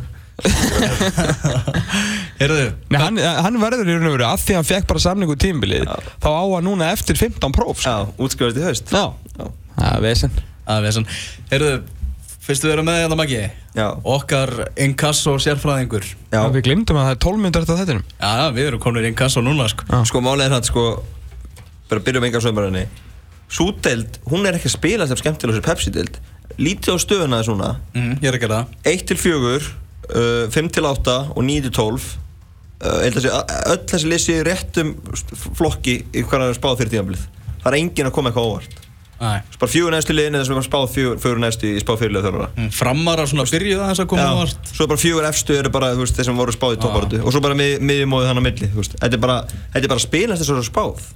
Nei, 2.50 2.98
hann, 3.00 3.18
hann 3.18 3.58
verður 3.62 3.88
í 3.88 3.94
raun 3.96 4.08
og 4.10 4.14
veru 4.16 4.26
að 4.28 4.42
því 4.42 4.54
að 4.54 4.60
hann 4.60 4.68
fekk 4.72 4.86
bara 4.90 5.02
samningu 5.06 5.36
tímbilið 5.38 5.86
þá 6.22 6.28
á 6.32 6.42
hann 6.56 6.66
núna 6.66 6.88
eftir 6.92 7.18
15 7.20 7.54
próf 7.56 7.80
sko. 7.82 7.90
Já, 7.90 8.14
útskrifast 8.26 8.58
í 8.60 8.64
haust. 8.66 8.90
Já, 8.92 9.04
Já. 9.38 9.46
það 9.78 9.90
er 9.96 10.04
vesen. 10.06 10.38
Að 10.72 10.84
við 10.86 10.96
svona 10.96 11.16
Heyrðu, 11.52 11.70
fyrstu 12.42 12.68
við 12.68 12.74
erum 12.76 12.88
með 12.90 13.00
þetta 13.04 13.18
Maggi. 13.22 13.42
Já. 13.76 13.86
Okkar 14.16 14.52
inkasso 14.84 15.36
sérfræðingur. 15.42 16.04
Já. 16.32 16.40
Við 16.52 16.66
glimtum 16.68 16.98
að 17.00 17.08
það 17.08 17.14
er 17.16 17.22
12 17.26 17.42
minnur 17.44 17.62
eftir 17.64 17.80
þettinum 17.80 18.04
Já, 18.18 18.50
við 18.52 18.68
erum 18.70 18.82
komin 18.82 19.06
í 19.06 19.12
inkasso 19.12 19.42
núna 19.44 19.68
sko. 19.72 20.02
Sko 20.08 20.22
málið 20.24 20.46
er 20.48 20.56
hann 20.58 20.66
sko 20.68 20.84
bara 21.90 22.04
byrjum 22.04 22.24
enga 22.28 22.40
sömbarinni 22.44 22.86
Súdeild, 23.52 24.16
hún 24.30 24.46
er 24.48 24.56
ekki 24.56 24.70
að 24.70 24.76
spila 24.78 25.06
sem 25.08 25.18
skemmtilega 25.20 25.58
þessi 25.58 25.66
Pepsi-deild. 25.66 26.14
Lítið 26.56 26.94
á 26.96 26.98
stöðuna 27.02 27.40
þess 27.42 27.50
núna. 27.52 27.66
Mm, 27.92 28.14
Ég 28.22 28.28
er 28.30 28.38
að 28.38 28.44
gera 28.46 28.60
það. 28.62 28.76
1 28.94 29.02
til 29.10 29.18
4 29.20 29.50
uh, 29.52 30.46
5 30.54 30.70
til 30.72 30.88
8 30.88 31.16
og 31.36 31.42
9 31.44 31.66
til 31.66 31.74
12 31.76 32.06
uh, 32.06 32.21
þessi, 32.82 33.30
öll 33.72 33.82
þessi 33.92 34.10
lýsi 34.10 34.38
réttum 34.46 34.96
flokki 35.58 36.00
í 36.10 36.24
hvað 36.26 36.38
hann 36.40 36.50
er 36.50 36.58
spáð 36.58 36.80
fyrir 36.82 36.94
tíðanblið 36.96 37.26
það 37.62 37.68
er 37.70 37.78
enginn 37.78 38.08
að 38.08 38.16
koma 38.16 38.32
eitthvað 38.32 38.48
óvart. 38.50 38.78
Bara 39.22 39.70
fjögur 39.70 39.94
næstu 39.94 40.14
liðin 40.16 40.34
eða 40.34 40.46
sem 40.48 40.58
er 40.58 40.64
spáð 40.66 40.88
fjögur, 40.96 41.38
næstu 41.38 41.68
í 41.70 41.82
spáð 41.82 42.00
fyrirlega 42.00 42.26
þjálfara. 42.26 42.48
Mm, 42.56 42.72
Framarar 42.74 43.30
svona 43.30 43.44
byrjuð 43.46 43.84
aðeins 43.84 44.02
að 44.02 44.08
koma 44.10 44.24
á 44.26 44.34
vart 44.34 44.72
svo 44.72 44.82
er 44.82 44.90
bara 44.90 45.02
fjögur 45.04 45.28
efstu 45.28 45.58
eru 45.60 45.70
bara 45.76 45.90
veist, 45.94 46.16
þeir 46.18 46.26
sem 46.26 46.40
voru 46.42 46.54
spáð 46.56 46.74
í 46.74 46.80
topparötu 46.82 47.20
og 47.22 47.30
svo 47.36 47.42
bara 47.44 47.58
mið, 47.58 47.76
miðjumóðið 47.86 48.32
hann 48.32 48.42
á 48.42 48.46
milli 48.48 48.70
þetta 48.72 49.12
er 49.12 49.22
bara, 49.22 49.36
þetta 49.76 49.84
er 49.84 49.92
bara 49.94 50.04
spilast 50.08 50.42
þess 50.42 50.56
að 50.56 50.66
spáð. 50.72 51.06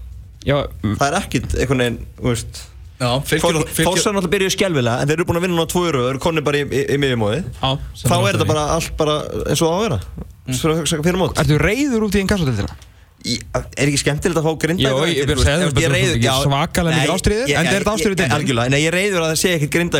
Já, 0.46 0.56
það 0.86 1.04
er 1.08 1.18
ekkit 1.18 1.58
einhvern 1.58 1.82
veginn 1.82 1.98
veist. 2.28 2.62
Já, 2.96 3.10
fylgir, 3.26 3.58
fylgir, 3.66 3.90
Fórsar 3.90 4.14
náttúrulega 4.14 4.32
byrjuðu 4.36 4.54
skjálfilega 4.54 5.02
en 5.02 5.10
þeir 5.10 5.18
eru 5.18 5.26
búin 5.28 5.36
að 5.36 5.44
vinna 5.44 5.58
núna 5.58 5.68
tvo 5.68 5.82
eru 5.90 6.04
og 6.04 6.14
eru 6.14 6.22
konni 6.22 6.40
bara 6.46 6.62
í, 6.62 6.64
í, 6.64 6.84
í 6.94 7.00
miðjumóði 7.02 7.42
á 7.60 7.76
þá 7.76 8.14
er 8.14 8.22
er 8.22 8.38
þetta 8.38 8.46
bara 8.48 8.62
allt 8.72 8.94
bara 8.96 9.16
eins 9.50 9.60
og 9.60 9.66
það 9.66 9.74
á 9.74 9.76
að 9.76 9.82
vera. 9.82 9.98
mm. 10.14 10.35
Fyrir 10.46 11.18
mót 11.20 11.38
Ertu 11.42 11.58
reyður 11.60 12.06
út 12.06 12.14
í 12.16 12.22
inkassodildina? 12.24 12.76
Í- 12.76 12.95
Er 13.26 13.86
ekki 13.90 13.98
skemmtilegt 14.00 14.38
að 14.38 14.46
fá 14.46 14.52
grinda 14.62 14.86
Jó, 14.86 14.96
ég 15.10 15.26
vil 15.26 15.36
segja 15.40 15.58
það, 15.58 15.80
ert 15.82 15.96
ekki 16.06 16.30
svakalega 16.46 16.96
mikil 16.96 17.14
ástríður, 17.16 17.46
en 17.46 17.66
þetta 17.66 17.76
er 17.76 17.84
í 17.86 18.16
deildinni. 18.20 18.36
Algjörlega, 18.36 18.68
nei, 18.72 18.80
ég 18.82 18.88
er 18.90 18.96
reyður 18.96 19.20
að 19.22 19.28
það 19.32 19.38
sé 19.40 19.48
ekkert 19.56 19.72
grinda 19.76 19.96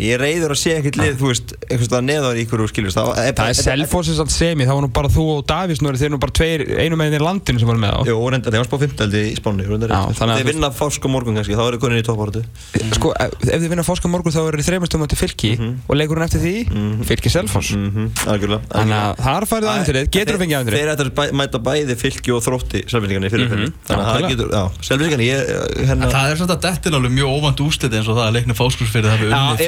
Ég 0.00 0.12
er 0.14 0.20
reyður 0.24 0.50
að 0.54 0.58
sé 0.60 0.70
ekkert 0.78 0.96
lið, 1.00 1.14
þú 1.20 1.26
veist 1.30 1.48
staðar 1.90 2.06
neðar 2.08 2.34
í 2.36 2.44
ykkur 2.46 2.58
skilur 2.70 2.92
Það 2.96 3.20
er 3.50 3.58
Selfoss 3.60 4.08
samt 4.16 4.32
semi, 4.34 4.64
það 4.68 4.74
var 4.78 4.84
nú 4.86 4.90
bara 4.96 5.10
þú 5.12 5.24
og 5.34 5.40
Davís 5.50 5.80
nú 5.82 5.86
eru 5.90 6.00
þeir 6.00 6.12
nú 6.14 6.20
bara 6.22 6.34
tveir, 6.40 6.60
einu 6.80 6.94
meginn 7.00 7.18
í 7.18 7.22
landinu 7.24 7.58
sem 7.60 7.68
voru 7.68 7.80
með 7.82 7.92
á 7.96 8.00
Jú, 8.08 8.14
reynda, 8.32 8.48
þeir 8.48 8.62
var 8.62 8.68
spáð 8.70 8.80
15 8.86 9.12
í 9.20 9.36
að 9.90 10.36
Þeir 10.40 10.48
vinna 10.48 10.68
fásk 10.74 11.02
á 11.04 11.08
morgun 11.10 11.36
kannski, 11.36 11.54
þá 11.58 11.64
eru 11.66 11.78
konin 11.82 12.00
í 12.00 12.06
toppáratu 12.06 12.40
Sko, 12.96 13.08
ef 13.20 13.30
þið 13.44 13.68
vinna 13.74 13.84
fórska 13.86 14.08
morgun 14.10 14.34
þá 14.34 14.42
eru 14.46 14.56
til 14.60 14.68
og 15.90 15.94
að 20.60 20.70
Þeir 20.70 20.92
ætlar 20.94 21.10
að 22.70 22.78
og 22.80 22.80
þrótti 22.80 22.90
Selvindingarni 22.90 23.30
fyrir 23.30 23.48
mm 23.48 23.72
Þannig 23.88 24.04
að 24.04 24.10
það 24.10 24.22
getur, 24.30 24.48
já, 24.54 24.62
Selvindingarni 24.86 25.26
ég, 25.26 25.38
En 25.50 25.86
hérna 25.88 26.06
það 26.12 26.26
er 26.30 26.36
svona 26.40 26.56
dettin 26.64 26.94
alveg 26.98 27.12
mjög 27.16 27.28
óvænt 27.34 27.60
úsliti 27.64 27.96
eins 27.98 28.08
og 28.10 28.14
það 28.18 28.26
að 28.26 28.34
leiknum 28.36 28.56
fáskursfyrir 28.58 29.08
það 29.10 29.18
við 29.20 29.28
unnið 29.30 29.60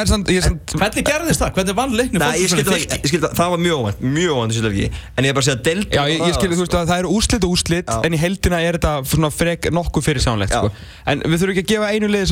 er 0.00 0.08
samt, 0.10 0.26
er 0.30 0.42
samt 0.44 0.74
Hvernig 0.78 1.04
gerðist 1.08 1.40
það? 1.42 1.50
Hvernig 1.58 1.74
vann 1.78 1.92
leiknum 1.98 2.20
Nei, 2.22 2.34
ég 2.40 2.48
skildi 2.52 2.64
fáskursfyrir 2.64 2.70
það, 2.70 2.78
fylki? 2.78 2.94
ég 2.94 3.08
skildi 3.10 3.26
það, 3.26 3.34
það 3.40 3.48
var 3.54 3.60
mjög 3.64 3.76
óvænt, 3.80 3.98
mjög 4.14 4.32
óvænt 4.34 4.52
í 4.52 4.56
Selvindingi 4.58 4.88
En 4.94 5.22
ég 5.24 5.30
er 5.30 5.34
bara 5.34 5.44
að 5.44 5.48
segja 5.50 5.60
delt 5.68 5.90
Já, 5.94 6.02
ég, 6.10 6.18
ég 6.22 6.34
skilur, 6.38 6.54
þú 6.54 6.64
veist 6.64 6.76
að 6.78 6.88
það 6.92 6.98
eru 7.02 7.10
úrslit 7.14 7.42
og 7.44 7.50
úrslit 7.54 7.88
en 7.94 8.12
í 8.14 8.18
heldina 8.20 8.58
er 8.64 8.74
þetta 8.78 8.92
svona 9.10 9.30
frek 9.34 9.62
nokkuð 9.74 10.02
fyrir 10.08 10.22
sánlegt 10.24 10.52
sko. 10.54 10.68
En 11.10 11.16
við 11.24 11.38
þurfum 11.40 11.54
ekki 11.54 11.64
að 11.64 11.70
gefa 11.74 11.86
einu 11.94 12.08
liði 12.10 12.26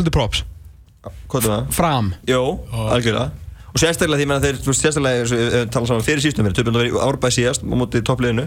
er 3.73 3.79
og 3.79 3.81
sérstaklega 3.81 4.21
því 4.21 4.27
að 4.37 4.43
þeir, 4.45 4.57
sérstaklega 4.77 5.25
við 5.25 5.45
við 5.53 5.71
talum 5.73 5.87
saman 5.89 6.05
fyrir 6.05 6.21
sístum 6.21 6.45
fyrir, 6.45 6.57
töfum 6.59 6.75
það 6.77 6.83
verið 6.83 6.97
árbæð 7.07 7.33
síðast 7.39 7.63
á 7.65 7.75
móti 7.81 8.03
toppliðinu. 8.05 8.45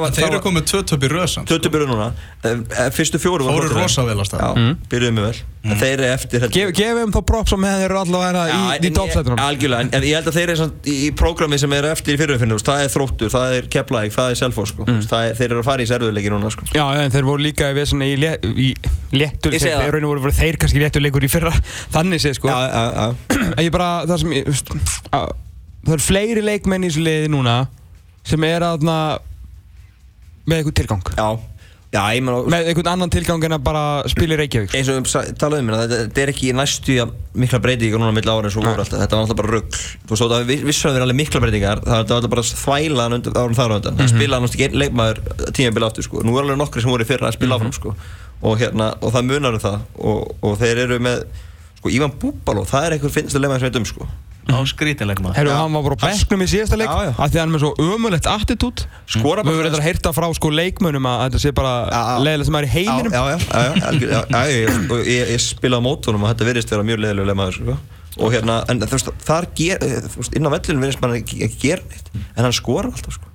Var- 0.00 0.14
Þeir 0.16 0.28
eru 0.30 0.40
komið 0.46 0.64
tvö 0.70 0.80
töp 0.88 1.02
í 1.04 1.10
röðsam 1.12 1.44
Tötu 1.46 1.68
byrju 1.74 1.86
núna 1.90 2.12
Eh, 2.46 2.50
eh, 2.78 2.90
Fyrstu 2.94 3.18
fjóru 3.18 3.44
voru 3.44 3.68
rosa 3.72 4.04
vel 4.06 4.20
af 4.20 4.26
stað. 4.28 4.40
Já, 4.40 4.54
Mm. 4.56 4.76
byrjuðu 4.88 5.12
mjög 5.12 5.24
vel. 5.26 5.40
En 5.66 5.76
þeir 5.80 5.92
eru 5.98 6.04
eftir 6.14 6.40
Gef, 6.54 6.72
gefum 6.78 7.10
þá 7.12 7.20
props 7.26 7.50
sem 7.50 7.58
þeir 7.60 7.84
eru 7.90 7.96
allavega 7.98 8.42
Já, 8.46 8.78
í, 8.78 8.86
í 8.86 8.90
toppsætunum. 8.94 9.38
Algjörlega, 9.38 9.80
en, 9.80 10.02
ég 10.02 10.14
held 10.14 10.26
að 10.30 10.36
þeir 10.36 10.48
eru 10.48 10.56
samt 10.56 10.82
í, 10.86 10.94
í 11.08 11.10
prógrami 11.10 11.58
sem 11.58 11.72
eru 11.72 11.88
eftir 11.90 12.14
í 12.14 12.18
fyrirfinnu 12.20 12.54
Það 12.62 12.84
er 12.84 12.88
þróttur, 12.94 13.28
það 13.34 13.56
er 13.58 13.62
keplæk, 13.66 14.12
það 14.14 14.30
er 14.30 14.34
selfos 14.36 14.68
sko. 14.70 14.84
Er, 14.86 15.34
Þeir 15.34 15.50
eru 15.50 15.60
að 15.60 15.64
fara 15.64 15.82
í 15.82 15.86
servuleiki 15.86 16.30
núna 16.30 16.50
Ég 23.64 23.72
bara, 23.74 23.90
það 24.06 24.22
sem 24.22 24.36
ég, 24.36 24.48
að, 25.16 25.34
það 25.86 25.96
eru 25.96 26.06
fleiri 26.06 26.46
leikmenn 26.46 26.86
í 26.86 26.92
þessu 26.92 27.04
liði 27.06 27.32
núna 27.32 27.58
sem 28.26 28.46
er 28.46 28.64
aðna 28.66 28.96
með 30.46 30.60
einhvern 30.60 30.76
tilgang. 30.78 31.04
Já, 31.16 31.26
já, 31.94 32.00
ég 32.14 32.24
meina 32.26 32.38
með 32.50 32.68
einhvern 32.70 32.90
annan 32.92 33.12
tilgang 33.12 33.44
en 33.46 33.56
að 33.56 33.64
bara 33.66 33.82
spila 34.10 34.36
í 34.36 34.38
Reykjavík 34.40 34.70
sko. 34.70 34.78
eins 34.78 34.90
og 34.90 34.98
við 34.98 35.38
talaðum 35.40 35.66
um 35.66 35.72
hérna, 35.72 35.86
þetta, 35.86 36.00
þetta 36.04 36.22
er 36.22 36.32
ekki 36.32 36.52
næstu 36.58 36.96
ja, 36.98 37.06
mikla 37.38 37.60
breytingar 37.62 38.02
núna 38.02 38.14
milli 38.14 38.30
ára 38.30 38.50
eins 38.50 38.58
og 38.58 38.66
voru 38.66 38.84
alltaf, 38.84 39.00
þetta 39.02 39.18
var 39.18 39.24
alltaf 39.24 39.40
bara 39.40 39.52
rugg 39.54 39.78
þú 39.78 40.12
veist, 40.12 40.26
það 40.34 40.52
vissu 40.68 40.86
að 40.86 40.92
það 40.92 41.00
er 41.00 41.06
alveg 41.06 41.20
mikla 41.22 41.42
breytingar 41.44 41.82
það 41.86 41.96
var 41.96 42.14
alltaf 42.18 42.34
bara 42.34 42.46
þvælan 42.50 43.18
undir 43.18 43.40
árum 43.40 43.58
þar 43.58 43.74
á 43.74 43.76
undan. 43.78 43.98
Það 44.02 44.12
spilaði 44.14 44.46
náttúrulega 44.46 44.70
einn 44.70 44.80
leikmaður 44.84 45.50
tíma 45.58 45.74
bila 45.78 45.90
aftur 45.90 46.06
sko. 46.06 46.22
nú 46.26 46.36
er 46.36 46.46
alveg 46.46 46.60
nokkri 46.62 46.84
sem 46.84 46.94
voru 46.94 47.06
í 47.06 47.10
fyrra 47.10 47.30
að 47.30 47.38
spila 47.38 47.58
áfram 47.58 47.74
sko. 47.74 47.96
og, 48.42 48.58
hérna, 48.60 48.92
og 49.00 49.14
það 49.14 49.28
munar 49.30 49.56
um 49.56 49.62
það. 49.62 49.82
Og, 49.96 50.34
og 50.44 50.58
þeir 50.60 50.84
eru 50.86 51.00
með 51.02 51.24
sko, 51.86 51.94
Ívan 51.96 52.14
Búbaló, 52.20 52.66
það 52.66 52.86
er 52.90 52.96
einhver 52.98 53.14
finnstu 53.14 53.38
leikmaður 53.42 53.62
sem 53.62 53.70
veit 53.70 53.78
um 53.80 53.86
sko. 53.94 54.08
Á 54.46 54.62
skrítileg 54.62 55.18
maður 55.24 55.34
Herru, 55.40 55.50
hann 55.58 55.72
var 55.74 55.82
bara 55.88 55.96
á 55.98 56.02
bekknum 56.06 56.42
í 56.44 56.46
síðasta 56.46 56.76
leik 56.78 56.86
Já, 56.86 56.98
já. 57.02 57.12
af 57.18 57.30
því 57.32 57.34
að 57.34 57.40
hann 57.40 57.48
er 57.50 57.54
með 57.56 57.62
svo 57.64 57.70
ömulegt 57.82 58.28
attitút 58.30 58.84
skora 59.10 59.42
Við 59.42 59.50
höfum 59.56 59.64
reyndar 59.66 59.80
að 59.80 59.86
heyrta 59.88 60.12
frá 60.14 60.26
sko 60.38 60.50
leikmönnum 60.54 61.08
að 61.10 61.22
þetta 61.24 61.40
sé 61.42 61.50
bara 61.56 61.72
leiðilega 62.22 62.46
sem 62.46 62.58
er 62.60 62.66
í 62.68 62.70
heiminum 62.76 63.16
já, 63.16 63.22
já, 63.26 63.38
já, 63.42 63.64
já, 63.66 63.88
algjör- 63.90 64.14
já, 64.14 64.20
já, 64.30 64.52
ég, 64.54 64.78
ég, 65.10 65.32
ég 65.34 65.42
spilaði 65.42 65.82
á 65.82 65.86
mótunum 65.88 66.22
og 66.22 66.30
þetta 66.30 66.46
virðist 66.46 66.70
vera 66.76 66.86
mjög 66.86 67.02
leiðilega 67.02 67.26
leikmaður 67.32 67.58
sko. 67.58 67.76
og 68.22 68.36
hérna, 68.36 68.60
en 68.70 68.84
þú 68.86 68.94
veist, 68.94 69.10
þar 69.26 69.48
ger, 69.58 69.82
þú 70.06 70.22
veist, 70.22 70.38
inn 70.38 70.46
á 70.46 70.50
vellinu 70.54 70.84
virðist 70.86 71.02
mann 71.02 71.18
ekki, 71.18 71.42
ekki 71.48 71.58
gera 71.66 71.82
neitt 71.90 72.14
en 72.14 72.46
hann 72.46 72.54
skora 72.54 72.94
alltaf 72.94 73.18
sko. 73.18 73.34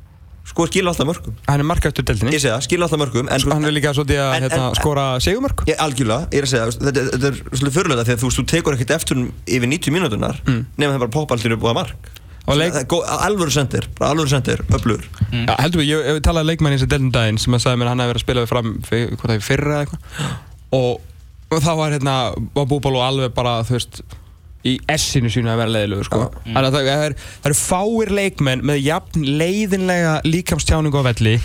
Skora 0.49 0.71
skilja 0.71 0.91
alltaf 0.91 1.07
mörgum 1.09 1.35
Hann 1.47 1.61
er 1.63 1.67
markæftur 1.67 2.05
deildinni. 2.07 2.33
Ég 2.35 2.43
segja, 2.43 2.57
skilja 2.65 2.87
alltaf 2.87 3.01
mörgum 3.01 3.29
en, 3.29 3.43
þú- 3.43 3.53
Hann 3.53 3.67
er 3.69 3.75
líka 3.75 3.93
svolítið 3.95 4.21
að 4.23 4.33
hérna, 4.39 4.71
skora 4.79 5.05
segumörk 5.23 5.63
Ég, 5.69 5.77
algjörlega, 5.77 6.27
ég 6.31 6.41
er 6.41 6.47
að 6.47 6.53
segja, 6.53 6.71
þetta, 6.77 7.05
þetta 7.13 7.29
er 7.29 7.37
svolítið 7.51 7.77
fyrirlega 7.77 8.07
að 8.07 8.23
þú, 8.23 8.31
þú 8.37 8.47
tekur 8.51 8.77
ekkert 8.77 8.95
eftir 8.97 9.21
yfir 9.45 9.71
90 9.71 9.95
mínútunar 9.95 10.41
mm. 10.47 10.65
nema 10.77 10.95
það 10.95 11.05
bara 11.05 11.15
poppa 11.17 11.37
alltaf 11.37 11.57
upp 11.57 11.69
á 11.69 11.73
mark. 11.81 12.11
Og 12.49 13.03
alvöru 13.05 13.53
sendir, 13.53 13.85
alvöru 14.01 14.29
sendir, 14.31 14.63
öflugur. 14.73 15.05
Já, 15.29 15.53
heldur 15.61 15.83
við, 15.83 15.91
ég, 15.91 16.07
ég 16.09 16.23
talaði 16.25 16.49
leikmann 16.49 16.73
í 16.73 16.79
þessi 16.79 16.89
deildin 16.89 17.13
daginn 17.13 17.37
sem 17.39 17.53
að 17.53 17.61
sagði 17.65 17.81
mér 17.81 17.91
hann 17.91 18.01
hefði 18.01 18.11
verið 18.11 18.21
að 18.21 18.25
spila 18.25 18.43
við 18.43 18.49
fram 18.49 18.71
fyr, 18.87 19.03
hvað 19.13 19.29
það 19.29 19.35
er 19.35 19.45
fyrra 19.45 19.75
eða 19.75 19.83
eitthvað. 19.85 20.33
Og, 20.81 21.01
og 21.51 21.59
þá 21.59 21.71
var 21.75 21.93
hérna 21.93 22.15
var 22.55 22.67
Búbal 22.71 22.93
og 22.95 23.03
alveg 23.03 23.33
bara 23.35 23.57
þú 23.67 23.75
veist 23.75 24.01
í 24.67 24.77
essinu 24.91 25.31
sínu 25.33 25.51
að 25.51 25.63
vera 25.63 25.75
leiðilegur 25.75 26.09
sko. 26.09 26.21
Þannig 26.45 26.67
að 26.67 26.77
það, 26.77 26.87
það, 26.91 27.03
er, 27.07 27.17
eru 27.49 27.59
fáir 27.61 28.15
leikmenn 28.19 28.63
með 28.69 28.81
jafn 28.85 29.27
leiðinlega 29.41 30.15
líkamstjáningu 30.27 31.01
á 31.01 31.07
velli 31.11 31.35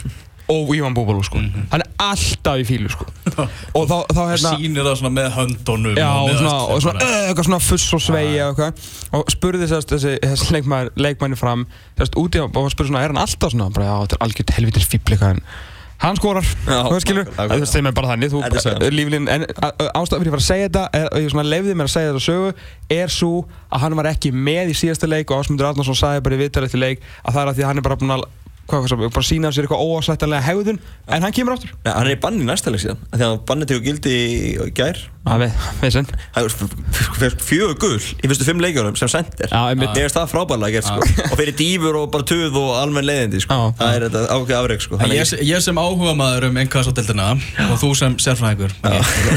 og 0.46 0.70
Ívan 0.76 0.94
Búbal 0.94 1.18
sko. 1.26 1.40
hann 1.72 1.82
er 1.82 1.88
alltaf 1.98 2.60
í 2.62 2.66
fílu 2.66 2.90
sko. 2.92 3.06
og 3.76 3.86
þá, 3.90 3.96
þá 4.14 4.20
hérna 4.30 4.52
Sýnir 4.54 4.86
það 4.86 4.98
svona 5.00 5.14
með 5.16 5.30
höndunum 5.34 5.96
Já, 5.98 6.10
og 6.12 6.28
með 6.28 6.42
svona, 6.42 6.58
og 6.70 6.82
svona, 6.84 7.08
eitthvað 7.26 7.48
svona 7.48 7.62
fuss 7.66 7.96
og 7.96 8.04
svegi 8.04 8.36
og 8.44 8.52
eitthvað 8.52 9.18
og 9.18 9.32
spurði 9.34 9.70
sérst 9.72 9.94
þessi, 9.94 10.12
þessi 10.22 10.50
leikmæður, 10.54 10.92
leikmæni 11.02 11.40
fram 11.40 11.64
sérst 11.98 12.18
úti 12.20 12.42
á, 12.42 12.46
og 12.46 12.70
spurði 12.74 12.92
svona, 12.92 13.02
er 13.02 13.14
hann 13.14 13.22
alltaf 13.24 13.54
svona 13.56 13.72
bara, 13.74 13.88
já, 13.90 13.96
þetta 14.04 14.18
er 14.18 14.26
algjört 14.28 14.54
helvitir 14.60 14.86
fíbl 14.86 15.16
eitthvað 15.16 15.34
en 15.34 15.42
hann 16.03 16.16
skorar, 16.18 16.44
þú 16.66 16.99
skilur. 17.03 17.28
það 17.36 17.64
segir 17.70 17.84
mér 17.86 17.94
bara 17.97 18.11
þannig, 18.12 18.32
þú 18.32 18.40
Þetta 18.42 18.47
er 18.47 18.57
bara, 18.57 18.64
sagan. 18.66 18.97
líflin 18.99 19.28
en 19.32 19.47
ástæðan 19.47 20.22
fyrir 20.22 20.32
að 20.32 20.36
fara 20.36 20.42
að 20.42 20.49
segja 20.51 20.66
þetta 20.68 21.05
og 21.09 21.20
ég 21.24 21.36
lefði 21.53 21.76
mér 21.80 21.88
að 21.88 21.94
segja 21.94 22.11
þetta 22.12 22.24
sögu 22.26 22.51
er 23.01 23.14
svo 23.16 23.30
að 23.72 23.84
hann 23.86 23.97
var 24.01 24.11
ekki 24.12 24.32
með 24.34 24.72
í 24.74 24.76
síðasta 24.82 25.09
leik 25.09 25.30
og 25.32 25.40
Ásmundur 25.44 25.70
Arnarsson 25.70 25.97
sagði 25.99 26.24
bara 26.26 26.36
í 26.36 26.42
viðtalið 26.44 26.74
til 26.76 26.82
leik 26.84 27.01
að 27.24 27.32
það 27.32 27.40
er 27.42 27.49
að 27.53 27.57
því 27.57 27.64
að 27.64 27.70
hann 27.72 27.80
er 27.82 27.86
bara 27.88 28.01
búin 28.03 28.14
að 28.18 28.26
hvað, 28.66 28.86
hvað, 28.90 29.10
bara 29.14 29.26
sína 29.26 29.50
sér 29.54 29.66
eitthvað 29.66 29.82
óáslættanlega 29.86 30.44
hegðun 30.46 30.78
en 31.06 31.26
hann 31.26 31.34
kemur 31.34 31.56
áttur 31.56 31.72
Nei, 31.84 31.92
hann 31.92 32.06
er 32.06 32.14
í 32.16 32.20
banni 32.22 32.46
næsta 32.46 32.72
leik 32.72 32.82
síðan 32.82 33.02
af 33.10 33.20
því 33.20 33.26
að 33.28 33.36
banni 33.48 33.68
tegur 33.68 33.84
gildi 33.86 34.14
í 34.16 34.70
gær. 34.76 35.02
Það 35.26 35.92
sinn 35.94 36.08
Það 36.36 37.24
er 37.26 37.36
fjögur 37.42 37.78
gull 37.82 37.98
í 37.98 38.30
fyrstu 38.30 38.46
fimm 38.46 38.62
leikjunum 38.62 38.98
sem 38.98 39.10
sendir 39.10 39.50
Já, 39.50 39.58
einmitt. 39.72 39.90
Mér 39.90 40.06
finnst 40.06 40.18
það 40.18 40.32
frábærlega 40.34 40.78
gert 40.78 40.86
sko. 40.86 41.26
Og 41.32 41.34
fyrir 41.40 41.56
dýfur 41.58 41.98
og 42.02 42.08
bara 42.14 42.26
töð 42.30 42.58
og 42.60 42.70
almenn 42.78 43.08
leiðindi 43.08 43.42
sko. 43.42 43.58
Það 43.80 43.96
er 43.96 44.06
þetta 44.06 44.24
ákveð 44.36 44.56
afreg 44.60 44.86
sko. 44.86 45.00
Ég, 45.10 45.34
ég 45.50 45.66
sem 45.66 45.82
áhuga 45.82 46.14
maður 46.18 46.48
um 46.52 46.60
innkassadeildina 46.62 47.28
og 47.66 47.76
þú 47.82 47.92
sem 47.98 48.18
sérfræðingur 48.22 48.76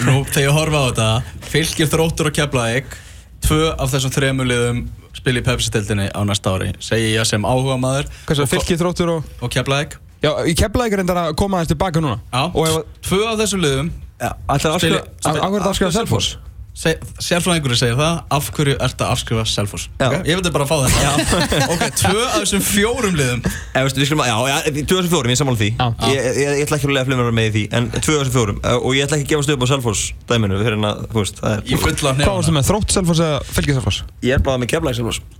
Nú 0.06 0.22
þegar 0.30 0.46
ég 0.46 0.58
horfa 0.60 0.86
á 0.86 0.88
þetta 0.92 1.50
Fylgir 1.50 1.90
þróttur 1.90 2.30
og 2.30 2.38
keflaðik 2.38 3.00
Tvö 3.46 3.72
af 3.76 3.94
þessum 3.94 4.14
þremur 4.14 4.50
liðum 4.50 4.84
spila 5.16 5.42
í 5.42 5.46
Pepsi-deildinni 5.48 6.10
á 6.12 6.22
næsta 6.28 6.54
ári 6.56 6.74
Segi 6.84 7.14
ég 7.16 7.26
sem 7.28 7.48
áhuga 7.48 7.80
maður 7.82 8.12
Hvað 8.28 8.42
svo, 8.42 8.50
fylgið 8.54 8.84
þróttur 8.84 9.14
og 9.16 9.32
og 9.44 9.54
keflaðik 9.56 9.98
Já, 10.20 10.34
ég 10.44 10.56
keflaði 10.60 10.90
ekki 10.90 11.00
reyndar 11.00 11.22
að 11.22 11.36
koma 11.40 11.60
aðeins 11.62 11.72
tilbaka 11.72 12.02
núna. 12.04 12.18
Já, 12.28 12.42
Og 12.52 12.66
ef 12.68 12.74
að, 12.76 12.88
tvö 13.08 13.20
af 13.30 13.38
þessum 13.40 13.62
liðum 13.64 13.92
Já, 14.20 14.32
ætlar 14.52 14.76
að 14.76 16.49
Sérfræðingurinn 16.80 17.80
segir 17.80 17.98
það 18.00 18.20
Af 18.38 18.50
hverju 18.56 18.76
ert 18.80 19.02
að 19.04 19.14
afskrifa 19.16 19.46
Selfoss 19.50 19.90
Já. 20.00 20.08
okay? 20.08 20.22
Ég 20.30 20.40
vildi 20.40 20.52
bara 20.56 20.68
fá 20.70 20.76
þetta 20.86 21.10
Ok, 21.74 21.84
tvö 22.00 22.22
af 22.24 22.38
þessum 22.38 22.64
fjórum 22.64 23.18
liðum 23.20 23.42
Eða, 23.44 23.84
veistu, 23.88 24.00
við 24.00 24.10
skulum 24.12 24.24
að, 24.24 24.30
já, 24.32 24.38
já, 24.54 24.58
tvö 24.80 25.00
þessum 25.00 25.14
fjórum, 25.16 25.34
ég 25.34 25.42
sammála 25.42 25.60
því 25.60 25.70
ég, 25.74 26.30
ég, 26.30 26.54
ég 26.62 26.64
ætla 26.64 26.80
ekki 26.80 26.90
að 26.90 26.96
lega 26.96 27.10
flimra 27.10 27.36
með 27.36 27.50
í 27.50 27.54
því 27.58 27.66
En 27.80 27.90
tvö 27.98 28.16
þessum 28.22 28.36
fjórum, 28.38 28.62
eh, 28.64 28.78
og 28.80 28.96
ég 28.96 29.10
ætla 29.10 29.20
ekki 29.20 29.28
að 29.28 29.34
gefast 29.36 29.54
upp 29.56 29.68
á 29.68 29.72
Selfoss 29.74 30.06
dæminu 30.32 30.62
Fyrir 30.64 30.80
en 30.80 30.90
að, 30.94 31.04
þú 31.12 31.24
veist, 31.24 31.44
það 31.44 31.68
Hvað 31.70 31.84
varstu 31.90 32.08
nefna 32.08 32.56
með, 32.60 32.70
þrótt 32.72 32.96
Selfoss 32.96 33.26
eða 33.28 33.44
fylgið 33.52 33.82
Selfoss? 33.82 34.02
Ég 34.24 34.40
er 34.40 34.48
bara 34.48 34.62
með 34.62 34.74
keflæk 34.76 35.00
Selfoss. 35.00 35.20
Já, 35.24 35.39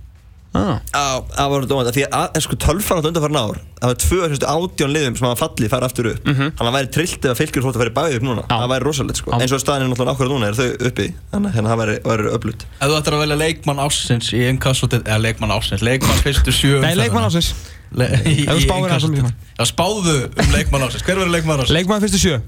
það 0.50 1.50
var 1.52 1.66
dómand, 1.70 1.90
því 1.94 2.04
að 2.10 2.38
sko, 2.42 2.56
tölfran 2.58 2.98
átt 2.98 3.08
undanfærin 3.10 3.38
ár 3.38 3.58
það 3.80 3.92
var 3.92 3.98
tvö 4.02 4.18
átjón 4.50 4.90
liðum 4.94 5.14
sem 5.16 5.26
hafa 5.28 5.38
fallið 5.44 5.70
fara 5.70 5.86
aftur 5.86 6.08
upp. 6.10 6.24
Þannig 6.26 6.58
að 6.58 6.66
það 6.66 6.76
væri 6.76 6.90
trillt 6.96 7.22
ef 7.22 7.30
að 7.30 7.38
fylgjur 7.38 7.64
þótt 7.66 7.76
að 7.78 7.82
fara 7.84 7.94
bæði 8.00 8.18
upp 8.18 8.24
núna. 8.26 8.42
Já. 8.42 8.56
það 8.56 8.72
væri 8.72 8.84
rosalegt 8.88 9.20
sko, 9.20 9.30
eins 9.38 9.54
og 9.54 9.62
staðin 9.62 9.84
er 9.86 9.92
náttúrulega 9.92 10.16
ákveður 10.16 10.32
núna 10.34 10.50
er 10.50 10.58
þau 10.58 10.70
uppi. 10.90 11.06
Þannig 11.30 11.60
að 11.60 11.70
það 11.70 11.80
væri, 11.80 11.94
væri 12.10 12.32
öflut 12.34 12.66
Ef 12.66 12.90
þú 12.90 12.98
ættir 12.98 13.16
að 13.16 13.22
velja 13.24 13.38
leikmann 13.40 13.82
ásins 13.86 14.32
í 14.34 14.42
innkassadeildinni 14.50 15.14
Eða 15.14 15.22
leikmann 15.24 15.54
ásins, 15.54 15.84
leikmann 15.86 16.20
fyrstu 16.24 16.54
sjö 16.54 16.82
Nei, 16.82 16.92
leikmann 16.98 17.28
ásins 17.30 17.52
í, 17.94 18.34
í 18.42 18.48
um 18.50 19.70
spáðu 19.70 20.16
um 20.26 20.52
leikmann 20.54 20.86
ásins 20.86 21.06
Hver 21.06 21.22
verður 21.22 21.34
leikmann 21.36 21.62
ásins? 21.62 21.74
Leikmann 21.78 22.02
fyrstu 22.02 22.20
sjö 22.22 22.40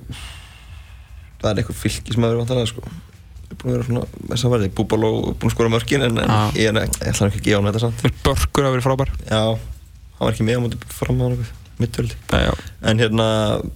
það 3.53 3.57
að 3.57 3.62
búin 3.62 3.72
að 3.72 3.76
vera 3.76 3.88
svona, 3.88 4.05
þess 4.32 4.44
að 4.48 4.55
verði, 4.57 4.70
Búbaló 4.80 5.11
búin 5.32 5.48
að 5.50 5.57
skora 5.57 5.72
mörkin 5.76 6.07
en, 6.09 6.18
en 6.22 6.32
Já. 6.32 6.40
ég, 6.59 6.82
ætla 7.12 7.28
ekki 7.30 7.42
að 7.42 7.48
gefa 7.48 7.61
hann 7.61 7.70
þetta 7.72 7.84
samt. 7.86 8.07
Börkur 8.26 8.68
að 8.68 8.76
vera 8.78 8.86
frábær. 8.88 9.12
Já, 9.28 9.42
hann 10.18 10.24
var 10.26 10.32
ekki 10.36 10.46
með 10.48 10.59
á 10.59 10.64
móti 10.66 10.80
fram 10.92 11.20
á 11.20 11.24
hann 11.28 11.44
já. 11.82 12.53
En 12.86 12.98
hérna 13.00 13.24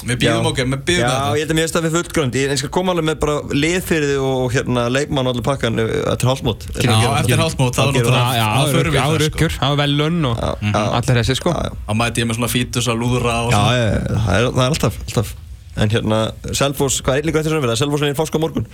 Við 0.07 0.19
bíðum 0.21 0.45
já. 0.45 0.49
okkur, 0.51 0.67
við 0.71 0.83
bíðum 0.87 1.01
Já, 1.01 1.09
þetta. 1.11 1.31
ég 1.37 1.41
held 1.43 1.51
að 1.51 1.57
mér 1.57 1.65
finnst 1.65 1.77
það 1.77 1.87
við 1.87 1.95
fullgrönd 1.97 2.37
Ég, 2.39 2.51
ég 2.53 2.61
skal 2.61 2.71
koma 2.77 2.93
alveg 2.93 3.07
með 3.09 3.17
bara 3.25 3.35
lið 3.57 3.77
fyrir 3.89 4.11
þið 4.13 4.27
og 4.27 4.55
hérna 4.55 4.85
leikmann 4.93 5.27
og 5.27 5.33
allir 5.35 5.47
pakkan 5.47 5.81
uh, 5.83 5.89
eftir 6.13 6.31
hálfmót. 6.31 6.67
Já, 6.77 6.93
eftir 7.19 7.41
hálfmót, 7.43 7.81
er 7.81 7.91
náttúrulega- 7.91 8.21
það. 8.21 8.37
Já, 8.39 8.47
Það 8.57 8.77
förum 8.77 8.95
við 8.95 9.01
áður 9.03 9.25
það, 9.25 9.27
sko. 9.27 9.41
ykkur, 9.41 9.57
það 9.57 9.73
var 9.75 9.81
vel 9.83 9.97
lunn 10.03 10.29
og 10.31 10.37
Já, 10.37 10.53
já. 10.71 10.85
allir 11.01 11.21
þessi 11.23 11.37
sko. 11.41 11.51
Já, 11.57 11.63
já. 11.67 11.73
Þá 11.89 11.93
mæti 12.03 12.23
ég 12.23 12.31
með 12.31 12.39
svona 12.39 12.53
fítus 12.53 12.87
að 12.93 13.01
lúðra 13.03 13.35
og 13.47 13.51
Já, 13.57 13.65
já, 13.75 13.83
já, 13.83 14.21
það 14.29 14.39
er, 14.39 14.47
það 14.53 14.63
er 14.67 14.71
alltaf, 14.77 15.01
alltaf. 15.09 15.35
En 15.77 15.91
hérna, 15.93 16.21
Selfoss, 16.57 17.03
hvað 17.05 17.19
er 17.19 17.27
líka 17.29 17.43
eftir 17.43 17.53
sem 17.57 17.65
við 17.67 17.75
Selfoss 17.77 18.03
er 18.07 18.15
í 18.15 18.17
fáska 18.17 18.39
morgun. 18.41 18.67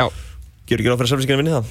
Já 0.00 0.08
Gjör 0.68 0.82
ekki 0.82 0.90
ráð 0.90 0.98
fyrir 1.00 1.08
að 1.08 1.12
Selfossingar 1.14 1.40
vinni 1.40 1.54
það? 1.54 1.70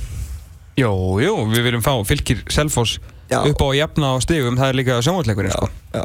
Jú, 0.78 0.91
jú, 1.24 1.34
við 1.54 1.64
viljum 1.68 1.84
fá 1.86 1.93
fylgir 2.06 2.41
Selfoss 2.54 2.98
Já. 3.32 3.39
upp 3.43 3.62
á 3.62 3.68
að 3.68 3.76
jafna 3.80 4.10
á 4.14 4.16
stigum, 4.24 4.58
það 4.58 4.72
er 4.72 4.78
líka 4.80 4.98
sjónvarsleikurinn 5.06 5.54
sko. 5.54 5.70
Já, 5.93 6.04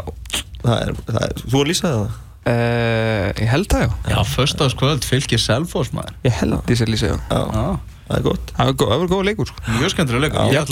það 0.65 0.77
er, 0.77 0.93
það 1.09 1.25
er 1.29 1.43
Þú 1.45 1.63
er 1.63 1.71
lýsaði 1.73 1.99
það? 2.03 2.21
Uh, 2.43 3.29
ég 3.39 3.51
held 3.53 3.69
það 3.71 3.83
já. 3.85 3.91
Já, 4.11 4.19
föstaðskvöld 4.33 5.05
fylgir 5.07 5.43
Selfoss 5.43 5.93
maður. 5.95 6.17
Ég 6.27 6.39
held 6.41 6.73
ég 6.73 6.81
sér 6.81 6.91
lýsa 6.91 7.13
já. 7.13 7.19
Já, 7.31 7.43
Já, 7.53 7.67
það 8.09 8.17
er 8.17 8.25
gott. 8.27 8.55
Það 8.57 8.71
var 8.71 8.79
góð- 8.81 8.93
það 8.93 9.03
var 9.05 9.13
góð 9.13 9.27
leikur 9.29 9.51
sko. 9.53 9.67
Mjög 9.77 9.93
skemmtilega 9.95 10.25
leikur. 10.27 10.41
Já. 10.41 10.53
Ég 10.53 10.63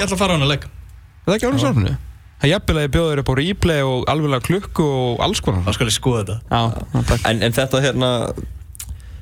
ætla 0.00 0.06
að 0.06 0.22
fara 0.22 0.32
á 0.32 0.36
hana 0.38 0.48
leik 0.48 0.64
Er 0.64 1.28
það 1.28 1.36
ekki 1.36 1.50
ánum 1.50 1.60
sálfinu? 1.60 1.92
Það 2.40 2.46
er 2.48 2.52
jafnvel 2.54 2.78
að 2.80 2.86
ég 2.86 2.92
bjóður 2.94 3.20
upp 3.20 3.28
á 3.30 3.34
replay 3.36 3.82
og 3.84 4.06
alveg 4.08 4.44
klukku 4.46 4.84
og 4.88 5.20
alls 5.20 5.42
konar. 5.44 5.60
Þá 5.66 5.74
skal 5.76 5.90
ég 5.90 5.96
skoða 5.98 6.22
þetta. 6.22 6.36
Já, 6.48 6.60
já, 6.94 7.02
takk. 7.10 7.26
En, 7.28 7.42
en 7.44 7.52
þetta 7.58 7.82
hérna 7.84 8.10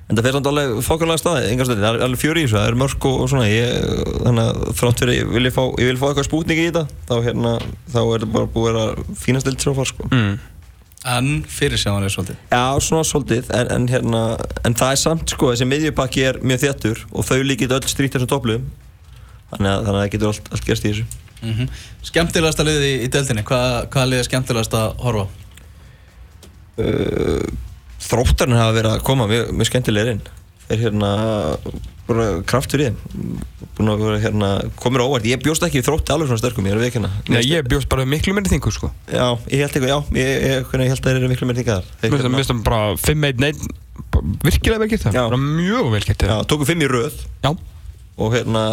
En 0.08 0.16
það 0.16 0.24
fer 0.24 0.36
samt 0.38 0.46
alveg 0.48 0.70
fókulega 0.86 1.20
staði, 1.20 1.48
enga 1.52 1.64
stöndi, 1.68 1.84
það 1.84 1.96
er 1.98 2.04
alveg 2.06 2.20
fjöri 2.22 2.40
í 2.40 2.46
þessu, 2.46 2.56
það 2.56 2.68
er 2.70 2.76
mörg 2.80 3.06
og, 3.10 3.16
og 3.20 3.26
svona, 3.28 3.48
ég, 3.50 3.68
þannig 4.24 4.46
að 4.46 4.62
þrátt 4.78 5.02
fyrir, 5.02 5.18
ég 5.18 5.34
vil 5.34 5.50
fá, 5.52 5.60
ég 5.68 5.90
vil 5.90 5.98
fá 6.00 6.06
eitthvað 6.08 6.28
spútning 6.30 6.60
í 6.62 6.64
þetta, 6.70 6.84
þá 7.10 7.14
hérna, 7.26 7.52
þá 7.92 7.98
er 8.00 8.14
þetta 8.14 8.30
bara 8.38 8.50
búið 8.54 8.70
að 8.70 8.78
vera 8.78 9.18
fínast 9.20 9.50
lild 9.50 9.60
svo 9.66 9.74
far, 9.76 9.90
sko. 9.92 10.08
mm. 10.08 10.38
En 11.08 11.28
fyrir 11.46 11.78
sjáðan 11.78 12.08
er 12.08 12.12
svolítið. 12.12 12.40
Já, 12.50 12.64
svona 12.88 13.04
svolítið, 13.06 13.52
en, 13.54 13.68
en 13.76 13.84
hérna, 13.92 14.22
en 14.66 14.74
það 14.80 14.96
er 14.96 15.00
samt, 15.04 15.36
sko, 15.36 15.52
þessi 15.52 15.68
miðjupakki 15.68 16.24
er 16.32 16.40
mjög 16.42 16.64
þéttur 16.64 17.04
og 17.12 17.28
þau 17.28 17.38
líkit 17.44 17.76
öll 17.76 17.84
strýtt 17.86 18.16
þessum 18.16 18.32
topplum 18.32 18.64
þannig 19.52 19.70
að, 19.70 19.84
þannig 19.84 19.94
að 19.94 20.00
það 20.00 20.12
getur 20.16 20.32
allt, 20.32 20.52
allt 20.52 20.68
gerst 20.68 20.88
í 20.88 20.92
þessu. 20.92 21.06
Mm 21.38 21.68
Skemmtilegasta 22.08 22.64
liði 22.66 22.88
í, 22.88 22.98
í 23.04 23.08
deildinni, 23.12 23.44
Hvað, 23.46 23.92
er 27.98 28.08
þróttarinn 28.08 28.58
hafa 28.58 28.76
verið 28.78 28.94
að 28.96 29.04
koma 29.08 29.26
mjög, 29.30 29.52
mjög 29.58 29.70
skemmtilegir 29.70 30.12
inn. 30.14 30.22
Þeir 30.68 30.82
hérna 30.84 31.12
bara 32.08 32.26
kraftur 32.48 32.82
í 32.82 32.88
þeim. 32.88 32.98
Búin 33.78 33.90
að 33.92 34.02
vera 34.04 34.20
hérna 34.22 34.48
komur 34.80 35.04
á 35.04 35.06
óvart. 35.08 35.26
Ég 35.28 35.40
bjóst 35.44 35.64
ekki 35.64 35.80
við 35.80 35.88
þrótti 35.88 36.12
alveg 36.14 36.30
svona 36.30 36.42
sterkum 36.42 36.66
ég 36.68 36.74
er 36.74 36.80
að 36.80 36.86
veikina 36.88 37.10
Nei, 37.30 37.40
ég 37.46 37.68
bjóst 37.68 37.88
bara 37.92 38.06
miklu 38.08 38.34
meiri 38.36 38.50
þingu 38.52 38.72
sko. 38.74 38.90
Já, 39.06 39.26
ég 39.52 39.62
held 39.64 39.76
eitthvað, 39.76 39.92
já, 39.92 39.98
ég, 40.18 40.30
ég, 40.48 40.64
ég 40.66 40.92
held 40.92 40.98
að 40.98 41.08
þeir 41.08 41.20
eru 41.20 41.30
miklu 41.32 41.48
meir 41.48 41.60
þingar 41.60 41.86
Mér 41.88 42.08
finnst 42.08 42.24
það- 42.24 42.32
mér 42.34 42.42
finnst 42.42 42.52
það 42.52 42.62
bara 42.68 42.80
5-1-1 43.04 43.68
virkilega 44.48 44.82
vel 44.82 44.90
gert 44.92 45.04
það. 45.06 45.18
Já. 45.18 45.24
bara 45.28 45.40
mjög 45.44 45.90
vel 45.94 46.04
gert 46.08 46.24
já, 46.26 46.32
það 46.32 46.46
tóku 46.52 46.68
fimm 46.68 46.82
í 46.82 46.90
röð. 46.90 47.20
Já, 47.44 47.52
og 48.18 48.34
hérna 48.34 48.64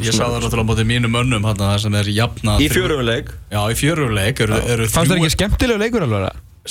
Ég 0.00 0.16
sá 0.16 0.24
það 0.24 0.38
náttúrulega 0.46 0.64
á 0.64 0.70
móti 0.70 0.86
mínum 0.88 1.18
önnum 1.20 1.44
hann 1.44 1.60
það 1.60 1.76
sem 1.84 1.94
er 2.00 2.08
jafna 2.14 2.56
í 2.58 2.68
fjöruleik 2.72 3.32
Já, 3.52 3.60
í 3.68 3.76
eru 4.64 4.88
fannst 4.88 5.12
það 5.12 5.18
ekki 5.20 5.34
skemmtilega 5.36 5.82
leikur 5.84 6.06
alveg 6.06 6.30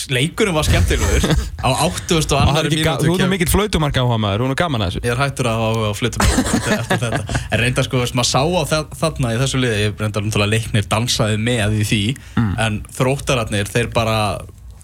Leikurinn 0.09 0.55
var 0.57 0.65
skemmtilegur. 0.65 1.25
Á 1.61 1.69
80 1.69 2.17
og 2.17 2.23
þú 2.25 2.69
mínútu 2.73 3.05
nú 3.05 3.17
kem- 3.19 3.29
mikill 3.29 3.51
flautumarka 3.53 4.01
á 4.01 4.07
maður, 4.17 4.41
þú 4.41 4.47
er 4.47 4.49
nú 4.49 4.57
gaman 4.57 4.81
að 4.81 4.89
þessu. 4.89 5.01
Ég 5.05 5.11
er 5.13 5.21
hættur 5.21 5.49
að 5.51 5.61
hafa 5.61 5.91
flyttum 5.99 6.25
eftir, 6.25 6.97
þetta. 7.03 7.19
En 7.53 7.59
reynda 7.61 7.83
sko, 7.85 8.01
maður 8.17 8.29
sá 8.31 8.41
á 8.41 8.63
þa- 8.73 8.89
þarna 9.03 9.33
í 9.35 9.37
þessu 9.43 9.61
liði 9.61 9.77
Ég 9.83 10.01
reynda 10.01 10.23
náttúrulega 10.25 10.53
leiknir 10.55 10.89
dansaði 10.89 11.37
með 11.45 11.77
í 11.77 11.85
því 11.85 12.01
En 12.65 12.81
þróttararnir, 12.97 13.69
þeir 13.69 13.91
bara 13.93 14.17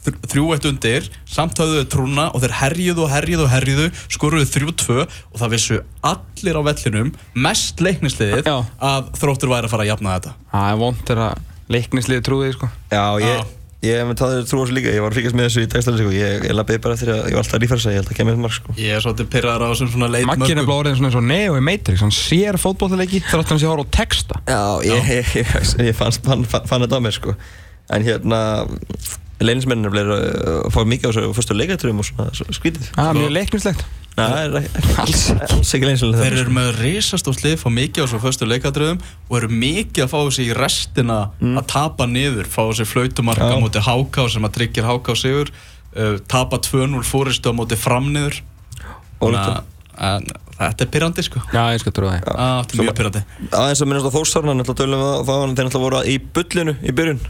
þr- 0.06 0.20
þrjú 0.30 0.46
eitt 0.56 0.66
undir 0.70 1.10
Samt 1.26 1.58
höfðu 1.58 1.82
þau 1.82 1.90
trúna 1.96 2.30
og 2.34 2.42
þeir 2.46 2.56
herjuðu 2.62 3.04
og 3.06 3.10
herjuðu 3.10 3.44
og 3.46 3.52
herjuðu 3.58 3.90
Skoruðu 4.14 4.46
þrjú 4.54 4.74
tvö 4.86 5.00
og 5.10 5.38
það 5.42 5.50
vissu 5.58 5.82
allir 6.06 6.54
á 6.56 6.62
vellinum 6.70 7.14
Mest 7.36 7.82
leiknisliðið 7.82 8.46
að 8.80 9.10
þróttur 9.18 9.50
væri 9.58 9.66
að 9.66 9.74
fara 9.74 9.84
að 9.84 9.92
jafna 9.96 10.20
þetta 10.20 10.34
Það 13.80 13.88
ég 13.88 14.08
með 14.10 14.18
taður 14.20 14.42
trú 14.44 14.58
á 14.60 14.64
þessu 14.66 14.76
líka, 14.76 14.92
ég 14.92 15.04
var 15.04 15.14
að 15.14 15.18
fylgjast 15.20 15.36
með 15.40 15.46
þessu 15.48 15.62
í 15.64 15.68
textalins 15.72 16.02
sko. 16.04 16.12
ég, 16.12 16.42
ég 16.50 16.56
lappiði 16.58 16.82
bara 16.84 16.96
eftir 16.98 17.12
að 17.14 17.20
ég 17.30 17.38
var 17.38 17.44
alltaf 17.46 17.56
að 17.56 17.62
rífæra 17.64 17.94
ég 17.94 18.00
held 18.02 18.10
að 18.12 18.18
kemja 18.18 18.34
eitt 18.34 18.42
mark 18.44 18.56
sko. 18.58 18.76
Ég 18.76 18.98
er 18.98 19.06
svolítið 19.06 19.30
pyrraður 19.32 19.64
á 19.64 19.68
þessum 19.72 19.92
svona 19.94 20.10
leit 20.12 20.28
Maggi 20.28 20.50
er 20.52 20.60
nefnilega 20.60 20.76
orðin 20.82 20.98
svona 21.00 21.08
eins 21.08 21.20
og 21.22 21.26
Neo 21.30 21.56
í 21.56 21.64
Matrix 21.64 22.04
hann 22.04 22.12
sér 22.12 22.60
fótbollleiki 22.60 23.22
þar 23.30 23.46
átt 23.46 23.54
hann 23.54 23.62
sé 23.64 23.70
að 23.70 23.74
horfa 23.78 23.88
á 23.88 23.96
texta 23.96 24.42
Já, 24.52 24.64
ég, 24.84 25.08
ég, 25.40 25.48
ég, 25.88 25.96
fann, 25.96 26.20
fann, 26.28 26.44
fann 26.44 26.84
þetta 26.84 27.00
á 27.00 27.06
mér 27.08 27.16
sko 27.16 27.38
En 27.96 28.04
hérna, 28.06 28.42
leinismennir 29.44 29.92
bleið 29.94 30.10
að 30.12 30.68
fá 30.76 30.80
mikið 30.90 31.08
á 31.08 31.12
þessu 31.16 31.32
fyrstu 31.38 31.56
leikatröfum 31.58 32.02
og 32.04 32.08
svona 32.10 32.30
svo 32.36 32.46
skrítið. 32.58 32.90
Það 32.96 33.10
er 33.10 33.20
mjög 33.20 33.34
það 34.20 34.38
er 34.44 34.56
ekki- 34.60 34.96
alls, 35.04 35.22
alls 35.56 35.74
ekki 35.78 35.88
leinismennir 35.88 36.24
Þeir 36.26 36.38
eru 36.42 36.56
með 36.58 36.70
risastórt 36.84 37.44
lið, 37.46 37.56
fá 37.62 37.70
mikið 37.72 38.04
á 38.04 38.08
svo 38.12 38.20
fyrstu 38.26 38.50
leikadröðum 38.50 39.00
og 39.30 39.38
eru 39.40 39.50
mikið 39.62 40.04
að 40.06 40.12
fá 40.12 40.18
þessi 40.26 40.48
í 40.50 40.58
restina 40.58 41.20
að 41.40 41.66
tapa 41.72 42.08
niður, 42.10 42.50
fá 42.52 42.62
þessi 42.68 42.88
flautumarka 42.90 43.48
á 43.48 43.58
móti 43.64 43.84
Háká 43.88 44.28
sem 44.34 44.50
að 44.50 44.56
tryggir 44.60 44.90
Háká 44.90 45.16
sigur, 45.16 45.54
uh, 45.96 46.18
tapa 46.28 46.60
2-0 46.68 47.06
fóristu 47.08 47.52
á 47.52 47.54
móti 47.56 47.80
framniður. 47.80 48.42
Þetta 50.60 50.84
er 50.84 50.90
pyrrandi 50.92 51.24
sko. 51.24 51.40
Já, 51.56 51.62
ég 51.72 51.80
skal 51.80 51.94
trúa 51.96 52.18
það 52.18 52.36
Ah, 52.36 52.60
þetta 52.64 52.76
er 52.76 52.84
mjög 52.84 52.96
pyrrandi. 53.00 53.22
Aðeins 53.50 53.82
að 53.84 53.88
minnast 53.90 54.08
á 54.12 54.16
Þórsarna, 54.16 54.56
það 54.68 55.44
þeir 55.56 55.68
náttúrulega 55.70 55.84
voru 55.86 56.02
í 56.04 56.16
bullinu 56.36 56.74
í 56.84 56.96
byrjun 56.96 57.22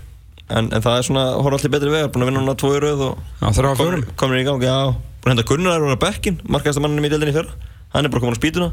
En, 0.50 0.70
en 0.74 0.82
það 0.82 0.96
er 0.98 1.06
svona, 1.06 1.26
horfa 1.38 1.60
allir 1.60 1.74
betri 1.76 1.94
vegar, 1.94 2.12
búin 2.14 2.26
að 2.26 2.32
vinna 2.32 2.44
núna 2.44 2.58
tvo 2.58 2.72
í 2.74 2.82
röð 2.82 3.04
og 3.06 3.18
fjórum. 3.78 4.06
komin 4.18 4.42
í 4.42 4.46
gang, 4.48 4.64
já. 4.66 4.78
Búin 5.22 5.30
að 5.30 5.36
henda 5.36 5.48
Gunnar 5.50 5.84
vera 5.84 6.00
bekkin, 6.02 6.40
markaðasta 6.50 6.82
manninum 6.82 7.06
í 7.06 7.12
deildinni 7.14 7.36
í 7.36 7.38
fyrra. 7.38 7.74
Hann 7.94 8.08
er 8.08 8.14
bara 8.14 8.24
komin 8.24 8.38
á 8.38 8.42
spýtuna 8.42 8.72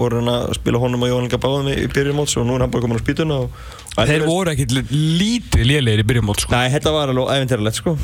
voru 0.00 0.20
hann 0.20 0.32
að 0.32 0.54
spila 0.56 0.80
honum 0.80 1.04
og 1.04 1.10
Jóhann 1.10 1.26
Inga 1.28 1.40
báðum 1.42 1.68
í, 1.68 1.76
í 1.84 1.88
byrjun 1.92 2.16
móts 2.16 2.36
og 2.40 2.46
nú 2.48 2.56
er 2.56 2.64
hann 2.64 2.72
bara 2.72 2.86
komin 2.86 3.00
á 3.00 3.02
spýtuna 3.02 3.38
og, 3.44 3.60
og 3.96 4.08
Þeir 4.08 4.24
voru 4.24 4.54
ekkit 4.54 4.72
lítið 4.88 5.66
lélegir 5.68 6.04
í 6.04 6.08
byrjumót 6.08 6.44
sko. 6.44 6.54
Nei, 6.56 6.72
þetta 6.72 6.94
var 6.94 7.12
alveg 7.12 7.32
ævintýralegt 7.36 7.80
sko 7.82 7.96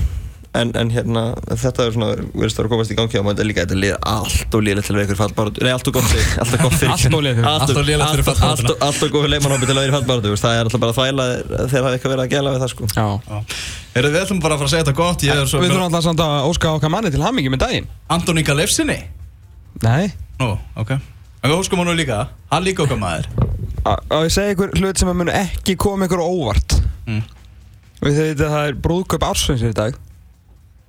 En, 0.57 0.71
en 0.81 0.91
hérna, 0.95 1.23
þetta 1.61 1.85
er 1.87 1.95
svona, 1.95 2.09
verðist 2.33 2.57
að 2.57 2.63
vera 2.63 2.69
að 2.69 2.73
komast 2.73 2.93
í 2.93 2.97
gangi 2.97 3.19
og 3.21 3.25
maður 3.27 3.43
er 3.45 3.49
líka, 3.51 3.65
þetta 3.67 3.79
liðir 3.83 3.99
allt 4.13 4.55
og 4.57 4.63
liðilegt 4.65 4.87
til 4.89 4.95
að 4.95 4.99
vera 5.01 5.07
ykkur 5.09 5.19
fallbarótt 5.21 5.61
Nei, 5.67 5.73
allt 5.75 5.91
og 5.91 5.97
gott 5.97 6.09
fyrir, 6.13 6.29
allt 6.43 6.55
og 6.57 6.63
gott 6.65 6.77
fyrir 6.81 6.93
Allt 6.93 7.07
og 7.07 7.25
fyrir- 7.27 7.49
allt 7.51 7.73
og 7.77 7.87
lélegt 7.89 8.13
fyrir 8.15 8.31
allt- 8.87 9.03
og 9.03 9.11
góð 9.11 9.27
fyrir 9.27 9.33
leikmannhópi 9.35 9.69
til 9.69 9.77
að 9.77 9.83
vera 9.85 10.21
veist, 10.31 10.47
Það 10.47 10.57
er 10.57 10.65
alltaf 10.67 10.81
bara 10.85 10.93
að 10.93 11.01
þvæla 11.01 11.27
þegar 11.27 11.71
það 11.73 11.89
er 11.91 11.97
eitthvað 11.99 12.15
verið 12.15 12.25
að 12.27 12.33
gæla 12.37 12.55
við 12.55 12.65
það 12.65 12.73
sko 12.73 12.89
Já 12.97 13.07
Heyrðu, 13.97 14.13
við 14.13 14.21
ætlum 14.27 14.41
bara 14.45 14.55
að 14.57 14.61
fara 14.61 14.69
að 14.69 14.73
segja 14.75 14.85
þetta 14.85 14.97
gott. 14.97 15.23
Ég 15.25 15.39
er 15.41 15.47
svo 15.49 15.61
Við 15.63 15.71
þurfum 15.73 15.87
alltaf 15.87 16.03
samt 16.05 16.21
að 16.21 16.49
óska 16.51 16.73
okkar 16.77 16.93
manni 16.93 17.13
til 17.15 17.23
hammingi 17.25 17.53
með 17.53 17.63
daginn 17.63 17.87
Antoni 18.13 18.43
Galefsinni. 18.45 18.97
Nei 19.87 20.11
Nú, 20.41 20.51
ok. 20.77 20.91
En 20.93 21.49
við 21.53 21.57
óskum 21.57 21.81
hann 21.81 21.97
líka. 21.97 22.27
Hann 22.53 22.67
líka 22.67 22.85
okkar 22.85 23.01
maður. 23.01 23.29
Og 23.87 24.27
ég 24.27 24.35
segi 24.35 24.53
ykkur 24.57 24.75
hlut 24.77 25.01
sem 25.01 25.09
að 25.09 25.17
mun 25.23 25.31
ekki 25.33 25.77
koma 25.81 26.09
ykkur 26.09 26.21
á 26.21 26.27
óvart 26.29 26.77
Mm. 27.07 27.23
Við 28.03 28.17
þau 28.17 28.25
þetta 28.27 28.47
það 28.51 28.65
er 28.69 28.79
brúðköp 28.83 29.25
ársveins 29.29 29.63
í 29.63 29.69
dag 29.77 29.95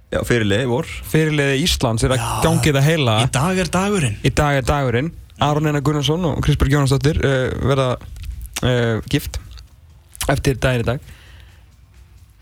Já, 0.08 0.22
fyrirlið, 0.24 0.62
vor 0.72 0.88
Fyrirliði 1.12 1.58
Íslands 1.66 2.05
er 2.08 2.14
að 2.16 2.22
Já. 2.22 2.28
gangi 2.45 2.72
það 2.78 2.86
heila 2.88 3.16
Í 3.26 3.32
dag 3.36 3.58
er 3.60 3.72
dagurinn. 3.74 4.14
Í 4.24 4.32
dag 4.38 4.60
er 4.62 4.68
dagurinn 4.68 5.10
Aron 5.43 5.68
Einar 5.68 5.84
Gunnarsson 5.86 6.24
og 6.30 6.38
Kristberg 6.45 6.72
Jónasdóttir 6.74 7.20
uh, 7.20 7.49
verða 7.68 7.89
uh, 8.64 9.01
gift 9.12 9.36
eftir 10.32 10.55
daginn 10.64 10.86
í 10.86 10.88
dag 10.88 11.14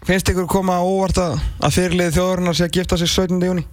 Finnst 0.05 0.29
ykkur 0.29 0.45
koma 0.51 0.77
á 0.77 0.85
óvart 0.85 1.17
að, 1.17 1.39
að 1.65 1.73
fyrirliði 1.79 2.13
þjóðarinnar 2.19 2.55
sé 2.59 2.67
að 2.67 2.75
gifta 2.77 2.99
sig 3.01 3.09
17. 3.09 3.41
júni? 3.49 3.65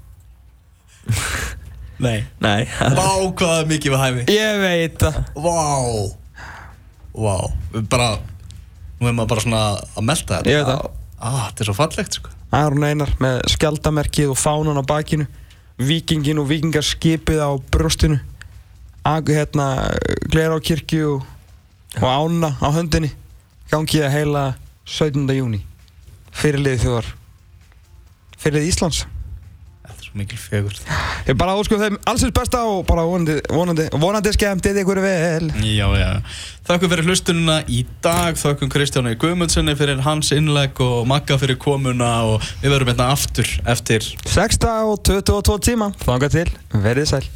Nei. 2.07 2.24
Nei, 2.43 2.64
Vá, 2.99 3.09
hvað 3.36 3.55
er 3.61 3.68
mikið 3.70 3.93
við 3.95 4.01
hæfi. 4.07 4.24
Ég 4.32 4.61
veit 4.64 4.97
það 5.05 5.20
Vá 5.36 5.59
Vá 7.12 7.36
bara 7.93 8.09
Nú 9.03 9.11
er 9.11 9.14
maður 9.18 9.32
bara 9.34 9.45
svona 9.45 9.62
að 9.99 10.07
melta 10.09 10.38
þetta 10.40 10.51
Ég 10.57 10.62
veit 10.64 10.70
það. 10.72 10.86
ah, 11.20 11.43
Þetta 11.51 11.62
er 11.66 11.68
svo 11.68 11.76
fallegt 11.78 12.18
sko 12.22 12.38
Aron 12.53 12.84
Einar 12.84 13.14
með 13.22 13.40
skjaldamerkið 13.55 14.34
og 14.34 14.38
fánan 14.38 14.80
á 14.80 14.84
bakinu. 14.84 15.26
Víkingin 15.80 16.40
og 16.42 16.50
vikingarskipið 16.50 17.40
á 17.40 17.50
brjóstinu. 17.72 18.18
Agu 19.09 19.34
hérna 19.34 19.66
Glera 20.28 20.59
á 20.59 20.61
kirkju 20.61 21.16
og, 21.16 21.24
og 22.03 22.09
ána 22.09 22.53
á 22.61 22.68
höndinni. 22.76 23.11
Gangi 23.72 24.03
það 24.05 24.14
heila 24.14 24.44
17. 24.84 25.24
júni 25.32 25.62
Fyrirliði 26.32 26.84
þjóðar. 26.84 27.09
Fyrirliði 28.36 28.72
Íslands 28.72 29.03
mikil 30.19 30.41
fegur 30.41 30.77
Ég 31.29 31.37
bara 31.39 31.55
óskum 31.59 31.81
þeim 31.81 31.99
allsins 32.09 32.35
besta 32.35 32.65
og 32.69 32.83
bara 32.89 33.05
vonandi, 33.07 33.39
vonandi, 33.53 33.87
vonandi 33.95 34.33
skemmtið 34.35 34.81
ykkur 34.83 35.01
vel. 35.05 35.51
Já, 35.63 35.87
já. 35.99 36.09
Þakkum 36.67 36.93
fyrir 36.93 37.09
hlustununa 37.11 37.61
í 37.71 37.85
dag. 38.05 38.39
Þakkum 38.39 38.73
Kristjáni 38.73 39.15
Guðmundssoni 39.23 39.77
fyrir 39.79 40.03
hans 40.07 40.33
innlegg 40.35 40.83
og 40.83 41.07
Magga 41.11 41.39
fyrir 41.43 41.61
komuna 41.63 42.15
og 42.33 42.51
við 42.63 42.75
verum 42.75 42.93
hérna 42.93 43.13
aftur 43.15 43.55
eftir 43.63 44.11
6 44.35 44.67
og 44.73 44.99
22 45.07 45.63
tíma. 45.71 45.93
Þanga 46.03 46.33
til, 46.35 46.51
verið 46.75 47.15
sæl 47.15 47.33